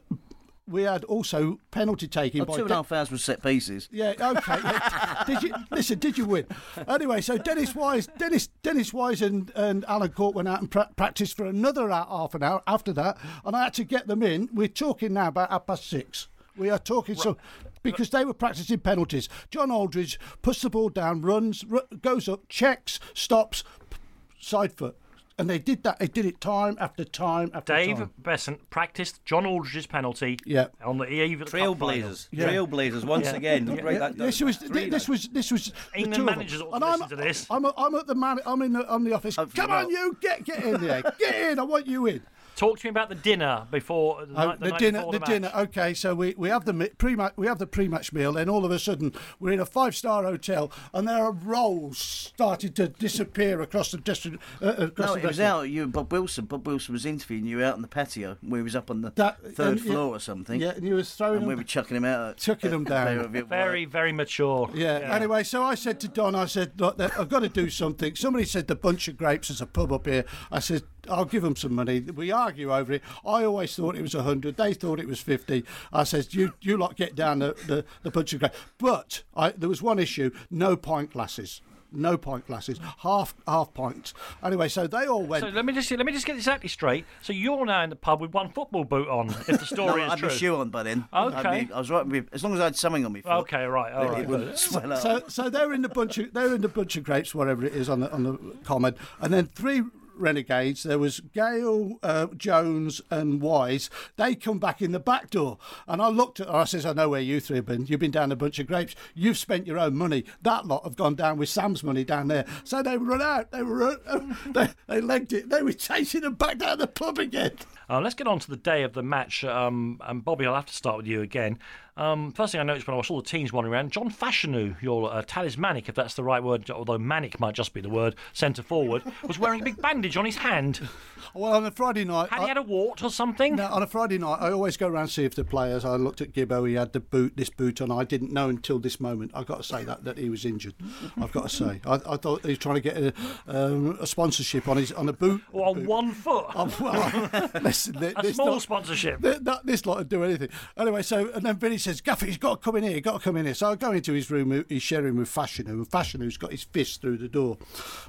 we 0.69 0.83
had 0.83 1.05
also 1.05 1.59
penalty 1.71 2.09
taking 2.09 2.43
Oh, 2.43 2.45
by 2.45 2.55
two 2.55 2.61
and 2.62 2.69
De- 2.69 2.75
half 2.75 2.91
hours 2.93 3.11
was 3.11 3.23
set 3.25 3.43
pieces. 3.43 3.89
yeah, 3.93 4.11
okay. 4.19 4.59
yeah. 4.64 5.25
Did 5.27 5.43
you 5.45 5.55
listen? 5.71 5.99
Did 5.99 6.19
you 6.19 6.25
win? 6.25 6.47
Anyway, 6.89 7.21
so 7.21 7.39
Dennis 7.39 7.75
Wise, 7.75 8.09
Dennis, 8.19 8.49
Dennis 8.62 8.93
Wise, 8.93 9.23
and, 9.23 9.51
and 9.55 9.85
Alan 9.87 10.11
Cork 10.11 10.35
went 10.35 10.49
out 10.49 10.61
and 10.61 10.71
pra- 10.71 10.91
practiced 10.97 11.37
for 11.37 11.47
another 11.47 11.89
half 11.89 12.35
an 12.35 12.43
hour 12.43 12.62
after 12.67 12.93
that, 12.95 13.17
and 13.45 13.55
I 13.55 13.64
had 13.64 13.75
to 13.75 13.85
get 13.85 14.07
them 14.09 14.23
in. 14.23 14.49
We're 14.53 14.69
talking 14.69 15.12
now 15.14 15.29
about 15.29 15.51
half 15.51 15.67
past 15.67 15.89
six. 15.89 16.29
We 16.57 16.71
are 16.71 16.79
talking 16.79 17.17
so 17.17 17.37
because 17.83 18.11
they 18.11 18.25
were 18.25 18.35
practicing 18.35 18.79
penalties. 18.79 19.29
John 19.51 19.71
Aldridge 19.71 20.19
puts 20.43 20.62
the 20.62 20.71
ball 20.71 20.89
down, 20.89 21.21
runs, 21.23 21.64
ru- 21.64 21.83
goes 22.03 22.29
up, 22.29 22.49
checks, 22.49 22.99
stops, 23.14 23.62
p- 23.91 23.99
side 24.41 24.73
foot, 24.73 24.97
and 25.39 25.51
they 25.51 25.59
did 25.59 25.82
that. 25.84 25.99
They 25.99 26.07
did 26.07 26.24
it 26.24 26.41
time 26.41 26.76
after 26.80 27.05
time 27.05 27.51
after 27.55 27.72
time. 27.74 27.87
Dave 27.87 27.97
time. 27.99 28.11
Beasant 28.18 28.70
practiced 28.70 29.24
John 29.24 29.45
Aldridge's 29.47 29.87
penalty 29.87 30.39
Yeah. 30.47 30.68
on 30.84 30.99
the 30.99 31.05
eve 31.05 31.43
of 31.43 31.51
the 31.51 31.59
cup 31.59 31.61
final. 31.61 31.74
Trailblazers, 31.76 32.28
Yeah. 32.30 32.49
Trailblazers. 32.49 33.05
Once 33.05 33.26
Yeah. 33.26 33.37
again, 33.37 33.66
Yeah. 33.66 33.82
write 33.82 33.99
that 33.99 34.16
down. 34.16 34.26
This 34.26 34.41
was 34.41 34.57
Three 34.57 34.89
this 34.89 35.09
now. 35.09 35.12
was 35.12 35.28
this 35.28 35.51
was 35.53 35.66
the 35.66 35.99
England 35.99 36.14
two 36.14 36.20
of 36.22 36.26
them. 36.26 36.37
managers 36.39 36.61
ought 36.62 36.68
to 36.70 36.74
And 36.76 36.84
I'm, 36.84 36.93
listen 37.01 37.09
to 37.11 37.16
this. 37.16 37.47
I'm, 37.51 37.66
I'm 37.76 37.95
at 37.95 38.07
the 38.07 38.14
man. 38.14 38.39
I'm 38.47 38.62
in 38.62 38.72
the, 38.72 38.89
on 38.89 39.05
the 39.05 39.12
office. 39.12 39.37
Hopefully 39.37 39.61
Come 39.66 39.70
on, 39.76 39.82
not. 39.84 39.91
you 39.91 40.16
get 40.20 40.45
get 40.45 40.64
in 40.64 40.80
there. 40.80 41.03
Get 41.18 41.34
in. 41.53 41.59
I 41.59 41.62
want 41.62 41.87
you 41.87 42.07
in. 42.07 42.22
Talk 42.57 42.78
to 42.78 42.86
me 42.86 42.90
about 42.90 43.11
the 43.11 43.14
dinner 43.14 43.66
before 43.70 44.24
the, 44.24 44.32
Oh, 44.34 44.46
night, 44.46 44.61
the, 44.61 44.70
the 44.70 44.76
dinner, 44.78 44.98
before 45.00 45.12
the, 45.12 45.18
the, 45.18 45.24
dinner. 45.26 45.50
Okay, 45.54 45.92
so 45.92 46.14
we, 46.14 46.34
we 46.38 46.48
have 46.48 46.64
the 46.64 46.90
pre-match 46.96 47.34
we 47.36 47.46
have 47.46 47.59
the 47.59 47.66
pre-match 47.66 48.14
meal. 48.14 48.32
Then 48.32 48.48
all 48.48 48.64
of 48.64 48.70
a 48.70 48.78
sudden 48.78 49.12
we're 49.38 49.52
in 49.52 49.61
a 49.61 49.66
five-star 49.66 50.24
hotel, 50.24 50.72
and 50.94 51.07
there 51.07 51.22
are 51.22 51.32
rolls 51.32 51.98
started 51.98 52.74
to 52.76 52.88
disappear 52.88 53.61
across 53.61 53.90
the 53.90 53.98
district. 53.98 54.42
Uh, 54.62 54.68
across 54.78 55.09
No, 55.09 55.14
the 55.16 55.20
it 55.20 55.26
was 55.26 55.38
out. 55.40 55.62
You 55.68 55.82
and 55.82 55.92
Bob 55.92 56.11
Wilson. 56.11 56.46
Bob 56.46 56.66
Wilson 56.66 56.94
was 56.94 57.04
interviewing 57.04 57.44
you 57.44 57.62
out 57.62 57.74
on 57.74 57.82
the 57.82 57.88
patio. 57.88 58.38
We 58.42 58.62
was 58.62 58.74
up 58.74 58.90
on 58.90 59.02
the 59.02 59.12
That- 59.16 59.38
third 59.54 59.76
and- 59.76 59.80
yeah, 59.84 59.92
floor 59.92 60.16
or 60.16 60.18
something. 60.18 60.59
Yeah, 60.59 60.70
and 60.70 60.86
you 60.86 60.94
was 60.94 61.14
throwing 61.14 61.38
And 61.38 61.46
we 61.46 61.54
were 61.54 61.62
chucking 61.62 61.96
him 61.96 62.07
out. 62.07 62.38
Chucking 62.38 62.72
him 62.72 62.84
down. 62.94 63.07
they 63.07 63.16
were 63.18 63.24
a 63.24 63.28
bit 63.28 63.48
Very, 63.48 63.84
very 63.84 64.12
mature. 64.12 64.70
Yeah. 64.74 65.00
Anyway, 65.14 65.42
so 65.42 65.62
I 65.62 65.74
said 65.74 66.00
to 66.00 66.09
Don, 66.09 66.34
I 66.34 66.46
said, 66.46 66.80
Look, 66.80 66.98
I've 66.98 67.28
got 67.28 67.40
to 67.40 67.48
do 67.50 67.68
something. 67.68 68.16
Somebody 68.16 68.46
said 68.46 68.66
the 68.66 68.74
Bunch 68.76 69.09
of 69.09 69.18
Grapes 69.18 69.50
is 69.50 69.61
a 69.61 69.66
pub 69.66 69.92
up 69.92 70.07
here. 70.07 70.24
I 70.50 70.61
said, 70.61 70.84
I'll 71.09 71.24
give 71.24 71.42
them 71.42 71.57
some 71.57 71.74
money. 71.74 72.00
We 72.00 72.30
argue 72.30 72.72
over 72.74 72.94
it. 72.94 73.02
I 73.24 73.44
always 73.44 73.74
thought 73.74 73.96
it 73.96 74.02
was 74.02 74.14
a 74.14 74.22
hundred. 74.22 74.57
They 74.57 74.74
thought 74.74 75.00
it 75.00 75.09
was 75.09 75.20
fifty. 75.20 75.64
I 75.92 76.04
said, 76.04 76.34
you 76.34 76.52
you 76.61 76.76
lot 76.76 76.96
get 76.96 77.14
down 77.14 77.40
the, 77.40 77.54
the, 77.66 77.84
the 78.02 78.11
Bunch 78.11 78.32
of 78.32 78.40
Grapes. 78.40 78.57
But 78.78 79.22
I, 79.34 79.50
there 79.50 79.68
was 79.68 79.82
one 79.82 79.98
issue: 79.98 80.30
no 80.50 80.76
pint 80.76 81.12
glasses. 81.12 81.61
No 81.92 82.18
pint 82.18 82.46
glasses, 82.48 82.80
half 82.98 83.34
half 83.46 83.72
pints. 83.72 84.12
Anyway, 84.42 84.68
so 84.68 84.88
they 84.88 85.07
all 85.07 85.22
went. 85.24 85.42
So 85.44 85.50
let 85.50 85.64
me 85.64 85.72
just 85.72 85.88
let 85.92 86.04
me 86.04 86.12
just 86.12 86.26
get 86.26 86.32
this 86.34 86.42
exactly 86.42 86.68
straight. 86.68 87.07
So 87.22 87.32
you're 87.32 87.64
now 87.64 87.84
in 87.84 87.90
the 87.90 87.96
pub 87.96 88.20
with 88.20 88.34
one 88.34 88.50
football 88.50 88.82
boot 88.84 89.09
on, 89.09 89.30
if 89.30 89.46
the 89.46 89.64
story 89.64 89.86
No, 89.86 90.02
I 90.02 90.07
is 90.07 90.11
had 90.11 90.22
my 90.22 90.28
true. 90.28 90.36
shoe 90.36 90.57
on 90.57 90.70
by 90.70 90.82
then. 90.82 91.04
Okay. 91.14 91.38
I, 91.48 91.68
I 91.72 91.78
was 91.78 91.88
right 91.88 92.04
with, 92.04 92.28
as 92.32 92.42
long 92.42 92.54
as 92.54 92.61
I 92.61 92.64
had 92.64 92.76
something 92.76 93.07
on 93.07 93.12
me. 93.12 93.20
foot. 93.22 93.30
Okay, 93.30 93.64
right, 93.64 93.92
all 93.92 94.14
it, 94.16 94.22
it 94.22 94.28
wouldn't 94.28 94.59
swell 94.59 94.92
up. 94.92 95.00
so 95.00 95.22
so 95.28 95.48
they're 95.48 95.72
in 95.72 95.82
the 95.82 95.88
bunch 95.88 96.18
of 96.18 96.34
they're 96.34 96.57
in 96.57 96.61
the 96.61 96.68
bunch 96.68 96.96
of 96.96 97.04
grapes, 97.04 97.34
whatever 97.36 97.64
it 97.64 97.72
is 97.72 97.88
on 97.88 98.00
the 98.00 98.12
on 98.12 98.24
the 98.24 98.36
common, 98.64 98.96
and 99.20 99.32
then 99.32 99.46
three 99.46 99.84
renegades. 100.17 100.83
There 100.83 100.99
was 100.99 101.21
Gayle, 101.21 101.99
uh, 102.03 102.29
Jones, 102.37 103.01
and 103.11 103.41
Wise. 103.41 103.91
They 104.17 104.35
come 104.35 104.59
back 104.59 104.83
in 104.83 104.93
the 104.93 105.01
back 105.01 105.31
door, 105.31 105.59
and 105.87 106.01
I 106.01 106.09
looked 106.09 106.41
at 106.41 106.49
her. 106.49 106.55
I 106.55 106.64
says, 106.64 106.87
"I 106.87 106.93
know 106.93 107.09
where 107.09 107.21
you 107.21 107.41
three 107.41 107.57
have 107.57 107.67
been. 107.67 107.87
You've 107.87 108.01
been 108.01 108.11
down 108.11 108.33
a 108.33 108.37
bunch 108.37 108.59
of 108.59 108.67
grapes. 108.67 108.95
You've 109.14 109.39
spent 109.39 109.67
your 109.67 109.79
own 109.79 109.97
money. 109.97 110.25
That 110.43 110.67
lot 110.67 110.85
have 110.85 110.97
gone 110.97 111.14
down 111.14 111.39
with 111.39 111.49
Sam's 111.49 111.83
money 111.83 112.05
down 112.05 112.29
there. 112.29 112.47
So 112.64 112.83
they 112.83 112.97
run 112.97 113.23
out. 113.23 113.51
They 113.51 113.62
were 113.62 113.97
they 114.47 114.69
they 114.87 115.01
legged 115.01 115.33
it. 115.33 115.49
They 115.51 115.62
were 115.62 115.73
chasing 115.73 116.23
them 116.23 116.35
back 116.35 116.59
down 116.59 116.79
the 116.79 116.87
pub 116.87 117.19
again. 117.19 117.53
Uh, 117.89 118.01
let's 118.01 118.14
get 118.14 118.27
on 118.27 118.39
to 118.41 118.51
the 118.51 118.57
day 118.57 118.83
of 118.83 118.95
the 118.95 119.03
match. 119.03 119.45
Um, 119.45 120.01
and 120.05 120.25
Bobby, 120.25 120.47
I'll 120.47 120.55
have 120.55 120.67
to 120.67 120.75
start 120.75 120.97
with 120.97 121.07
you 121.07 121.23
again. 121.23 121.59
Um, 121.97 122.30
first 122.32 122.53
thing 122.53 122.61
I 122.61 122.64
noticed 122.64 122.86
when 122.86 122.97
I 122.99 123.01
saw 123.03 123.16
the 123.22 123.26
teams 123.26 123.53
wandering 123.53 123.72
around, 123.72 123.90
John 123.90 124.11
Fashanu, 124.11 124.80
your 124.82 125.12
uh, 125.12 125.22
talismanic, 125.26 125.88
if 125.88 125.94
that's 125.94 126.14
the 126.14 126.22
right 126.22 126.42
word, 126.42 126.68
although 126.70 126.99
manic 126.99 127.40
might 127.40 127.55
just 127.55 127.72
be 127.72 127.80
the 127.80 127.88
word, 127.88 128.14
centre 128.34 128.62
forward, 128.62 129.03
was 129.26 129.38
wearing 129.38 129.62
a 129.62 129.64
big 129.64 129.80
bandage 129.80 130.16
on 130.16 130.26
his 130.26 130.36
hand. 130.36 130.88
Well, 131.32 131.55
on 131.55 131.64
a 131.64 131.70
Friday 131.70 132.05
night, 132.05 132.28
Had 132.30 132.42
he 132.42 132.49
had 132.49 132.57
a 132.59 132.62
wart 132.62 133.03
or 133.03 133.11
something? 133.11 133.57
Now, 133.57 133.72
on 133.72 133.82
a 133.82 133.86
Friday 133.86 134.18
night, 134.18 134.38
I 134.40 134.51
always 134.53 134.76
go 134.76 134.88
around 134.88 135.03
and 135.03 135.11
see 135.11 135.24
if 135.24 135.34
the 135.34 135.44
players. 135.44 135.84
I 135.84 135.97
looked 135.97 136.20
at 136.20 136.32
Gibbo; 136.32 136.68
he 136.68 136.74
had 136.74 136.92
the 136.92 137.01
boot, 137.01 137.36
this 137.36 137.49
boot 137.51 137.80
on. 137.80 137.90
I 137.90 138.05
didn't 138.05 138.32
know 138.32 138.49
until 138.51 138.78
this 138.78 139.01
moment. 139.01 139.30
I've 139.34 139.47
got 139.47 139.59
to 139.59 139.62
say 139.64 139.82
that 139.84 140.05
that 140.05 140.18
he 140.18 140.28
was 140.28 140.44
injured. 140.44 140.74
I've 141.20 141.32
got 141.32 141.49
to 141.49 141.55
say, 141.55 141.80
I, 141.86 141.94
I 142.07 142.16
thought 142.16 142.42
he 142.42 142.51
was 142.51 142.59
trying 142.59 142.76
to 142.76 142.80
get 142.82 142.97
a, 142.97 143.12
um, 143.47 143.97
a 144.01 144.07
sponsorship 144.07 144.68
on 144.68 144.76
his 144.76 144.92
on 144.92 145.09
a 145.09 145.12
boot. 145.14 145.42
Or 145.53 145.66
on 145.68 145.86
one 145.86 146.12
foot? 146.12 146.47
Oh, 146.55 146.74
well, 146.80 147.51
listen, 147.62 147.97
a 147.97 148.22
this 148.22 148.36
small 148.36 148.53
lot- 148.53 148.62
sponsorship. 148.62 149.22
th- 149.22 149.38
that, 149.42 149.64
this 149.66 149.86
lot 149.86 149.99
would 149.99 150.09
do 150.11 150.22
anything. 150.24 150.49
Anyway, 150.76 151.03
so 151.03 151.30
and 151.32 151.44
then 151.44 151.57
Vinny 151.57 151.78
says, 151.87 152.01
"Gaffy, 152.01 152.26
he's 152.26 152.39
got 152.39 152.61
to 152.61 152.64
come 152.64 152.76
in 152.76 152.82
here. 152.82 152.93
He's 152.93 153.03
got 153.03 153.14
to 153.14 153.18
come 153.18 153.37
in 153.37 153.47
here." 153.47 153.55
So 153.55 153.70
I 153.70 153.76
go 153.76 153.93
into 153.93 154.12
his 154.12 154.30
room. 154.30 154.64
He's 154.68 154.82
sharing 154.82 155.16
with 155.16 155.28
Fashanu, 155.28 155.68
and 155.68 155.89
Fashanu's 155.89 156.37
got 156.37 156.51
his 156.51 156.64
fist 156.64 157.01
through 157.01 157.18
the 157.18 157.28
door. 157.28 157.57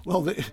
Well, 0.05 0.21
the, 0.21 0.45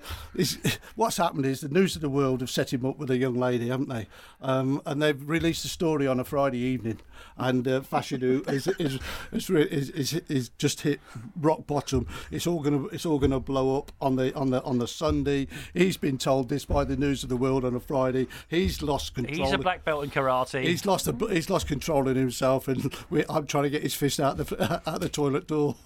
what's 0.95 1.17
happened 1.17 1.47
is 1.47 1.61
the 1.61 1.69
news 1.69 1.97
of 1.97 2.03
the 2.03 2.09
world 2.09 2.41
have 2.41 2.51
set 2.51 2.73
him 2.73 2.85
up 2.85 2.99
with 2.99 3.11
a 3.11 3.17
young 3.17 3.35
lady, 3.35 3.69
haven't 3.69 3.89
they? 3.89 4.07
Um, 4.41 4.83
and 4.87 5.03
they've 5.03 5.29
released 5.29 5.65
a 5.65 5.69
story 5.69 6.07
on 6.07 6.21
a 6.21 6.25
Friday 6.25 6.59
evening, 6.59 7.01
and 7.37 7.67
uh, 7.67 7.81
Fashanu 7.81 8.49
is 8.53 8.67
is, 8.79 8.99
is, 9.33 9.51
is, 9.51 9.91
is 9.91 10.15
is 10.29 10.49
just 10.51 10.83
hit 10.83 11.01
rock 11.41 11.67
bottom. 11.67 12.07
It's 12.31 12.47
all 12.47 12.61
gonna 12.61 12.87
it's 12.87 13.07
all 13.07 13.19
gonna 13.19 13.41
blow 13.41 13.79
up 13.79 13.93
on 14.01 14.17
the 14.17 14.35
on 14.35 14.51
the 14.51 14.63
on 14.63 14.79
the 14.79 14.89
Sunday. 14.89 15.49
He's 15.73 15.97
been 15.97 16.19
told 16.19 16.49
this 16.49 16.65
by 16.65 16.85
the 16.85 16.97
news 16.97 17.23
of 17.23 17.29
the 17.29 17.37
world 17.37 17.65
on 17.65 17.75
a 17.75 17.81
Friday. 17.81 18.27
He's 18.49 18.83
lost 18.83 19.15
control. 19.15 19.47
He's 19.47 19.53
a 19.53 19.59
black 19.59 19.85
belt 19.85 20.05
in 20.05 20.11
karate. 20.11 20.63
He's 20.63 20.85
lost 20.85 21.09
a, 21.09 21.17
he's 21.31 21.49
lost 21.49 21.67
control 21.67 22.09
in 22.09 22.17
himself, 22.17 22.69
and 22.69 22.95
we, 23.15 23.25
I'm 23.29 23.47
trying 23.47 23.65
to 23.65 23.71
get 23.71 23.83
his 23.83 23.95
fist 23.95 24.21
out 24.21 24.37
the 24.37 24.83
out 24.87 25.01
the 25.01 25.09
toilet 25.09 25.47
door. 25.47 25.77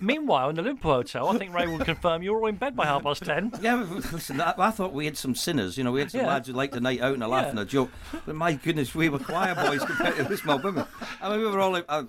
Meanwhile, 0.00 0.50
in 0.50 0.56
the 0.56 0.62
Liverpool 0.62 0.92
hotel, 0.94 1.28
I 1.28 1.38
think 1.38 1.54
Ray 1.54 1.66
will 1.66 1.78
confirm 1.84 2.22
you're 2.22 2.36
all 2.38 2.46
in 2.46 2.56
bed 2.56 2.76
by 2.76 2.84
half 2.84 3.02
past 3.02 3.22
ten. 3.24 3.50
Yeah, 3.62 3.86
listen, 4.12 4.40
I, 4.40 4.54
I 4.58 4.70
thought 4.70 4.92
we 4.92 5.06
had 5.06 5.16
some 5.16 5.34
sinners. 5.34 5.78
You 5.78 5.84
know, 5.84 5.92
we 5.92 6.00
had 6.00 6.10
some 6.10 6.20
Yeah. 6.22 6.26
lads 6.28 6.48
who 6.48 6.54
liked 6.54 6.74
the 6.74 6.80
night 6.80 7.00
out 7.00 7.14
and 7.14 7.22
a 7.22 7.28
laugh 7.28 7.44
Yeah. 7.44 7.50
and 7.50 7.58
a 7.60 7.64
joke. 7.64 7.90
But 8.26 8.34
my 8.34 8.52
goodness, 8.54 8.94
we 8.94 9.08
were 9.08 9.18
choir 9.18 9.54
boys 9.54 9.82
compared 9.86 10.16
to 10.16 10.24
this 10.24 10.44
mob 10.44 10.64
women. 10.64 10.84
I 11.22 11.30
mean, 11.30 11.40
we 11.40 11.46
were 11.46 11.60
all 11.60 11.76
uh, 11.76 12.04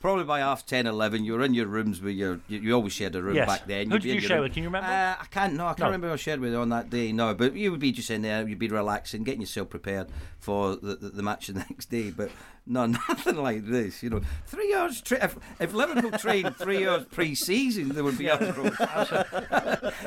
probably 0.00 0.24
by 0.24 0.40
half 0.40 0.64
10, 0.66 0.86
11. 0.86 1.24
You 1.24 1.32
were 1.34 1.42
in 1.42 1.54
your 1.54 1.66
rooms 1.66 2.00
with 2.00 2.14
your. 2.14 2.40
You, 2.48 2.58
you 2.60 2.74
always 2.74 2.92
shared 2.92 3.14
a 3.14 3.22
room 3.22 3.34
Yes. 3.36 3.46
back 3.48 3.66
then. 3.66 3.88
Who 3.88 3.94
You'd 3.96 4.02
did 4.02 4.14
you 4.14 4.20
share 4.20 4.36
room. 4.38 4.44
with? 4.44 4.52
Can 4.54 4.62
you 4.62 4.68
remember? 4.68 4.88
Uh, 4.88 5.16
I 5.20 5.26
can't. 5.30 5.54
No, 5.54 5.64
I 5.66 5.68
can't 5.70 5.78
No. 5.80 5.86
remember 5.86 6.08
who 6.08 6.12
I 6.14 6.16
shared 6.16 6.40
with 6.40 6.54
on 6.54 6.68
that 6.70 6.90
day. 6.90 7.12
No, 7.12 7.34
but 7.34 7.54
you 7.54 7.70
would 7.70 7.80
be 7.80 7.92
just 7.92 8.10
in 8.10 8.22
there. 8.22 8.46
You'd 8.46 8.58
be 8.58 8.68
relaxing, 8.68 9.24
getting 9.24 9.40
yourself 9.40 9.70
prepared 9.70 10.08
for 10.38 10.76
the, 10.76 10.96
the, 10.96 11.08
the 11.10 11.22
match 11.22 11.46
the 11.48 11.52
next 11.70 11.86
day. 11.90 12.10
But 12.10 12.30
no, 12.66 12.86
nothing 13.08 13.36
like 13.36 13.66
this. 13.66 14.02
You 14.02 14.10
know, 14.10 14.20
three 14.46 14.74
hours. 14.74 15.00
Tra- 15.00 15.24
if, 15.24 15.36
if 15.60 15.72
Liverpool 15.72 16.10
trained 16.18 16.56
three 16.56 16.86
hours 16.86 17.04
pre-season, 17.10 17.90
there 17.90 18.04
would 18.04 18.18
be 18.18 18.28
uproar. 18.30 18.70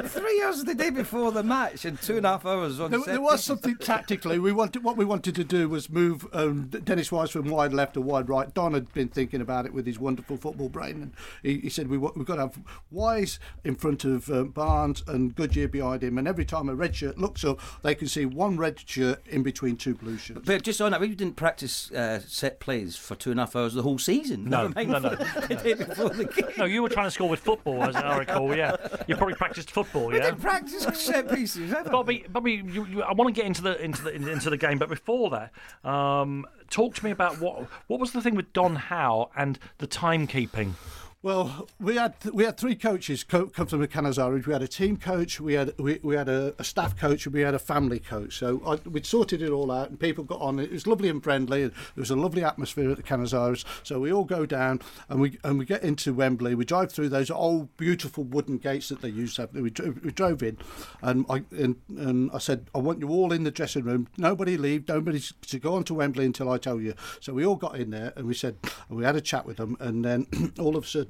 three 0.05 0.41
hours 0.43 0.63
the 0.63 0.75
day 0.75 0.89
before 0.89 1.31
the 1.31 1.43
match 1.43 1.85
and 1.85 2.01
two 2.01 2.17
and 2.17 2.25
a 2.25 2.29
half 2.29 2.45
hours 2.45 2.79
on 2.79 2.91
There, 2.91 2.99
there 3.01 3.21
was 3.21 3.43
something 3.43 3.75
tactically. 3.77 4.39
We 4.39 4.51
wanted 4.51 4.83
what 4.83 4.97
we 4.97 5.05
wanted 5.05 5.35
to 5.35 5.43
do 5.43 5.69
was 5.69 5.89
move 5.89 6.27
um, 6.33 6.67
Dennis 6.67 7.11
Wise 7.11 7.31
from 7.31 7.49
wide 7.49 7.73
left 7.73 7.93
to 7.95 8.01
wide 8.01 8.29
right. 8.29 8.53
Don 8.53 8.73
had 8.73 8.91
been 8.93 9.07
thinking 9.07 9.41
about 9.41 9.65
it 9.65 9.73
with 9.79 9.85
his 9.87 9.97
wonderful 9.99 10.35
football 10.37 10.67
brain, 10.69 11.01
and 11.01 11.13
he, 11.41 11.59
he 11.61 11.69
said 11.69 11.87
we, 11.87 11.97
We've 11.97 12.25
got 12.25 12.35
to 12.35 12.41
have 12.41 12.59
Wise 12.91 13.39
in 13.63 13.75
front 13.75 14.03
of 14.03 14.29
um, 14.29 14.49
Barnes 14.49 15.03
and 15.07 15.33
Goodyear 15.33 15.67
behind 15.69 16.03
him, 16.03 16.17
and 16.17 16.27
every 16.27 16.43
time 16.45 16.67
a 16.67 16.75
red 16.75 16.95
shirt 16.95 17.17
looks 17.17 17.43
up, 17.45 17.59
they 17.81 17.95
can 17.95 18.07
see 18.07 18.25
one 18.25 18.57
red 18.57 18.81
shirt 18.85 19.25
in 19.27 19.41
between 19.43 19.77
two 19.77 19.95
blue 19.95 20.17
shirts. 20.17 20.41
But 20.45 20.63
just 20.63 20.81
on 20.81 20.91
that, 20.91 20.99
we 20.99 21.07
didn't 21.15 21.35
practice 21.37 21.91
uh, 21.91 22.19
set 22.27 22.59
plays 22.59 22.95
for 22.97 23.15
two 23.15 23.31
and 23.31 23.39
a 23.39 23.43
half 23.43 23.55
hours 23.55 23.73
the 23.73 23.83
whole 23.83 23.97
season. 23.99 24.49
No, 24.49 24.67
Never 24.75 24.85
no, 24.85 24.99
no. 24.99 25.09
the 25.47 25.55
day 25.63 25.73
before 25.75 26.09
the 26.09 26.25
game. 26.25 26.45
No, 26.57 26.65
you 26.65 26.81
were 26.83 26.89
trying 26.89 27.07
to 27.07 27.11
score 27.11 27.29
with 27.29 27.39
football, 27.39 27.83
as 27.83 27.95
I 27.95 28.17
recall. 28.17 28.53
Yeah, 28.55 28.75
you 29.07 29.15
probably 29.15 29.35
practiced 29.35 29.71
football. 29.71 30.07
We 30.07 30.15
Yeah. 30.17 30.25
didn't 30.31 30.41
practice 30.41 30.83
set 30.99 31.31
pieces. 31.33 31.73
ever. 31.73 31.89
Bobby, 31.89 32.25
Bobby, 32.29 32.63
you, 32.65 32.85
you, 32.85 33.01
I 33.03 33.13
want 33.13 33.33
to 33.33 33.39
get 33.39 33.45
into 33.47 33.61
the 33.61 33.81
into 33.83 34.03
the 34.03 34.11
into 34.13 34.49
the 34.49 34.57
game, 34.57 34.77
but 34.77 34.89
before 34.89 35.29
that, 35.29 35.51
um, 35.89 36.45
talk 36.69 36.95
to 36.95 37.05
me 37.05 37.11
about 37.11 37.39
what 37.39 37.67
what 37.87 37.99
was 37.99 38.11
the 38.11 38.21
thing 38.21 38.35
with 38.35 38.51
Don 38.53 38.75
Howe 38.75 39.29
and 39.35 39.57
the 39.79 39.87
timekeeping. 39.87 40.73
Well, 41.21 41.67
we 41.81 41.97
had 41.97 42.13
we 42.31 42.45
had 42.45 42.55
three 42.57 42.75
coaches 42.75 43.25
co- 43.25 43.47
come 43.47 43.67
from 43.67 43.81
the 43.81 43.89
Cannizaro. 43.89 44.45
We 44.45 44.53
had 44.53 44.61
a 44.61 44.69
team 44.69 44.95
coach, 44.95 45.41
we 45.41 45.53
had 45.53 45.73
we, 45.77 45.99
we 46.01 46.15
had 46.15 46.29
a, 46.29 46.55
a 46.57 46.63
staff 46.63 46.95
coach, 46.95 47.25
and 47.25 47.35
we 47.35 47.41
had 47.41 47.53
a 47.53 47.59
family 47.59 47.99
coach. 47.99 48.37
So 48.37 48.61
I, 48.65 48.75
we'd 48.87 49.05
sorted 49.05 49.41
it 49.41 49.49
all 49.49 49.69
out, 49.69 49.89
and 49.89 49.99
people 49.99 50.23
got 50.23 50.39
on. 50.39 50.59
It 50.59 50.71
was 50.71 50.87
lovely 50.87 51.09
and 51.09 51.21
friendly. 51.21 51.63
There 51.63 51.73
was 51.97 52.09
a 52.09 52.15
lovely 52.15 52.41
atmosphere 52.41 52.89
at 52.89 52.95
the 52.95 53.03
Cannizaro. 53.03 53.61
So 53.83 53.99
we 53.99 54.13
all 54.13 54.23
go 54.23 54.45
down 54.45 54.79
and 55.09 55.19
we 55.19 55.37
and 55.43 55.59
we 55.59 55.65
get 55.65 55.83
into 55.83 56.13
Wembley. 56.13 56.55
We 56.55 56.63
drive 56.63 56.93
through 56.93 57.09
those 57.09 57.29
old 57.29 57.75
beautiful 57.75 58.23
wooden 58.23 58.57
gates 58.57 58.87
that 58.87 59.01
they 59.01 59.09
used 59.09 59.35
to 59.35 59.41
have. 59.41 59.53
We, 59.53 59.71
dro- 59.71 59.95
we 60.01 60.11
drove 60.11 60.41
in, 60.41 60.57
and 61.01 61.25
I 61.29 61.43
and, 61.51 61.75
and 61.97 62.31
I 62.33 62.37
said, 62.37 62.69
I 62.73 62.77
want 62.77 63.01
you 63.01 63.09
all 63.09 63.33
in 63.33 63.43
the 63.43 63.51
dressing 63.51 63.83
room. 63.83 64.07
Nobody 64.17 64.55
leave. 64.55 64.87
Nobody 64.87 65.19
to 65.19 65.59
go 65.59 65.75
on 65.75 65.83
to 65.83 65.95
Wembley 65.95 66.23
until 66.23 66.49
I 66.49 66.57
tell 66.59 66.79
you. 66.79 66.93
So 67.19 67.33
we 67.33 67.45
all 67.45 67.57
got 67.57 67.75
in 67.75 67.89
there, 67.89 68.13
and 68.15 68.25
we 68.25 68.33
said, 68.33 68.55
and 68.87 68.97
we 68.97 69.03
had 69.03 69.17
a 69.17 69.21
chat 69.21 69.45
with 69.45 69.57
them, 69.57 69.75
and 69.81 70.05
then 70.05 70.25
all 70.57 70.77
of 70.77 70.85
a 70.85 70.87
sudden 70.87 71.08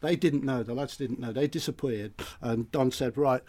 they 0.00 0.16
didn't 0.16 0.44
know. 0.44 0.62
The 0.62 0.74
lads 0.74 0.96
didn't 0.96 1.20
know. 1.20 1.32
They 1.32 1.46
disappeared, 1.48 2.14
and 2.40 2.70
Don 2.72 2.90
said, 2.90 3.16
right, 3.16 3.42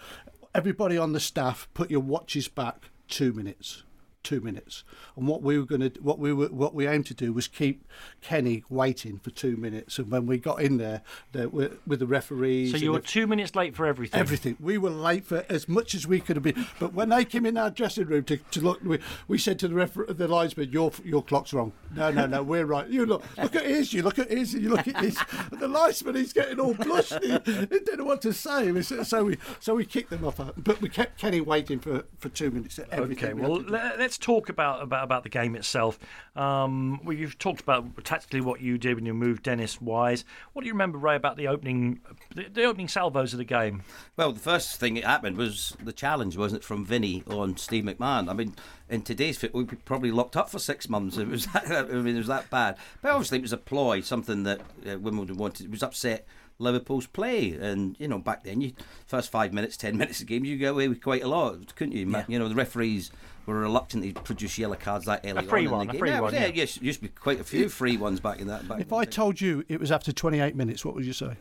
everybody 0.53 0.97
on 0.97 1.13
the 1.13 1.19
staff, 1.19 1.67
put 1.73 1.91
your 1.91 1.99
watches 2.01 2.47
back 2.47 2.89
two 3.07 3.33
minutes 3.33 3.83
two 4.27 4.41
minutes. 4.41 4.83
And 5.15 5.25
what 5.27 5.41
we 5.41 5.57
were 5.57 5.65
going 5.65 5.81
to, 5.89 5.91
what 6.01 6.19
we 6.19 6.33
were, 6.33 6.47
what 6.47 6.73
we 6.75 6.85
aimed 6.85 7.05
to 7.07 7.13
do 7.13 7.31
was 7.31 7.47
keep 7.47 7.85
Kenny 8.21 8.63
waiting 8.69 9.19
for 9.19 9.29
two 9.29 9.55
minutes. 9.55 9.97
And 9.99 10.11
when 10.11 10.25
we 10.25 10.37
got 10.37 10.61
in 10.61 10.77
there, 10.77 11.01
with, 11.33 11.79
with 11.87 11.99
the 11.99 12.07
referees, 12.07 12.71
So 12.71 12.77
you 12.77 12.91
were 12.91 12.99
the- 12.99 13.07
two 13.07 13.25
minutes 13.25 13.55
late 13.55 13.75
for 13.75 13.85
everything. 13.85 14.19
Everything. 14.19 14.57
We 14.59 14.77
were 14.77 14.89
late 14.89 15.25
for 15.25 15.45
as 15.47 15.69
much 15.69 15.95
as 15.95 16.05
we 16.05 16.19
could 16.19 16.35
have 16.35 16.43
been. 16.43 16.67
But 16.79 16.93
when 16.93 17.09
they 17.09 17.23
came 17.23 17.45
in 17.45 17.57
our 17.57 17.69
dressing 17.69 18.05
room 18.07 18.23
to, 18.25 18.37
to 18.37 18.59
look, 18.61 18.83
we, 18.83 18.99
we 19.29 19.37
said 19.37 19.59
to 19.59 19.67
the 19.69 19.75
refer- 19.75 20.07
the 20.07 20.27
linesman, 20.27 20.71
"Your 20.71 20.91
your 21.05 21.23
clock's 21.23 21.53
wrong." 21.53 21.71
No, 21.95 22.11
no, 22.11 22.25
no, 22.25 22.43
we're 22.43 22.65
right. 22.65 22.87
You 22.89 23.05
look, 23.05 23.23
look 23.41 23.55
at 23.55 23.65
his. 23.65 23.93
You 23.93 24.03
look 24.03 24.19
at 24.19 24.29
his. 24.29 24.53
You 24.53 24.69
look 24.69 24.87
at 24.87 24.97
his. 25.03 25.17
And 25.51 25.59
the 25.59 25.67
linesman, 25.67 26.15
he's 26.15 26.33
getting 26.33 26.59
all 26.59 26.73
blushed. 26.73 27.17
He, 27.23 27.31
he 27.31 27.65
didn't 27.67 27.97
know 27.99 28.05
what 28.05 28.21
to 28.23 28.33
say. 28.33 28.81
So 28.81 29.23
we 29.25 29.37
so 29.59 29.75
we 29.75 29.85
kicked 29.85 30.09
them 30.09 30.25
off. 30.25 30.39
But 30.57 30.81
we 30.81 30.89
kept 30.89 31.17
Kenny 31.17 31.41
waiting 31.41 31.79
for, 31.79 32.03
for 32.19 32.29
two 32.29 32.51
minutes. 32.51 32.79
Okay, 32.91 33.33
well, 33.33 33.55
had 33.55 33.63
to 33.63 33.65
do. 33.65 33.71
le- 33.71 33.97
let's 34.17 34.25
talk 34.25 34.49
about, 34.49 34.81
about, 34.81 35.03
about 35.03 35.23
the 35.23 35.29
game 35.29 35.55
itself. 35.55 35.99
Um, 36.35 36.99
well, 37.03 37.15
you've 37.15 37.37
talked 37.37 37.61
about 37.61 38.03
tactically 38.03 38.41
what 38.41 38.61
you 38.61 38.77
did 38.77 38.95
when 38.95 39.05
you 39.05 39.13
moved 39.13 39.43
Dennis 39.43 39.79
Wise. 39.79 40.25
What 40.53 40.61
do 40.63 40.67
you 40.67 40.73
remember, 40.73 40.97
Ray, 40.97 41.15
about 41.15 41.37
the 41.37 41.47
opening 41.47 41.99
the, 42.33 42.45
the 42.51 42.63
opening 42.63 42.87
salvos 42.87 43.33
of 43.33 43.37
the 43.37 43.45
game? 43.45 43.83
Well, 44.15 44.31
the 44.31 44.39
first 44.39 44.79
thing 44.79 44.95
that 44.95 45.03
happened 45.03 45.37
was 45.37 45.75
the 45.83 45.93
challenge, 45.93 46.35
wasn't 46.37 46.63
it, 46.63 46.65
from 46.65 46.85
Vinny 46.85 47.23
on 47.27 47.57
Steve 47.57 47.83
McMahon? 47.83 48.29
I 48.29 48.33
mean, 48.33 48.55
in 48.89 49.01
today's 49.03 49.37
fit, 49.37 49.53
we'd 49.53 49.67
be 49.67 49.75
probably 49.75 50.11
locked 50.11 50.35
up 50.35 50.49
for 50.49 50.59
six 50.59 50.89
months. 50.89 51.17
It 51.17 51.27
was, 51.27 51.45
that, 51.53 51.67
I 51.71 51.83
mean, 51.83 52.15
it 52.15 52.19
was 52.19 52.27
that 52.27 52.49
bad. 52.49 52.77
But 53.01 53.11
obviously, 53.11 53.37
it 53.39 53.43
was 53.43 53.53
a 53.53 53.57
ploy, 53.57 54.01
something 54.01 54.43
that 54.43 54.61
uh, 54.89 54.97
Wimbledon 54.97 55.37
wanted. 55.37 55.65
It 55.65 55.71
was 55.71 55.83
upset 55.83 56.25
Liverpool's 56.59 57.05
play, 57.05 57.51
and 57.51 57.95
you 57.99 58.07
know, 58.07 58.17
back 58.17 58.43
then, 58.43 58.61
you 58.61 58.73
first 59.05 59.29
five 59.29 59.53
minutes, 59.53 59.77
ten 59.77 59.95
minutes 60.01 60.21
of 60.21 60.27
games, 60.27 60.47
you 60.47 60.57
get 60.57 60.71
away 60.71 60.87
with 60.87 61.01
quite 61.01 61.23
a 61.23 61.27
lot, 61.27 61.75
couldn't 61.75 61.93
you? 61.93 62.05
Ma- 62.07 62.23
You 62.27 62.39
know, 62.39 62.49
the 62.49 62.55
referees 62.55 63.11
were 63.47 63.55
reluctant 63.59 64.03
to 64.03 64.21
produce 64.21 64.57
yellow 64.57 64.75
cards 64.75 65.05
that 65.05 65.21
early 65.25 65.43
free 65.47 65.65
on 65.65 65.71
one, 65.71 65.81
in 65.81 65.89
a 65.89 65.93
the 65.93 65.93
game. 65.93 65.99
free 65.99 66.09
yeah, 66.09 66.17
it 66.17 66.21
one, 66.21 66.33
yeah. 66.33 66.45
yeah, 66.47 66.51
yes, 66.53 66.81
used 66.81 66.99
to 66.99 67.03
be 67.07 67.09
quite 67.09 67.39
a 67.39 67.43
few 67.43 67.69
free 67.69 67.97
ones 67.97 68.19
back 68.19 68.39
in 68.39 68.47
that. 68.47 68.67
Back 68.67 68.81
If 68.81 68.93
I 68.93 69.05
day. 69.05 69.11
told 69.11 69.41
you 69.41 69.63
it 69.67 69.79
was 69.79 69.91
after 69.91 70.11
28 70.11 70.55
minutes, 70.55 70.83
what 70.85 70.93
would 70.95 71.05
you 71.05 71.13
say? 71.13 71.35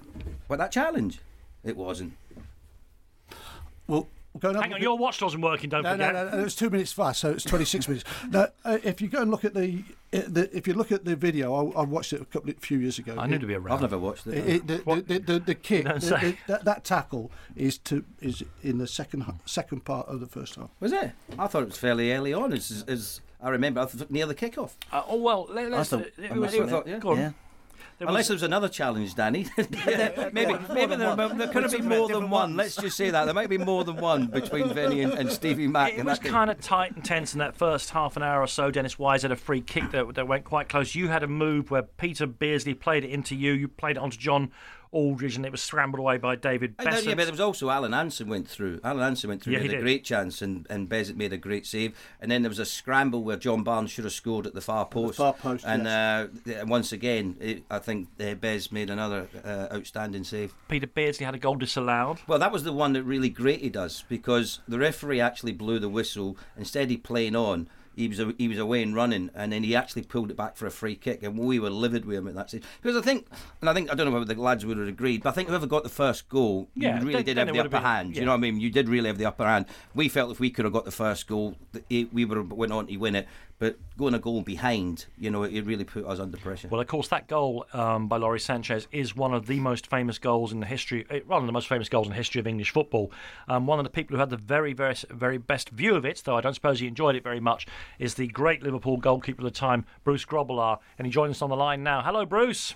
But 0.48 0.58
that 0.58 0.70
challenge, 0.72 1.18
it 1.64 1.76
wasn't. 1.76 2.14
Well, 3.88 4.08
going 4.38 4.54
Hang 4.56 4.72
on, 4.74 4.80
your 4.82 4.96
watch 4.98 5.20
wasn't 5.22 5.42
working. 5.42 5.70
Don't 5.70 5.82
No, 5.82 5.92
forget. 5.92 6.14
no, 6.14 6.24
no, 6.24 6.30
no, 6.30 6.38
it 6.38 6.44
was 6.44 6.54
two 6.56 6.70
minutes 6.70 6.92
fast, 6.92 7.20
so 7.20 7.30
it's 7.30 7.44
26 7.44 7.88
minutes. 7.88 8.04
Now, 8.30 8.48
uh, 8.64 8.78
if 8.84 9.00
you 9.00 9.08
go 9.08 9.22
and 9.22 9.30
look 9.30 9.44
at 9.44 9.54
the, 9.54 9.82
uh, 10.12 10.20
the 10.28 10.56
if 10.56 10.66
you 10.66 10.74
look 10.74 10.92
at 10.92 11.04
the 11.04 11.16
video, 11.16 11.54
I, 11.54 11.80
I 11.80 11.84
watched 11.84 12.12
it 12.12 12.20
a 12.20 12.24
couple 12.24 12.50
of 12.50 12.58
few 12.58 12.78
years 12.78 12.98
ago. 12.98 13.16
I 13.18 13.26
knew 13.26 13.38
to 13.38 13.46
be 13.46 13.54
around. 13.54 13.74
I've 13.76 13.80
never 13.82 13.98
watched 13.98 14.26
it. 14.26 14.34
It, 14.34 14.48
it, 14.48 14.66
the, 14.66 14.76
the, 14.78 15.02
the, 15.02 15.18
the, 15.18 15.38
the 15.40 15.54
kick, 15.54 15.84
Don't 15.86 16.00
the, 16.00 16.06
say. 16.06 16.20
the, 16.20 16.36
that, 16.48 16.64
that 16.64 16.84
tackle 16.84 17.30
is 17.54 17.78
to 17.78 18.04
is 18.20 18.42
in 18.62 18.78
the 18.78 18.86
second 18.86 19.24
second 19.46 19.84
part 19.84 20.08
of 20.08 20.20
the 20.20 20.26
first 20.26 20.54
half. 20.56 20.70
Was 20.80 20.92
it? 20.92 21.12
I 21.38 21.46
thought 21.46 21.62
it 21.62 21.68
was 21.68 21.78
fairly 21.78 22.12
early 22.12 22.32
on. 22.32 22.52
As, 22.52 22.84
as 22.88 23.20
I 23.42 23.50
remember, 23.50 23.80
I 23.80 23.88
near 24.10 24.26
the 24.26 24.34
kickoff. 24.34 24.72
Uh, 24.92 25.02
oh 25.08 25.16
well, 25.20 25.46
let, 25.50 25.72
us 25.72 25.92
I 25.92 25.96
thought- 25.98 26.06
it 26.06 26.30
I 26.32 26.38
was- 26.38 26.56
must 26.56 26.70
have- 26.72 26.86
yeah. 26.88 26.98
go 26.98 27.10
on. 27.10 27.18
Yeah. 27.18 27.30
There 27.98 28.06
Unless 28.08 28.24
was- 28.24 28.28
there 28.28 28.34
was 28.34 28.42
another 28.42 28.68
challenge, 28.68 29.14
Danny. 29.14 29.46
maybe 29.56 30.54
maybe 30.70 30.96
there, 30.96 31.16
there 31.16 31.48
could 31.48 31.62
have 31.62 31.72
been 31.72 31.88
more 31.88 32.08
than 32.08 32.28
one. 32.28 32.54
Let's 32.54 32.76
just 32.76 32.94
say 32.96 33.08
that 33.08 33.24
there 33.24 33.32
might 33.32 33.48
be 33.48 33.56
more 33.56 33.84
than 33.84 33.96
one 33.96 34.26
between 34.26 34.72
Vinny 34.74 35.00
and, 35.00 35.14
and 35.14 35.32
Stevie 35.32 35.66
Mack. 35.66 35.94
It 35.94 36.04
was 36.04 36.18
kind 36.18 36.50
of 36.50 36.60
tight 36.60 36.94
and 36.94 37.02
tense 37.02 37.32
in 37.32 37.38
that 37.38 37.56
first 37.56 37.90
half 37.90 38.16
an 38.16 38.22
hour 38.22 38.42
or 38.42 38.46
so. 38.46 38.70
Dennis 38.70 38.98
Wise 38.98 39.22
had 39.22 39.32
a 39.32 39.36
free 39.36 39.62
kick 39.62 39.92
that, 39.92 40.14
that 40.14 40.28
went 40.28 40.44
quite 40.44 40.68
close. 40.68 40.94
You 40.94 41.08
had 41.08 41.22
a 41.22 41.26
move 41.26 41.70
where 41.70 41.82
Peter 41.82 42.26
Beardsley 42.26 42.74
played 42.74 43.02
it 43.04 43.10
into 43.10 43.34
you. 43.34 43.52
You 43.52 43.68
played 43.68 43.96
it 43.96 44.00
onto 44.00 44.18
John 44.18 44.50
Aldridge, 44.96 45.36
and 45.36 45.44
it 45.44 45.52
was 45.52 45.62
scrambled 45.62 46.00
away 46.00 46.16
by 46.16 46.36
David 46.36 46.74
I 46.78 46.84
know, 46.84 46.98
yeah, 46.98 47.14
but 47.14 47.24
there 47.24 47.30
was 47.32 47.40
also 47.40 47.68
Alan 47.70 47.92
Hansen 47.92 48.28
went 48.28 48.48
through. 48.48 48.80
Alan 48.82 49.02
Hansen 49.02 49.28
went 49.28 49.42
through 49.42 49.52
Yeah, 49.52 49.58
and 49.60 49.66
he 49.66 49.72
had 49.72 49.74
a 49.76 49.80
did. 49.80 49.84
great 49.84 50.04
chance, 50.04 50.40
and, 50.40 50.66
and 50.70 50.88
Beasant 50.88 51.18
made 51.18 51.32
a 51.32 51.36
great 51.36 51.66
save. 51.66 51.96
And 52.20 52.30
then 52.30 52.42
there 52.42 52.48
was 52.48 52.58
a 52.58 52.64
scramble 52.64 53.22
where 53.22 53.36
John 53.36 53.62
Barnes 53.62 53.90
should 53.90 54.04
have 54.04 54.12
scored 54.14 54.46
at 54.46 54.54
the 54.54 54.60
far 54.60 54.86
post. 54.86 55.18
far 55.18 55.34
post, 55.34 55.64
And 55.66 55.84
yes. 55.84 56.28
uh, 56.62 56.64
once 56.66 56.92
again, 56.92 57.36
it, 57.40 57.62
I 57.70 57.78
think 57.78 58.08
uh, 58.20 58.34
Bez 58.34 58.72
made 58.72 58.88
another 58.90 59.28
uh, 59.44 59.68
outstanding 59.74 60.24
save. 60.24 60.54
Peter 60.68 60.86
Beardsley 60.86 61.26
had 61.26 61.34
a 61.34 61.38
goal 61.38 61.56
disallowed. 61.56 62.18
Well, 62.26 62.38
that 62.38 62.50
was 62.52 62.64
the 62.64 62.72
one 62.72 62.92
that 62.94 63.02
really 63.02 63.28
grated 63.28 63.76
us 63.76 64.02
because 64.08 64.60
the 64.66 64.78
referee 64.78 65.20
actually 65.20 65.52
blew 65.52 65.78
the 65.78 65.88
whistle. 65.88 66.36
Instead 66.56 66.90
of 66.90 67.02
playing 67.02 67.36
on, 67.36 67.68
he 67.96 68.06
was 68.08 68.20
he 68.38 68.46
was 68.46 68.58
away 68.58 68.82
and 68.82 68.94
running, 68.94 69.30
and 69.34 69.50
then 69.52 69.62
he 69.64 69.74
actually 69.74 70.02
pulled 70.02 70.30
it 70.30 70.36
back 70.36 70.54
for 70.56 70.66
a 70.66 70.70
free 70.70 70.94
kick, 70.94 71.22
and 71.22 71.36
we 71.38 71.58
were 71.58 71.70
livid 71.70 72.04
with 72.04 72.18
him 72.18 72.28
at 72.28 72.34
that 72.34 72.50
stage. 72.50 72.62
Because 72.82 72.96
I 72.96 73.00
think, 73.00 73.26
and 73.60 73.70
I 73.70 73.74
think 73.74 73.90
I 73.90 73.94
don't 73.94 74.06
know 74.06 74.12
whether 74.12 74.32
the 74.32 74.40
lads 74.40 74.64
would 74.66 74.76
have 74.76 74.86
agreed, 74.86 75.22
but 75.22 75.30
I 75.30 75.32
think 75.32 75.48
whoever 75.48 75.66
got 75.66 75.82
the 75.82 75.88
first 75.88 76.28
goal, 76.28 76.68
Yeah, 76.74 77.00
you 77.00 77.06
really 77.06 77.22
did 77.22 77.38
have 77.38 77.48
the 77.52 77.58
upper 77.58 77.68
been- 77.70 77.82
hand. 77.82 78.14
yeah. 78.14 78.20
You 78.20 78.26
know 78.26 78.32
what 78.32 78.38
I 78.38 78.40
mean? 78.40 78.60
You 78.60 78.70
did 78.70 78.88
really 78.88 79.08
have 79.08 79.18
the 79.18 79.26
upper 79.26 79.44
hand. 79.46 79.64
We 79.94 80.08
felt 80.08 80.30
if 80.30 80.38
we 80.38 80.50
could 80.50 80.64
have 80.66 80.74
got 80.74 80.84
the 80.84 80.90
first 80.90 81.26
goal, 81.26 81.56
we 81.90 82.24
would 82.24 82.36
have 82.36 82.52
went 82.52 82.72
on 82.72 82.86
to 82.86 82.96
win 82.98 83.16
it. 83.16 83.26
But 83.58 83.78
going 83.96 84.12
a 84.12 84.18
goal 84.18 84.42
behind, 84.42 85.06
you 85.18 85.30
know, 85.30 85.42
it 85.42 85.62
really 85.62 85.84
put 85.84 86.04
us 86.04 86.18
under 86.18 86.36
pressure. 86.36 86.68
Well, 86.68 86.80
of 86.80 86.86
course, 86.86 87.08
that 87.08 87.26
goal 87.26 87.64
um, 87.72 88.06
by 88.06 88.18
Lawrie 88.18 88.38
Sanchez 88.38 88.86
is 88.92 89.16
one 89.16 89.32
of 89.32 89.46
the 89.46 89.60
most 89.60 89.86
famous 89.86 90.18
goals 90.18 90.52
in 90.52 90.60
the 90.60 90.66
history, 90.66 91.06
eh, 91.08 91.20
one 91.26 91.42
of 91.42 91.46
the 91.46 91.52
most 91.52 91.66
famous 91.66 91.88
goals 91.88 92.06
in 92.06 92.10
the 92.10 92.16
history 92.16 92.38
of 92.38 92.46
English 92.46 92.70
football. 92.70 93.10
Um, 93.48 93.66
one 93.66 93.78
of 93.78 93.84
the 93.84 93.90
people 93.90 94.14
who 94.14 94.20
had 94.20 94.28
the 94.28 94.36
very, 94.36 94.74
very, 94.74 94.94
very 95.10 95.38
best 95.38 95.70
view 95.70 95.94
of 95.94 96.04
it, 96.04 96.22
though 96.24 96.36
I 96.36 96.42
don't 96.42 96.54
suppose 96.54 96.80
he 96.80 96.86
enjoyed 96.86 97.16
it 97.16 97.24
very 97.24 97.40
much, 97.40 97.66
is 97.98 98.14
the 98.14 98.26
great 98.26 98.62
Liverpool 98.62 98.98
goalkeeper 98.98 99.40
of 99.40 99.44
the 99.44 99.50
time, 99.50 99.86
Bruce 100.04 100.26
Grobbelaar, 100.26 100.78
and 100.98 101.06
he 101.06 101.10
joins 101.10 101.36
us 101.36 101.42
on 101.42 101.48
the 101.48 101.56
line 101.56 101.82
now. 101.82 102.02
Hello, 102.02 102.26
Bruce. 102.26 102.74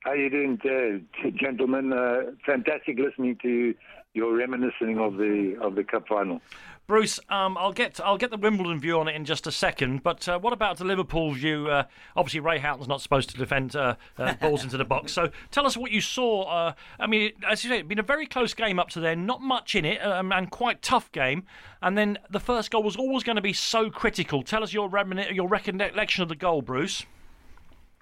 How 0.00 0.12
you 0.12 0.30
doing, 0.30 0.58
uh, 0.64 1.30
gentlemen? 1.36 1.92
Uh, 1.92 2.32
fantastic 2.46 2.98
listening 2.98 3.36
to 3.42 3.74
your 4.14 4.36
reminiscing 4.36 4.98
of 4.98 5.16
the 5.16 5.56
of 5.60 5.74
the 5.74 5.84
cup 5.84 6.06
final. 6.08 6.40
Bruce, 6.86 7.20
um, 7.28 7.58
I'll 7.58 7.72
get 7.72 8.00
I'll 8.00 8.16
get 8.16 8.30
the 8.30 8.38
Wimbledon 8.38 8.80
view 8.80 8.98
on 8.98 9.08
it 9.08 9.16
in 9.16 9.24
just 9.24 9.46
a 9.46 9.52
second. 9.52 10.02
But 10.02 10.26
uh, 10.28 10.38
what 10.38 10.52
about 10.52 10.78
the 10.78 10.84
Liverpool 10.84 11.32
view? 11.32 11.68
Uh, 11.68 11.84
obviously, 12.16 12.40
Ray 12.40 12.58
Houghton's 12.58 12.88
not 12.88 13.02
supposed 13.02 13.28
to 13.30 13.36
defend 13.36 13.76
uh, 13.76 13.96
uh, 14.16 14.34
balls 14.40 14.64
into 14.64 14.76
the 14.76 14.84
box. 14.84 15.12
So 15.12 15.30
tell 15.50 15.66
us 15.66 15.76
what 15.76 15.90
you 15.90 16.00
saw. 16.00 16.44
Uh, 16.44 16.72
I 16.98 17.06
mean, 17.06 17.32
as 17.46 17.62
you 17.62 17.68
say, 17.68 17.80
it's 17.80 17.88
been 17.88 17.98
a 17.98 18.02
very 18.02 18.26
close 18.26 18.54
game 18.54 18.78
up 18.78 18.88
to 18.90 19.00
then. 19.00 19.26
Not 19.26 19.42
much 19.42 19.74
in 19.74 19.84
it, 19.84 19.98
um, 19.98 20.32
and 20.32 20.50
quite 20.50 20.80
tough 20.80 21.12
game. 21.12 21.42
And 21.82 21.98
then 21.98 22.18
the 22.30 22.40
first 22.40 22.70
goal 22.70 22.82
was 22.82 22.96
always 22.96 23.24
going 23.24 23.36
to 23.36 23.42
be 23.42 23.52
so 23.52 23.90
critical. 23.90 24.42
Tell 24.42 24.62
us 24.62 24.72
your 24.72 24.88
remini- 24.88 25.34
your 25.34 25.48
recollection 25.48 26.22
of 26.22 26.28
the 26.28 26.36
goal, 26.36 26.62
Bruce. 26.62 27.04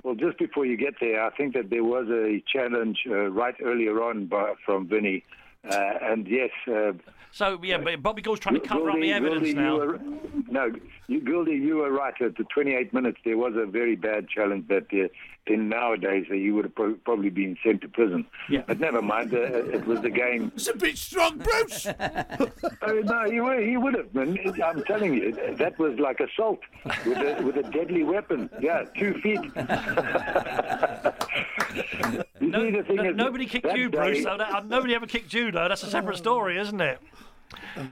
Well, 0.07 0.15
just 0.15 0.39
before 0.39 0.65
you 0.65 0.77
get 0.77 0.95
there, 1.01 1.21
I 1.21 1.31
think 1.31 1.55
that 1.55 1.69
there 1.69 1.83
was 1.83 2.07
a 2.09 2.41
challenge 2.47 2.99
uh, 3.11 3.27
right 3.27 3.57
earlier 3.61 4.01
on 4.05 4.27
by, 4.27 4.53
from 4.65 4.87
Vinny, 4.87 5.25
and 5.71 6.27
yes. 6.27 6.51
Uh, 6.67 6.93
So 7.33 7.59
yeah, 7.63 7.77
but 7.79 8.03
Bobby 8.03 8.23
Gould's 8.23 8.41
trying 8.41 8.55
to 8.55 8.67
cover 8.67 8.91
up 8.91 8.99
the 8.99 9.13
evidence 9.13 9.41
Goldie, 9.41 9.55
now. 9.55 9.75
You 9.75 9.79
were, 9.79 10.01
no, 10.49 10.73
you, 11.07 11.21
Goldie, 11.21 11.53
you 11.53 11.77
were 11.77 11.91
right. 11.91 12.15
At 12.21 12.37
the 12.37 12.45
28 12.45 12.95
minutes, 12.95 13.19
there 13.27 13.37
was 13.37 13.53
a 13.57 13.67
very 13.67 13.95
bad 13.95 14.29
challenge 14.29 14.69
that 14.69 14.87
uh, 14.93 15.09
in 15.47 15.69
nowadays 15.69 16.27
uh, 16.31 16.35
you 16.35 16.55
would 16.55 16.65
have 16.65 16.75
pro- 16.75 16.95
probably 17.05 17.29
been 17.31 17.57
sent 17.63 17.83
to 17.83 17.89
prison. 17.89 18.25
Yeah. 18.49 18.63
But 18.67 18.81
never 18.81 19.03
mind, 19.03 19.35
uh, 19.35 19.77
it 19.77 19.87
was 19.87 20.01
the 20.01 20.11
game. 20.11 20.51
It's 20.57 20.69
a 20.69 20.75
bit 20.75 20.97
strong, 20.97 21.39
Bruce. 21.39 21.87
Oh, 22.83 23.01
no, 23.13 23.31
he 23.31 23.41
would, 23.41 23.61
he 23.69 23.77
would 23.77 23.95
have. 23.95 24.15
Man. 24.15 24.39
I'm 24.65 24.83
telling 24.85 25.13
you, 25.15 25.33
that 25.59 25.79
was 25.79 25.99
like 25.99 26.21
assault 26.21 26.61
with 27.05 27.19
a, 27.19 27.43
with 27.43 27.57
a 27.57 27.65
deadly 27.71 28.03
weapon. 28.05 28.49
Yeah, 28.61 28.85
two 28.99 29.13
feet. 29.23 29.41
No, 32.51 32.65
see, 32.65 32.71
the 32.77 32.83
thing 32.85 32.97
no- 32.97 33.11
nobody 33.11 33.47
kicked 33.47 33.73
you, 33.77 33.91
Bruce. 33.91 34.19
day- 34.19 34.25
that, 34.25 34.41
uh, 34.41 34.61
nobody 34.67 34.95
ever 34.95 35.07
kicked 35.07 35.33
you, 35.33 35.51
though. 35.51 35.69
That's 35.69 35.83
a 35.83 35.91
separate 35.91 36.17
story, 36.19 36.59
isn't 36.59 36.81
it? 36.81 36.99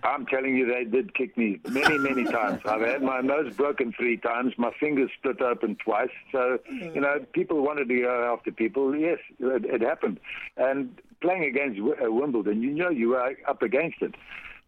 I'm 0.02 0.26
telling 0.26 0.56
you, 0.56 0.66
they 0.66 0.84
did 0.84 1.14
kick 1.14 1.36
me 1.36 1.60
many, 1.68 1.96
many 1.98 2.24
times. 2.30 2.60
I've 2.64 2.80
had 2.80 3.02
my 3.02 3.20
nose 3.20 3.54
broken 3.54 3.92
three 3.92 4.16
times, 4.16 4.52
my 4.58 4.72
fingers 4.80 5.10
split 5.18 5.40
open 5.40 5.76
twice. 5.76 6.10
So, 6.32 6.58
you 6.70 7.00
know, 7.00 7.24
people 7.32 7.62
wanted 7.62 7.88
to 7.88 8.00
go 8.00 8.32
after 8.32 8.50
people. 8.50 8.96
Yes, 8.96 9.18
it, 9.38 9.64
it 9.64 9.80
happened. 9.80 10.18
And 10.56 11.00
playing 11.20 11.44
against 11.44 11.78
uh, 11.80 12.10
Wimbledon, 12.10 12.62
you 12.62 12.70
know 12.72 12.90
you 12.90 13.10
were 13.10 13.34
up 13.46 13.62
against 13.62 14.02
it. 14.02 14.14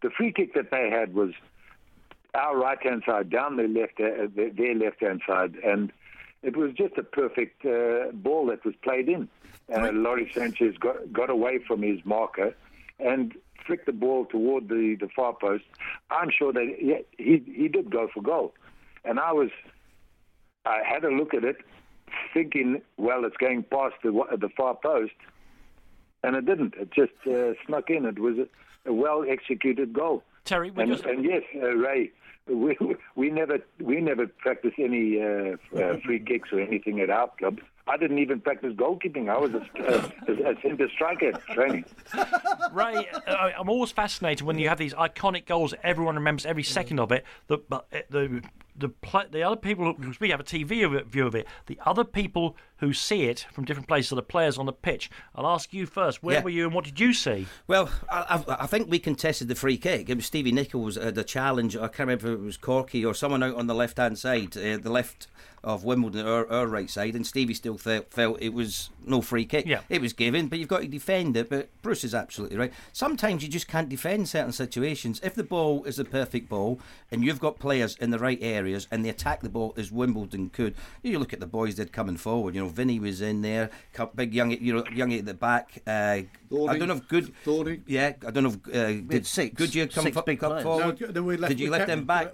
The 0.01 0.09
free 0.09 0.31
kick 0.31 0.53
that 0.53 0.71
they 0.71 0.89
had 0.89 1.13
was 1.13 1.31
our 2.33 2.55
right 2.57 2.81
hand 2.81 3.03
side 3.05 3.29
down 3.29 3.57
their 3.57 3.67
left, 3.67 3.99
uh, 3.99 4.27
their 4.35 4.75
left 4.75 5.01
hand 5.01 5.21
side, 5.27 5.55
and 5.65 5.91
It 6.47 6.55
was 6.55 6.71
just 6.71 6.97
a 6.97 7.03
perfect 7.03 7.65
uh, 7.65 8.13
ball 8.13 8.45
that 8.45 8.63
was 8.63 8.73
played 8.81 9.09
in. 9.09 9.27
Uh, 9.69 9.91
Lawrie 9.91 10.31
Sanchez 10.33 10.77
got, 10.79 11.11
got 11.11 11.29
away 11.29 11.59
from 11.67 11.81
his 11.81 11.99
marker 12.05 12.55
and 13.01 13.33
flicked 13.65 13.85
the 13.85 13.91
ball 13.91 14.23
toward 14.23 14.69
the, 14.69 14.95
the 14.97 15.09
far 15.13 15.33
post. 15.33 15.65
I'm 16.09 16.29
sure 16.31 16.53
that 16.53 16.77
yeah, 16.81 16.99
he, 17.17 17.43
he 17.53 17.67
did 17.67 17.91
go 17.91 18.07
for 18.13 18.23
goal. 18.23 18.53
And 19.03 19.19
I 19.19 19.33
was, 19.33 19.49
I 20.65 20.77
had 20.87 21.03
a 21.03 21.09
look 21.09 21.33
at 21.33 21.43
it 21.43 21.57
thinking, 22.33 22.81
well, 22.95 23.25
it's 23.25 23.35
going 23.35 23.63
past 23.63 23.95
the, 24.01 24.11
the 24.39 24.49
far 24.55 24.75
post. 24.75 25.19
And 26.23 26.37
it 26.37 26.45
didn't. 26.45 26.75
It 26.75 26.91
just 26.93 27.11
uh, 27.29 27.55
snuck 27.65 27.89
in. 27.89 28.05
It 28.05 28.19
was 28.19 28.37
a, 28.37 28.89
a 28.89 28.93
well 28.93 29.25
executed 29.27 29.91
goal. 29.91 30.23
Terry, 30.45 30.71
we 30.71 30.83
And, 30.83 30.93
just 30.93 31.03
and 31.03 31.25
yes, 31.25 31.43
uh, 31.61 31.75
Ray, 31.75 32.11
we, 32.49 32.77
we 33.15 33.29
never 33.29 33.59
we 33.79 34.01
never 34.01 34.27
practice 34.27 34.73
any 34.77 35.21
uh, 35.21 35.57
uh, 35.77 35.97
free 36.05 36.19
kicks 36.19 36.49
or 36.51 36.59
anything 36.59 36.99
at 36.99 37.09
our 37.09 37.29
club. 37.37 37.59
I 37.87 37.95
didn't 37.95 38.19
even 38.19 38.41
practice 38.41 38.73
goalkeeping. 38.73 39.29
I 39.29 39.37
was 39.37 39.51
a, 39.53 40.31
a, 40.31 40.51
a 40.51 40.61
centre 40.61 40.89
striker 40.93 41.31
training. 41.53 41.85
Ray, 42.73 43.07
uh, 43.27 43.51
I'm 43.57 43.69
always 43.69 43.91
fascinated 43.91 44.45
when 44.45 44.59
you 44.59 44.67
have 44.67 44.77
these 44.77 44.93
iconic 44.93 45.45
goals. 45.45 45.73
Everyone 45.83 46.15
remembers 46.15 46.45
every 46.45 46.63
second 46.63 46.99
of 46.99 47.11
it. 47.11 47.23
The 47.47 47.59
but 47.69 47.87
uh, 47.93 47.99
the 48.09 48.41
the 48.75 48.89
the 49.31 49.43
other 49.43 49.55
people 49.55 49.93
because 49.93 50.19
we 50.19 50.29
have 50.29 50.39
a 50.39 50.43
TV 50.43 51.05
view 51.05 51.27
of 51.27 51.35
it. 51.35 51.47
The 51.67 51.79
other 51.85 52.03
people 52.03 52.57
who 52.79 52.93
see 52.93 53.23
it 53.23 53.45
from 53.51 53.65
different 53.65 53.87
places 53.87 54.11
are 54.11 54.15
the 54.15 54.21
players 54.21 54.57
on 54.57 54.65
the 54.65 54.73
pitch. 54.73 55.09
I'll 55.35 55.47
ask 55.47 55.73
you 55.73 55.85
first. 55.85 56.21
Where 56.23 56.35
Yeah. 56.37 56.43
were 56.43 56.49
you 56.49 56.65
and 56.65 56.73
what 56.73 56.85
did 56.85 56.99
you 56.99 57.13
see? 57.13 57.47
Well, 57.67 57.89
I, 58.11 58.43
I, 58.47 58.55
I 58.63 58.67
think 58.67 58.89
we 58.89 58.99
contested 58.99 59.47
the 59.47 59.55
free 59.55 59.77
kick. 59.77 60.09
It 60.09 60.15
was 60.15 60.25
Stevie 60.25 60.51
Nicol 60.51 60.85
uh, 60.99 61.11
the 61.11 61.23
challenge. 61.23 61.75
I 61.75 61.87
can't 61.87 61.99
remember 61.99 62.33
if 62.33 62.39
it 62.39 62.43
was 62.43 62.57
Corky 62.57 63.03
or 63.03 63.13
someone 63.13 63.41
out 63.43 63.55
on 63.55 63.67
the 63.67 63.75
left 63.75 63.97
hand 63.97 64.17
side, 64.19 64.55
uh, 64.57 64.77
the 64.77 64.91
left 64.91 65.27
of 65.63 65.83
Wimbledon, 65.83 66.25
our, 66.25 66.49
our 66.49 66.67
right 66.67 66.89
side, 66.89 67.15
and 67.15 67.25
Stevie 67.27 67.53
still 67.55 67.77
felt, 67.77 68.09
felt 68.11 68.41
it 68.41 68.53
was 68.53 68.89
no 69.05 69.21
free 69.21 69.43
kick. 69.43 69.65
Yeah. 69.65 69.81
It 69.89 70.01
was 70.01 70.13
given, 70.13 70.47
but 70.47 70.59
you've 70.59 70.67
got 70.69 70.81
to 70.81 70.87
defend 70.87 71.35
it. 71.35 71.49
But 71.49 71.69
Bruce 71.81 72.03
is 72.03 72.13
absolutely 72.15 72.57
right. 72.57 72.71
Sometimes 72.93 73.43
you 73.43 73.49
just 73.49 73.67
can't 73.67 73.89
defend 73.89 74.29
certain 74.29 74.51
situations. 74.53 75.19
If 75.23 75.33
the 75.33 75.43
ball 75.43 75.83
is 75.83 75.97
the 75.97 76.05
perfect 76.05 76.47
ball 76.47 76.79
and 77.11 77.23
you've 77.23 77.39
got 77.39 77.59
players 77.59 77.97
in 77.99 78.11
the 78.11 78.19
right 78.19 78.37
areas 78.41 78.87
and 78.91 79.03
they 79.03 79.09
attack 79.09 79.41
the 79.41 79.49
ball 79.49 79.73
as 79.75 79.91
Wimbledon 79.91 80.49
could, 80.51 80.75
you 81.01 81.17
look 81.19 81.33
at 81.33 81.39
the 81.39 81.47
boys 81.47 81.75
did 81.75 81.91
coming 81.91 82.17
forward. 82.17 82.55
You 82.55 82.61
know, 82.61 82.66
Vinny 82.67 82.99
was 82.99 83.21
in 83.21 83.41
there, 83.41 83.69
big 84.15 84.33
young, 84.33 84.51
you 84.51 84.73
know, 84.75 84.83
young 84.93 85.13
at 85.13 85.25
the 85.25 85.33
back. 85.33 85.81
Uh, 85.87 85.89
I 85.91 86.27
don't 86.51 86.87
know 86.87 86.95
if 86.95 87.07
good. 87.07 87.33
Thorny. 87.43 87.81
Yeah, 87.87 88.13
I 88.25 88.31
don't 88.31 88.43
know 88.43 88.49
if 88.65 88.75
uh, 88.75 89.01
did 89.07 89.25
six- 89.25 89.55
Goodyear 89.55 89.87
come, 89.87 90.03
six 90.05 90.15
fo- 90.15 90.21
big 90.21 90.39
come 90.39 90.61
forward. 90.63 91.01
No, 91.01 91.07
then 91.07 91.25
we 91.25 91.35
left- 91.37 91.49
did 91.49 91.59
you 91.59 91.67
we 91.67 91.71
let 91.71 91.87
them 91.87 91.99
them, 91.99 92.05
back? 92.05 92.31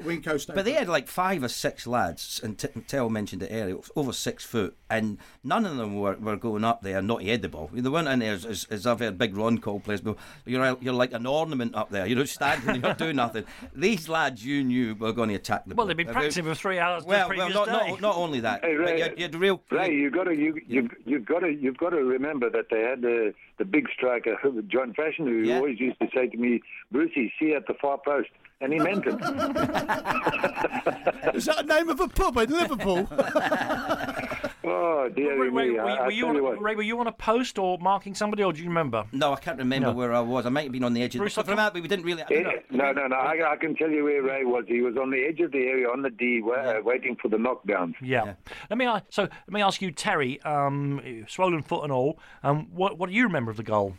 but 0.54 0.66
they 0.66 0.74
had 0.74 0.88
like 0.88 1.08
five 1.08 1.44
or 1.44 1.48
six 1.48 1.88
lads, 1.88 2.40
and 2.44 2.58
T- 2.60 2.68
Tell 2.88 3.10
mentioned 3.10 3.42
it 3.44 3.50
earlier, 3.52 3.78
over 3.96 4.14
six 4.14 4.44
foot, 4.46 4.76
and 4.90 5.18
none 5.44 5.66
of 5.66 5.78
them 5.78 5.96
were, 6.00 6.16
were 6.18 6.38
going 6.38 6.64
up 6.64 6.82
there 6.84 7.02
not 7.02 7.22
to 7.22 7.26
head 7.26 7.42
the 7.42 7.50
ball. 7.50 7.70
They 7.74 7.90
weren't 7.90 8.08
in 8.08 8.20
there 8.20 8.34
as, 8.34 8.46
as, 8.46 8.68
as 8.70 8.86
I've 8.86 9.00
heard 9.00 9.18
big 9.18 9.36
Ron 9.36 9.58
call 9.58 9.80
players, 9.80 10.02
but 10.02 10.16
you're 10.46 10.78
you're 10.82 10.94
like 10.94 11.14
an 11.14 11.26
ornament 11.26 11.74
up 11.76 11.90
there. 11.90 12.06
You're 12.06 12.18
not 12.20 12.30
standing, 12.30 12.76
you're 12.76 12.82
not 12.84 12.98
doing 13.00 13.16
nothing. 13.16 13.46
These 13.74 14.08
lads 14.10 14.46
you 14.46 14.64
knew 14.64 14.94
were 14.96 15.12
going 15.14 15.30
to 15.30 15.36
attack 15.36 15.64
the 15.66 15.70
Well, 15.76 15.78
ball. 15.78 15.86
they've 15.88 15.98
been 15.98 16.08
practicing 16.14 16.44
for 16.44 16.54
three 16.56 16.78
hours 16.80 17.04
Well, 17.04 17.30
the 17.30 17.38
well, 17.38 17.50
not, 17.50 17.66
day. 17.66 17.90
not, 17.92 18.02
not 18.02 18.16
only 18.16 18.42
that, 18.42 18.64
Hey, 18.64 18.76
but 18.78 18.84
Ray, 18.86 19.00
you, 19.00 19.14
you 19.18 19.24
had 19.24 19.36
real. 19.36 19.62
Ray, 19.72 19.94
you 19.96 20.12
got 20.12 20.23
to 20.24 20.36
you 20.36 20.60
you 20.68 20.90
you've 21.06 21.26
got 21.26 21.40
to 21.40 21.50
you've 21.50 21.78
got 21.78 21.90
to 21.92 22.04
remember 22.04 22.50
that 22.50 22.66
they 22.72 22.82
had 22.82 23.02
the 23.02 23.34
the 23.58 23.66
big 23.66 23.88
striker 23.96 24.36
John 24.68 24.94
Fashanu 24.94 25.46
Yeah. 25.46 25.56
always 25.58 25.80
used 25.80 26.00
to 26.00 26.08
say 26.14 26.28
to 26.28 26.38
me, 26.38 26.62
Brucey, 26.92 27.32
see 27.40 27.48
you 27.48 27.56
at 27.56 27.68
the 27.68 27.74
far 27.76 27.98
post, 28.04 28.30
and 28.62 28.74
he 28.74 28.80
meant 28.80 29.06
it. 29.06 29.14
Is 31.36 31.46
that 31.46 31.68
the 31.68 31.76
name 31.76 31.90
of 31.90 32.00
a 32.00 32.08
pub 32.08 32.38
in 32.38 32.50
Liverpool? 32.50 33.08
oh 34.64 35.10
dear 35.10 35.40
Ray, 35.42 35.50
Ray, 35.50 35.70
me! 35.70 35.76
were, 35.76 35.82
I, 35.82 35.94
you- 35.94 36.00
I 36.00 36.10
you 36.10 36.48
on. 36.48 36.60
Ray, 36.60 36.76
were 36.76 36.82
you 36.82 37.00
on 37.00 37.08
a 37.08 37.12
post 37.12 37.58
or 37.60 37.78
marking 37.80 38.16
somebody, 38.16 38.44
or 38.44 38.54
do 38.54 38.60
you 38.62 38.68
remember? 38.68 39.06
No, 39.12 39.34
I 39.34 39.38
can't 39.38 39.58
remember 39.58 39.88
No. 39.88 39.94
where 39.94 40.14
I 40.14 40.20
was. 40.22 40.46
I 40.46 40.50
might 40.50 40.64
have 40.64 40.72
been 40.72 40.84
on 40.84 40.94
the 40.94 41.02
edge 41.04 41.16
of 41.16 41.20
Bruce, 41.20 41.36
the. 41.36 41.42
I 41.42 41.44
From 41.44 41.56
that, 41.58 41.74
we 41.74 41.82
didn't 41.82 42.06
really. 42.06 42.22
Eh, 42.24 42.44
no, 42.72 42.92
no, 42.92 43.08
no. 43.08 43.16
I, 43.16 43.54
I 43.54 43.56
can 43.58 43.76
tell 43.76 43.90
you 43.90 44.04
where 44.04 44.22
Ray 44.22 44.46
was. 44.46 44.66
He 44.68 44.82
was 44.82 44.96
on 44.98 45.12
the 45.12 45.24
edge 45.26 45.40
of 45.40 45.52
the 45.52 45.60
area 45.66 45.88
on 45.90 46.02
the 46.02 46.10
D, 46.10 46.42
wa- 46.42 46.54
uh, 46.54 46.82
waiting 46.84 47.16
for 47.22 47.28
the 47.28 47.38
knockdowns. 47.38 47.96
Yeah. 48.02 48.34
Let 48.70 48.78
me 48.78 48.88
so 49.10 49.24
let 49.24 49.50
me 49.50 49.62
ask 49.62 49.82
you, 49.82 49.92
Terry, 49.92 50.42
um, 50.44 51.02
swollen 51.28 51.64
foot 51.64 51.84
and 51.84 51.92
all. 51.92 52.18
Um, 52.44 52.68
what 52.74 52.98
what 52.98 53.10
do 53.10 53.16
you 53.16 53.24
remember 53.24 53.52
of 53.52 53.58
the 53.58 53.64
goal? 53.64 53.96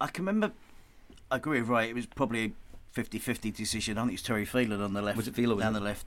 I 0.00 0.06
can 0.08 0.24
remember. 0.24 0.52
I 1.30 1.36
agree 1.36 1.60
with 1.60 1.68
Ray. 1.68 1.88
It 1.90 1.94
was 1.94 2.06
probably 2.06 2.44
a 2.44 3.00
50-50 3.00 3.52
decision. 3.54 3.98
I 3.98 4.02
think 4.02 4.12
it's 4.14 4.22
Terry 4.22 4.44
Phelan 4.44 4.80
on 4.80 4.92
the 4.94 5.02
left. 5.02 5.16
Was 5.16 5.26
it 5.26 5.34
Phelan, 5.34 5.56
was 5.56 5.64
down 5.64 5.74
it? 5.74 5.80
the 5.80 5.84
left? 5.84 6.06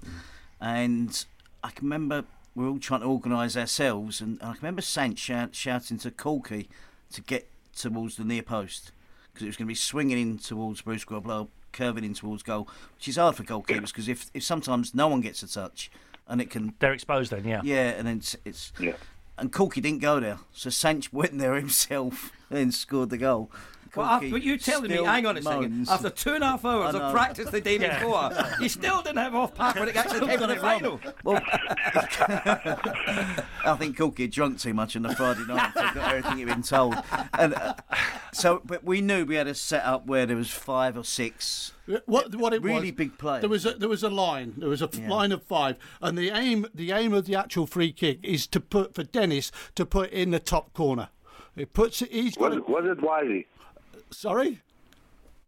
And 0.62 1.26
I 1.64 1.70
can 1.72 1.86
remember 1.86 2.22
we 2.22 2.26
were 2.56 2.68
all 2.68 2.80
trying 2.80 3.02
to 3.02 3.06
organise 3.08 3.56
ourselves, 3.56 4.22
and 4.22 4.40
I 4.42 4.48
can 4.48 4.58
remember 4.62 4.82
Sant 4.82 5.18
shout, 5.18 5.56
shouting 5.56 5.98
to 6.00 6.12
Corky 6.12 6.70
to 7.12 7.22
get 7.22 7.50
towards 7.76 8.18
the 8.18 8.24
near 8.24 8.44
post 8.44 8.92
because 9.32 9.44
it 9.44 9.48
was 9.48 9.56
going 9.58 9.68
to 9.68 9.72
be 9.72 9.76
swinging 9.76 10.18
in 10.20 10.38
towards 10.38 10.82
Bruce 10.82 11.06
Grobbelaar, 11.06 11.48
curving 11.72 12.04
in 12.04 12.14
towards 12.14 12.44
goal, 12.44 12.68
which 12.96 13.08
is 13.08 13.16
hard 13.18 13.36
for 13.36 13.44
goalkeepers 13.44 13.88
because 13.88 14.10
if, 14.10 14.26
if 14.34 14.44
sometimes 14.44 14.94
no 14.94 15.08
one 15.08 15.22
gets 15.22 15.44
a 15.44 15.48
touch 15.52 15.90
and 16.28 16.42
it 16.42 16.50
can 16.50 16.74
They're 16.80 16.94
exposed 16.94 17.32
then, 17.32 17.46
yeah. 17.46 17.62
yeah, 17.64 17.90
and 17.92 18.08
then 18.08 18.18
it's, 18.18 18.36
it's 18.44 18.74
Yeah. 18.80 18.94
and 19.38 19.52
Corky 19.52 19.82
didn't 19.82 20.02
go 20.02 20.20
there, 20.20 20.40
so 20.52 20.70
Sanch 20.70 21.14
went 21.14 21.38
there 21.38 21.56
himself 21.56 22.32
and 22.50 22.74
scored 22.74 23.10
the 23.12 23.18
goal. 23.18 23.52
Well, 23.96 24.08
Corky 24.20 24.28
after, 24.28 24.38
you 24.40 24.58
telling 24.58 24.92
me, 24.92 25.04
hang 25.04 25.26
on 25.26 25.38
a 25.38 25.42
second, 25.42 25.88
after 25.90 26.10
two 26.10 26.34
and 26.34 26.44
a 26.44 26.48
half 26.48 26.66
hours 26.66 26.96
of 26.96 27.12
practice 27.12 27.50
the 27.50 27.62
day 27.62 27.78
before, 27.78 28.32
you 28.60 28.70
still 28.70 29.02
didn't 29.02 29.18
have 29.18 29.36
off 29.36 29.56
pack 29.56 29.76
when 29.76 29.90
it 29.90 29.96
actually 29.96 30.28
came 30.28 30.40
to 30.40 30.48
the 30.48 30.56
final. 30.58 31.00
Well, 31.24 31.42
I 33.66 33.76
think 33.78 33.98
Corky 33.98 34.24
had 34.24 34.32
drunk 34.32 34.60
too 34.60 34.74
much 34.74 34.96
on 34.96 35.04
the 35.04 35.16
Friday 35.16 35.46
night 35.48 35.72
and 35.76 35.90
forgot 35.90 36.14
everything 36.16 36.38
he'd 36.38 36.46
been 36.48 36.62
told. 36.64 36.96
And 37.38 37.54
uh, 37.54 37.76
so, 38.32 38.62
but 38.66 38.84
we 38.84 39.02
knew 39.02 39.26
we 39.26 39.36
had 39.36 39.48
a 39.48 39.54
set 39.56 39.84
up 39.84 40.06
where 40.06 40.26
there 40.26 40.38
was 40.38 40.50
five 40.50 40.98
or 40.98 41.04
six. 41.04 41.74
what 42.06 42.36
what 42.36 42.54
it 42.54 42.62
Really 42.62 42.90
was? 42.92 42.98
big 42.98 43.18
players. 43.18 43.42
There 43.42 43.50
was 43.50 43.66
a, 43.66 43.74
there 43.74 43.90
was 43.90 44.04
a 44.04 44.10
line. 44.10 44.54
There 44.58 44.70
was 44.70 44.82
a 44.82 44.90
Yeah. 44.94 45.10
line 45.10 45.32
of 45.32 45.44
five, 45.44 45.78
and 46.02 46.18
the 46.18 46.30
aim 46.30 46.66
the 46.74 46.92
aim 46.92 47.14
of 47.14 47.26
the 47.26 47.36
actual 47.36 47.66
free 47.68 47.92
kick 47.92 48.20
is 48.24 48.48
to 48.48 48.60
put 48.60 48.96
for 48.96 49.04
Dennis 49.04 49.52
to 49.76 49.86
put 49.86 50.12
in 50.12 50.32
the 50.32 50.40
top 50.40 50.74
corner. 50.74 51.10
It 51.56 51.74
puts 51.74 52.02
it. 52.02 52.12
He's. 52.12 52.38
Was 52.38 52.54
A, 52.54 52.58
it, 52.58 52.70
was 52.70 52.86
it 52.86 53.00
Wisey? 53.02 53.46
Sorry. 54.12 54.62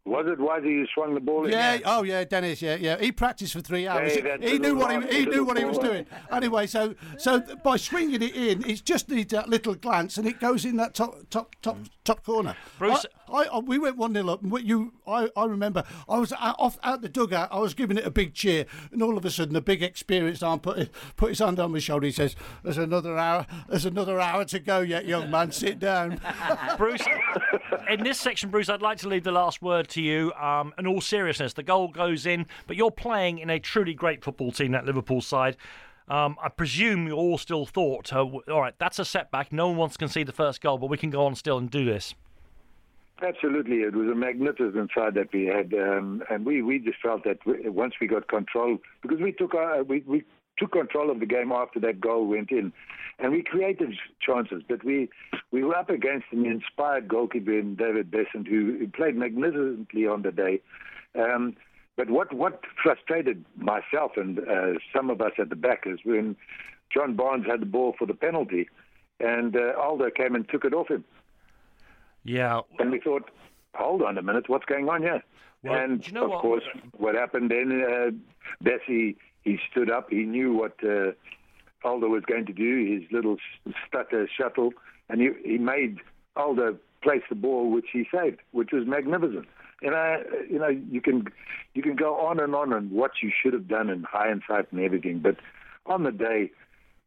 Was 0.03 0.25
it 0.27 0.39
Wisey 0.39 0.63
who 0.63 0.85
swung 0.95 1.13
the 1.13 1.19
ball 1.19 1.45
in? 1.45 1.51
Yeah. 1.51 1.77
Oh, 1.85 2.01
yeah. 2.01 2.23
Dennis. 2.23 2.59
Yeah, 2.59 2.75
yeah. 2.75 2.99
He 2.99 3.11
practiced 3.11 3.53
for 3.53 3.61
three 3.61 3.87
hours. 3.87 4.13
Hey, 4.15 4.21
that 4.21 4.41
he 4.43 4.57
knew 4.57 4.75
what 4.75 5.03
he, 5.05 5.19
he 5.19 5.25
knew 5.27 5.43
what 5.45 5.59
he 5.59 5.63
was 5.63 5.77
doing. 5.77 6.07
Anyway, 6.31 6.65
so 6.65 6.95
so 7.17 7.39
by 7.63 7.77
swinging 7.77 8.21
it 8.23 8.35
in, 8.35 8.67
it 8.67 8.83
just 8.83 9.09
needs 9.09 9.31
that 9.31 9.47
little 9.47 9.75
glance, 9.75 10.17
and 10.17 10.27
it 10.27 10.39
goes 10.39 10.65
in 10.65 10.77
that 10.77 10.95
top 10.95 11.17
top 11.29 11.55
top 11.61 11.77
top 12.03 12.23
corner. 12.25 12.55
Bruce- 12.79 13.05
uh, 13.05 13.09
I, 13.31 13.43
I, 13.45 13.59
we 13.59 13.79
went 13.79 13.97
one 13.97 14.13
0 14.13 14.27
up. 14.29 14.43
And 14.43 14.67
you, 14.67 14.93
I, 15.07 15.29
I 15.35 15.45
remember, 15.45 15.83
I 16.07 16.17
was 16.17 16.33
out, 16.33 16.55
off 16.59 16.77
out 16.83 17.01
the 17.01 17.09
dugout. 17.09 17.49
I 17.51 17.59
was 17.59 17.73
giving 17.73 17.97
it 17.97 18.05
a 18.05 18.11
big 18.11 18.33
cheer, 18.33 18.65
and 18.91 19.01
all 19.01 19.17
of 19.17 19.25
a 19.25 19.31
sudden, 19.31 19.53
the 19.53 19.61
big 19.61 19.81
experienced 19.81 20.43
arm 20.43 20.59
put 20.59 20.89
put 21.15 21.29
his 21.29 21.39
hand 21.39 21.59
on 21.59 21.71
my 21.71 21.79
shoulder. 21.79 22.05
He 22.05 22.11
says, 22.11 22.35
"There's 22.63 22.77
another 22.77 23.17
hour. 23.17 23.45
There's 23.69 23.85
another 23.85 24.19
hour 24.19 24.45
to 24.45 24.59
go 24.59 24.81
yet, 24.81 25.05
young 25.05 25.29
man. 25.31 25.51
Sit 25.51 25.79
down." 25.79 26.19
Bruce, 26.77 27.03
in 27.89 28.03
this 28.03 28.19
section, 28.19 28.49
Bruce, 28.49 28.69
I'd 28.69 28.81
like 28.81 28.97
to 28.99 29.07
leave 29.07 29.23
the 29.23 29.31
last 29.31 29.61
word 29.61 29.87
to 29.89 30.01
you. 30.01 30.33
Um, 30.33 30.73
in 30.77 30.87
all 30.87 31.01
seriousness, 31.01 31.53
the 31.53 31.63
goal 31.63 31.87
goes 31.87 32.25
in, 32.25 32.45
but 32.67 32.75
you're 32.75 32.91
playing 32.91 33.39
in 33.39 33.49
a 33.49 33.59
truly 33.59 33.93
great 33.93 34.23
football 34.23 34.51
team, 34.51 34.71
that 34.71 34.85
Liverpool 34.85 35.21
side. 35.21 35.57
Um, 36.07 36.35
I 36.43 36.49
presume 36.49 37.07
you 37.07 37.13
all 37.13 37.37
still 37.37 37.65
thought, 37.65 38.11
uh, 38.11 38.25
all 38.25 38.59
right, 38.59 38.73
that's 38.77 38.99
a 38.99 39.05
setback. 39.05 39.53
No 39.53 39.69
one 39.69 39.77
wants 39.77 39.95
to 39.95 39.99
concede 39.99 40.27
the 40.27 40.33
first 40.33 40.59
goal, 40.59 40.77
but 40.77 40.89
we 40.89 40.97
can 40.97 41.09
go 41.09 41.25
on 41.25 41.35
still 41.35 41.57
and 41.57 41.69
do 41.69 41.85
this. 41.85 42.15
Absolutely, 43.21 43.77
it 43.77 43.95
was 43.95 44.07
a 44.07 44.15
magnificent 44.15 44.89
side 44.95 45.13
that 45.13 45.31
we 45.31 45.45
had, 45.45 45.73
um, 45.75 46.23
and 46.31 46.43
we, 46.43 46.63
we 46.63 46.79
just 46.79 46.99
felt 47.01 47.23
that 47.23 47.37
once 47.45 47.93
we 48.01 48.07
got 48.07 48.27
control, 48.27 48.79
because 49.03 49.19
we 49.19 49.31
took 49.31 49.53
our, 49.53 49.83
we, 49.83 50.03
we 50.07 50.23
took 50.57 50.71
control 50.71 51.11
of 51.11 51.19
the 51.19 51.27
game 51.27 51.51
after 51.51 51.79
that 51.79 52.01
goal 52.01 52.25
went 52.25 52.49
in, 52.49 52.73
and 53.19 53.31
we 53.31 53.43
created 53.43 53.93
chances, 54.19 54.63
but 54.67 54.83
we 54.83 55.07
we 55.51 55.63
were 55.63 55.75
up 55.75 55.91
against 55.91 56.25
an 56.31 56.47
inspired 56.47 57.07
goalkeeper 57.07 57.57
in 57.57 57.75
David 57.75 58.09
Beasant 58.09 58.47
who, 58.47 58.77
who 58.79 58.87
played 58.87 59.15
magnificently 59.15 60.07
on 60.07 60.23
the 60.23 60.31
day. 60.31 60.59
Um, 61.13 61.55
but 61.97 62.09
what 62.09 62.33
what 62.33 62.61
frustrated 62.81 63.45
myself 63.55 64.13
and 64.15 64.39
uh, 64.39 64.79
some 64.95 65.11
of 65.11 65.21
us 65.21 65.33
at 65.37 65.49
the 65.49 65.55
back 65.55 65.83
is 65.85 65.99
when 66.03 66.35
John 66.91 67.15
Barnes 67.15 67.45
had 67.45 67.61
the 67.61 67.67
ball 67.67 67.93
for 67.99 68.07
the 68.07 68.15
penalty, 68.15 68.67
and 69.19 69.55
uh, 69.55 69.79
Aldo 69.79 70.09
came 70.09 70.33
and 70.33 70.49
took 70.49 70.65
it 70.65 70.73
off 70.73 70.87
him. 70.87 71.03
Yeah. 72.23 72.61
And 72.79 72.91
we 72.91 72.99
thought, 72.99 73.29
hold 73.75 74.01
on 74.01 74.17
a 74.17 74.21
minute, 74.21 74.49
what's 74.49 74.65
going 74.65 74.89
on 74.89 75.01
here? 75.01 75.23
Well, 75.63 75.75
and 75.79 76.05
you 76.05 76.13
know 76.13 76.25
of 76.25 76.29
what? 76.31 76.41
course, 76.41 76.63
what 76.97 77.15
happened 77.15 77.51
then, 77.51 77.83
uh, 77.83 78.11
Bessie, 78.61 79.17
he 79.43 79.59
stood 79.69 79.89
up, 79.91 80.09
he 80.09 80.23
knew 80.23 80.53
what 80.53 80.75
uh, 80.83 81.11
Aldo 81.83 82.07
was 82.07 82.23
going 82.25 82.45
to 82.47 82.53
do, 82.53 82.99
his 82.99 83.11
little 83.11 83.37
stutter 83.87 84.27
shuttle, 84.27 84.73
and 85.09 85.21
he, 85.21 85.29
he 85.43 85.57
made 85.57 85.97
Aldo 86.35 86.77
place 87.03 87.21
the 87.29 87.35
ball, 87.35 87.69
which 87.71 87.87
he 87.91 88.07
saved, 88.13 88.39
which 88.51 88.69
was 88.71 88.85
magnificent. 88.87 89.47
And 89.83 89.95
I, 89.95 90.19
you 90.49 90.59
know, 90.59 90.67
you 90.67 91.01
can 91.01 91.25
you 91.73 91.81
can 91.81 91.95
go 91.95 92.15
on 92.19 92.39
and 92.39 92.53
on 92.53 92.71
on 92.71 92.91
what 92.91 93.11
you 93.23 93.31
should 93.31 93.53
have 93.53 93.67
done 93.67 93.89
in 93.89 94.03
hindsight 94.03 94.71
and 94.71 94.79
everything, 94.79 95.19
but 95.19 95.37
on 95.87 96.03
the 96.03 96.11
day, 96.11 96.51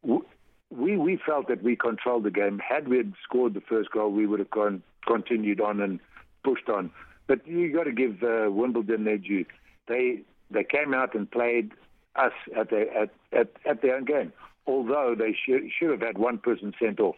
w- 0.03 0.25
we 0.69 0.97
we 0.97 1.17
felt 1.25 1.47
that 1.47 1.63
we 1.63 1.77
controlled 1.77 2.23
the 2.23 2.31
game. 2.31 2.59
Had 2.59 2.89
we 2.89 2.97
had 2.97 3.13
scored 3.23 3.53
the 3.53 3.61
first 3.61 3.91
goal, 3.91 4.11
we 4.11 4.27
would 4.27 4.39
have 4.39 4.49
gone 4.49 4.83
continued 5.05 5.61
on 5.61 5.81
and 5.81 5.99
pushed 6.43 6.69
on. 6.69 6.91
But 7.27 7.47
you 7.47 7.73
got 7.73 7.85
to 7.85 7.91
give 7.91 8.23
uh, 8.23 8.51
Wimbledon 8.51 9.03
their 9.03 9.17
due. 9.17 9.45
They 9.87 10.21
they 10.51 10.63
came 10.63 10.93
out 10.93 11.15
and 11.15 11.29
played 11.29 11.71
us 12.15 12.33
at 12.55 12.69
their 12.69 12.91
at, 12.95 13.09
at, 13.31 13.47
at 13.65 13.81
their 13.81 13.95
own 13.95 14.05
game. 14.05 14.31
Although 14.67 15.15
they 15.17 15.35
should 15.45 15.69
should 15.77 15.91
have 15.91 16.01
had 16.01 16.17
one 16.17 16.37
person 16.37 16.73
sent 16.79 16.99
off. 16.99 17.15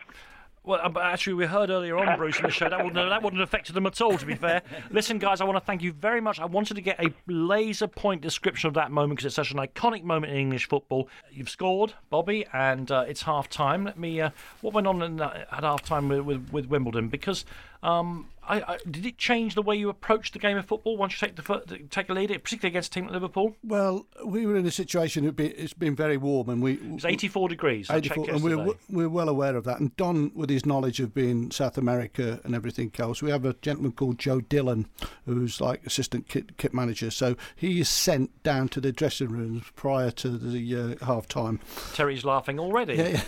Well, 0.67 0.81
uh, 0.83 0.99
actually, 0.99 1.35
we 1.35 1.45
heard 1.45 1.69
earlier 1.69 1.97
on, 1.97 2.17
Bruce, 2.17 2.39
in 2.39 2.43
the 2.43 2.51
show 2.51 2.67
that 2.67 2.83
wouldn't 2.83 3.09
that 3.09 3.23
wouldn't 3.23 3.39
have 3.39 3.47
affected 3.47 3.73
them 3.73 3.85
at 3.85 4.01
all. 4.01 4.17
To 4.17 4.25
be 4.25 4.35
fair, 4.35 4.61
listen, 4.91 5.17
guys, 5.17 5.39
I 5.39 5.45
want 5.45 5.55
to 5.55 5.63
thank 5.63 5.81
you 5.81 5.93
very 5.93 6.19
much. 6.19 6.41
I 6.41 6.45
wanted 6.45 6.73
to 6.73 6.81
get 6.81 6.99
a 6.99 7.09
laser 7.25 7.87
point 7.87 8.21
description 8.21 8.67
of 8.67 8.73
that 8.73 8.91
moment 8.91 9.11
because 9.11 9.27
it's 9.27 9.35
such 9.35 9.51
an 9.51 9.59
iconic 9.59 10.03
moment 10.03 10.33
in 10.33 10.39
English 10.39 10.67
football. 10.67 11.07
You've 11.31 11.49
scored, 11.49 11.93
Bobby, 12.09 12.45
and 12.51 12.91
uh, 12.91 13.05
it's 13.07 13.21
half 13.21 13.49
time. 13.49 13.85
Let 13.85 13.97
me. 13.97 14.19
Uh, 14.19 14.31
what 14.59 14.73
went 14.73 14.87
on 14.87 15.01
in, 15.01 15.21
uh, 15.21 15.45
at 15.49 15.63
half 15.63 15.83
time 15.83 16.09
with, 16.09 16.25
with, 16.25 16.51
with 16.51 16.65
Wimbledon? 16.65 17.07
Because 17.07 17.45
um, 17.83 18.27
I, 18.47 18.61
I, 18.61 18.77
did 18.89 19.05
it 19.05 19.17
change 19.17 19.55
the 19.55 19.61
way 19.61 19.75
you 19.75 19.89
approach 19.89 20.31
the 20.31 20.39
game 20.39 20.57
of 20.57 20.65
football 20.65 20.95
once 20.95 21.13
you 21.13 21.27
take 21.27 21.35
the 21.35 21.79
take 21.89 22.09
a 22.09 22.13
lead, 22.13 22.29
particularly 22.29 22.71
against 22.71 22.91
a 22.91 22.93
team 22.93 23.03
like 23.05 23.13
Liverpool? 23.13 23.55
Well, 23.63 24.05
we 24.25 24.45
were 24.45 24.55
in 24.55 24.65
a 24.65 24.71
situation. 24.71 25.25
It'd 25.25 25.35
be, 25.35 25.47
it's 25.47 25.73
been 25.73 25.95
very 25.95 26.17
warm, 26.17 26.49
and 26.49 26.61
we 26.61 26.73
it's 26.73 27.05
84 27.05 27.49
degrees. 27.49 27.89
84, 27.89 28.29
and 28.29 28.43
we're 28.43 28.73
we're 28.89 29.09
well 29.09 29.29
aware 29.29 29.55
of 29.55 29.65
that. 29.65 29.79
And 29.79 29.95
Don, 29.97 30.31
with 30.33 30.49
his 30.49 30.65
knowledge 30.65 30.99
of 30.99 31.13
being 31.13 31.51
South 31.51 31.77
America 31.77 32.39
and 32.43 32.55
everything 32.55 32.91
else, 32.99 33.21
we 33.21 33.31
have 33.31 33.43
a 33.43 33.53
gentleman 33.61 33.91
called 33.91 34.17
Joe 34.17 34.39
Dillon, 34.39 34.87
who's 35.25 35.59
like 35.59 35.85
assistant 35.85 36.29
kit, 36.29 36.57
kit 36.57 36.73
manager. 36.73 37.11
So 37.11 37.35
he 37.55 37.81
is 37.81 37.89
sent 37.89 38.43
down 38.43 38.69
to 38.69 38.81
the 38.81 38.91
dressing 38.93 39.29
rooms 39.29 39.63
prior 39.75 40.11
to 40.11 40.29
the 40.29 40.97
uh, 41.01 41.05
half 41.05 41.27
time. 41.27 41.59
Terry's 41.93 42.23
laughing 42.23 42.59
already. 42.59 42.95
Yeah, 42.95 43.07
yeah. 43.07 43.21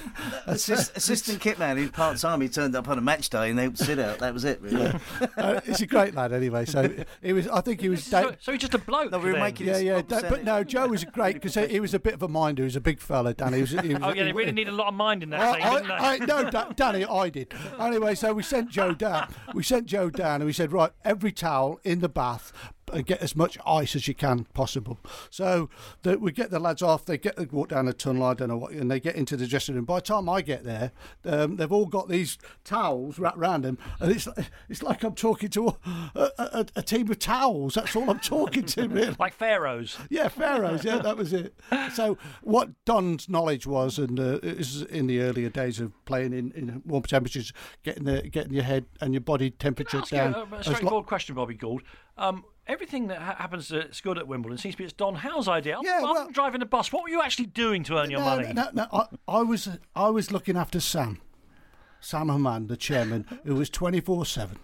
Assist, 0.47 0.91
assistant 0.95 1.41
kit 1.41 1.59
man, 1.59 1.77
he's 1.77 1.91
part 1.91 2.17
time. 2.17 2.39
He 2.39 2.47
turned 2.47 2.75
up 2.75 2.87
on 2.87 2.97
a 2.97 3.01
match 3.01 3.29
day 3.29 3.49
and 3.49 3.59
they 3.59 3.67
would 3.67 3.77
sit 3.77 3.99
out. 3.99 4.19
That 4.19 4.33
was 4.33 4.38
it. 4.45 4.61
Really. 4.61 4.93
uh, 5.37 5.61
he's 5.61 5.81
a 5.81 5.87
great 5.87 6.15
lad 6.15 6.33
anyway. 6.33 6.65
So 6.65 6.89
he 7.21 7.33
was. 7.33 7.47
I 7.47 7.61
think 7.61 7.81
he 7.81 7.89
was. 7.89 8.03
So, 8.03 8.35
so 8.39 8.51
he's 8.51 8.61
just 8.61 8.73
a 8.73 8.77
bloke. 8.77 9.11
No, 9.11 9.19
we 9.19 9.25
were 9.25 9.31
then. 9.33 9.41
making 9.41 9.67
yeah, 9.67 9.73
his 9.73 9.83
yeah. 9.83 10.01
percentage. 10.01 10.29
But 10.29 10.43
no, 10.43 10.63
Joe 10.63 10.87
was 10.87 11.03
great 11.03 11.35
because 11.35 11.55
he, 11.55 11.67
he 11.67 11.79
was 11.79 11.93
a 11.93 11.99
bit 11.99 12.13
of 12.13 12.23
a 12.23 12.27
minder. 12.27 12.63
He 12.63 12.65
was 12.65 12.75
a 12.75 12.81
big 12.81 12.99
fella, 12.99 13.33
Danny. 13.33 13.57
He 13.57 13.61
was, 13.61 13.71
he 13.71 13.93
was, 13.93 13.99
Oh 14.01 14.09
yeah, 14.09 14.23
they 14.23 14.25
he- 14.27 14.31
really 14.31 14.51
need 14.51 14.67
a 14.67 14.73
lot 14.73 14.87
of 14.87 14.93
mind 14.93 15.23
in 15.23 15.29
that 15.31 15.39
I, 15.39 15.59
team, 15.59 15.71
didn't 15.73 15.87
they? 15.87 15.93
I, 15.93 16.13
I, 16.13 16.17
no, 16.17 16.49
Da- 16.49 16.69
Danny, 16.69 17.05
I 17.05 17.29
did. 17.29 17.53
Anyway, 17.79 18.15
so 18.15 18.33
we 18.33 18.43
sent 18.43 18.69
Joe 18.69 18.93
down. 18.93 19.33
We 19.53 19.63
sent 19.63 19.85
Joe 19.85 20.09
down, 20.09 20.35
and 20.35 20.45
we 20.45 20.53
said, 20.53 20.71
right, 20.71 20.91
every 21.03 21.31
towel 21.31 21.79
in 21.83 21.99
the 21.99 22.09
bath, 22.09 22.51
and 22.93 23.05
get 23.05 23.21
as 23.21 23.35
much 23.35 23.57
ice 23.65 23.95
as 23.95 24.07
you 24.07 24.13
can 24.13 24.45
possible. 24.53 24.99
So 25.29 25.69
that 26.03 26.21
we 26.21 26.31
get 26.31 26.51
the 26.51 26.59
lads 26.59 26.81
off. 26.81 27.05
They 27.05 27.17
get 27.17 27.51
walk 27.51 27.69
down 27.69 27.85
the 27.85 27.93
tunnel. 27.93 28.23
I 28.23 28.33
don't 28.33 28.49
know 28.49 28.57
what, 28.57 28.71
and 28.71 28.89
they 28.89 28.99
get 28.99 29.15
into 29.15 29.37
the 29.37 29.47
dressing 29.47 29.75
room. 29.75 29.85
By 29.85 29.95
the 29.95 30.01
time 30.01 30.29
I 30.29 30.41
get 30.41 30.63
there, 30.63 30.91
um, 31.25 31.55
they've 31.57 31.71
all 31.71 31.85
got 31.85 32.09
these 32.09 32.37
towels 32.63 33.19
wrapped 33.19 33.37
around 33.37 33.63
them, 33.63 33.77
and 33.99 34.11
it's 34.11 34.27
it's 34.69 34.83
like 34.83 35.03
I'm 35.03 35.15
talking 35.15 35.49
to 35.49 35.77
a, 36.15 36.29
a, 36.37 36.65
a 36.77 36.81
team 36.81 37.09
of 37.11 37.19
towels. 37.19 37.75
That's 37.75 37.95
all 37.95 38.09
I'm 38.09 38.19
talking 38.19 38.65
to, 38.65 38.87
really. 38.87 39.15
like 39.19 39.33
pharaohs. 39.33 39.97
Yeah, 40.09 40.27
Pharaohs. 40.27 40.83
Yeah, 40.83 40.99
that 40.99 41.17
was 41.17 41.33
it. 41.33 41.53
So, 41.93 42.17
what 42.41 42.69
Don's 42.85 43.29
knowledge 43.29 43.65
was, 43.67 43.97
and 43.97 44.19
uh, 44.19 44.39
was 44.43 44.83
in 44.83 45.07
the 45.07 45.21
earlier 45.21 45.49
days 45.49 45.79
of 45.79 45.93
playing 46.05 46.33
in, 46.33 46.51
in 46.51 46.81
warm 46.85 47.03
temperatures, 47.03 47.53
getting 47.83 48.03
the 48.05 48.21
getting 48.23 48.53
your 48.53 48.63
head 48.63 48.85
and 49.01 49.13
your 49.13 49.21
body 49.21 49.49
temperature 49.51 49.99
Ask 49.99 50.11
you 50.11 50.17
down. 50.17 50.33
a, 50.33 50.39
a 50.39 50.43
as 50.59 50.67
lo- 50.67 50.73
straightforward 50.73 51.07
question, 51.07 51.35
Bobby 51.35 51.55
Gould. 51.55 51.83
Um, 52.17 52.43
everything 52.69 53.07
that 53.07 53.21
ha- 53.21 53.35
happens 53.37 53.67
that's 53.67 53.99
good 53.99 54.17
at 54.17 54.27
Wimbledon 54.27 54.57
seems 54.57 54.75
to 54.75 54.77
be 54.77 54.83
it's 54.85 54.93
Don 54.93 55.15
Howe's 55.15 55.47
idea. 55.47 55.77
Yeah, 55.83 55.97
Other 55.97 56.03
well- 56.05 56.23
than 56.25 56.33
driving 56.33 56.61
a 56.61 56.65
bus, 56.65 56.93
what 56.93 57.03
were 57.03 57.09
you 57.09 57.21
actually 57.21 57.47
doing 57.47 57.83
to 57.85 57.97
earn 57.97 58.09
your 58.09 58.21
no, 58.21 58.25
money? 58.25 58.53
No, 58.53 58.69
no, 58.73 58.87
I, 58.93 59.05
I 59.27 59.41
was 59.41 59.67
I 59.95 60.09
was 60.09 60.31
looking 60.31 60.55
after 60.55 60.79
Sam, 60.79 61.19
Sam 61.99 62.29
Hammam, 62.29 62.67
the 62.67 62.77
chairman, 62.77 63.25
who 63.43 63.55
was 63.55 63.69
twenty 63.69 63.99
four 63.99 64.25
seven. 64.25 64.57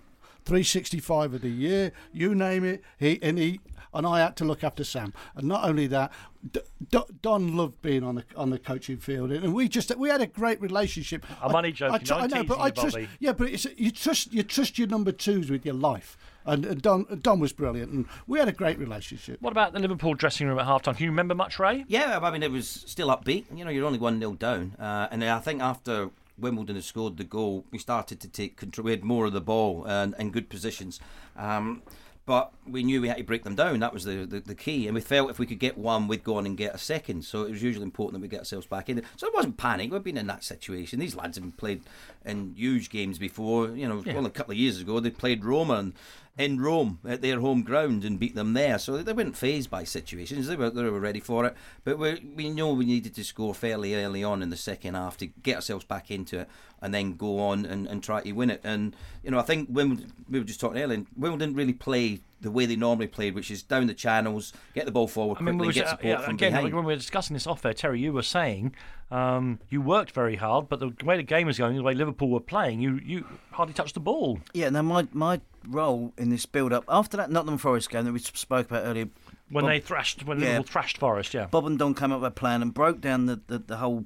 365 0.45 1.33
of 1.33 1.41
the 1.41 1.49
year, 1.49 1.91
you 2.13 2.35
name 2.35 2.63
it. 2.63 2.83
He 2.99 3.19
and 3.23 3.39
he 3.39 3.59
and 3.95 4.05
I 4.05 4.19
had 4.19 4.35
to 4.37 4.45
look 4.45 4.63
after 4.63 4.83
Sam. 4.83 5.13
And 5.35 5.47
not 5.47 5.63
only 5.63 5.87
that, 5.87 6.11
D- 6.51 6.59
D- 6.91 6.99
Don 7.21 7.55
loved 7.57 7.81
being 7.81 8.03
on 8.03 8.15
the 8.15 8.23
on 8.35 8.51
the 8.51 8.59
coaching 8.59 8.97
field, 8.97 9.31
and 9.31 9.53
we 9.55 9.67
just 9.67 9.95
we 9.97 10.09
had 10.09 10.21
a 10.21 10.27
great 10.27 10.61
relationship. 10.61 11.25
I'm 11.41 11.55
only 11.55 11.71
joking. 11.71 12.05
tr- 12.05 12.13
I'm 12.13 12.29
know, 12.29 12.43
but 12.43 12.59
I 12.59 12.69
trust. 12.69 12.97
Yeah, 13.19 13.31
but 13.33 13.49
it's, 13.49 13.65
you 13.75 13.89
trust 13.89 14.31
you 14.33 14.43
trust 14.43 14.77
your 14.77 14.87
number 14.87 15.11
twos 15.11 15.49
with 15.49 15.65
your 15.65 15.73
life, 15.73 16.15
and, 16.45 16.65
and 16.65 16.81
Don 16.81 17.19
Don 17.21 17.39
was 17.39 17.53
brilliant, 17.53 17.91
and 17.91 18.05
we 18.27 18.39
had 18.39 18.47
a 18.47 18.53
great 18.53 18.79
relationship. 18.79 19.41
What 19.41 19.51
about 19.51 19.73
the 19.73 19.79
Liverpool 19.79 20.13
dressing 20.13 20.47
room 20.47 20.59
at 20.59 20.65
half 20.65 20.83
time? 20.83 20.95
Can 20.95 21.05
you 21.05 21.11
remember 21.11 21.35
much, 21.35 21.59
Ray? 21.59 21.85
Yeah, 21.87 22.19
I 22.21 22.31
mean, 22.31 22.43
it 22.43 22.51
was 22.51 22.67
still 22.67 23.07
upbeat. 23.09 23.45
You 23.55 23.65
know, 23.65 23.71
you're 23.71 23.85
only 23.85 23.99
1 23.99 24.19
0 24.19 24.33
down. 24.33 24.75
Uh, 24.79 25.07
and 25.11 25.21
then 25.21 25.29
I 25.29 25.39
think 25.39 25.61
after 25.61 26.09
Wimbledon 26.37 26.75
had 26.75 26.83
scored 26.83 27.17
the 27.17 27.23
goal, 27.23 27.65
we 27.71 27.79
started 27.79 28.19
to 28.21 28.27
take 28.27 28.57
control. 28.57 28.85
We 28.85 28.91
had 28.91 29.03
more 29.03 29.25
of 29.25 29.33
the 29.33 29.41
ball 29.41 29.85
and, 29.85 30.13
and 30.17 30.33
good 30.33 30.49
positions. 30.49 30.99
Um, 31.35 31.81
but 32.25 32.51
we 32.67 32.83
knew 32.83 33.01
we 33.01 33.07
had 33.07 33.17
to 33.17 33.23
break 33.23 33.43
them 33.43 33.55
down. 33.55 33.79
That 33.79 33.93
was 33.93 34.03
the, 34.03 34.25
the, 34.25 34.39
the 34.39 34.55
key. 34.55 34.87
And 34.87 34.95
we 34.95 35.01
felt 35.01 35.29
if 35.29 35.37
we 35.37 35.45
could 35.45 35.59
get 35.59 35.77
one, 35.77 36.07
we'd 36.07 36.23
go 36.23 36.37
on 36.37 36.45
and 36.45 36.57
get 36.57 36.73
a 36.73 36.79
second. 36.79 37.23
So 37.23 37.43
it 37.43 37.51
was 37.51 37.61
usually 37.61 37.83
important 37.83 38.13
that 38.13 38.21
we 38.21 38.27
get 38.27 38.39
ourselves 38.39 38.65
back 38.65 38.89
in. 38.89 39.03
So 39.15 39.27
it 39.27 39.33
wasn't 39.33 39.57
panic. 39.57 39.91
We've 39.91 40.03
been 40.03 40.17
in 40.17 40.27
that 40.27 40.43
situation. 40.43 40.99
These 40.99 41.15
lads 41.15 41.37
have 41.37 41.57
played 41.57 41.83
in 42.25 42.55
huge 42.55 42.89
games 42.89 43.19
before. 43.19 43.69
You 43.69 43.87
know, 43.87 43.97
only 43.97 44.29
a 44.29 44.29
couple 44.29 44.53
of 44.53 44.57
years 44.57 44.81
ago, 44.81 44.99
they 44.99 45.11
played 45.11 45.45
Roma 45.45 45.75
and 45.75 45.93
in 46.37 46.59
Rome 46.59 46.99
at 47.07 47.21
their 47.21 47.39
home 47.39 47.63
ground 47.63 48.03
and 48.03 48.19
beat 48.19 48.35
them 48.35 48.53
there. 48.53 48.77
So 48.77 48.97
they 49.01 49.13
weren't 49.13 49.37
phased 49.37 49.69
by 49.69 49.85
situations. 49.85 50.47
They 50.47 50.55
were, 50.55 50.69
they 50.69 50.83
were 50.83 50.99
ready 50.99 51.21
for 51.21 51.45
it. 51.45 51.55
But 51.83 51.97
we, 51.97 52.21
we 52.35 52.49
know 52.49 52.73
we 52.73 52.85
needed 52.85 53.15
to 53.15 53.23
score 53.23 53.55
fairly 53.55 53.95
early 53.95 54.23
on 54.23 54.41
in 54.41 54.49
the 54.49 54.57
second 54.57 54.95
half 54.95 55.15
to 55.17 55.27
get 55.27 55.55
ourselves 55.55 55.85
back 55.85 56.11
into 56.11 56.39
it 56.41 56.49
and 56.81 56.93
then 56.93 57.15
go 57.15 57.39
on 57.39 57.65
and, 57.65 57.87
and 57.87 58.03
try 58.03 58.21
to 58.21 58.31
win 58.33 58.49
it. 58.49 58.59
And, 58.63 58.95
you 59.23 59.31
know, 59.31 59.39
I 59.39 59.43
think 59.43 59.69
when 59.69 60.11
we 60.29 60.39
were 60.39 60.45
just 60.45 60.59
talking 60.59 60.81
earlier, 60.81 61.05
Wimbledon 61.15 61.49
didn't 61.49 61.57
really 61.57 61.73
play 61.73 62.14
the 62.41 62.51
way 62.51 62.65
they 62.65 62.75
normally 62.75 63.07
played, 63.07 63.33
which 63.33 63.49
is 63.49 63.63
down 63.63 63.87
the 63.87 63.93
channels, 63.93 64.53
get 64.73 64.85
the 64.85 64.91
ball 64.91 65.07
forward 65.07 65.37
I 65.39 65.41
mean, 65.41 65.55
quickly, 65.57 65.61
we 65.61 65.67
was, 65.67 65.75
get 65.75 65.85
uh, 65.85 65.89
support 65.91 66.05
yeah, 66.05 66.21
from 66.21 66.35
again, 66.35 66.51
behind. 66.51 66.73
when 66.73 66.85
we 66.85 66.93
were 66.93 66.97
discussing 66.97 67.33
this 67.33 67.47
off 67.47 67.61
there, 67.61 67.73
Terry, 67.73 67.99
you 67.99 68.13
were 68.13 68.21
saying 68.23 68.75
um, 69.11 69.59
you 69.69 69.81
worked 69.81 70.11
very 70.11 70.35
hard, 70.35 70.67
but 70.69 70.79
the 70.79 70.91
way 71.03 71.17
the 71.17 71.23
game 71.23 71.47
was 71.47 71.57
going, 71.57 71.75
the 71.75 71.83
way 71.83 71.93
Liverpool 71.93 72.29
were 72.29 72.39
playing, 72.39 72.81
you, 72.81 72.99
you 73.03 73.25
hardly 73.51 73.73
touched 73.73 73.93
the 73.93 73.99
ball. 73.99 74.39
Yeah, 74.53 74.69
now 74.69 74.81
my 74.81 75.07
my 75.11 75.41
role 75.67 76.13
in 76.17 76.29
this 76.29 76.45
build 76.45 76.71
up 76.73 76.83
after 76.87 77.17
that 77.17 77.31
Nottingham 77.31 77.57
Forest 77.57 77.89
game 77.89 78.05
that 78.05 78.11
we 78.11 78.19
spoke 78.19 78.67
about 78.67 78.85
earlier. 78.85 79.09
When 79.49 79.63
Bob- 79.63 79.71
they 79.71 79.79
thrashed, 79.79 80.25
when 80.25 80.39
Yeah. 80.39 80.45
Liverpool 80.47 80.63
thrashed 80.71 80.97
Forest, 80.97 81.33
yeah. 81.33 81.45
Bob 81.47 81.65
and 81.65 81.77
Don 81.79 81.93
came 81.93 82.11
up 82.11 82.21
with 82.21 82.27
a 82.27 82.31
plan 82.31 82.61
and 82.61 82.73
broke 82.73 82.99
down 83.01 83.25
the, 83.27 83.39
the, 83.47 83.59
the 83.59 83.77
whole 83.77 84.05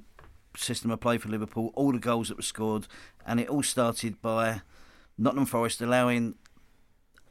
system 0.56 0.90
of 0.90 1.00
play 1.00 1.18
for 1.18 1.28
Liverpool, 1.28 1.72
all 1.74 1.92
the 1.92 1.98
goals 1.98 2.28
that 2.28 2.36
were 2.36 2.42
scored, 2.42 2.86
and 3.26 3.40
it 3.40 3.48
all 3.48 3.62
started 3.62 4.20
by 4.20 4.62
Nottingham 5.18 5.46
Forest 5.46 5.80
allowing 5.80 6.34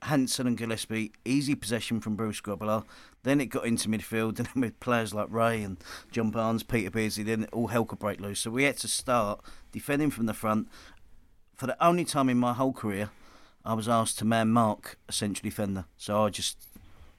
Hansen 0.03 0.47
and 0.47 0.57
Gillespie 0.57 1.11
easy 1.25 1.55
possession 1.55 1.99
from 1.99 2.15
Bruce 2.15 2.41
Grobbelaar. 2.41 2.85
Then 3.23 3.41
it 3.41 3.47
got 3.47 3.65
into 3.65 3.89
midfield, 3.89 4.37
and 4.39 4.47
then 4.47 4.61
with 4.61 4.79
players 4.79 5.13
like 5.13 5.27
Ray 5.29 5.61
and 5.61 5.77
John 6.11 6.31
Barnes, 6.31 6.63
Peter 6.63 6.89
Beardsley, 6.89 7.23
then 7.23 7.47
all 7.51 7.67
hell 7.67 7.85
could 7.85 7.99
break 7.99 8.19
loose. 8.19 8.39
So 8.39 8.51
we 8.51 8.63
had 8.63 8.77
to 8.77 8.87
start 8.87 9.41
defending 9.71 10.11
from 10.11 10.25
the 10.25 10.33
front. 10.33 10.67
For 11.55 11.67
the 11.67 11.83
only 11.85 12.05
time 12.05 12.29
in 12.29 12.37
my 12.37 12.53
whole 12.53 12.73
career, 12.73 13.09
I 13.65 13.73
was 13.73 13.89
asked 13.89 14.17
to 14.19 14.25
man 14.25 14.49
mark 14.49 14.97
a 15.07 15.11
central 15.11 15.47
defender. 15.47 15.85
So 15.97 16.25
I 16.25 16.29
just 16.29 16.57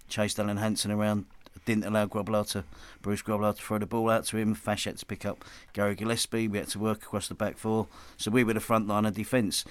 chased 0.08 0.38
Alan 0.40 0.56
Hansen 0.56 0.90
around, 0.90 1.26
didn't 1.66 1.84
allow 1.84 2.06
Grobbelaar 2.06 2.48
to, 2.52 2.64
Bruce 3.02 3.22
Grobbelaar 3.22 3.54
to 3.56 3.62
throw 3.62 3.78
the 3.78 3.86
ball 3.86 4.10
out 4.10 4.24
to 4.26 4.38
him. 4.38 4.54
Fash 4.54 4.84
had 4.84 4.96
to 4.98 5.06
pick 5.06 5.26
up 5.26 5.44
Gary 5.72 5.94
Gillespie. 5.94 6.48
We 6.48 6.58
had 6.58 6.68
to 6.68 6.78
work 6.78 7.02
across 7.02 7.28
the 7.28 7.34
back 7.34 7.58
four. 7.58 7.86
So 8.16 8.30
we 8.30 8.44
were 8.44 8.54
the 8.54 8.60
front 8.60 8.88
line 8.88 9.04
of 9.04 9.14
defence. 9.14 9.64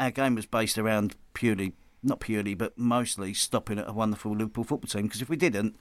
Our 0.00 0.10
game 0.10 0.34
was 0.34 0.46
based 0.46 0.78
around 0.78 1.16
purely, 1.34 1.72
not 2.02 2.20
purely, 2.20 2.54
but 2.54 2.78
mostly 2.78 3.34
stopping 3.34 3.78
at 3.78 3.88
a 3.88 3.92
wonderful 3.92 4.32
Liverpool 4.32 4.64
football 4.64 4.88
team. 4.88 5.06
Because 5.06 5.22
if 5.22 5.28
we 5.28 5.36
didn't, 5.36 5.76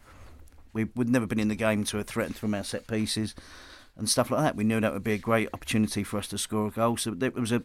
we 0.74 0.86
would 0.96 1.10
never 1.10 1.26
been 1.26 1.40
in 1.40 1.48
the 1.48 1.56
game 1.56 1.84
to 1.86 2.00
a 2.00 2.04
threat 2.04 2.34
from 2.36 2.54
our 2.54 2.64
set 2.64 2.88
pieces 2.88 3.36
and 3.96 4.10
stuff 4.10 4.30
like 4.32 4.42
that. 4.42 4.56
We 4.56 4.64
knew 4.64 4.80
that 4.80 4.94
would 4.94 5.04
be 5.04 5.14
a 5.14 5.18
great 5.18 5.50
opportunity 5.54 6.04
for 6.04 6.18
us 6.18 6.28
to 6.30 6.38
score 6.38 6.68
a 6.68 6.72
goal. 6.72 6.98
So 6.98 7.12
there 7.12 7.32
was 7.32 7.52
a 7.52 7.64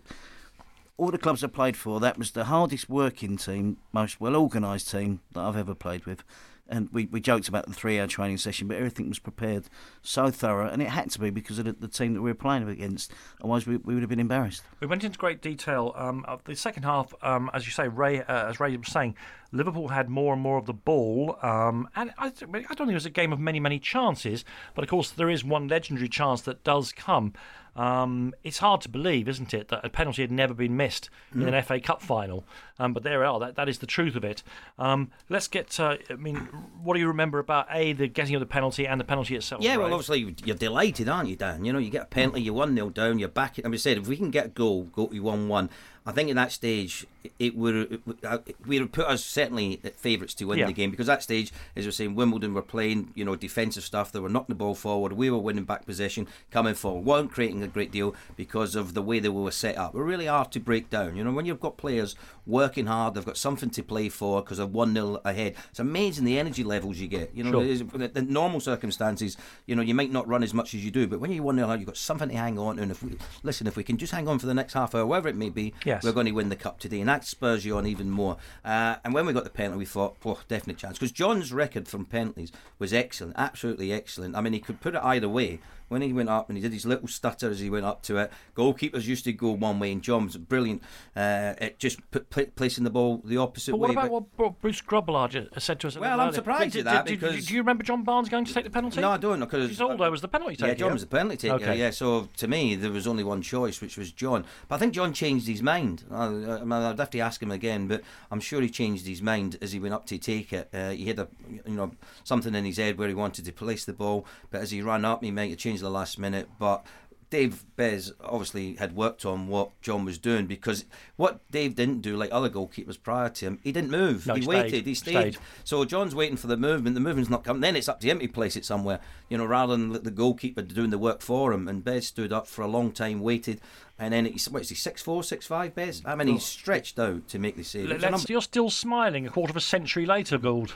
all 1.01 1.11
the 1.11 1.19
clubs 1.19 1.43
I 1.43 1.47
played 1.47 1.79
for, 1.79 1.99
that 2.01 2.19
was 2.19 2.33
the 2.33 2.45
hardest 2.45 2.91
working 2.91 3.39
team, 3.39 3.79
most 3.91 4.21
well 4.21 4.37
organised 4.37 4.91
team 4.91 5.21
that 5.33 5.41
I've 5.41 5.57
ever 5.57 5.75
played 5.75 6.05
with. 6.05 6.23
And 6.71 6.89
we, 6.93 7.07
we 7.07 7.21
joked 7.21 7.49
about 7.49 7.67
the 7.67 7.75
three 7.75 7.99
hour 7.99 8.07
training 8.07 8.39
session, 8.39 8.69
but 8.69 8.77
everything 8.77 9.09
was 9.09 9.19
prepared 9.19 9.69
so 10.03 10.31
thorough, 10.31 10.69
and 10.69 10.81
it 10.81 10.89
had 10.89 11.11
to 11.11 11.19
be 11.19 11.31
because 11.31 11.59
of 11.59 11.65
the, 11.65 11.73
the 11.73 11.89
team 11.89 12.15
that 12.15 12.23
we 12.23 12.31
were 12.31 12.35
playing 12.35 12.69
against. 12.69 13.13
Otherwise, 13.41 13.67
we, 13.67 13.77
we 13.79 13.95
would 13.95 14.03
have 14.05 14.09
been 14.09 14.21
embarrassed. 14.21 14.63
We 14.79 14.87
went 14.87 15.03
into 15.03 15.19
great 15.19 15.43
detail. 15.43 15.93
Um, 15.97 16.25
of 16.29 16.45
the 16.45 16.55
second 16.55 16.85
half, 16.85 17.13
um, 17.23 17.51
as 17.53 17.67
you 17.67 17.73
say, 17.73 17.89
Ray, 17.89 18.21
uh, 18.23 18.49
as 18.49 18.61
Ray 18.61 18.77
was 18.77 18.87
saying, 18.87 19.17
Liverpool 19.53 19.89
had 19.89 20.09
more 20.09 20.33
and 20.33 20.41
more 20.41 20.59
of 20.59 20.67
the 20.67 20.73
ball, 20.73 21.37
um, 21.43 21.89
and 21.97 22.13
I, 22.19 22.27
I 22.27 22.31
don't 22.31 22.77
think 22.77 22.91
it 22.91 22.95
was 22.95 23.07
a 23.07 23.11
game 23.11 23.33
of 23.33 23.41
many, 23.41 23.59
many 23.59 23.81
chances. 23.81 24.45
But 24.75 24.85
of 24.85 24.91
course, 24.91 25.11
there 25.11 25.29
is 25.29 25.45
one 25.45 25.67
legendary 25.67 26.09
chance 26.09 26.43
that 26.43 26.63
does 26.63 26.93
come. 26.93 27.33
Um, 27.77 28.35
it's 28.43 28.59
hard 28.59 28.81
to 28.83 28.89
believe, 28.89 29.29
isn't 29.29 29.55
it, 29.55 29.69
that 29.69 29.85
a 29.85 29.89
penalty 29.89 30.23
had 30.23 30.33
never 30.33 30.55
been 30.55 30.77
missed 30.77 31.09
in 31.35 31.43
an 31.43 31.63
FA 31.63 31.81
Cup 31.81 32.03
final. 32.03 32.45
Um, 32.79 32.93
but 32.93 33.03
there 33.03 33.21
we 33.21 33.25
are. 33.27 33.39
That, 33.39 33.57
that 33.57 33.69
is 33.69 33.79
the 33.79 33.87
truth 33.87 34.17
of 34.17 34.25
it. 34.25 34.43
Um, 34.79 35.11
let's 35.29 35.49
get. 35.49 35.79
Uh, 35.79 35.97
I 36.09 36.15
mean, 36.15 36.37
what 36.83 36.95
do 36.95 37.01
you 37.01 37.09
remember 37.09 37.39
about 37.39 37.67
a 37.71 37.93
the 37.93 38.09
getting 38.09 38.35
of 38.35 38.41
the 38.41 38.47
penalty 38.47 38.87
and 38.87 39.01
the 39.01 39.05
penalty 39.05 39.37
itself? 39.37 39.63
Yeah, 39.63 39.77
well, 39.77 39.93
obviously 39.93 40.35
you're 40.45 40.57
delighted, 40.57 41.09
aren't 41.09 41.29
you, 41.29 41.37
Dan? 41.37 41.65
You 41.65 41.73
know, 41.73 41.79
you 41.79 41.91
get 41.91 42.03
a 42.03 42.07
penalty, 42.07 42.43
you're 42.43 42.55
one 42.55 42.75
0 42.75 42.91
down, 42.91 43.19
you're 43.19 43.29
back. 43.29 43.61
I 43.65 43.69
mean, 43.69 43.79
said 43.79 43.99
if 43.99 44.09
we 44.09 44.17
can 44.17 44.31
get 44.31 44.47
a 44.47 44.49
goal, 44.49 44.85
go 44.85 45.07
to 45.07 45.21
one 45.21 45.49
one. 45.49 45.71
I 46.07 46.13
think 46.13 46.31
at 46.31 46.37
that 46.37 46.53
stage 46.53 47.07
it 47.39 47.57
would 47.57 48.03
uh, 48.25 48.39
we 48.67 48.79
would 48.81 48.93
put 48.93 49.07
us 49.07 49.25
certainly 49.25 49.81
at 49.85 49.99
favourites 49.99 50.35
to 50.35 50.45
win 50.47 50.59
Yeah. 50.59 50.67
the 50.67 50.73
game 50.73 50.91
because 50.91 51.07
that 51.07 51.23
stage, 51.23 51.53
as 51.77 51.85
we're 51.85 51.91
saying, 51.91 52.15
Wimbledon 52.15 52.55
were 52.55 52.63
playing 52.63 53.13
you 53.15 53.25
know 53.25 53.37
defensive 53.37 53.85
stuff. 53.85 54.11
They 54.13 54.21
were 54.21 54.29
knocking 54.29 54.55
the 54.55 54.59
ball 54.59 54.75
forward. 54.75 55.13
We 55.13 55.31
were 55.31 55.39
winning 55.39 55.65
back 55.65 55.87
possession, 55.87 56.27
coming 56.51 56.75
forward, 56.75 57.05
weren't 57.05 57.31
creating 57.33 57.63
a 57.63 57.69
great 57.69 57.91
deal 57.91 58.15
because 58.37 58.75
of 58.75 58.95
the 58.95 59.03
way 59.03 59.19
they 59.19 59.29
were 59.29 59.51
set 59.51 59.77
up. 59.77 59.95
We're 59.95 60.05
really 60.05 60.27
hard 60.27 60.51
to 60.53 60.61
break 60.61 60.91
down. 60.91 61.17
You 61.17 61.25
know, 61.25 61.33
when 61.33 61.47
you've 61.47 61.61
got 61.61 61.77
players 61.77 62.15
working 62.47 62.87
hard, 62.87 63.15
they've 63.15 63.25
got 63.25 63.37
something 63.37 63.71
to 63.71 63.83
play 63.83 64.09
for 64.09 64.43
because 64.43 64.59
of 64.59 64.73
one 64.75 64.95
0 64.95 65.21
ahead. 65.25 65.55
It's 65.71 65.79
amazing 65.79 66.25
the 66.25 66.39
energy 66.39 66.65
levels 66.65 66.99
you 66.99 67.07
get. 67.09 67.35
You 67.35 67.45
know, 67.45 67.51
Sure. 67.63 68.09
the 68.09 68.23
normal 68.23 68.61
circumstances, 68.61 69.37
you 69.67 69.77
know, 69.77 69.83
you 69.83 69.95
might 69.95 70.11
not 70.11 70.27
run 70.27 70.43
as 70.43 70.55
much 70.55 70.75
as 70.75 70.85
you 70.85 70.91
do, 70.91 71.07
but 71.07 71.21
when 71.21 71.31
you're 71.33 71.45
one 71.45 71.57
0 71.57 71.73
you've 71.75 71.87
got 71.87 71.97
something 71.97 72.29
to 72.29 72.37
hang 72.37 72.59
on 72.59 72.77
to. 72.77 72.83
And 72.83 72.91
if 72.91 73.03
we 73.03 73.17
listen, 73.43 73.67
if 73.67 73.77
we 73.77 73.85
can 73.85 73.99
just 73.99 74.13
hang 74.13 74.27
on 74.29 74.39
for 74.39 74.47
the 74.47 74.55
next 74.55 74.73
half 74.73 74.95
hour, 74.95 75.05
whatever 75.07 75.29
it 75.29 75.37
may 75.37 75.51
be, 75.51 75.75
Yes. 75.85 76.03
we're 76.03 76.13
going 76.13 76.27
to 76.27 76.33
win 76.33 76.49
the 76.49 76.57
cup 76.57 76.79
today, 76.81 77.01
and 77.01 77.10
that 77.11 77.25
spurs 77.25 77.65
you 77.65 77.77
on 77.77 77.87
even 77.87 78.09
more. 78.09 78.37
Uh, 78.65 78.97
and 79.05 79.13
when 79.13 79.27
we 79.27 79.33
got 79.33 79.45
the 79.45 79.51
penalty, 79.51 79.79
we 79.79 79.85
thought, 79.85 80.17
oh, 80.25 80.41
definite 80.49 80.79
chance, 80.79 80.99
because 80.99 81.13
John's 81.13 81.53
record 81.53 81.89
from 81.89 82.05
penalties 82.05 82.53
was 82.79 82.93
excellent, 82.93 83.35
absolutely 83.37 83.93
excellent. 83.93 84.37
I 84.37 84.41
mean, 84.41 84.53
he 84.53 84.61
could 84.61 84.81
put 84.81 84.95
it 84.95 85.03
either 85.03 85.29
way. 85.29 85.61
When 85.91 86.03
he 86.03 86.13
went 86.13 86.29
up 86.29 86.49
and 86.49 86.57
he 86.57 86.63
did 86.63 86.73
his 86.73 86.87
little 86.87 87.09
stutter 87.09 87.51
as 87.51 87.59
he 87.59 87.69
went 87.69 87.85
up 87.85 88.01
to 88.05 88.17
it, 88.19 88.31
goalkeepers 88.57 89.07
used 89.07 89.25
to 89.25 89.33
go 89.33 89.51
one 89.51 89.81
way, 89.81 89.91
and 89.91 90.01
John 90.01 90.25
was 90.27 90.37
brilliant 90.37 90.83
uh, 91.17 91.19
at 91.59 91.81
just 91.81 91.99
put, 92.13 92.31
pl- 92.31 92.47
placing 92.55 92.85
the 92.85 92.91
ball 92.91 93.21
the 93.25 93.39
opposite 93.39 93.73
But 93.73 93.79
way. 93.81 93.89
what 93.89 93.91
about 93.91 94.03
but- 94.05 94.13
what 94.13 94.37
Bru- 94.37 94.57
Bruce 94.61 94.81
Grobbelaar 94.83 95.61
said 95.61 95.81
to 95.81 95.89
us? 95.89 95.99
Well, 95.99 96.13
I'm 96.21 96.29
earlier? 96.29 96.33
surprised 96.35 96.73
Did- 96.75 96.87
at 96.87 96.93
that 96.93 97.07
did- 97.07 97.19
because- 97.19 97.45
do 97.47 97.55
you 97.55 97.61
remember 97.61 97.83
John 97.83 98.05
Barnes 98.05 98.29
going 98.29 98.45
to 98.45 98.55
take 98.55 98.63
the 98.63 98.71
penalty? 98.71 99.01
No, 99.01 99.11
I 99.11 99.17
don't. 99.17 99.41
Because 99.41 99.77
Isoldo 99.77 100.09
was 100.09 100.21
the 100.21 100.29
penalty 100.29 100.55
taker. 100.55 100.69
Yeah, 100.69 100.75
John 100.75 100.93
was 100.93 101.03
the 101.03 101.09
penalty 101.09 101.37
taker. 101.49 101.55
Okay. 101.57 101.77
Yeah, 101.81 101.91
so 101.91 102.29
to 102.37 102.47
me 102.47 102.77
there 102.77 102.93
was 102.93 103.09
only 103.09 103.25
one 103.25 103.43
choice, 103.43 103.81
which 103.81 103.99
was 103.99 104.13
John. 104.13 104.45
But 104.69 104.77
I 104.77 104.79
think 104.79 104.95
John 104.95 105.13
changed 105.13 105.49
his 105.49 105.61
mind. 105.61 106.05
I, 106.09 106.27
I'd 106.63 106.99
have 107.01 107.11
to 107.11 107.19
ask 107.19 107.43
him 107.43 107.51
again, 107.51 107.89
but 107.89 108.03
I'm 108.31 108.39
sure 108.41 108.61
he 108.61 108.71
changed 108.71 109.09
his 109.09 109.21
mind 109.23 109.59
as 109.61 109.73
he 109.73 109.81
went 109.81 109.95
up 109.95 110.07
to 110.07 110.19
take 110.19 110.53
it. 110.53 110.69
Uh, 110.73 110.91
he 110.91 111.07
had 111.07 111.19
a, 111.19 111.27
you 111.67 111.75
know, 111.75 111.91
something 112.23 112.55
in 112.55 112.65
his 112.65 112.77
head 112.77 112.97
where 112.97 113.09
he 113.09 113.15
wanted 113.15 113.45
to 113.45 113.53
place 113.53 113.85
the 113.85 113.93
ball, 113.93 114.25
but 114.53 114.61
as 114.61 114.71
he 114.71 114.83
ran 114.83 115.05
up, 115.05 115.25
he 115.25 115.33
might 115.33 115.51
have 115.51 115.59
changed 115.59 115.80
the 115.81 115.91
last 115.91 116.19
minute. 116.19 116.49
But 116.59 116.85
Dave 117.31 117.65
Bez 117.77 118.13
obviously 118.21 118.75
had 118.75 118.97
worked 118.97 119.25
on 119.25 119.47
what 119.47 119.81
John 119.81 120.05
was 120.05 120.19
doing 120.19 120.47
because 120.47 120.85
what 121.15 121.41
Dave 121.53 121.77
didn't 121.77 122.03
do, 122.03 122.17
like 122.17 122.31
other 122.33 122.51
goalkeepers 122.51 123.01
prior 123.01 123.29
to 123.29 123.47
him, 123.47 123.61
he 123.63 123.71
didn't 123.71 123.93
move. 123.93 124.27
No, 124.27 124.35
he 124.35 124.41
he 124.41 124.45
stayed. 124.45 124.63
waited. 124.63 124.87
He 124.87 124.95
stayed. 124.95 125.35
Stayed. 125.35 125.39
So 125.63 125.85
John's 125.85 126.15
waiting 126.15 126.37
for 126.37 126.49
the 126.49 126.57
movement. 126.57 126.95
The 126.95 127.01
movement's 127.01 127.31
not 127.31 127.45
coming. 127.45 127.61
Then 127.61 127.77
it's 127.77 127.89
up 127.89 128.01
to 128.01 128.09
him 128.09 128.19
to 128.19 128.27
place 128.27 128.57
it 128.57 128.65
somewhere, 128.65 128.99
you 129.29 129.39
know, 129.39 129.45
rather 129.47 129.77
than 129.77 129.93
the 129.93 130.11
goalkeeper 130.11 130.63
doing 130.63 130.91
the 130.91 130.99
work 130.99 131.23
for 131.23 131.53
him. 131.53 131.69
And 131.69 131.85
Bez 131.85 132.09
stood 132.09 132.33
up 132.33 132.49
for 132.49 132.63
a 132.63 132.69
long 132.69 132.91
time, 132.91 133.21
waited, 133.21 133.61
and 133.97 134.13
then 134.13 134.25
he's 134.25 134.51
what 134.51 134.63
is 134.63 134.69
he 134.71 134.75
six 134.75 135.01
four, 135.01 135.23
six 135.23 135.47
five? 135.47 135.73
Bez. 135.73 136.03
I 136.05 136.17
mean, 136.17 136.27
he's 136.27 136.45
stretched 136.45 136.99
out 136.99 137.29
to 137.29 137.39
make 137.39 137.57
the 137.57 137.63
save. 137.63 137.93
It 137.93 138.01
Let's, 138.01 138.29
you're 138.29 138.43
still 138.43 138.71
smiling 138.71 139.25
a 139.25 139.31
quarter 139.31 139.53
of 139.53 139.57
a 139.57 139.61
century 139.61 140.05
later, 140.05 140.37
Gould. 140.37 140.75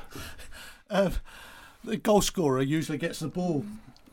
Uh, 0.88 1.10
the 1.84 1.96
goal 1.96 2.20
scorer 2.20 2.62
usually 2.62 2.98
gets 2.98 3.18
the 3.18 3.28
ball. 3.28 3.64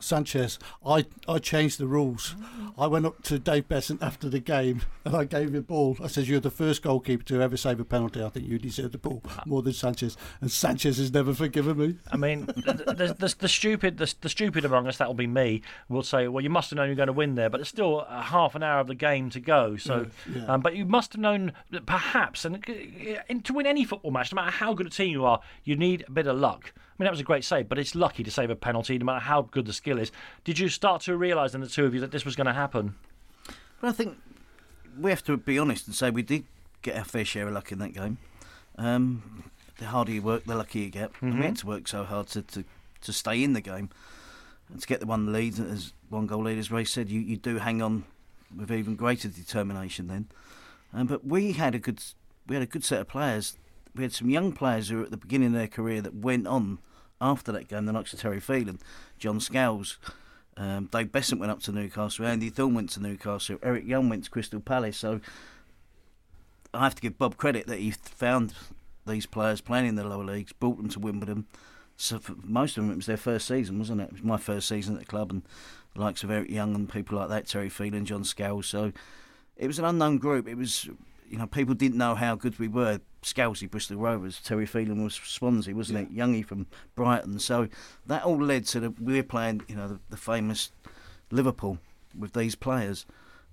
Sanchez, 0.02 0.58
I, 0.84 1.06
I 1.28 1.38
changed 1.38 1.78
the 1.78 1.86
rules. 1.86 2.34
I 2.76 2.86
went 2.86 3.06
up 3.06 3.22
to 3.24 3.38
Dave 3.38 3.68
Beasant 3.68 4.02
after 4.02 4.28
the 4.28 4.40
game 4.40 4.82
and 5.04 5.14
I 5.16 5.24
gave 5.24 5.48
him 5.48 5.52
the 5.54 5.60
ball. 5.62 5.96
I 6.02 6.06
said, 6.08 6.26
You're 6.26 6.40
the 6.40 6.50
first 6.50 6.82
goalkeeper 6.82 7.22
to 7.24 7.40
ever 7.40 7.56
save 7.56 7.80
a 7.80 7.84
penalty. 7.84 8.22
I 8.22 8.28
think 8.28 8.46
you 8.48 8.58
deserve 8.58 8.92
the 8.92 8.98
ball 8.98 9.22
more 9.46 9.62
than 9.62 9.72
Sanchez. 9.72 10.16
And 10.40 10.50
Sanchez 10.50 10.98
has 10.98 11.12
never 11.12 11.34
forgiven 11.34 11.76
me. 11.78 11.96
I 12.10 12.16
mean, 12.16 12.46
the, 12.46 13.14
the, 13.18 13.34
the, 13.38 13.48
stupid, 13.48 13.98
the, 13.98 14.12
the 14.20 14.28
stupid 14.28 14.64
among 14.64 14.86
us, 14.86 14.96
that'll 14.98 15.14
be 15.14 15.26
me, 15.26 15.62
will 15.88 16.02
say, 16.02 16.28
"Well, 16.28 16.42
you 16.42 16.50
must 16.50 16.70
have 16.70 16.76
known 16.76 16.86
you're 16.88 16.96
going 16.96 17.06
to 17.06 17.12
win 17.12 17.34
there," 17.34 17.50
but 17.50 17.60
it's 17.60 17.68
still 17.70 18.00
a 18.00 18.22
half 18.22 18.54
an 18.54 18.62
hour 18.62 18.80
of 18.80 18.86
the 18.86 18.94
game 18.94 19.30
to 19.30 19.40
go. 19.40 19.76
So, 19.76 20.06
Yeah. 20.32 20.46
um, 20.46 20.60
but 20.60 20.74
you 20.76 20.84
must 20.84 21.12
have 21.12 21.20
known 21.20 21.52
that 21.70 21.86
perhaps, 21.86 22.44
and, 22.44 22.56
uh, 22.68 22.72
and 23.28 23.44
to 23.44 23.52
win 23.52 23.66
any 23.66 23.84
football 23.84 24.10
match, 24.10 24.32
no 24.32 24.36
matter 24.36 24.50
how 24.50 24.74
good 24.74 24.86
a 24.86 24.90
team 24.90 25.10
you 25.12 25.24
are, 25.24 25.40
you 25.64 25.76
need 25.76 26.04
a 26.06 26.10
bit 26.10 26.26
of 26.26 26.36
luck. 26.38 26.72
I 26.92 27.02
mean, 27.02 27.06
that 27.06 27.10
was 27.10 27.20
a 27.20 27.24
great 27.24 27.44
save, 27.44 27.68
but 27.68 27.78
it's 27.78 27.94
lucky 27.94 28.22
to 28.22 28.30
save 28.30 28.50
a 28.50 28.56
penalty, 28.56 28.98
no 28.98 29.06
matter 29.06 29.20
how 29.20 29.42
good 29.42 29.66
the 29.66 29.72
skill 29.72 29.98
is. 29.98 30.12
Did 30.44 30.58
you 30.58 30.68
start 30.68 31.02
to 31.02 31.16
realise, 31.16 31.54
in 31.54 31.60
the 31.60 31.66
two 31.66 31.86
of 31.86 31.94
you, 31.94 32.00
that 32.00 32.10
this 32.10 32.24
was 32.24 32.36
going 32.36 32.46
to 32.46 32.52
happen? 32.52 32.94
But 33.80 33.88
I 33.88 33.92
think 33.92 34.18
we 34.98 35.10
have 35.10 35.24
to 35.24 35.36
be 35.36 35.58
honest 35.58 35.86
and 35.86 35.96
say 35.96 36.10
we 36.10 36.22
did 36.22 36.44
get 36.82 36.96
our 36.96 37.04
fair 37.04 37.24
share 37.24 37.48
of 37.48 37.54
luck 37.54 37.72
in 37.72 37.78
that 37.78 37.94
game. 37.94 38.18
Um, 38.76 39.44
the 39.78 39.86
harder 39.86 40.12
you 40.12 40.22
work, 40.22 40.44
the 40.44 40.54
luckier 40.54 40.84
you 40.84 40.90
get. 40.90 41.10
And 41.20 41.38
we 41.38 41.46
had 41.46 41.56
to 41.56 41.66
work 41.66 41.88
so 41.88 42.04
hard 42.04 42.28
to, 42.28 42.42
to, 42.42 42.64
to 43.00 43.12
stay 43.12 43.42
in 43.42 43.54
the 43.54 43.60
game 43.60 43.90
and 44.70 44.80
to 44.80 44.86
get 44.86 45.00
the 45.00 45.06
one 45.06 45.32
lead. 45.32 45.58
As 45.58 45.92
one 46.08 46.26
goal 46.26 46.42
lead, 46.42 46.58
as 46.58 46.70
Ray 46.70 46.84
said, 46.84 47.08
you, 47.08 47.20
you 47.20 47.36
do 47.36 47.58
hang 47.58 47.82
on 47.82 48.04
with 48.56 48.70
even 48.70 48.96
greater 48.96 49.28
determination 49.28 50.08
then. 50.08 50.28
Um, 50.92 51.06
but 51.06 51.26
we 51.26 51.52
had 51.52 51.74
a 51.74 51.78
good 51.78 52.02
we 52.46 52.54
had 52.54 52.62
a 52.62 52.66
good 52.66 52.84
set 52.84 53.00
of 53.00 53.08
players. 53.08 53.56
We 53.94 54.02
had 54.02 54.12
some 54.12 54.30
young 54.30 54.52
players 54.52 54.88
who 54.88 54.98
were 54.98 55.04
at 55.04 55.10
the 55.10 55.16
beginning 55.16 55.48
of 55.48 55.54
their 55.54 55.68
career 55.68 56.00
that 56.00 56.14
went 56.14 56.46
on 56.46 56.78
after 57.20 57.52
that 57.52 57.68
game, 57.68 57.86
the 57.86 57.92
likes 57.92 58.12
of 58.12 58.20
Terry 58.20 58.40
Phelan, 58.40 58.80
John 59.18 59.38
Scales, 59.38 59.98
um, 60.56 60.86
Dave 60.86 61.12
Beasant 61.12 61.40
went 61.40 61.52
up 61.52 61.60
to 61.62 61.72
Newcastle, 61.72 62.26
Andy 62.26 62.50
Thorne 62.50 62.74
went 62.74 62.90
to 62.90 63.00
Newcastle, 63.00 63.58
Eric 63.62 63.86
Young 63.86 64.08
went 64.08 64.24
to 64.24 64.30
Crystal 64.30 64.60
Palace. 64.60 64.98
So 64.98 65.20
I 66.74 66.84
have 66.84 66.94
to 66.96 67.02
give 67.02 67.18
Bob 67.18 67.36
credit 67.36 67.66
that 67.68 67.78
he 67.78 67.92
found 67.92 68.54
these 69.06 69.26
players 69.26 69.60
playing 69.60 69.86
in 69.86 69.94
the 69.94 70.04
lower 70.04 70.24
leagues, 70.24 70.52
brought 70.52 70.76
them 70.76 70.88
to 70.90 71.00
Wimbledon. 71.00 71.46
So 71.96 72.18
for 72.18 72.34
most 72.42 72.76
of 72.76 72.84
them, 72.84 72.92
it 72.92 72.96
was 72.96 73.06
their 73.06 73.16
first 73.16 73.46
season, 73.46 73.78
wasn't 73.78 74.00
it? 74.00 74.04
It 74.04 74.12
was 74.12 74.22
my 74.24 74.36
first 74.36 74.68
season 74.68 74.94
at 74.94 75.00
the 75.00 75.06
club, 75.06 75.30
and 75.30 75.42
the 75.94 76.00
likes 76.00 76.24
of 76.24 76.30
Eric 76.30 76.50
Young 76.50 76.74
and 76.74 76.90
people 76.90 77.18
like 77.18 77.28
that, 77.28 77.46
Terry 77.46 77.68
Phelan, 77.68 78.04
John 78.04 78.24
Scales. 78.24 78.66
So 78.66 78.92
it 79.56 79.66
was 79.66 79.78
an 79.78 79.84
unknown 79.84 80.18
group. 80.18 80.48
It 80.48 80.56
was, 80.56 80.88
you 81.32 81.38
know, 81.38 81.46
people 81.46 81.74
didn't 81.74 81.96
know 81.96 82.14
how 82.14 82.34
good 82.34 82.58
we 82.58 82.68
were. 82.68 83.00
Scalesy, 83.22 83.70
Bristol 83.70 83.96
Rovers, 83.96 84.40
Terry 84.44 84.66
Phelan 84.66 85.02
was 85.02 85.14
Swansea, 85.14 85.74
wasn't 85.74 86.00
it? 86.00 86.14
Youngie 86.14 86.44
from 86.44 86.66
Brighton. 86.94 87.38
So 87.38 87.68
that 88.06 88.24
all 88.24 88.40
led 88.40 88.66
to 88.66 88.80
the, 88.80 88.90
we're 89.00 89.22
playing, 89.22 89.62
you 89.66 89.74
know, 89.74 89.88
the, 89.88 90.00
the 90.10 90.16
famous 90.18 90.72
Liverpool 91.30 91.78
with 92.16 92.34
these 92.34 92.54
players. 92.54 93.06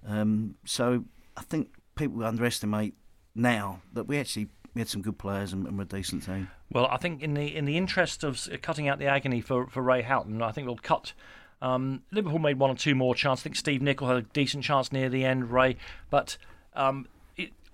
Um, 0.06 0.56
so 0.65 1.06
I 1.38 1.41
think 1.41 1.69
people 1.95 2.26
underestimate 2.26 2.95
now 3.34 3.81
that 3.93 4.03
we 4.03 4.19
actually 4.19 4.49
we 4.73 4.81
had 4.81 4.89
some 4.89 5.01
good 5.01 5.18
players 5.18 5.53
and, 5.53 5.65
and 5.65 5.77
we're 5.77 5.84
a 5.84 5.88
decent 5.88 6.23
team. 6.23 6.49
Well, 6.72 6.88
I 6.88 6.97
think 6.97 7.23
in 7.23 7.34
the 7.34 7.56
in 7.56 7.65
the 7.65 7.77
interest 7.77 8.23
of 8.26 8.45
cutting 8.61 8.89
out 8.89 8.99
the 8.99 9.07
agony 9.07 9.39
for, 9.39 9.68
for 9.68 9.81
Ray 9.81 10.01
Houghton, 10.01 10.41
I 10.41 10.51
think 10.51 10.68
we'll 10.68 10.77
cut. 10.77 11.14
Um, 11.61 12.03
Liverpool 12.11 12.39
made 12.39 12.60
one 12.60 12.72
or 12.72 12.76
two 12.76 12.95
more 12.95 13.15
chances. 13.15 13.43
I 13.43 13.45
think 13.45 13.56
Steve 13.56 13.81
Nicol 13.81 14.07
had 14.07 14.18
a 14.18 14.22
decent 14.22 14.64
chance 14.64 14.91
near 14.91 15.10
the 15.10 15.23
end, 15.23 15.51
Ray. 15.51 15.77
But 16.10 16.38
um, 16.73 17.07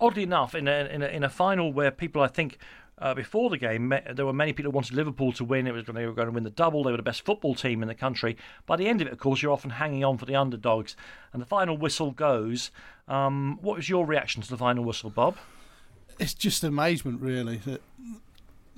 oddly 0.00 0.22
enough, 0.22 0.54
in 0.54 0.68
a, 0.68 0.88
in 0.92 1.02
a 1.02 1.06
in 1.06 1.24
a 1.24 1.28
final 1.28 1.72
where 1.72 1.90
people, 1.90 2.22
I 2.22 2.28
think. 2.28 2.58
Uh, 2.98 3.12
before 3.12 3.50
the 3.50 3.58
game, 3.58 3.88
me- 3.88 4.00
there 4.10 4.24
were 4.24 4.32
many 4.32 4.54
people 4.54 4.72
who 4.72 4.74
wanted 4.74 4.94
Liverpool 4.94 5.30
to 5.30 5.44
win. 5.44 5.66
It 5.66 5.72
was 5.72 5.84
they 5.84 6.06
were 6.06 6.14
going 6.14 6.28
to 6.28 6.32
win 6.32 6.44
the 6.44 6.48
double. 6.48 6.82
They 6.82 6.92
were 6.92 6.96
the 6.96 7.02
best 7.02 7.26
football 7.26 7.54
team 7.54 7.82
in 7.82 7.88
the 7.88 7.94
country. 7.94 8.38
By 8.64 8.76
the 8.76 8.88
end 8.88 9.02
of 9.02 9.06
it, 9.06 9.12
of 9.12 9.18
course, 9.18 9.42
you're 9.42 9.52
often 9.52 9.68
hanging 9.68 10.02
on 10.02 10.16
for 10.16 10.24
the 10.24 10.34
underdogs. 10.34 10.96
And 11.30 11.42
the 11.42 11.46
final 11.46 11.76
whistle 11.76 12.10
goes. 12.10 12.70
Um, 13.06 13.58
what 13.60 13.76
was 13.76 13.90
your 13.90 14.06
reaction 14.06 14.40
to 14.40 14.48
the 14.48 14.56
final 14.56 14.82
whistle, 14.82 15.10
Bob? 15.10 15.36
It's 16.18 16.32
just 16.32 16.64
amazement, 16.64 17.20
really, 17.20 17.58
that 17.66 17.82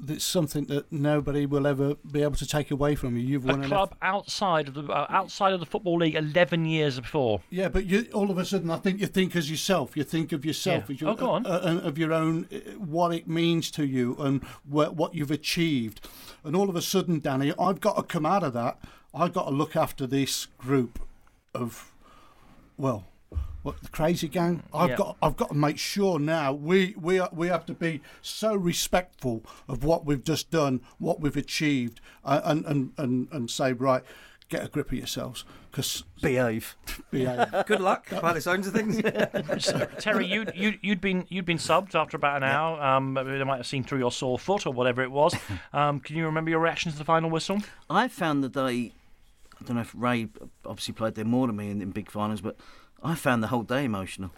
that's 0.01 0.25
something 0.25 0.65
that 0.67 0.93
nobody 0.93 1.45
will 1.45 1.67
ever 1.67 1.97
be 2.11 2.23
able 2.23 2.37
to 2.37 2.47
take 2.47 2.71
away 2.71 2.95
from 2.95 3.17
you. 3.17 3.23
You've 3.27 3.45
A 3.45 3.49
won 3.49 3.63
an 3.63 3.69
club 3.69 3.95
outside 4.01 4.69
of 4.69 4.75
the 4.75 4.85
uh, 4.85 5.07
outside 5.11 5.53
of 5.53 5.61
the 5.61 5.67
football 5.67 5.99
league, 5.99 6.15
eleven 6.15 6.65
years 6.65 7.01
before. 7.01 7.41
Yeah, 7.51 7.69
but 7.69 7.87
you, 7.87 8.07
all 8.15 8.31
of 8.31 8.39
a 8.39 8.45
sudden, 8.45 8.71
I 8.71 8.77
think 8.77 9.01
you 9.01 9.07
think 9.09 9.35
as 9.35 9.51
yourself. 9.51 9.97
You 9.97 10.05
think 10.05 10.31
of 10.33 10.45
yourself 10.45 10.85
Yeah. 10.89 10.95
as 10.95 11.01
your, 11.01 11.11
Oh, 11.11 11.15
go 11.15 11.31
on. 11.31 11.47
Uh, 11.47 11.51
uh, 11.51 11.87
of 11.89 11.99
your 11.99 12.13
own, 12.13 12.47
uh, 12.53 12.59
what 12.79 13.13
it 13.13 13.27
means 13.29 13.71
to 13.73 13.85
you 13.85 14.15
and 14.21 14.43
wh- 14.71 14.95
what 14.97 15.15
you've 15.17 15.33
achieved. 15.33 16.07
And 16.45 16.55
all 16.55 16.69
of 16.71 16.77
a 16.77 16.83
sudden, 16.83 17.19
Danny, 17.19 17.53
I've 17.59 17.81
got 17.81 17.97
to 17.97 18.03
come 18.05 18.25
out 18.25 18.45
of 18.45 18.53
that. 18.53 18.79
I've 19.13 19.33
got 19.33 19.47
to 19.47 19.51
look 19.51 19.75
after 19.75 20.07
this 20.07 20.47
group 20.59 21.01
of, 21.55 21.91
well, 22.77 23.07
what 23.69 23.83
the 23.83 23.89
crazy 23.89 24.29
gang. 24.29 24.63
I've 24.73 24.91
Yeah. 24.91 24.97
got 24.97 25.17
I've 25.23 25.37
got 25.37 25.49
to 25.51 25.55
make 25.55 25.79
sure 25.79 26.19
now 26.19 26.53
we 26.53 26.95
we 27.01 27.19
are, 27.19 27.29
we 27.33 27.49
have 27.49 27.67
to 27.67 27.75
be 27.75 28.01
so 28.23 28.55
respectful 28.55 29.45
of 29.69 29.85
what 29.85 30.05
we've 30.05 30.25
just 30.25 30.51
done, 30.51 30.81
what 30.99 31.21
we've 31.21 31.37
achieved, 31.37 32.01
uh, 32.25 32.41
and 32.45 32.65
and 32.67 32.93
and 32.97 33.29
and 33.31 33.51
say 33.51 33.73
right. 33.73 34.03
Get 34.51 34.65
a 34.65 34.69
grip 34.69 34.91
of 34.93 34.97
yourselves, 34.97 35.45
because 35.71 36.05
Behave. 36.23 36.75
behave. 37.11 37.53
Good 37.67 37.81
luck 37.81 38.07
by 38.23 38.33
the 38.33 38.41
sounds 38.41 38.67
of 38.67 38.73
things. 38.73 38.99
Terry, 39.99 40.25
you 40.27 40.47
you 40.55 40.79
you'd 40.81 41.03
been 41.03 41.27
you'd 41.29 41.45
been 41.45 41.59
subbed 41.59 41.95
after 41.95 42.17
about 42.17 42.39
an 42.39 42.45
hour. 42.45 42.81
Um, 42.83 43.13
they 43.13 43.45
might 43.45 43.59
have 43.59 43.67
seen 43.67 43.85
through 43.85 43.99
your 43.99 44.11
sore 44.11 44.39
foot 44.39 44.67
or 44.67 44.73
whatever 44.73 45.03
it 45.03 45.11
was. 45.11 45.35
Um, 45.75 46.01
can 46.01 46.17
you 46.17 46.25
remember 46.25 46.49
your 46.51 46.61
reaction 46.61 46.91
to 46.91 46.97
the 46.97 47.05
final 47.05 47.29
whistle? 47.29 47.59
I 47.91 48.09
found 48.09 48.43
that 48.43 48.53
day 48.53 48.93
I 49.61 49.65
don't 49.65 49.77
know 49.77 49.83
if 49.83 49.93
Ray 49.95 50.29
obviously 50.65 50.95
played 50.95 51.15
there 51.15 51.27
more 51.27 51.47
than 51.47 51.57
me 51.57 51.71
in, 51.71 51.83
in 51.83 51.91
big 51.91 52.11
finals, 52.11 52.41
but 52.41 52.57
I 53.03 53.15
found 53.15 53.43
the 53.43 53.49
whole 53.49 53.63
day 53.63 53.85
emotional. 53.85 54.31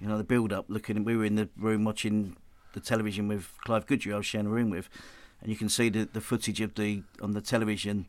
You 0.00 0.08
know, 0.08 0.18
the 0.18 0.24
build 0.24 0.52
up, 0.52 0.66
looking, 0.68 1.04
we 1.04 1.16
were 1.16 1.24
in 1.24 1.36
the 1.36 1.48
room 1.56 1.84
watching 1.84 2.36
the 2.72 2.80
television 2.80 3.28
with 3.28 3.52
Clive 3.64 3.86
Goodyear, 3.86 4.14
I 4.14 4.16
was 4.18 4.26
sharing 4.26 4.46
a 4.46 4.50
room 4.50 4.70
with, 4.70 4.88
and 5.40 5.50
you 5.50 5.56
can 5.56 5.68
see 5.68 5.88
the, 5.88 6.08
the 6.12 6.20
footage 6.20 6.60
of 6.60 6.74
the 6.74 7.02
on 7.20 7.32
the 7.32 7.40
television 7.40 8.06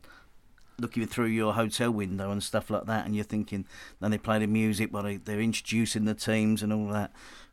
looking 0.78 1.06
through 1.06 1.26
your 1.26 1.54
hotel 1.54 1.90
window 1.90 2.30
and 2.30 2.42
stuff 2.42 2.70
like 2.70 2.86
that, 2.86 3.06
and 3.06 3.14
you're 3.14 3.24
thinking, 3.24 3.64
then 4.00 4.10
they 4.10 4.18
play 4.18 4.38
the 4.38 4.46
music 4.46 4.92
while 4.92 5.04
they, 5.04 5.16
they're 5.16 5.40
introducing 5.40 6.04
the 6.04 6.14
teams 6.14 6.62
and 6.62 6.72
all 6.72 6.88
that. 6.88 7.12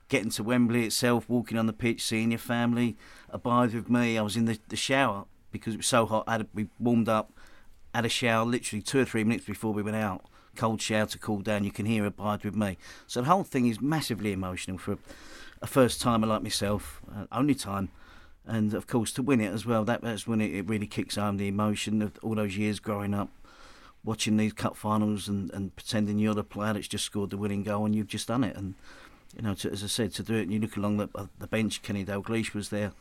Getting 0.10 0.32
to 0.32 0.44
Wembley 0.44 0.86
itself, 0.86 1.30
walking 1.30 1.58
on 1.58 1.68
the 1.68 1.74
pitch, 1.74 2.04
seeing 2.04 2.32
your 2.32 2.40
family 2.40 2.98
abide 3.30 3.74
with 3.74 3.90
me. 3.90 4.18
I 4.18 4.22
was 4.22 4.36
in 4.36 4.46
the, 4.46 4.60
the 4.68 4.76
shower 4.76 5.26
because 5.52 5.76
it 5.76 5.78
was 5.78 5.88
so 5.88 6.06
hot. 6.06 6.24
I 6.28 6.34
had, 6.34 6.48
we 6.54 6.68
warmed 6.80 7.08
up, 7.08 7.32
had 7.94 8.06
a 8.06 8.10
shower 8.10 8.46
literally 8.46 8.82
two 8.82 9.00
or 9.00 9.06
three 9.06 9.24
minutes 9.24 9.46
before 9.46 9.72
we 9.72 9.84
went 9.84 9.98
out. 9.98 10.26
Cold 10.56 10.82
shower 10.82 11.06
to 11.08 11.18
cool 11.18 11.42
down. 11.42 11.64
You 11.64 11.72
can 11.72 11.86
hear 11.86 12.06
abide 12.06 12.44
with 12.44 12.56
me. 12.56 12.78
So 13.08 13.22
the 13.22 13.28
whole 13.28 13.44
thing 13.44 13.68
is 13.68 13.82
massively 13.82 14.34
emotional 14.34 14.78
for 14.78 14.98
a, 15.62 15.68
first 15.68 16.02
timer 16.02 16.28
like 16.28 16.44
myself, 16.44 17.02
uh, 17.16 17.26
only 17.32 17.56
time 17.56 17.90
and 18.46 18.74
of 18.74 18.88
course 18.88 19.12
to 19.14 19.22
win 19.22 19.40
it 19.40 19.54
as 19.54 19.66
well. 19.66 19.84
That, 19.84 20.02
that's 20.02 20.28
when 20.28 20.42
it, 20.42 20.54
it 20.54 20.68
really 20.68 20.88
kicks 20.88 21.16
home 21.16 21.38
the 21.38 21.48
emotion 21.48 22.02
of 22.02 22.14
all 22.22 22.36
those 22.36 22.58
years 22.58 22.80
growing 22.80 23.14
up, 23.14 23.30
watching 24.04 24.38
these 24.38 24.54
cup 24.54 24.76
finals 24.76 25.28
and, 25.28 25.52
and 25.54 25.76
pretending 25.76 26.20
you're 26.20 26.34
the 26.34 26.44
player 26.44 26.74
that's 26.74 26.88
just 26.88 27.06
scored 27.06 27.30
the 27.30 27.38
winning 27.38 27.64
goal 27.64 27.86
and 27.86 27.96
you've 27.96 28.08
just 28.08 28.28
done 28.28 28.44
it. 28.44 28.56
And 28.56 28.76
you 29.36 29.44
know, 29.44 29.54
to, 29.56 29.72
as 29.72 29.84
I 29.84 29.88
said, 29.88 30.14
to 30.16 30.24
do 30.24 30.36
it, 30.36 30.44
and 30.44 30.52
you 30.52 30.60
look 30.60 30.76
along 30.76 30.98
the, 30.98 31.10
uh, 31.16 31.28
the 31.40 31.48
bench, 31.48 31.82
Kenny 31.82 32.04
Dalglish 32.04 32.54
was 32.54 32.70
there, 32.70 32.92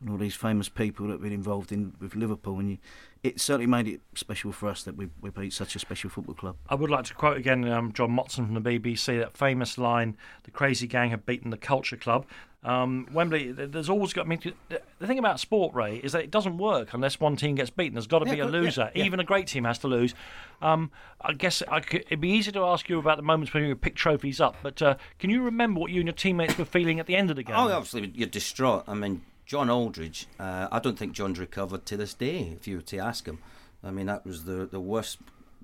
and 0.00 0.10
all 0.10 0.16
these 0.16 0.34
famous 0.34 0.68
people 0.68 1.06
that 1.06 1.12
have 1.14 1.22
been 1.22 1.32
involved 1.32 1.72
in 1.72 1.92
with 2.00 2.14
Liverpool, 2.14 2.58
and 2.58 2.70
you, 2.70 2.78
it 3.22 3.38
certainly 3.40 3.66
made 3.66 3.86
it 3.86 4.00
special 4.14 4.50
for 4.50 4.68
us 4.68 4.82
that 4.84 4.96
we, 4.96 5.08
we 5.20 5.28
beat 5.30 5.52
such 5.52 5.76
a 5.76 5.78
special 5.78 6.08
football 6.08 6.34
club. 6.34 6.56
I 6.68 6.74
would 6.74 6.90
like 6.90 7.04
to 7.06 7.14
quote 7.14 7.36
again 7.36 7.68
um, 7.68 7.92
John 7.92 8.10
Motson 8.10 8.46
from 8.46 8.54
the 8.54 8.60
BBC, 8.78 9.18
that 9.18 9.36
famous 9.36 9.76
line, 9.76 10.16
the 10.44 10.50
crazy 10.50 10.86
gang 10.86 11.10
have 11.10 11.26
beaten 11.26 11.50
the 11.50 11.58
culture 11.58 11.96
club. 11.98 12.24
Um, 12.62 13.08
Wembley, 13.12 13.52
there's 13.52 13.88
always 13.88 14.12
got. 14.12 14.26
I 14.26 14.28
mean, 14.28 14.40
the 14.68 15.06
thing 15.06 15.18
about 15.18 15.40
sport, 15.40 15.74
Ray, 15.74 15.96
is 15.96 16.12
that 16.12 16.22
it 16.24 16.30
doesn't 16.30 16.58
work 16.58 16.92
unless 16.92 17.18
one 17.18 17.34
team 17.36 17.54
gets 17.54 17.70
beaten. 17.70 17.94
There's 17.94 18.06
got 18.06 18.18
to 18.18 18.26
Yeah, 18.26 18.34
be 18.34 18.40
a 18.40 18.44
but- 18.44 18.52
yeah, 18.54 18.60
loser. 18.60 18.90
yeah. 18.94 19.04
Even 19.04 19.18
a 19.20 19.24
great 19.24 19.46
team 19.46 19.64
has 19.64 19.78
to 19.78 19.88
lose. 19.88 20.14
Um, 20.60 20.90
I 21.22 21.32
guess 21.32 21.62
I 21.68 21.80
could, 21.80 22.02
it'd 22.02 22.20
be 22.20 22.28
easy 22.28 22.52
to 22.52 22.60
ask 22.64 22.88
you 22.90 22.98
about 22.98 23.16
the 23.16 23.22
moments 23.22 23.54
when 23.54 23.64
you 23.64 23.74
pick 23.76 23.96
trophies 23.96 24.42
up, 24.42 24.56
but 24.62 24.82
uh, 24.82 24.96
can 25.18 25.30
you 25.30 25.42
remember 25.42 25.80
what 25.80 25.90
you 25.90 26.00
and 26.00 26.06
your 26.06 26.14
teammates 26.14 26.58
were 26.58 26.66
feeling 26.66 27.00
at 27.00 27.06
the 27.06 27.16
end 27.16 27.30
of 27.30 27.36
the 27.36 27.42
game? 27.42 27.56
Oh, 27.56 27.70
obviously, 27.72 28.12
you're 28.14 28.28
distraught. 28.28 28.84
I 28.86 28.92
mean, 28.92 29.22
John 29.50 29.68
Aldridge, 29.68 30.28
uh, 30.38 30.68
I 30.70 30.78
don't 30.78 30.96
think 30.96 31.12
John's 31.12 31.40
recovered 31.40 31.84
to 31.86 31.96
this 31.96 32.14
day, 32.14 32.56
if 32.56 32.68
you 32.68 32.76
were 32.76 32.82
to 32.82 32.98
ask 32.98 33.26
him. 33.26 33.40
I 33.82 33.90
mean, 33.90 34.06
that 34.06 34.24
was 34.24 34.44
the, 34.44 34.64
the 34.64 34.78
worst 34.78 35.18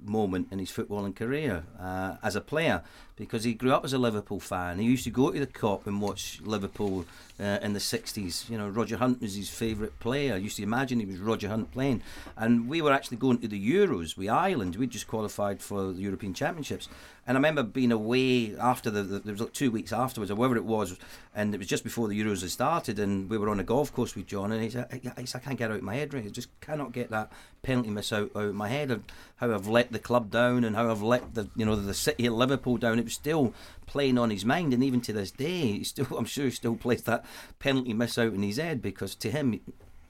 moment 0.05 0.49
in 0.51 0.59
his 0.59 0.73
footballing 0.73 1.15
career 1.15 1.63
uh, 1.79 2.17
as 2.21 2.35
a 2.35 2.41
player 2.41 2.83
because 3.17 3.45
he 3.45 3.55
grew 3.55 3.73
up 3.73 3.85
as 3.85 3.93
a 3.93 3.99
Liverpool 3.99 4.41
fan. 4.41 4.79
He 4.79 4.85
used 4.85 5.05
to 5.05 5.11
go 5.11 5.31
to 5.31 5.41
the 5.41 5.47
Kop 5.47 5.87
and 5.87 6.01
watch 6.01 6.41
Liverpool 6.45 7.07
uh, 7.41 7.59
in 7.63 7.73
the 7.73 7.79
60s. 7.79 8.49
You 8.51 8.59
know, 8.59 8.69
Roger 8.69 8.99
Hunt 8.99 9.21
was 9.21 9.35
his 9.35 9.49
favourite 9.49 9.99
player. 9.99 10.35
I 10.35 10.37
used 10.37 10.57
to 10.57 10.63
imagine 10.63 11.01
he 11.01 11.07
was 11.07 11.19
Roger 11.19 11.49
Hunt 11.49 11.73
playing. 11.73 12.03
And 12.37 12.69
we 12.69 12.83
were 12.83 12.93
actually 12.93 13.17
going 13.17 13.39
to 13.39 13.49
the 13.49 13.73
Euros 13.73 14.17
with 14.17 14.29
Ireland. 14.29 14.77
We'd 14.77 14.91
just 14.91 15.09
qualified 15.09 15.63
for 15.63 15.93
the 15.93 16.03
European 16.03 16.35
Championships. 16.35 16.89
And 17.27 17.37
I 17.37 17.39
remember 17.39 17.65
being 17.65 17.91
away 17.91 18.57
after 18.57 18.89
the, 18.89 19.03
the 19.03 19.19
there 19.19 19.33
was 19.33 19.41
like 19.41 19.53
two 19.53 19.73
weeks 19.73 19.93
afterwards 19.93 20.31
or 20.31 20.37
whatever 20.37 20.57
it 20.57 20.65
was, 20.65 20.97
and 21.35 21.53
it 21.53 21.59
was 21.59 21.67
just 21.67 21.83
before 21.83 22.07
the 22.07 22.19
Euros 22.21 22.43
had 22.43 22.51
started, 22.51 23.01
and 23.01 23.29
we 23.29 23.37
were 23.37 23.49
on 23.49 23.59
a 23.59 23.65
golf 23.65 23.93
course 23.93 24.15
with 24.15 24.29
John, 24.29 24.53
and 24.53 24.63
he 24.63 24.71
said, 24.71 24.87
"I, 24.93 25.11
I, 25.21 25.39
can't 25.41 25.59
get 25.59 25.73
out 25.73 25.79
of 25.79 25.83
my 25.83 25.97
head, 25.97 26.15
right? 26.15 26.25
I 26.25 26.29
just 26.29 26.49
cannot 26.61 26.93
get 26.93 27.11
that 27.11 27.33
penalty 27.63 27.91
miss 27.91 28.13
out, 28.13 28.31
out 28.37 28.45
of 28.45 28.55
my 28.55 28.69
head 28.69 28.93
of 28.93 29.03
how 29.37 29.53
I've 29.53 29.67
let 29.67 29.91
the 29.91 29.99
club 29.99 30.31
down 30.31 30.63
and 30.63 30.77
how 30.77 30.89
I've 30.89 31.03
let 31.03 31.35
the 31.35 31.49
you 31.57 31.67
know 31.67 31.75
the 31.75 31.95
city 31.95 32.27
of 32.27 32.35
Liverpool 32.35 32.77
down. 32.77 33.01
It 33.01 33.06
was 33.07 33.15
still 33.15 33.55
playing 33.87 34.19
on 34.19 34.31
his 34.31 34.45
mind, 34.45 34.75
and 34.75 34.85
even 34.85 35.01
to 35.03 35.13
this 35.13 35.31
day, 35.31 35.73
he 35.73 35.85
still 35.85 36.07
I'm 36.19 36.27
sure 36.27 36.45
he 36.45 36.51
still 36.51 36.77
plays 36.77 37.03
that 37.03 37.25
penalty 37.59 37.95
miss 37.95 38.19
out 38.19 38.35
in 38.35 38.43
his 38.43 38.59
head 38.59 38.83
because 38.83 39.15
to 39.17 39.31
him. 39.31 39.61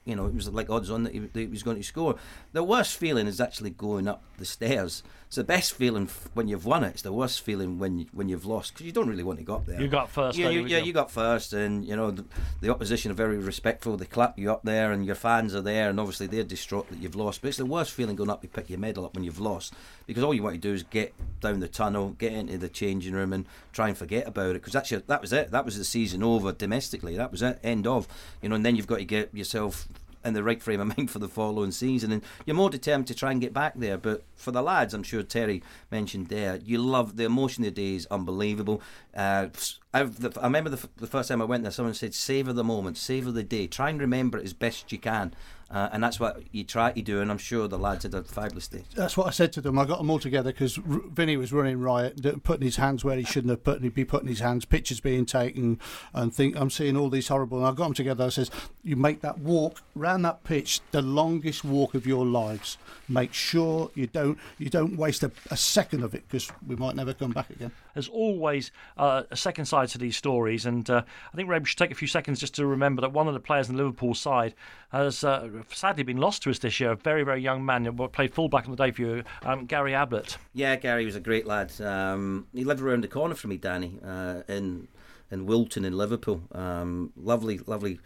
You 0.07 0.15
know, 0.15 0.25
it 0.25 0.33
was 0.33 0.47
like 0.49 0.69
odds 0.69 0.89
on 0.89 1.03
that 1.03 1.13
he, 1.13 1.19
that 1.19 1.35
he 1.39 1.45
was 1.47 1.63
going 1.63 1.77
to 1.77 1.83
score. 1.83 2.15
The 2.53 2.63
worst 2.63 2.97
feeling 2.97 3.27
is 3.27 3.41
actually 3.41 3.71
going 3.71 4.07
up 4.07 4.23
the 4.37 4.45
stairs. 4.45 5.03
It's 5.27 5.35
the 5.35 5.43
best 5.43 5.73
feeling 5.73 6.03
f- 6.03 6.29
when 6.35 6.47
you've 6.47 6.65
won 6.65 6.85
it. 6.85 6.91
It's 6.91 7.01
the 7.01 7.11
worst 7.11 7.41
feeling 7.41 7.79
when 7.79 7.99
you, 7.99 8.05
when 8.13 8.29
you've 8.29 8.45
lost 8.45 8.73
because 8.73 8.85
you 8.85 8.93
don't 8.93 9.09
really 9.09 9.23
want 9.23 9.39
to 9.39 9.43
go 9.45 9.55
up 9.55 9.65
there. 9.65 9.81
You 9.81 9.89
got 9.89 10.09
first, 10.09 10.37
Yeah, 10.37 10.47
you, 10.47 10.61
yeah, 10.65 10.77
you? 10.77 10.85
you 10.85 10.93
got 10.93 11.11
first, 11.11 11.51
and 11.51 11.83
you 11.83 11.97
know 11.97 12.11
the, 12.11 12.23
the 12.61 12.69
opposition 12.69 13.11
are 13.11 13.15
very 13.15 13.37
respectful. 13.37 13.97
They 13.97 14.05
clap 14.05 14.39
you 14.39 14.49
up 14.49 14.63
there, 14.63 14.93
and 14.93 15.05
your 15.05 15.15
fans 15.15 15.53
are 15.53 15.61
there, 15.61 15.89
and 15.89 15.99
obviously 15.99 16.27
they're 16.27 16.45
distraught 16.45 16.89
that 16.89 16.99
you've 16.99 17.15
lost. 17.17 17.41
But 17.41 17.49
it's 17.49 17.57
the 17.57 17.65
worst 17.65 17.91
feeling 17.91 18.15
going 18.15 18.29
up 18.29 18.41
to 18.43 18.47
pick 18.47 18.69
your 18.69 18.79
medal 18.79 19.03
up 19.05 19.15
when 19.15 19.25
you've 19.25 19.41
lost 19.41 19.73
because 20.05 20.23
all 20.23 20.33
you 20.33 20.41
want 20.43 20.55
to 20.55 20.61
do 20.61 20.73
is 20.73 20.83
get 20.83 21.13
down 21.41 21.59
the 21.59 21.67
tunnel, 21.67 22.11
get 22.17 22.31
into 22.31 22.57
the 22.57 22.69
changing 22.69 23.13
room, 23.13 23.33
and 23.33 23.45
try 23.73 23.89
and 23.89 23.97
forget 23.97 24.25
about 24.25 24.51
it 24.51 24.61
because 24.61 24.71
that's 24.71 24.91
your, 24.91 25.01
that 25.07 25.19
was 25.21 25.33
it. 25.33 25.51
That 25.51 25.65
was 25.65 25.77
the 25.77 25.83
season 25.83 26.23
over 26.23 26.53
domestically. 26.53 27.17
That 27.17 27.31
was 27.33 27.41
it. 27.41 27.59
End 27.63 27.85
of. 27.85 28.07
You 28.41 28.47
know, 28.47 28.55
and 28.55 28.65
then 28.65 28.77
you've 28.77 28.87
got 28.87 28.99
to 28.99 29.05
get 29.05 29.33
yourself 29.35 29.89
in 30.27 30.33
the 30.33 30.43
right 30.43 30.61
frame 30.61 30.79
of 30.79 30.87
mind 30.97 31.09
for 31.09 31.19
the 31.19 31.27
following 31.27 31.71
season, 31.71 32.11
and 32.11 32.21
you're 32.45 32.55
more 32.55 32.69
determined 32.69 33.07
to 33.07 33.15
try 33.15 33.31
and 33.31 33.41
get 33.41 33.53
back 33.53 33.73
there. 33.75 33.97
But 33.97 34.23
for 34.35 34.51
the 34.51 34.61
lads, 34.61 34.93
I'm 34.93 35.03
sure 35.03 35.23
Terry 35.23 35.63
mentioned 35.91 36.27
there, 36.27 36.57
you 36.57 36.77
love 36.77 37.17
the 37.17 37.25
emotion 37.25 37.63
of 37.63 37.73
the 37.73 37.81
day 37.81 37.95
is 37.95 38.07
unbelievable. 38.11 38.81
Uh, 39.15 39.47
I 39.93 40.01
remember 40.43 40.69
the, 40.69 40.87
the 40.97 41.07
first 41.07 41.29
time 41.29 41.41
I 41.41 41.45
went 41.45 41.63
there, 41.63 41.71
someone 41.71 41.93
said, 41.93 42.13
"Savor 42.13 42.53
the 42.53 42.63
moment, 42.63 42.97
savor 42.97 43.31
the 43.31 43.43
day, 43.43 43.67
try 43.67 43.89
and 43.89 43.99
remember 43.99 44.37
it 44.37 44.45
as 44.45 44.53
best 44.53 44.91
you 44.91 44.99
can," 44.99 45.33
uh, 45.69 45.89
and 45.91 46.03
that's 46.03 46.19
what 46.19 46.41
you 46.51 46.63
try 46.63 46.91
to 46.91 47.01
do. 47.01 47.19
And 47.21 47.29
I'm 47.29 47.37
sure 47.37 47.67
the 47.67 47.77
lads 47.77 48.03
had 48.03 48.13
a 48.13 48.23
fabulous 48.23 48.67
day. 48.67 48.83
That's 48.95 49.17
what 49.17 49.27
I 49.27 49.31
said 49.31 49.51
to 49.53 49.61
them. 49.61 49.77
I 49.77 49.85
got 49.85 49.97
them 49.97 50.09
all 50.09 50.19
together 50.19 50.51
because 50.51 50.77
R- 50.77 51.01
Vinny 51.09 51.35
was 51.35 51.51
running 51.51 51.79
riot, 51.79 52.43
putting 52.43 52.65
his 52.65 52.77
hands 52.77 53.03
where 53.03 53.17
he 53.17 53.23
shouldn't 53.23 53.51
have 53.51 53.63
put, 53.63 53.93
be 53.93 54.05
putting 54.05 54.29
his 54.29 54.39
hands, 54.39 54.65
pictures 54.65 54.99
being 54.99 55.25
taken, 55.25 55.79
and 56.13 56.33
think 56.33 56.55
I'm 56.55 56.69
seeing 56.69 56.95
all 56.95 57.09
these 57.09 57.27
horrible. 57.27 57.57
And 57.59 57.67
I 57.67 57.71
got 57.71 57.85
them 57.85 57.93
together. 57.93 58.25
I 58.25 58.29
says, 58.29 58.49
"You 58.83 58.95
make 58.95 59.21
that 59.21 59.39
walk 59.39 59.81
round 59.93 60.23
that 60.25 60.43
pitch, 60.43 60.79
the 60.91 61.01
longest 61.01 61.65
walk 61.65 61.95
of 61.95 62.07
your 62.07 62.25
lives. 62.25 62.77
Make 63.09 63.33
sure 63.33 63.91
you 63.93 64.07
don't 64.07 64.37
you 64.57 64.69
don't 64.69 64.95
waste 64.97 65.23
a, 65.23 65.31
a 65.51 65.57
second 65.57 66.03
of 66.03 66.15
it 66.15 66.23
because 66.27 66.51
we 66.65 66.75
might 66.75 66.95
never 66.95 67.13
come 67.13 67.31
back 67.31 67.49
again." 67.49 67.71
There's 67.93 68.09
always 68.09 68.71
uh, 68.95 69.23
a 69.31 69.35
second 69.35 69.65
side 69.65 69.89
to 69.89 69.97
these 69.97 70.15
stories, 70.15 70.65
and 70.65 70.89
uh, 70.89 71.01
I 71.33 71.35
think 71.35 71.49
Ray, 71.49 71.59
we 71.59 71.65
should 71.65 71.79
take 71.79 71.91
a 71.91 71.95
few 71.95 72.07
seconds 72.07 72.39
just 72.39 72.55
to 72.55 72.65
remember 72.65 73.01
that 73.01 73.11
one 73.11 73.27
of 73.27 73.33
the 73.33 73.39
players 73.39 73.69
in 73.69 73.75
the 73.75 73.83
Liverpool 73.83 74.13
side 74.13 74.53
has 74.89 75.23
uh, 75.23 75.49
sadly 75.69 76.03
been 76.03 76.17
lost 76.17 76.43
to 76.43 76.49
us 76.49 76.59
this 76.59 76.79
year. 76.79 76.91
A 76.91 76.95
very, 76.95 77.23
very 77.23 77.41
young 77.41 77.65
man 77.65 77.85
who 77.85 78.07
played 78.07 78.33
fullback 78.33 78.65
in 78.65 78.71
the 78.71 78.77
day 78.77 78.91
for 78.91 79.01
you, 79.01 79.23
um, 79.43 79.65
Gary 79.65 79.93
Ablett. 79.93 80.37
Yeah, 80.53 80.75
Gary 80.75 81.05
was 81.05 81.15
a 81.15 81.19
great 81.19 81.45
lad. 81.45 81.79
Um, 81.81 82.47
he 82.53 82.63
lived 82.63 82.81
around 82.81 83.03
the 83.03 83.07
corner 83.07 83.35
from 83.35 83.49
me, 83.49 83.57
Danny, 83.57 83.99
uh, 84.05 84.43
in 84.47 84.87
in 85.29 85.45
Woolton 85.45 85.83
in 85.83 85.97
Liverpool. 85.97 86.43
Um, 86.53 87.11
lovely, 87.17 87.59
lovely 87.65 87.99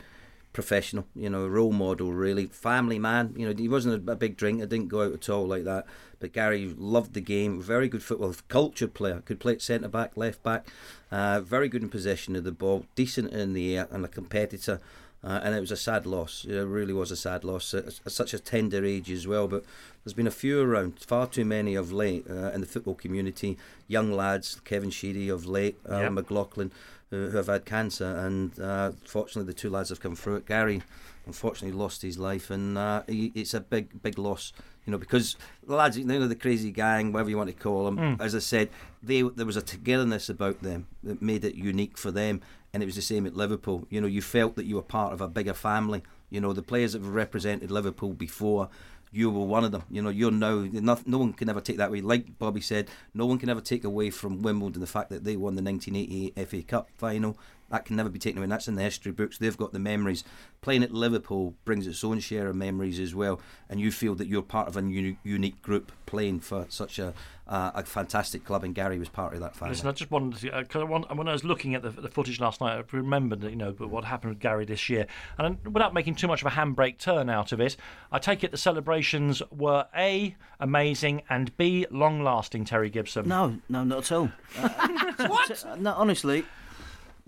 professional, 0.53 1.07
you 1.15 1.29
know, 1.29 1.47
role 1.47 1.71
model, 1.71 2.11
really. 2.11 2.47
Family 2.47 2.99
man, 2.99 3.33
you 3.37 3.47
know, 3.47 3.53
he 3.55 3.69
wasn't 3.69 4.09
a, 4.09 4.15
big 4.15 4.37
drinker, 4.37 4.65
didn't 4.65 4.89
go 4.89 5.03
out 5.03 5.13
at 5.13 5.29
all 5.29 5.45
like 5.45 5.63
that. 5.63 5.85
But 6.19 6.33
Gary 6.33 6.73
loved 6.77 7.13
the 7.13 7.21
game, 7.21 7.61
very 7.61 7.87
good 7.87 8.03
football, 8.03 8.35
cultured 8.47 8.93
player, 8.93 9.21
could 9.21 9.39
play 9.39 9.53
at 9.53 9.61
centre 9.61 9.87
back, 9.87 10.17
left 10.17 10.43
back, 10.43 10.67
uh, 11.11 11.41
very 11.41 11.69
good 11.69 11.83
in 11.83 11.89
possession 11.89 12.35
of 12.35 12.43
the 12.43 12.51
ball, 12.51 12.85
decent 12.95 13.31
in 13.31 13.53
the 13.53 13.77
air, 13.77 13.87
and 13.91 14.03
a 14.05 14.09
competitor. 14.09 14.79
Uh, 15.23 15.39
and 15.43 15.53
it 15.53 15.59
was 15.59 15.71
a 15.71 15.77
sad 15.77 16.05
loss. 16.07 16.45
It 16.45 16.59
really 16.61 16.93
was 16.93 17.11
a 17.11 17.15
sad 17.15 17.43
loss 17.43 17.73
at, 17.75 17.85
at 18.05 18.11
such 18.11 18.33
a 18.33 18.39
tender 18.39 18.83
age 18.83 19.11
as 19.11 19.27
well. 19.27 19.47
But 19.47 19.63
there's 20.03 20.15
been 20.15 20.25
a 20.27 20.31
few 20.31 20.61
around, 20.61 20.99
far 20.99 21.27
too 21.27 21.45
many 21.45 21.75
of 21.75 21.91
late 21.91 22.25
uh, 22.29 22.51
in 22.51 22.61
the 22.61 22.67
football 22.67 22.95
community. 22.95 23.57
Young 23.87 24.11
lads, 24.11 24.59
Kevin 24.65 24.89
Sheedy 24.89 25.29
of 25.29 25.45
late, 25.45 25.77
Alan 25.87 26.15
Yep. 26.15 26.25
McLoughlin, 26.25 26.71
who, 27.11 27.29
who 27.29 27.37
have 27.37 27.47
had 27.47 27.65
cancer, 27.65 28.15
and 28.17 28.59
uh, 28.59 28.91
fortunately 29.05 29.51
the 29.53 29.59
two 29.59 29.69
lads 29.69 29.89
have 29.89 29.99
come 29.99 30.15
through 30.15 30.37
it. 30.37 30.47
Gary, 30.47 30.81
unfortunately, 31.27 31.77
lost 31.77 32.01
his 32.01 32.17
life, 32.17 32.49
and 32.49 32.75
uh, 32.77 33.03
he, 33.07 33.31
it's 33.35 33.53
a 33.53 33.59
big, 33.59 34.01
big 34.01 34.17
loss. 34.17 34.53
You 34.87 34.91
know, 34.91 34.97
because 34.97 35.35
the 35.67 35.75
lads, 35.75 35.99
you 35.99 36.05
know, 36.05 36.27
the 36.27 36.35
crazy 36.35 36.71
gang, 36.71 37.11
whatever 37.13 37.29
you 37.29 37.37
want 37.37 37.49
to 37.49 37.55
call 37.55 37.85
them, 37.85 38.17
as 38.19 38.33
I 38.33 38.39
said, 38.39 38.69
they 39.03 39.21
there 39.21 39.45
was 39.45 39.55
a 39.55 39.61
togetherness 39.61 40.27
about 40.29 40.63
them 40.63 40.87
that 41.03 41.21
made 41.21 41.45
it 41.45 41.53
unique 41.53 41.99
for 41.99 42.09
them, 42.09 42.41
and 42.73 42.81
it 42.81 42.85
was 42.85 42.95
the 42.95 43.01
same 43.01 43.25
at 43.25 43.35
Liverpool. 43.35 43.85
You 43.89 44.01
know, 44.01 44.07
you 44.07 44.21
felt 44.21 44.55
that 44.55 44.65
you 44.65 44.75
were 44.75 44.81
part 44.81 45.13
of 45.13 45.21
a 45.21 45.27
bigger 45.27 45.53
family. 45.53 46.03
You 46.29 46.39
know, 46.39 46.53
the 46.53 46.61
players 46.61 46.93
that 46.93 47.01
have 47.01 47.13
represented 47.13 47.71
Liverpool 47.71 48.13
before 48.13 48.69
you 49.11 49.29
were 49.29 49.45
one 49.45 49.63
of 49.63 49.71
them. 49.71 49.83
You 49.89 50.01
know, 50.01 50.09
you're 50.09 50.31
now 50.31 50.67
no, 50.71 51.17
one 51.17 51.33
can 51.33 51.49
ever 51.49 51.61
take 51.61 51.77
that 51.77 51.89
away. 51.89 52.01
Like 52.01 52.39
Bobby 52.39 52.61
said, 52.61 52.89
no 53.13 53.25
one 53.25 53.37
can 53.37 53.49
ever 53.49 53.61
take 53.61 53.83
away 53.83 54.09
from 54.09 54.41
Wimbledon 54.41 54.79
the 54.79 54.87
fact 54.87 55.09
that 55.09 55.23
they 55.23 55.35
won 55.35 55.55
the 55.55 55.61
1988 55.61 56.47
FA 56.47 56.63
Cup 56.63 56.89
final. 56.97 57.37
That 57.71 57.85
can 57.85 57.95
never 57.95 58.09
be 58.09 58.19
taken 58.19 58.37
away. 58.37 58.43
And 58.43 58.51
that's 58.51 58.67
in 58.67 58.75
the 58.75 58.83
history 58.83 59.11
books. 59.11 59.37
They've 59.37 59.57
got 59.57 59.73
the 59.73 59.79
memories. 59.79 60.23
Playing 60.61 60.83
at 60.83 60.91
Liverpool 60.91 61.55
brings 61.65 61.87
its 61.87 62.03
own 62.03 62.19
share 62.19 62.47
of 62.47 62.55
memories 62.55 62.99
as 62.99 63.15
well, 63.15 63.41
and 63.69 63.79
you 63.79 63.91
feel 63.91 64.13
that 64.15 64.27
you're 64.27 64.43
part 64.43 64.67
of 64.67 64.77
a 64.77 64.81
uni- 64.81 65.17
unique 65.23 65.61
group 65.61 65.91
playing 66.05 66.41
for 66.41 66.65
such 66.69 66.99
a 66.99 67.13
uh, 67.51 67.71
a 67.75 67.83
fantastic 67.83 68.45
club, 68.45 68.63
and 68.63 68.73
Gary 68.73 68.97
was 68.97 69.09
part 69.09 69.33
of 69.33 69.41
that 69.41 69.55
family. 69.55 69.73
Listen, 69.73 69.89
I 69.89 69.91
just 69.91 70.09
wanted 70.09 70.39
to, 70.39 70.51
uh, 70.51 70.63
cause 70.63 70.81
I 70.81 70.85
want, 70.85 71.13
when 71.13 71.27
I 71.27 71.33
was 71.33 71.43
looking 71.43 71.75
at 71.75 71.81
the, 71.81 71.89
the 71.89 72.07
footage 72.07 72.39
last 72.39 72.61
night, 72.61 72.77
I 72.77 72.83
remembered, 72.95 73.43
you 73.43 73.57
know, 73.57 73.71
what 73.71 74.05
happened 74.05 74.31
with 74.31 74.39
Gary 74.39 74.63
this 74.63 74.87
year, 74.87 75.05
and 75.37 75.57
without 75.65 75.93
making 75.93 76.15
too 76.15 76.27
much 76.27 76.41
of 76.41 76.47
a 76.47 76.55
handbrake 76.55 76.97
turn 76.97 77.29
out 77.29 77.51
of 77.51 77.59
it, 77.59 77.75
I 78.09 78.19
take 78.19 78.45
it 78.45 78.51
the 78.51 78.57
celebrations 78.57 79.41
were 79.51 79.85
a 79.95 80.35
amazing 80.61 81.23
and 81.29 81.55
b 81.57 81.85
long 81.91 82.23
lasting. 82.23 82.63
Terry 82.63 82.89
Gibson. 82.89 83.27
No, 83.27 83.57
no, 83.67 83.83
not 83.83 83.99
at 83.99 84.11
all. 84.13 84.29
Uh, 84.57 84.69
what? 85.27 85.79
No, 85.79 85.93
honestly, 85.93 86.45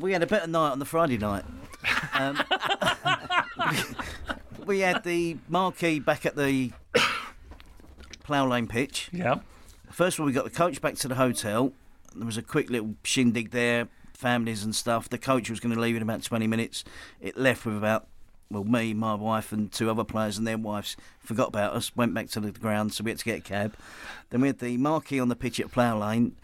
we 0.04 0.12
had 0.12 0.22
a 0.22 0.28
better 0.28 0.48
night 0.48 0.72
on 0.72 0.80
the 0.80 0.86
Friday 0.86 1.18
night. 1.18 1.46
Um, 2.14 2.38
we 4.66 4.80
had 4.80 5.06
the 5.06 5.38
marquee 5.48 6.00
back 6.00 6.26
at 6.26 6.36
the 6.36 6.74
Plough 8.22 8.48
Lane 8.48 8.68
pitch. 8.68 9.10
Yeah. 9.14 9.40
First 9.90 10.18
of 10.18 10.22
all, 10.22 10.26
we 10.26 10.34
got 10.34 10.44
the 10.44 10.50
coach 10.50 10.82
back 10.82 10.96
to 10.96 11.08
the 11.08 11.16
hotel. 11.16 11.72
There 12.14 12.26
was 12.26 12.36
a 12.36 12.42
quick 12.42 12.70
little 12.70 12.96
shindig 13.06 13.52
there, 13.52 13.88
families 14.14 14.62
and 14.62 14.76
stuff. 14.76 15.08
The 15.08 15.18
coach 15.18 15.50
was 15.50 15.62
going 15.62 15.74
to 15.74 15.80
leave 15.80 15.96
in 15.96 16.02
about 16.02 16.22
20 16.22 16.48
minutes. 16.48 16.84
It 17.22 17.38
left 17.38 17.66
with 17.66 17.78
about, 17.78 18.08
well, 18.52 18.66
me, 18.66 18.94
my 18.94 19.14
wife, 19.14 19.54
and 19.54 19.72
two 19.72 19.90
other 19.90 20.04
players 20.04 20.38
and 20.38 20.46
their 20.46 20.58
wives 20.58 20.98
forgot 21.22 21.48
about 21.48 21.76
us, 21.76 21.96
went 21.96 22.14
back 22.14 22.28
to 22.32 22.42
the 22.42 22.52
ground, 22.52 22.94
so 22.94 23.06
we 23.06 23.12
had 23.12 23.20
to 23.20 23.26
get 23.26 23.40
a 23.40 23.42
cab. 23.42 23.74
Then 24.32 24.42
we 24.42 24.50
had 24.50 24.60
the 24.60 24.76
marquee 24.76 25.22
on 25.22 25.30
the 25.30 25.36
pitch 25.38 25.62
at 25.62 25.72
Plough 25.72 25.98
Lane. 25.98 26.36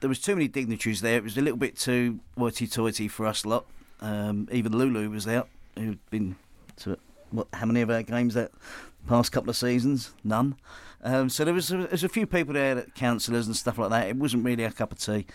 There 0.00 0.08
was 0.08 0.20
too 0.20 0.34
many 0.34 0.48
dignitaries 0.48 1.00
there. 1.00 1.16
It 1.16 1.24
was 1.24 1.38
a 1.38 1.40
little 1.40 1.58
bit 1.58 1.76
too 1.76 2.20
hoity-toity 2.36 3.08
for 3.08 3.26
us 3.26 3.44
lot. 3.44 3.66
Um, 4.00 4.48
even 4.52 4.72
Lulu 4.72 5.10
was 5.10 5.24
there, 5.24 5.44
who'd 5.76 5.98
been 6.10 6.36
to 6.78 6.98
what? 7.30 7.48
How 7.54 7.66
many 7.66 7.80
of 7.80 7.90
our 7.90 8.02
games 8.02 8.34
that 8.34 8.50
past 9.06 9.32
couple 9.32 9.50
of 9.50 9.56
seasons? 9.56 10.12
None. 10.22 10.56
Um, 11.02 11.28
so 11.28 11.44
there 11.44 11.54
was 11.54 11.70
a, 11.70 11.78
there 11.78 11.88
was 11.90 12.04
a 12.04 12.08
few 12.08 12.26
people 12.26 12.54
there, 12.54 12.82
councillors 12.94 13.46
and 13.46 13.56
stuff 13.56 13.78
like 13.78 13.90
that. 13.90 14.08
It 14.08 14.16
wasn't 14.16 14.44
really 14.44 14.64
a 14.64 14.72
cup 14.72 14.92
of 14.92 14.98
tea, 14.98 15.26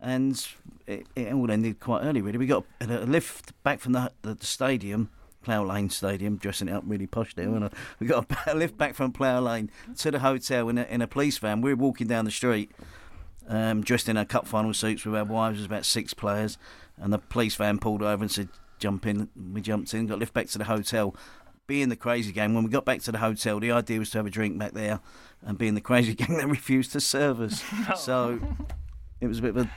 and 0.00 0.46
it, 0.86 1.06
it 1.14 1.32
all 1.32 1.50
ended 1.50 1.80
quite 1.80 2.02
early. 2.02 2.20
Really, 2.20 2.38
we 2.38 2.46
got 2.46 2.64
a, 2.80 2.84
a 2.84 3.06
lift 3.06 3.52
back 3.62 3.80
from 3.80 3.92
the, 3.92 4.12
the, 4.22 4.34
the 4.34 4.46
stadium. 4.46 5.10
Plough 5.42 5.62
Lane 5.62 5.90
Stadium, 5.90 6.38
dressing 6.38 6.66
it 6.66 6.72
up 6.72 6.82
really 6.84 7.06
posh 7.06 7.32
there. 7.34 7.46
And 7.46 7.70
we 8.00 8.08
got 8.08 8.26
a, 8.48 8.54
lift 8.56 8.76
back 8.76 8.96
from 8.96 9.12
Plough 9.12 9.38
Lane 9.38 9.70
to 9.98 10.10
the 10.10 10.18
hotel 10.18 10.68
in 10.68 10.76
a, 10.76 10.82
in 10.82 11.00
a 11.00 11.06
police 11.06 11.38
van. 11.38 11.60
We 11.60 11.72
were 11.72 11.80
walking 11.80 12.08
down 12.08 12.24
the 12.24 12.32
street, 12.32 12.72
um, 13.48 13.82
dressed 13.82 14.08
in 14.08 14.16
our 14.16 14.24
cup 14.24 14.46
final 14.46 14.74
suits 14.74 15.04
with 15.04 15.14
our 15.14 15.24
wives. 15.24 15.58
There's 15.58 15.66
about 15.66 15.84
six 15.84 16.14
players, 16.14 16.58
and 16.96 17.12
the 17.12 17.18
police 17.18 17.54
van 17.54 17.78
pulled 17.78 18.02
over 18.02 18.22
and 18.22 18.30
said, 18.30 18.48
"Jump 18.78 19.06
in." 19.06 19.28
We 19.52 19.60
jumped 19.60 19.92
in, 19.94 20.06
got 20.06 20.18
lifted 20.18 20.34
back 20.34 20.48
to 20.48 20.58
the 20.58 20.64
hotel. 20.64 21.14
Being 21.66 21.88
the 21.88 21.96
crazy 21.96 22.30
gang, 22.30 22.54
when 22.54 22.62
we 22.62 22.70
got 22.70 22.84
back 22.84 23.02
to 23.02 23.12
the 23.12 23.18
hotel, 23.18 23.58
the 23.58 23.72
idea 23.72 23.98
was 23.98 24.10
to 24.10 24.18
have 24.18 24.26
a 24.26 24.30
drink 24.30 24.56
back 24.58 24.72
there, 24.72 25.00
and 25.42 25.58
being 25.58 25.74
the 25.74 25.80
crazy 25.80 26.14
gang, 26.16 26.36
they 26.36 26.46
refused 26.46 26.92
to 26.92 27.00
serve 27.00 27.40
us. 27.40 27.62
So 27.96 28.40
it 29.20 29.26
was 29.26 29.38
a 29.38 29.42
bit 29.42 29.56
of 29.56 29.66
a. 29.66 29.70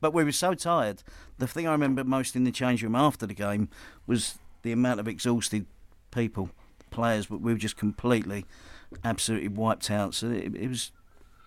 But 0.00 0.14
we 0.14 0.24
were 0.24 0.32
so 0.32 0.54
tired. 0.54 1.02
The 1.36 1.46
thing 1.46 1.68
I 1.68 1.72
remember 1.72 2.02
most 2.02 2.34
in 2.34 2.44
the 2.44 2.50
change 2.50 2.82
room 2.82 2.94
after 2.94 3.26
the 3.26 3.34
game 3.34 3.68
was 4.06 4.38
the 4.62 4.72
amount 4.72 5.00
of 5.00 5.06
exhausted 5.06 5.66
people, 6.10 6.48
players, 6.90 7.26
but 7.26 7.42
we 7.42 7.52
were 7.52 7.58
just 7.58 7.76
completely, 7.76 8.46
absolutely 9.04 9.48
wiped 9.48 9.90
out. 9.90 10.14
So 10.14 10.28
it, 10.30 10.54
it 10.56 10.68
was 10.68 10.92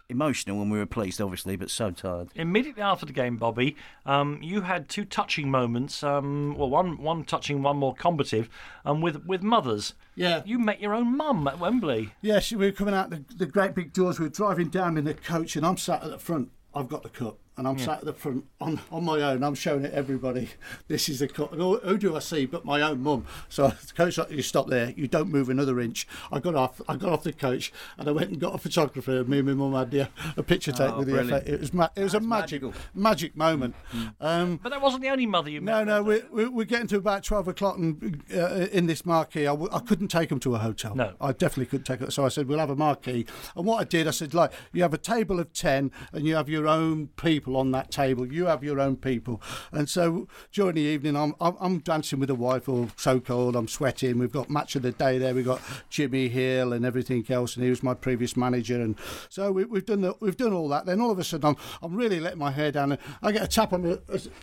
emotional 0.09 0.57
when 0.57 0.69
we 0.69 0.79
were 0.79 0.85
pleased, 0.85 1.21
obviously, 1.21 1.55
but 1.55 1.69
so 1.69 1.91
tired. 1.91 2.29
Immediately 2.35 2.81
after 2.81 3.05
the 3.05 3.13
game, 3.13 3.37
Bobby, 3.37 3.75
um, 4.05 4.39
you 4.41 4.61
had 4.61 4.89
two 4.89 5.05
touching 5.05 5.49
moments. 5.49 6.03
Um, 6.03 6.55
well, 6.57 6.69
one 6.69 7.01
one 7.01 7.23
touching, 7.23 7.61
one 7.61 7.77
more 7.77 7.93
combative, 7.93 8.49
um, 8.85 9.01
with 9.01 9.25
with 9.25 9.43
mothers. 9.43 9.93
Yeah. 10.15 10.41
You 10.45 10.59
met 10.59 10.81
your 10.81 10.93
own 10.93 11.15
mum 11.15 11.47
at 11.47 11.59
Wembley. 11.59 12.13
Yeah, 12.21 12.39
she, 12.39 12.55
we 12.55 12.65
were 12.65 12.71
coming 12.73 12.93
out 12.93 13.09
the, 13.09 13.23
the 13.37 13.45
great 13.45 13.73
big 13.73 13.93
doors. 13.93 14.19
We 14.19 14.25
were 14.25 14.29
driving 14.29 14.69
down 14.69 14.97
in 14.97 15.05
the 15.05 15.13
coach, 15.13 15.55
and 15.55 15.65
I'm 15.65 15.77
sat 15.77 16.03
at 16.03 16.09
the 16.09 16.17
front. 16.17 16.51
I've 16.73 16.89
got 16.89 17.03
the 17.03 17.09
cup, 17.09 17.37
and 17.59 17.67
I'm 17.67 17.77
sat 17.77 17.99
at 17.99 18.05
the 18.05 18.13
front 18.13 18.45
on, 18.59 18.79
on 18.91 19.03
my 19.05 19.21
own. 19.21 19.43
I'm 19.43 19.53
showing 19.53 19.85
it 19.85 19.93
everybody. 19.93 20.49
This 20.87 21.07
is 21.09 21.19
the. 21.19 21.25
And 21.51 21.61
who, 21.61 21.77
who 21.79 21.97
do 21.97 22.15
I 22.15 22.19
see 22.19 22.45
but 22.47 22.65
my 22.65 22.81
own 22.81 23.03
mum? 23.03 23.25
So 23.49 23.67
the 23.67 23.93
coach 23.95 24.17
like, 24.17 24.31
you 24.31 24.41
stop 24.41 24.67
there. 24.67 24.93
You 24.97 25.07
don't 25.07 25.29
move 25.29 25.49
another 25.49 25.79
inch. 25.79 26.07
I 26.31 26.39
got 26.39 26.55
off. 26.55 26.81
I 26.87 26.95
got 26.95 27.11
off 27.11 27.23
the 27.23 27.33
coach, 27.33 27.71
and 27.97 28.07
I 28.07 28.11
went 28.11 28.31
and 28.31 28.39
got 28.39 28.55
a 28.55 28.57
photographer. 28.57 29.23
Me 29.25 29.39
and 29.39 29.47
my 29.47 29.53
mum 29.53 29.73
had 29.73 29.91
the, 29.91 30.09
a 30.37 30.41
picture 30.43 30.71
taken 30.71 30.93
Oh, 30.95 30.97
with 30.99 31.07
the 31.07 31.13
brilliant. 31.13 31.43
FA. 31.45 31.53
It 31.53 31.59
was 31.59 31.73
ma- 31.73 31.89
it 31.95 32.03
was 32.03 32.13
a 32.15 32.19
magic 32.19 32.61
magical. 32.63 32.73
magic 32.95 33.35
moment. 33.37 33.75
Um, 34.19 34.57
But 34.63 34.69
that 34.69 34.81
wasn't 34.81 35.03
the 35.03 35.09
only 35.09 35.25
mother 35.25 35.49
you 35.49 35.59
no, 35.61 35.79
met. 35.79 35.87
no, 35.87 36.01
we're, 36.03 36.25
we're 36.31 36.49
we're 36.51 36.65
getting 36.65 36.87
to 36.87 36.97
about 36.97 37.23
12 37.23 37.47
o'clock 37.49 37.77
and 37.77 38.23
uh, 38.33 38.67
in 38.71 38.87
this 38.87 39.05
marquee. 39.05 39.41
I, 39.47 39.51
w- 39.51 39.69
I 39.71 39.79
couldn't 39.79 40.07
take 40.07 40.29
them 40.29 40.39
to 40.41 40.55
a 40.55 40.59
hotel. 40.59 40.95
No. 40.95 41.13
I 41.19 41.31
definitely 41.33 41.65
couldn't 41.67 41.85
take 41.85 42.01
it. 42.01 42.13
So 42.13 42.25
I 42.25 42.29
said, 42.29 42.47
we'll 42.47 42.59
have 42.59 42.69
a 42.69 42.75
marquee. 42.75 43.25
And 43.55 43.65
what 43.65 43.81
I 43.81 43.83
did, 43.83 44.07
I 44.07 44.11
said, 44.11 44.33
like, 44.33 44.51
you 44.73 44.81
have 44.81 44.93
a 44.93 44.97
table 44.97 45.39
of 45.39 45.51
10 45.53 45.91
and 46.13 46.25
you 46.25 46.35
have 46.35 46.47
your 46.49 46.67
own 46.67 47.07
people 47.15 47.48
on 47.57 47.71
that 47.71 47.91
table. 47.91 48.31
You 48.31 48.45
have 48.45 48.63
your 48.63 48.79
own 48.79 48.95
people. 48.95 49.41
And 49.71 49.89
so 49.89 50.27
during 50.51 50.75
the 50.75 50.81
evening, 50.81 51.15
I'm, 51.15 51.35
I'm, 51.39 51.55
I'm 51.59 51.79
dancing 51.79 52.19
with 52.19 52.27
the 52.29 52.35
wife, 52.35 52.67
or 52.69 52.89
so 52.95 53.19
cold, 53.19 53.55
I'm 53.55 53.67
sweating. 53.67 54.17
We've 54.19 54.31
got 54.31 54.49
match 54.49 54.75
of 54.75 54.81
the 54.81 54.91
day 54.91 55.17
there. 55.17 55.33
We've 55.33 55.45
got 55.45 55.61
Jimmy 55.89 56.27
Hill 56.29 56.73
and 56.73 56.85
everything 56.85 57.25
else. 57.29 57.55
And 57.55 57.63
he 57.63 57.69
was 57.69 57.83
my 57.83 57.93
previous 57.93 58.35
manager. 58.37 58.81
And 58.81 58.95
so 59.29 59.51
we, 59.51 59.65
we've 59.65 59.85
done 59.85 60.01
the, 60.01 60.15
we've 60.19 60.37
done 60.37 60.53
all 60.53 60.67
that. 60.69 60.85
Then 60.85 61.01
all 61.01 61.11
of 61.11 61.19
a 61.19 61.23
sudden, 61.23 61.49
I'm, 61.49 61.57
I'm 61.81 61.95
really 61.95 62.19
letting 62.19 62.39
my 62.39 62.51
hair 62.51 62.71
down. 62.71 62.91
And 62.93 63.01
I 63.21 63.31
get 63.31 63.43
a 63.43 63.47
tap 63.47 63.73
on 63.73 63.87
my, 63.87 63.97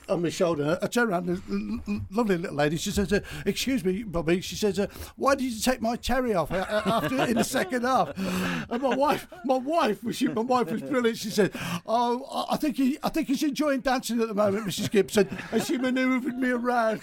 on 0.09 0.23
my 0.23 0.29
shoulder. 0.29 0.79
I 0.83 0.87
turn 0.87 1.09
around, 1.11 1.29
and 1.29 2.07
lovely 2.11 2.37
little 2.37 2.57
lady. 2.57 2.77
She 2.77 2.91
says, 2.91 3.13
uh, 3.13 3.21
"Excuse 3.45 3.85
me, 3.85 4.03
Bobby." 4.03 4.41
She 4.41 4.55
says, 4.55 4.79
uh, 4.79 4.87
"Why 5.17 5.35
did 5.35 5.45
you 5.45 5.61
take 5.61 5.81
my 5.81 5.97
terry 5.97 6.35
off 6.35 6.53
uh, 6.53 6.65
after 6.87 7.25
in 7.25 7.35
the 7.35 7.45
second 7.45 7.83
half?" 7.83 8.13
And 8.71 8.83
my 8.83 8.95
wife, 8.95 9.27
my 9.45 9.57
wife, 9.57 9.99
she, 10.13 10.29
my 10.29 10.43
wife 10.43 10.71
was 10.71 10.83
brilliant. 10.83 11.19
She 11.19 11.31
said, 11.31 11.53
"Oh, 11.87 12.25
I- 12.31 12.55
I 12.55 12.57
think 12.59 12.77
he, 12.77 12.96
I 13.03 13.09
think 13.09 13.29
he's 13.29 13.43
enjoying 13.43 13.81
dancing 13.81 14.21
at 14.21 14.29
the 14.29 14.35
moment, 14.35 14.67
Mrs. 14.67 14.91
Gibson." 14.91 15.29
as 15.53 15.67
she 15.67 15.79
manoeuvred 15.79 16.37
me 16.39 16.51
around, 16.51 17.01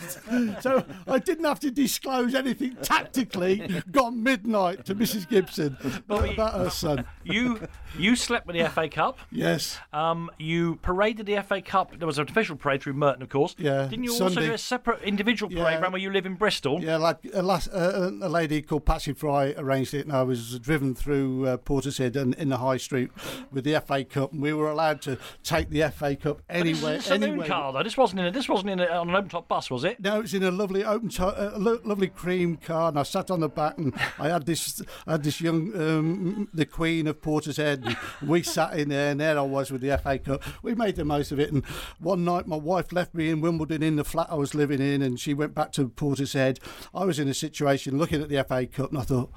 so 0.61 0.85
I 1.07 1.19
didn't 1.19 1.45
have 1.45 1.59
to 1.61 1.71
disclose 1.71 2.35
anything 2.35 2.75
tactically. 2.81 3.81
Gone 3.91 4.21
midnight 4.23 4.85
to 4.85 4.95
Mrs. 4.95 5.27
Gibson 5.27 5.77
Bobby- 6.07 6.33
about 6.33 6.53
her 6.55 6.69
son. 6.69 7.05
You 7.23 7.67
you 7.97 8.15
slept 8.15 8.47
with 8.47 8.55
the 8.55 8.67
FA 8.69 8.89
Cup. 8.89 9.17
Yes. 9.31 9.77
Um, 9.91 10.29
you 10.39 10.77
paraded 10.77 11.25
the 11.25 11.41
FA 11.43 11.61
Cup. 11.61 11.97
There 11.97 12.07
was 12.07 12.17
an 12.17 12.27
official 12.29 12.55
parade 12.55 12.81
through 12.81 12.93
Merton, 12.93 13.21
of 13.21 13.29
course. 13.29 13.55
Yeah, 13.57 13.87
Didn't 13.87 14.03
you 14.05 14.11
also 14.13 14.29
do 14.41 14.51
a 14.53 14.57
separate 14.57 15.01
individual 15.03 15.49
parade 15.49 15.73
Yeah. 15.73 15.81
around 15.81 15.91
where 15.93 16.01
you 16.01 16.11
live 16.11 16.25
in 16.25 16.35
Bristol? 16.35 16.81
Yeah, 16.83 16.97
like 16.97 17.17
a, 17.33 17.41
las- 17.41 17.67
uh, 17.67 18.11
a 18.21 18.29
lady 18.29 18.61
called 18.61 18.85
Patsy 18.85 19.13
Fry 19.13 19.53
arranged 19.57 19.93
it, 19.93 20.05
and 20.05 20.15
I 20.15 20.23
was 20.23 20.59
driven 20.59 20.95
through 20.95 21.47
uh, 21.47 21.57
Portishead 21.57 22.15
and 22.15 22.33
in 22.35 22.49
the 22.49 22.57
High 22.57 22.77
Street 22.77 23.11
with 23.51 23.63
the 23.63 23.79
FA 23.85 24.03
Cup, 24.03 24.33
and 24.33 24.41
we 24.41 24.53
were 24.53 24.69
allowed 24.69 25.01
to 25.03 25.17
take 25.43 25.69
the 25.73 25.89
FA 25.91 26.15
Cup 26.15 26.41
But 26.47 26.63
this 26.63 26.77
anywhere. 26.77 26.93
is 26.95 27.03
a 27.05 27.07
saloon 27.07 27.23
anywhere. 27.29 27.47
car, 27.47 27.73
though. 27.73 27.83
This 27.83 27.97
wasn't 27.97 28.19
in 28.21 28.25
a, 28.27 28.31
this 28.31 28.47
wasn't 28.47 28.69
in 28.69 28.79
a, 28.79 28.85
on 28.87 29.09
an 29.09 29.15
open 29.15 29.29
top 29.29 29.47
bus, 29.47 29.69
was 29.69 29.83
it? 29.83 29.99
No, 29.99 30.17
it 30.19 30.21
was 30.23 30.33
in 30.33 30.43
a 30.43 30.51
lovely 30.51 30.83
open, 30.85 31.09
to- 31.09 31.25
uh, 31.25 31.53
lo- 31.57 31.79
lovely 31.83 32.07
cream 32.07 32.57
car, 32.57 32.89
and 32.89 32.99
I 32.99 33.03
sat 33.03 33.29
on 33.31 33.39
the 33.41 33.49
back, 33.49 33.77
and 33.77 33.93
I 34.19 34.29
had 34.29 34.45
this, 34.45 34.81
I 35.07 35.13
had 35.13 35.23
this 35.23 35.41
young, 35.41 35.73
um, 35.79 36.49
the 36.53 36.65
Queen 36.65 37.07
of 37.07 37.21
Portishead, 37.21 37.85
and 37.85 38.29
we 38.29 38.43
sat 38.43 38.77
in 38.79 38.89
there, 38.89 39.11
and 39.11 39.19
there 39.19 39.37
I 39.37 39.41
was 39.41 39.71
with 39.71 39.81
the 39.81 39.97
FA 39.97 40.17
Cup. 40.19 40.43
We 40.61 40.75
made 40.75 40.95
the 40.95 41.05
most 41.05 41.31
of 41.31 41.39
it, 41.39 41.51
and 41.51 41.65
one 41.99 42.23
night 42.23 42.47
my 42.47 42.55
wife 42.57 42.91
left 42.91 43.13
me 43.13 43.29
in 43.29 43.41
Wimbledon 43.41 43.83
in 43.83 43.95
the 43.95 44.03
flat 44.03 44.27
I 44.29 44.35
was 44.35 44.53
living 44.55 44.81
in, 44.81 45.01
and 45.01 45.19
she 45.19 45.33
went 45.33 45.53
back 45.55 45.71
to 45.73 45.89
Portishead. 45.89 46.59
I 46.93 47.05
was 47.05 47.19
in 47.19 47.27
a 47.27 47.33
situation 47.33 47.97
looking 47.97 48.21
at 48.21 48.29
the 48.29 48.43
FA 48.43 48.65
Cup, 48.67 48.91
and 48.91 48.99
I 48.99 49.03
thought. 49.03 49.31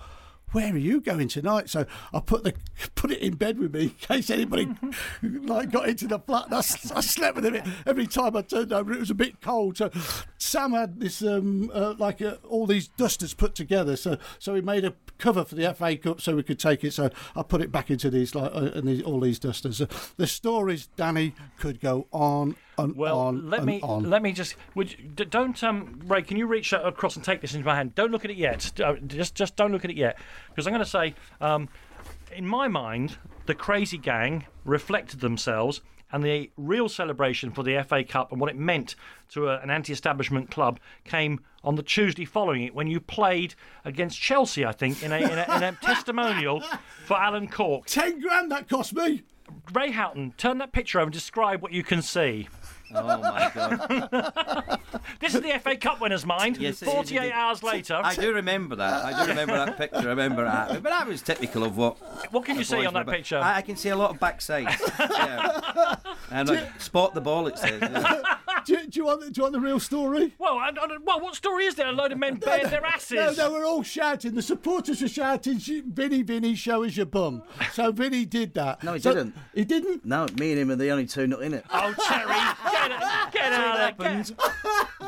Where 0.56 0.72
are 0.72 0.78
you 0.78 1.02
going 1.02 1.28
tonight? 1.28 1.68
So 1.68 1.84
I 2.14 2.20
put 2.20 2.42
the 2.42 2.54
put 2.94 3.10
it 3.10 3.18
in 3.18 3.34
bed 3.34 3.58
with 3.58 3.74
me 3.74 3.82
in 3.82 3.90
case 3.90 4.30
anybody 4.30 4.74
like 5.22 5.70
got 5.70 5.86
into 5.86 6.06
the 6.06 6.18
flat. 6.18 6.46
I, 6.50 6.56
I, 6.96 7.02
slept 7.02 7.36
with 7.36 7.44
it 7.44 7.62
every 7.84 8.06
time 8.06 8.34
I 8.34 8.40
turned 8.40 8.72
over. 8.72 8.90
It 8.90 8.98
was 8.98 9.10
a 9.10 9.14
bit 9.14 9.42
cold. 9.42 9.76
So 9.76 9.90
Sam 10.38 10.72
had 10.72 10.98
this 10.98 11.20
um, 11.20 11.70
uh, 11.74 11.92
like 11.98 12.22
uh, 12.22 12.36
all 12.48 12.66
these 12.66 12.88
dusters 12.88 13.34
put 13.34 13.54
together. 13.54 13.96
So 13.96 14.16
so 14.38 14.54
he 14.54 14.62
made 14.62 14.86
a 14.86 14.94
cover 15.18 15.44
for 15.44 15.56
the 15.56 15.74
FA 15.74 15.94
Cup 15.94 16.22
so 16.22 16.34
we 16.34 16.42
could 16.42 16.58
take 16.58 16.84
it. 16.84 16.94
So 16.94 17.10
I 17.36 17.42
put 17.42 17.60
it 17.60 17.70
back 17.70 17.90
into 17.90 18.08
these 18.08 18.34
like 18.34 18.50
uh, 18.54 18.70
and 18.72 18.88
these, 18.88 19.02
all 19.02 19.20
these 19.20 19.38
dusters. 19.38 19.82
The 20.16 20.26
stories, 20.26 20.88
Danny, 20.96 21.34
could 21.58 21.82
go 21.82 22.06
on 22.12 22.56
and 22.78 22.96
Well, 22.96 23.18
on 23.18 23.48
let 23.50 23.64
me 23.64 23.80
on. 23.82 24.08
let 24.10 24.22
me 24.22 24.32
just. 24.32 24.54
Would 24.74 24.92
you, 24.98 25.08
don't 25.08 25.62
um 25.64 26.00
Ray? 26.06 26.22
Can 26.22 26.36
you 26.36 26.46
reach 26.46 26.72
across 26.72 27.16
and 27.16 27.24
take 27.24 27.40
this 27.40 27.54
into 27.54 27.66
my 27.66 27.74
hand? 27.74 27.94
Don't 27.94 28.10
look 28.10 28.24
at 28.24 28.30
it 28.30 28.36
yet. 28.36 28.78
Uh, 28.80 28.94
Just 29.06 29.34
just 29.34 29.56
don't 29.56 29.72
look 29.72 29.84
at 29.84 29.90
it 29.90 29.96
yet, 29.96 30.18
because 30.50 30.66
I'm 30.66 30.72
going 30.72 30.84
to 30.84 30.90
say, 30.90 31.14
um, 31.40 31.68
in 32.34 32.46
my 32.46 32.68
mind, 32.68 33.16
the 33.46 33.54
crazy 33.54 33.98
gang 33.98 34.46
reflected 34.64 35.20
themselves. 35.20 35.80
And 36.12 36.22
the 36.22 36.52
real 36.56 36.88
celebration 36.88 37.50
for 37.50 37.64
the 37.64 37.82
FA 37.82 38.04
Cup 38.04 38.30
and 38.30 38.40
what 38.40 38.48
it 38.48 38.54
meant 38.56 38.94
to 39.30 39.48
a, 39.48 39.58
an 39.58 39.70
anti-establishment 39.70 40.52
club 40.52 40.78
came 41.02 41.40
on 41.64 41.74
the 41.74 41.82
Tuesday 41.82 42.24
following 42.24 42.62
it, 42.62 42.76
when 42.76 42.86
you 42.86 43.00
played 43.00 43.56
against 43.84 44.16
Chelsea, 44.20 44.64
I 44.64 44.70
think, 44.70 45.02
in 45.02 45.10
a, 45.10 45.16
in 45.16 45.24
a, 45.36 45.56
in 45.56 45.62
a 45.64 45.72
testimonial 45.82 46.62
for 47.06 47.16
Alan 47.20 47.48
Cork. 47.48 47.86
Ten 47.86 48.20
grand 48.20 48.52
that 48.52 48.68
cost 48.68 48.94
me. 48.94 49.24
Ray 49.74 49.90
Houghton, 49.90 50.34
turn 50.36 50.58
that 50.58 50.70
picture 50.72 51.00
over 51.00 51.06
and 51.06 51.12
describe 51.12 51.60
what 51.60 51.72
you 51.72 51.82
can 51.82 52.02
see. 52.02 52.48
Oh 52.94 53.18
my 53.18 53.50
god! 53.54 54.80
This 55.20 55.34
is 55.34 55.40
the 55.40 55.58
FA 55.62 55.76
Cup 55.76 56.00
winners' 56.00 56.26
mind. 56.26 56.56
Yes, 56.58 56.82
it 56.82 56.88
is 56.88 56.92
48 56.92 57.16
indeed. 57.16 57.32
hours 57.32 57.62
later. 57.62 58.00
I 58.02 58.14
do 58.14 58.32
remember 58.34 58.76
that. 58.76 59.04
I 59.04 59.22
do 59.24 59.28
remember 59.30 59.54
that 59.56 59.76
picture. 59.78 59.98
I 59.98 60.04
remember 60.04 60.44
that. 60.44 60.68
But 60.82 60.82
that 60.90 61.06
was 61.06 61.22
typical 61.22 61.64
of 61.64 61.76
what. 61.76 61.96
What 62.32 62.44
can 62.44 62.56
you 62.56 62.62
the 62.62 62.66
see 62.66 62.86
on 62.86 62.94
that 62.94 63.06
were 63.06 63.12
picture? 63.12 63.38
I, 63.38 63.56
I 63.56 63.62
can 63.62 63.76
see 63.76 63.88
a 63.90 63.96
lot 63.96 64.10
of 64.10 64.18
backsides. 64.18 64.78
yeah. 64.98 65.96
And 66.30 66.48
like, 66.48 66.80
spot 66.80 67.14
the 67.14 67.20
ball. 67.20 67.46
It 67.46 67.58
says. 67.58 67.80
yeah. 67.80 68.22
do, 68.66 68.72
you- 68.74 68.86
do 68.86 69.00
you 69.00 69.06
want, 69.06 69.20
do 69.22 69.32
you 69.34 69.42
want 69.42 69.52
the 69.52 69.60
real 69.60 69.80
story? 69.80 70.34
Well, 70.38 70.58
I, 70.58 70.68
I, 70.68 70.96
well, 71.04 71.20
what 71.20 71.34
story 71.34 71.64
is 71.66 71.74
there? 71.76 71.88
A 71.88 71.92
load 71.92 72.12
of 72.12 72.18
men 72.18 72.36
bared 72.36 72.70
their 72.70 72.84
asses. 72.84 73.16
No, 73.16 73.32
they 73.32 73.48
we're 73.48 73.64
all 73.66 73.82
shouting. 73.82 74.34
The 74.34 74.42
supporters 74.42 75.00
were 75.02 75.08
shouting, 75.08 75.58
"Sh- 75.58 75.82
Vinny, 75.86 76.22
Vinny, 76.22 76.54
show 76.54 76.84
us 76.84 76.96
your 76.96 77.06
bum. 77.06 77.42
So 77.72 77.90
Vinny 77.92 78.24
did 78.26 78.54
that. 78.54 78.82
No, 78.82 78.94
he 78.94 79.00
So- 79.00 79.14
didn't. 79.14 79.34
He 79.54 79.64
didn't? 79.64 80.04
No, 80.04 80.26
me 80.38 80.52
and 80.52 80.60
him 80.60 80.70
are 80.70 80.76
the 80.76 80.90
only 80.90 81.06
two 81.06 81.26
not 81.26 81.42
in 81.42 81.54
it. 81.54 81.64
Oh, 81.70 81.94
Terry, 82.06 82.34
get, 82.88 83.32
get 83.32 83.52
out 83.52 83.92
of 83.92 83.98
there. 83.98 84.24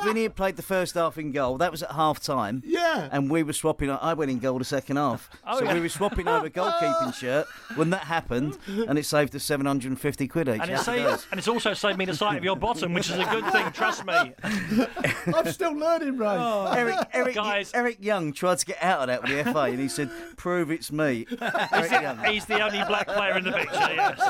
Vinny 0.04 0.22
had 0.22 0.36
played 0.36 0.56
the 0.56 0.62
first 0.62 0.94
half 0.94 1.18
in 1.18 1.32
goal. 1.32 1.58
That 1.58 1.70
was 1.70 1.82
at 1.82 1.92
half 1.92 2.20
time. 2.20 2.62
Yeah. 2.64 3.08
And 3.10 3.30
we 3.30 3.42
were 3.42 3.52
swapping. 3.52 3.90
I 3.90 4.14
went 4.14 4.30
in 4.30 4.38
goal 4.38 4.58
the 4.58 4.64
second 4.64 4.96
half. 4.96 5.28
Oh, 5.50 5.60
so 5.60 5.64
yeah. 5.64 5.72
we 5.74 5.80
were 5.80 5.88
swapping 5.88 6.28
over 6.28 6.50
goalkeeping 6.50 7.14
shirt 7.18 7.46
when 7.74 7.88
that 7.90 8.02
happened, 8.02 8.58
and 8.66 8.98
it 8.98 9.06
saved 9.06 9.34
us 9.34 9.42
750 9.44 10.28
quid 10.28 10.46
each. 10.48 10.60
and, 10.60 10.70
it 10.70 10.78
saved, 10.80 11.24
and 11.30 11.38
it's 11.38 11.48
also 11.48 11.72
saved 11.72 11.98
me 11.98 12.04
the 12.04 12.14
sight 12.14 12.36
of 12.36 12.44
your 12.44 12.56
bottom, 12.56 12.92
which 12.92 13.08
is 13.08 13.16
a 13.16 13.24
good 13.24 13.46
thing, 13.50 13.70
trust 13.72 14.04
me. 14.04 14.34
I'm 15.34 15.50
still 15.50 15.72
learning, 15.72 16.18
Ray. 16.18 16.26
Oh. 16.28 16.70
Eric, 16.76 16.96
Eric, 17.14 17.34
Guys. 17.34 17.70
Eric 17.72 17.96
Young 18.00 18.34
tried 18.34 18.58
to 18.58 18.66
get 18.66 18.82
out 18.82 19.00
of 19.00 19.06
that 19.06 19.22
with 19.22 19.44
the 19.44 19.52
FA, 19.52 19.60
and 19.60 19.78
he 19.78 19.88
said, 19.88 20.10
"Prove 20.36 20.70
it's 20.70 20.92
me." 20.92 21.24
Eric 21.72 21.92
Young. 21.92 22.22
He's 22.24 22.44
the 22.44 22.60
only 22.60 22.82
black 22.86 23.06
player 23.06 23.38
in 23.38 23.44
the 23.44 23.52
picture, 23.52 23.94
yes. 23.94 24.20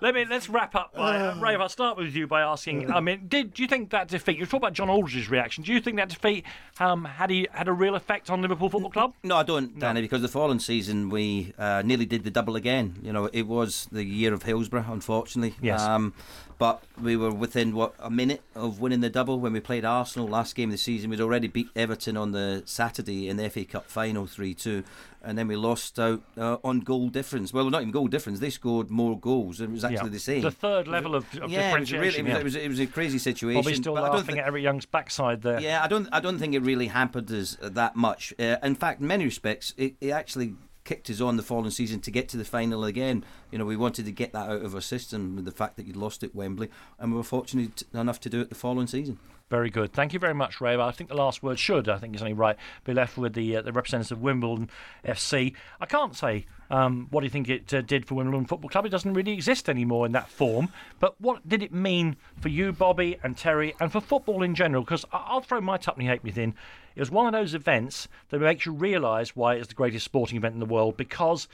Let 0.00 0.14
me 0.14 0.24
let's 0.24 0.48
wrap 0.48 0.74
up. 0.74 0.94
By, 0.94 1.29
uh, 1.38 1.40
Ray, 1.40 1.54
if 1.54 1.60
I 1.60 1.66
start 1.66 1.96
with 1.96 2.14
you 2.14 2.26
by 2.26 2.42
asking, 2.42 2.90
I 2.90 3.00
mean, 3.00 3.26
did 3.28 3.54
do 3.54 3.62
you 3.62 3.68
think 3.68 3.90
that 3.90 4.08
defeat? 4.08 4.38
You 4.38 4.46
talk 4.46 4.58
about 4.58 4.72
John 4.72 4.88
Aldridge's 4.88 5.28
reaction. 5.30 5.64
Do 5.64 5.72
you 5.72 5.80
think 5.80 5.96
that 5.96 6.08
defeat 6.08 6.44
um, 6.78 7.04
had 7.04 7.30
he 7.30 7.48
had 7.52 7.68
a 7.68 7.72
real 7.72 7.94
effect 7.94 8.30
on 8.30 8.42
Liverpool 8.42 8.68
Football 8.68 8.90
Club? 8.90 9.14
No, 9.22 9.36
I 9.36 9.42
don't, 9.42 9.78
Danny, 9.78 10.02
because 10.02 10.22
the 10.22 10.28
following 10.28 10.58
season 10.58 11.10
we 11.10 11.54
uh, 11.58 11.82
nearly 11.84 12.06
did 12.06 12.24
the 12.24 12.30
double 12.30 12.56
again. 12.56 12.98
You 13.02 13.12
know, 13.12 13.26
it 13.32 13.46
was 13.46 13.88
the 13.90 14.04
year 14.04 14.32
of 14.32 14.42
Hillsborough, 14.42 14.86
unfortunately. 14.88 15.54
Yes. 15.60 15.80
Um, 15.80 16.14
but 16.60 16.82
we 17.00 17.16
were 17.16 17.30
within 17.30 17.74
what 17.74 17.94
a 17.98 18.10
minute 18.10 18.42
of 18.54 18.80
winning 18.80 19.00
the 19.00 19.08
double 19.08 19.40
when 19.40 19.54
we 19.54 19.60
played 19.60 19.82
Arsenal 19.82 20.28
last 20.28 20.54
game 20.54 20.68
of 20.68 20.72
the 20.72 20.78
season. 20.78 21.08
We'd 21.08 21.22
already 21.22 21.48
beat 21.48 21.70
Everton 21.74 22.18
on 22.18 22.32
the 22.32 22.62
Saturday 22.66 23.30
in 23.30 23.38
the 23.38 23.48
FA 23.48 23.64
Cup 23.64 23.86
final 23.86 24.26
three 24.26 24.52
two, 24.52 24.84
and 25.22 25.38
then 25.38 25.48
we 25.48 25.56
lost 25.56 25.98
out 25.98 26.20
uh, 26.36 26.58
on 26.62 26.80
goal 26.80 27.08
difference. 27.08 27.54
Well, 27.54 27.70
not 27.70 27.80
even 27.80 27.92
goal 27.92 28.08
difference. 28.08 28.40
They 28.40 28.50
scored 28.50 28.90
more 28.90 29.18
goals. 29.18 29.62
It 29.62 29.70
was 29.70 29.84
actually 29.84 30.10
the 30.10 30.18
same. 30.18 30.42
The 30.42 30.50
third 30.50 30.86
level 30.86 31.14
of, 31.14 31.24
of 31.38 31.50
yeah, 31.50 31.74
it 31.74 31.80
was, 31.80 31.92
a 31.92 31.98
really, 31.98 32.10
differentiation. 32.10 32.26
it, 32.26 32.44
was, 32.44 32.54
yeah. 32.54 32.60
it, 32.60 32.68
was, 32.68 32.78
it 32.80 32.80
was 32.80 32.80
a 32.80 32.86
crazy 32.86 33.18
situation. 33.18 33.62
Bobby's 33.62 33.78
still 33.78 33.94
but 33.94 34.04
I 34.04 34.06
don't 34.08 34.16
laughing 34.16 34.26
think- 34.26 34.38
at 34.40 34.48
Eric 34.48 34.62
Young's 34.62 34.84
backside 34.84 35.40
there. 35.40 35.60
yeah, 35.60 35.82
I 35.82 35.88
don't. 35.88 36.10
I 36.12 36.20
don't 36.20 36.38
think 36.38 36.54
it 36.54 36.60
really 36.60 36.88
hampered 36.88 37.32
us 37.32 37.56
that 37.62 37.96
much. 37.96 38.34
Uh, 38.38 38.56
in 38.62 38.74
fact, 38.74 39.00
in 39.00 39.06
many 39.06 39.24
respects, 39.24 39.72
it, 39.78 39.94
it 40.02 40.10
actually 40.10 40.56
kicked 40.90 41.08
us 41.08 41.20
on 41.20 41.36
the 41.36 41.42
following 41.44 41.70
season 41.70 42.00
to 42.00 42.10
get 42.10 42.28
to 42.28 42.36
the 42.36 42.44
final 42.44 42.82
again. 42.82 43.24
You 43.52 43.58
know, 43.58 43.64
we 43.64 43.76
wanted 43.76 44.06
to 44.06 44.10
get 44.10 44.32
that 44.32 44.50
out 44.50 44.62
of 44.62 44.74
our 44.74 44.80
system 44.80 45.36
with 45.36 45.44
the 45.44 45.52
fact 45.52 45.76
that 45.76 45.86
you'd 45.86 45.94
lost 45.94 46.24
at 46.24 46.34
Wembley, 46.34 46.68
and 46.98 47.12
we 47.12 47.16
were 47.16 47.22
fortunate 47.22 47.84
enough 47.94 48.18
to 48.22 48.28
do 48.28 48.40
it 48.40 48.48
the 48.48 48.56
following 48.56 48.88
season. 48.88 49.20
Very 49.50 49.70
good. 49.70 49.92
Thank 49.92 50.12
you 50.12 50.18
very 50.18 50.34
much, 50.34 50.60
Ray. 50.60 50.76
I 50.76 50.90
think 50.90 51.08
the 51.08 51.16
last 51.16 51.44
word 51.44 51.60
should, 51.60 51.88
I 51.88 51.98
think 51.98 52.14
it's 52.14 52.22
only 52.22 52.34
right, 52.34 52.56
be 52.82 52.92
left 52.92 53.16
with 53.16 53.34
the 53.34 53.56
uh, 53.56 53.62
the 53.62 53.72
representative 53.72 54.18
of 54.18 54.22
Wimbledon 54.22 54.68
FC. 55.04 55.54
I 55.80 55.86
can't 55.86 56.16
say 56.16 56.46
um, 56.70 57.06
what 57.10 57.20
do 57.20 57.26
you 57.26 57.30
think 57.30 57.48
it 57.48 57.72
uh, 57.72 57.82
did 57.82 58.06
for 58.06 58.16
Wimbledon 58.16 58.46
Football 58.46 58.70
Club. 58.70 58.86
It 58.86 58.90
doesn't 58.90 59.12
really 59.12 59.32
exist 59.32 59.68
anymore 59.68 60.06
in 60.06 60.12
that 60.12 60.28
form. 60.28 60.70
But 60.98 61.20
what 61.20 61.48
did 61.48 61.62
it 61.62 61.72
mean 61.72 62.16
for 62.40 62.48
you, 62.48 62.72
Bobby 62.72 63.16
and 63.22 63.36
Terry, 63.36 63.74
and 63.80 63.92
for 63.92 64.00
football 64.00 64.42
in 64.42 64.56
general? 64.56 64.82
Because 64.82 65.04
I'll 65.12 65.40
throw 65.40 65.60
my 65.60 65.78
Tuppenny 65.78 66.06
Halfpenny 66.06 66.42
in. 66.42 66.54
It 66.94 67.00
was 67.00 67.10
one 67.10 67.26
of 67.26 67.32
those 67.32 67.54
events 67.54 68.08
that 68.30 68.40
makes 68.40 68.66
you 68.66 68.72
realise 68.72 69.36
why 69.36 69.54
it's 69.54 69.68
the 69.68 69.74
greatest 69.74 70.04
sporting 70.04 70.36
event 70.36 70.54
in 70.54 70.60
the 70.60 70.66
world 70.66 70.96
because 70.96 71.48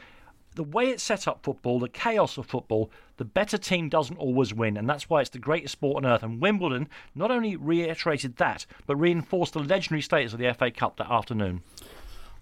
the 0.56 0.64
way 0.64 0.88
it 0.88 1.00
set 1.00 1.28
up 1.28 1.42
football, 1.42 1.78
the 1.78 1.88
chaos 1.88 2.38
of 2.38 2.46
football, 2.46 2.90
the 3.18 3.24
better 3.24 3.58
team 3.58 3.88
doesn't 3.88 4.16
always 4.16 4.52
win, 4.52 4.76
and 4.76 4.88
that's 4.88 5.08
why 5.08 5.20
it's 5.20 5.30
the 5.30 5.38
greatest 5.38 5.72
sport 5.72 6.02
on 6.02 6.10
earth. 6.10 6.22
And 6.22 6.40
Wimbledon 6.40 6.88
not 7.14 7.30
only 7.30 7.56
reiterated 7.56 8.36
that, 8.38 8.66
but 8.86 8.96
reinforced 8.96 9.52
the 9.52 9.60
legendary 9.60 10.02
status 10.02 10.32
of 10.32 10.38
the 10.38 10.52
FA 10.54 10.70
Cup 10.70 10.96
that 10.96 11.10
afternoon. 11.10 11.62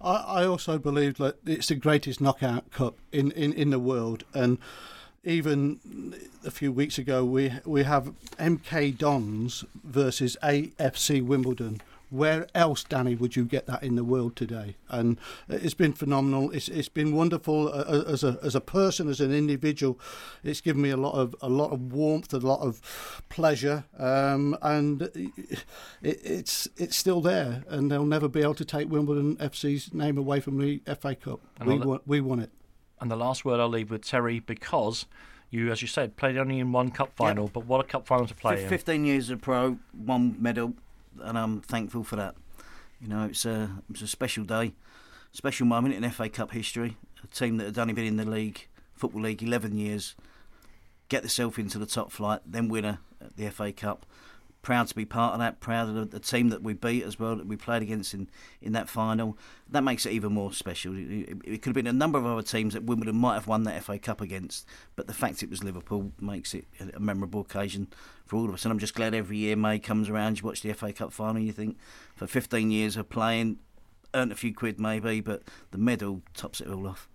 I, 0.01 0.15
I 0.15 0.45
also 0.45 0.77
believe 0.77 1.17
that 1.17 1.37
it's 1.45 1.67
the 1.67 1.75
greatest 1.75 2.21
knockout 2.21 2.71
cup 2.71 2.95
in, 3.11 3.31
in, 3.31 3.53
in 3.53 3.69
the 3.69 3.79
world, 3.79 4.23
and 4.33 4.57
even 5.25 6.15
a 6.45 6.51
few 6.51 6.71
weeks 6.71 6.97
ago 6.99 7.25
we 7.25 7.51
we 7.65 7.83
have 7.83 8.13
MK 8.37 8.97
Dons 8.97 9.65
versus 9.83 10.37
AFC 10.43 11.25
Wimbledon. 11.25 11.81
Where 12.09 12.47
else, 12.53 12.83
Danny, 12.83 13.15
would 13.15 13.35
you 13.35 13.45
get 13.45 13.65
that 13.67 13.83
in 13.83 13.95
the 13.95 14.03
world 14.03 14.35
today? 14.35 14.75
And 14.89 15.17
it's 15.49 15.73
been 15.73 15.93
phenomenal. 15.93 16.51
It's 16.51 16.69
it's 16.69 16.89
been 16.89 17.15
wonderful 17.15 17.67
uh, 17.73 18.03
as 18.07 18.23
a 18.23 18.37
as 18.43 18.55
a 18.55 18.61
person, 18.61 19.09
as 19.09 19.19
an 19.19 19.33
individual. 19.33 19.99
It's 20.43 20.61
given 20.61 20.81
me 20.81 20.89
a 20.89 20.97
lot 20.97 21.13
of 21.13 21.35
a 21.41 21.49
lot 21.49 21.71
of 21.71 21.93
warmth, 21.93 22.33
a 22.33 22.37
lot 22.37 22.61
of 22.61 23.23
pleasure, 23.29 23.85
um, 23.97 24.57
and 24.61 25.01
it, 25.01 25.63
it's 26.01 26.67
it's 26.77 26.95
still 26.95 27.21
there. 27.21 27.63
And 27.67 27.91
they'll 27.91 28.05
never 28.05 28.27
be 28.27 28.41
able 28.41 28.55
to 28.55 28.65
take 28.65 28.89
Wimbledon 28.89 29.37
FC's 29.37 29.93
name 29.93 30.17
away 30.17 30.39
from 30.39 30.57
the 30.57 30.81
FA 30.99 31.15
Cup. 31.15 31.41
And 31.59 31.67
We 31.67 31.73
all 31.79 31.87
won, 31.87 31.99
we 32.05 32.21
won 32.21 32.39
it. 32.39 32.51
And 33.01 33.11
the 33.11 33.15
last 33.15 33.43
word 33.43 33.59
I'll 33.59 33.67
leave 33.67 33.91
with 33.91 34.05
Terry 34.05 34.39
because 34.39 35.05
you, 35.49 35.71
as 35.71 35.81
you 35.81 35.87
said, 35.87 36.15
played 36.17 36.37
only 36.37 36.59
in 36.59 36.71
one 36.71 36.91
cup 36.91 37.15
final, 37.15 37.47
but 37.47 37.65
what 37.65 37.79
a 37.81 37.83
cup 37.83 38.07
final 38.07 38.25
to 38.27 38.33
play 38.33 38.55
Fif- 38.55 38.63
in. 38.63 38.69
15 38.69 39.05
years 39.05 39.29
of 39.29 39.41
pro, 39.41 39.77
one 39.93 40.35
medal, 40.39 40.73
and 41.21 41.37
I'm 41.37 41.61
thankful 41.61 42.03
for 42.03 42.15
that. 42.15 42.35
You 42.99 43.07
know, 43.07 43.25
it's 43.25 43.45
a 43.45 43.71
it's 43.89 44.01
a 44.01 44.07
special 44.07 44.43
day, 44.43 44.73
special 45.31 45.65
moment 45.65 45.95
in 45.95 46.09
FA 46.11 46.29
Cup 46.29 46.51
history. 46.51 46.97
A 47.23 47.27
team 47.27 47.57
that 47.57 47.65
had 47.65 47.79
only 47.79 47.93
been 47.93 48.05
in 48.05 48.17
the 48.17 48.25
league, 48.25 48.67
football 48.93 49.21
league, 49.21 49.41
11 49.41 49.77
years, 49.77 50.15
get 51.09 51.21
themselves 51.23 51.57
into 51.57 51.79
the 51.79 51.85
top 51.85 52.11
flight, 52.11 52.41
then 52.45 52.69
winner 52.69 52.99
at 53.21 53.35
the 53.35 53.49
FA 53.49 53.71
Cup. 53.71 54.05
Proud 54.65 54.87
to 54.87 54.95
be 54.95 55.05
part 55.05 55.33
of 55.33 55.39
that. 55.41 55.59
Proud 55.59 55.95
of 55.95 56.09
the, 56.09 56.19
team 56.19 56.49
that 56.49 56.63
we 56.63 56.73
beat 56.73 57.03
as 57.03 57.19
well, 57.19 57.35
that 57.35 57.45
we 57.45 57.55
played 57.55 57.83
against 57.83 58.15
in, 58.15 58.27
in 58.63 58.71
that 58.71 58.89
final. 58.89 59.37
That 59.69 59.83
makes 59.83 60.07
it 60.07 60.11
even 60.13 60.33
more 60.33 60.51
special. 60.53 60.97
It, 60.97 61.03
it- 61.03 61.37
it 61.45 61.61
could 61.61 61.67
have 61.69 61.75
been 61.75 61.85
a 61.85 61.93
number 61.93 62.17
of 62.17 62.25
other 62.25 62.41
teams 62.41 62.73
that 62.73 62.81
Wimbledon 62.83 63.15
might 63.15 63.35
have 63.35 63.45
won 63.45 63.61
that 63.65 63.83
FA 63.83 63.99
Cup 63.99 64.21
against, 64.21 64.65
but 64.95 65.05
the 65.05 65.13
fact 65.13 65.43
it 65.43 65.51
was 65.51 65.63
Liverpool 65.63 66.13
makes 66.19 66.55
it 66.55 66.65
a, 66.79 66.95
a 66.95 66.99
memorable 66.99 67.41
occasion 67.41 67.89
for 68.25 68.37
all 68.37 68.45
of 68.49 68.55
us. 68.55 68.65
And 68.65 68.71
I'm 68.71 68.79
just 68.79 68.95
glad 68.95 69.13
every 69.13 69.37
year 69.37 69.55
May 69.55 69.77
comes 69.77 70.09
around, 70.09 70.39
you 70.39 70.45
watch 70.47 70.63
the 70.63 70.73
FA 70.73 70.91
Cup 70.91 71.13
final, 71.13 71.39
you 71.43 71.51
think 71.51 71.77
for 72.15 72.25
15 72.25 72.71
years 72.71 72.97
of 72.97 73.07
playing, 73.07 73.59
earned 74.15 74.31
a 74.31 74.35
few 74.35 74.51
quid 74.51 74.79
maybe, 74.79 75.21
but 75.21 75.43
the 75.69 75.77
medal 75.77 76.23
tops 76.33 76.59
it 76.59 76.67
all 76.69 76.87
off. 76.87 77.07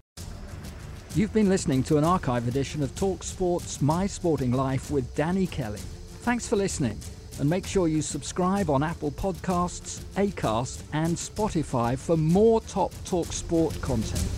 You've 1.17 1.33
been 1.33 1.49
listening 1.49 1.83
to 1.85 1.97
an 1.99 2.05
archive 2.05 2.47
edition 2.47 2.81
of 2.85 2.95
Talk 2.95 3.25
Sports 3.25 3.83
My 3.83 4.07
Sporting 4.07 4.53
Life 4.53 4.93
with 4.93 5.13
Danny 5.17 5.49
Kelly. 5.49 5.81
Thanks 6.21 6.47
for 6.47 6.55
listening, 6.55 6.97
and 7.41 7.51
make 7.51 7.67
sure 7.67 7.89
you 7.89 8.03
subscribe 8.03 8.71
on 8.71 8.83
Apple 8.83 9.11
Podcasts, 9.11 10.01
Acast, 10.15 10.83
and 10.93 11.17
Spotify 11.17 11.99
for 11.99 12.17
more 12.17 12.61
top 12.61 12.93
Talk 13.05 13.33
Sport 13.33 13.81
content. 13.81 14.29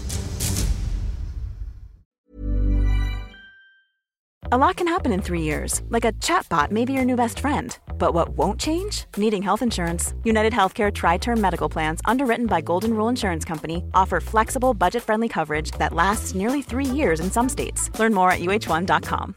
A 4.52 4.58
lot 4.58 4.76
can 4.76 4.86
happen 4.86 5.12
in 5.12 5.22
three 5.22 5.40
years, 5.40 5.80
like 5.88 6.04
a 6.04 6.12
chatbot 6.20 6.70
may 6.70 6.84
be 6.84 6.92
your 6.92 7.06
new 7.06 7.16
best 7.16 7.40
friend. 7.40 7.78
But 7.96 8.12
what 8.12 8.36
won't 8.36 8.60
change? 8.60 9.06
Needing 9.16 9.42
health 9.42 9.62
insurance. 9.62 10.12
United 10.24 10.52
Healthcare 10.52 10.92
Tri 10.92 11.16
Term 11.16 11.40
Medical 11.40 11.70
Plans, 11.70 12.02
underwritten 12.04 12.46
by 12.46 12.60
Golden 12.60 12.92
Rule 12.92 13.08
Insurance 13.08 13.46
Company, 13.46 13.82
offer 13.94 14.20
flexible, 14.20 14.74
budget 14.74 15.02
friendly 15.02 15.28
coverage 15.28 15.70
that 15.78 15.94
lasts 15.94 16.34
nearly 16.34 16.60
three 16.60 16.84
years 16.84 17.20
in 17.20 17.30
some 17.30 17.48
states. 17.48 17.88
Learn 17.98 18.12
more 18.12 18.30
at 18.30 18.40
uh1.com. 18.40 19.36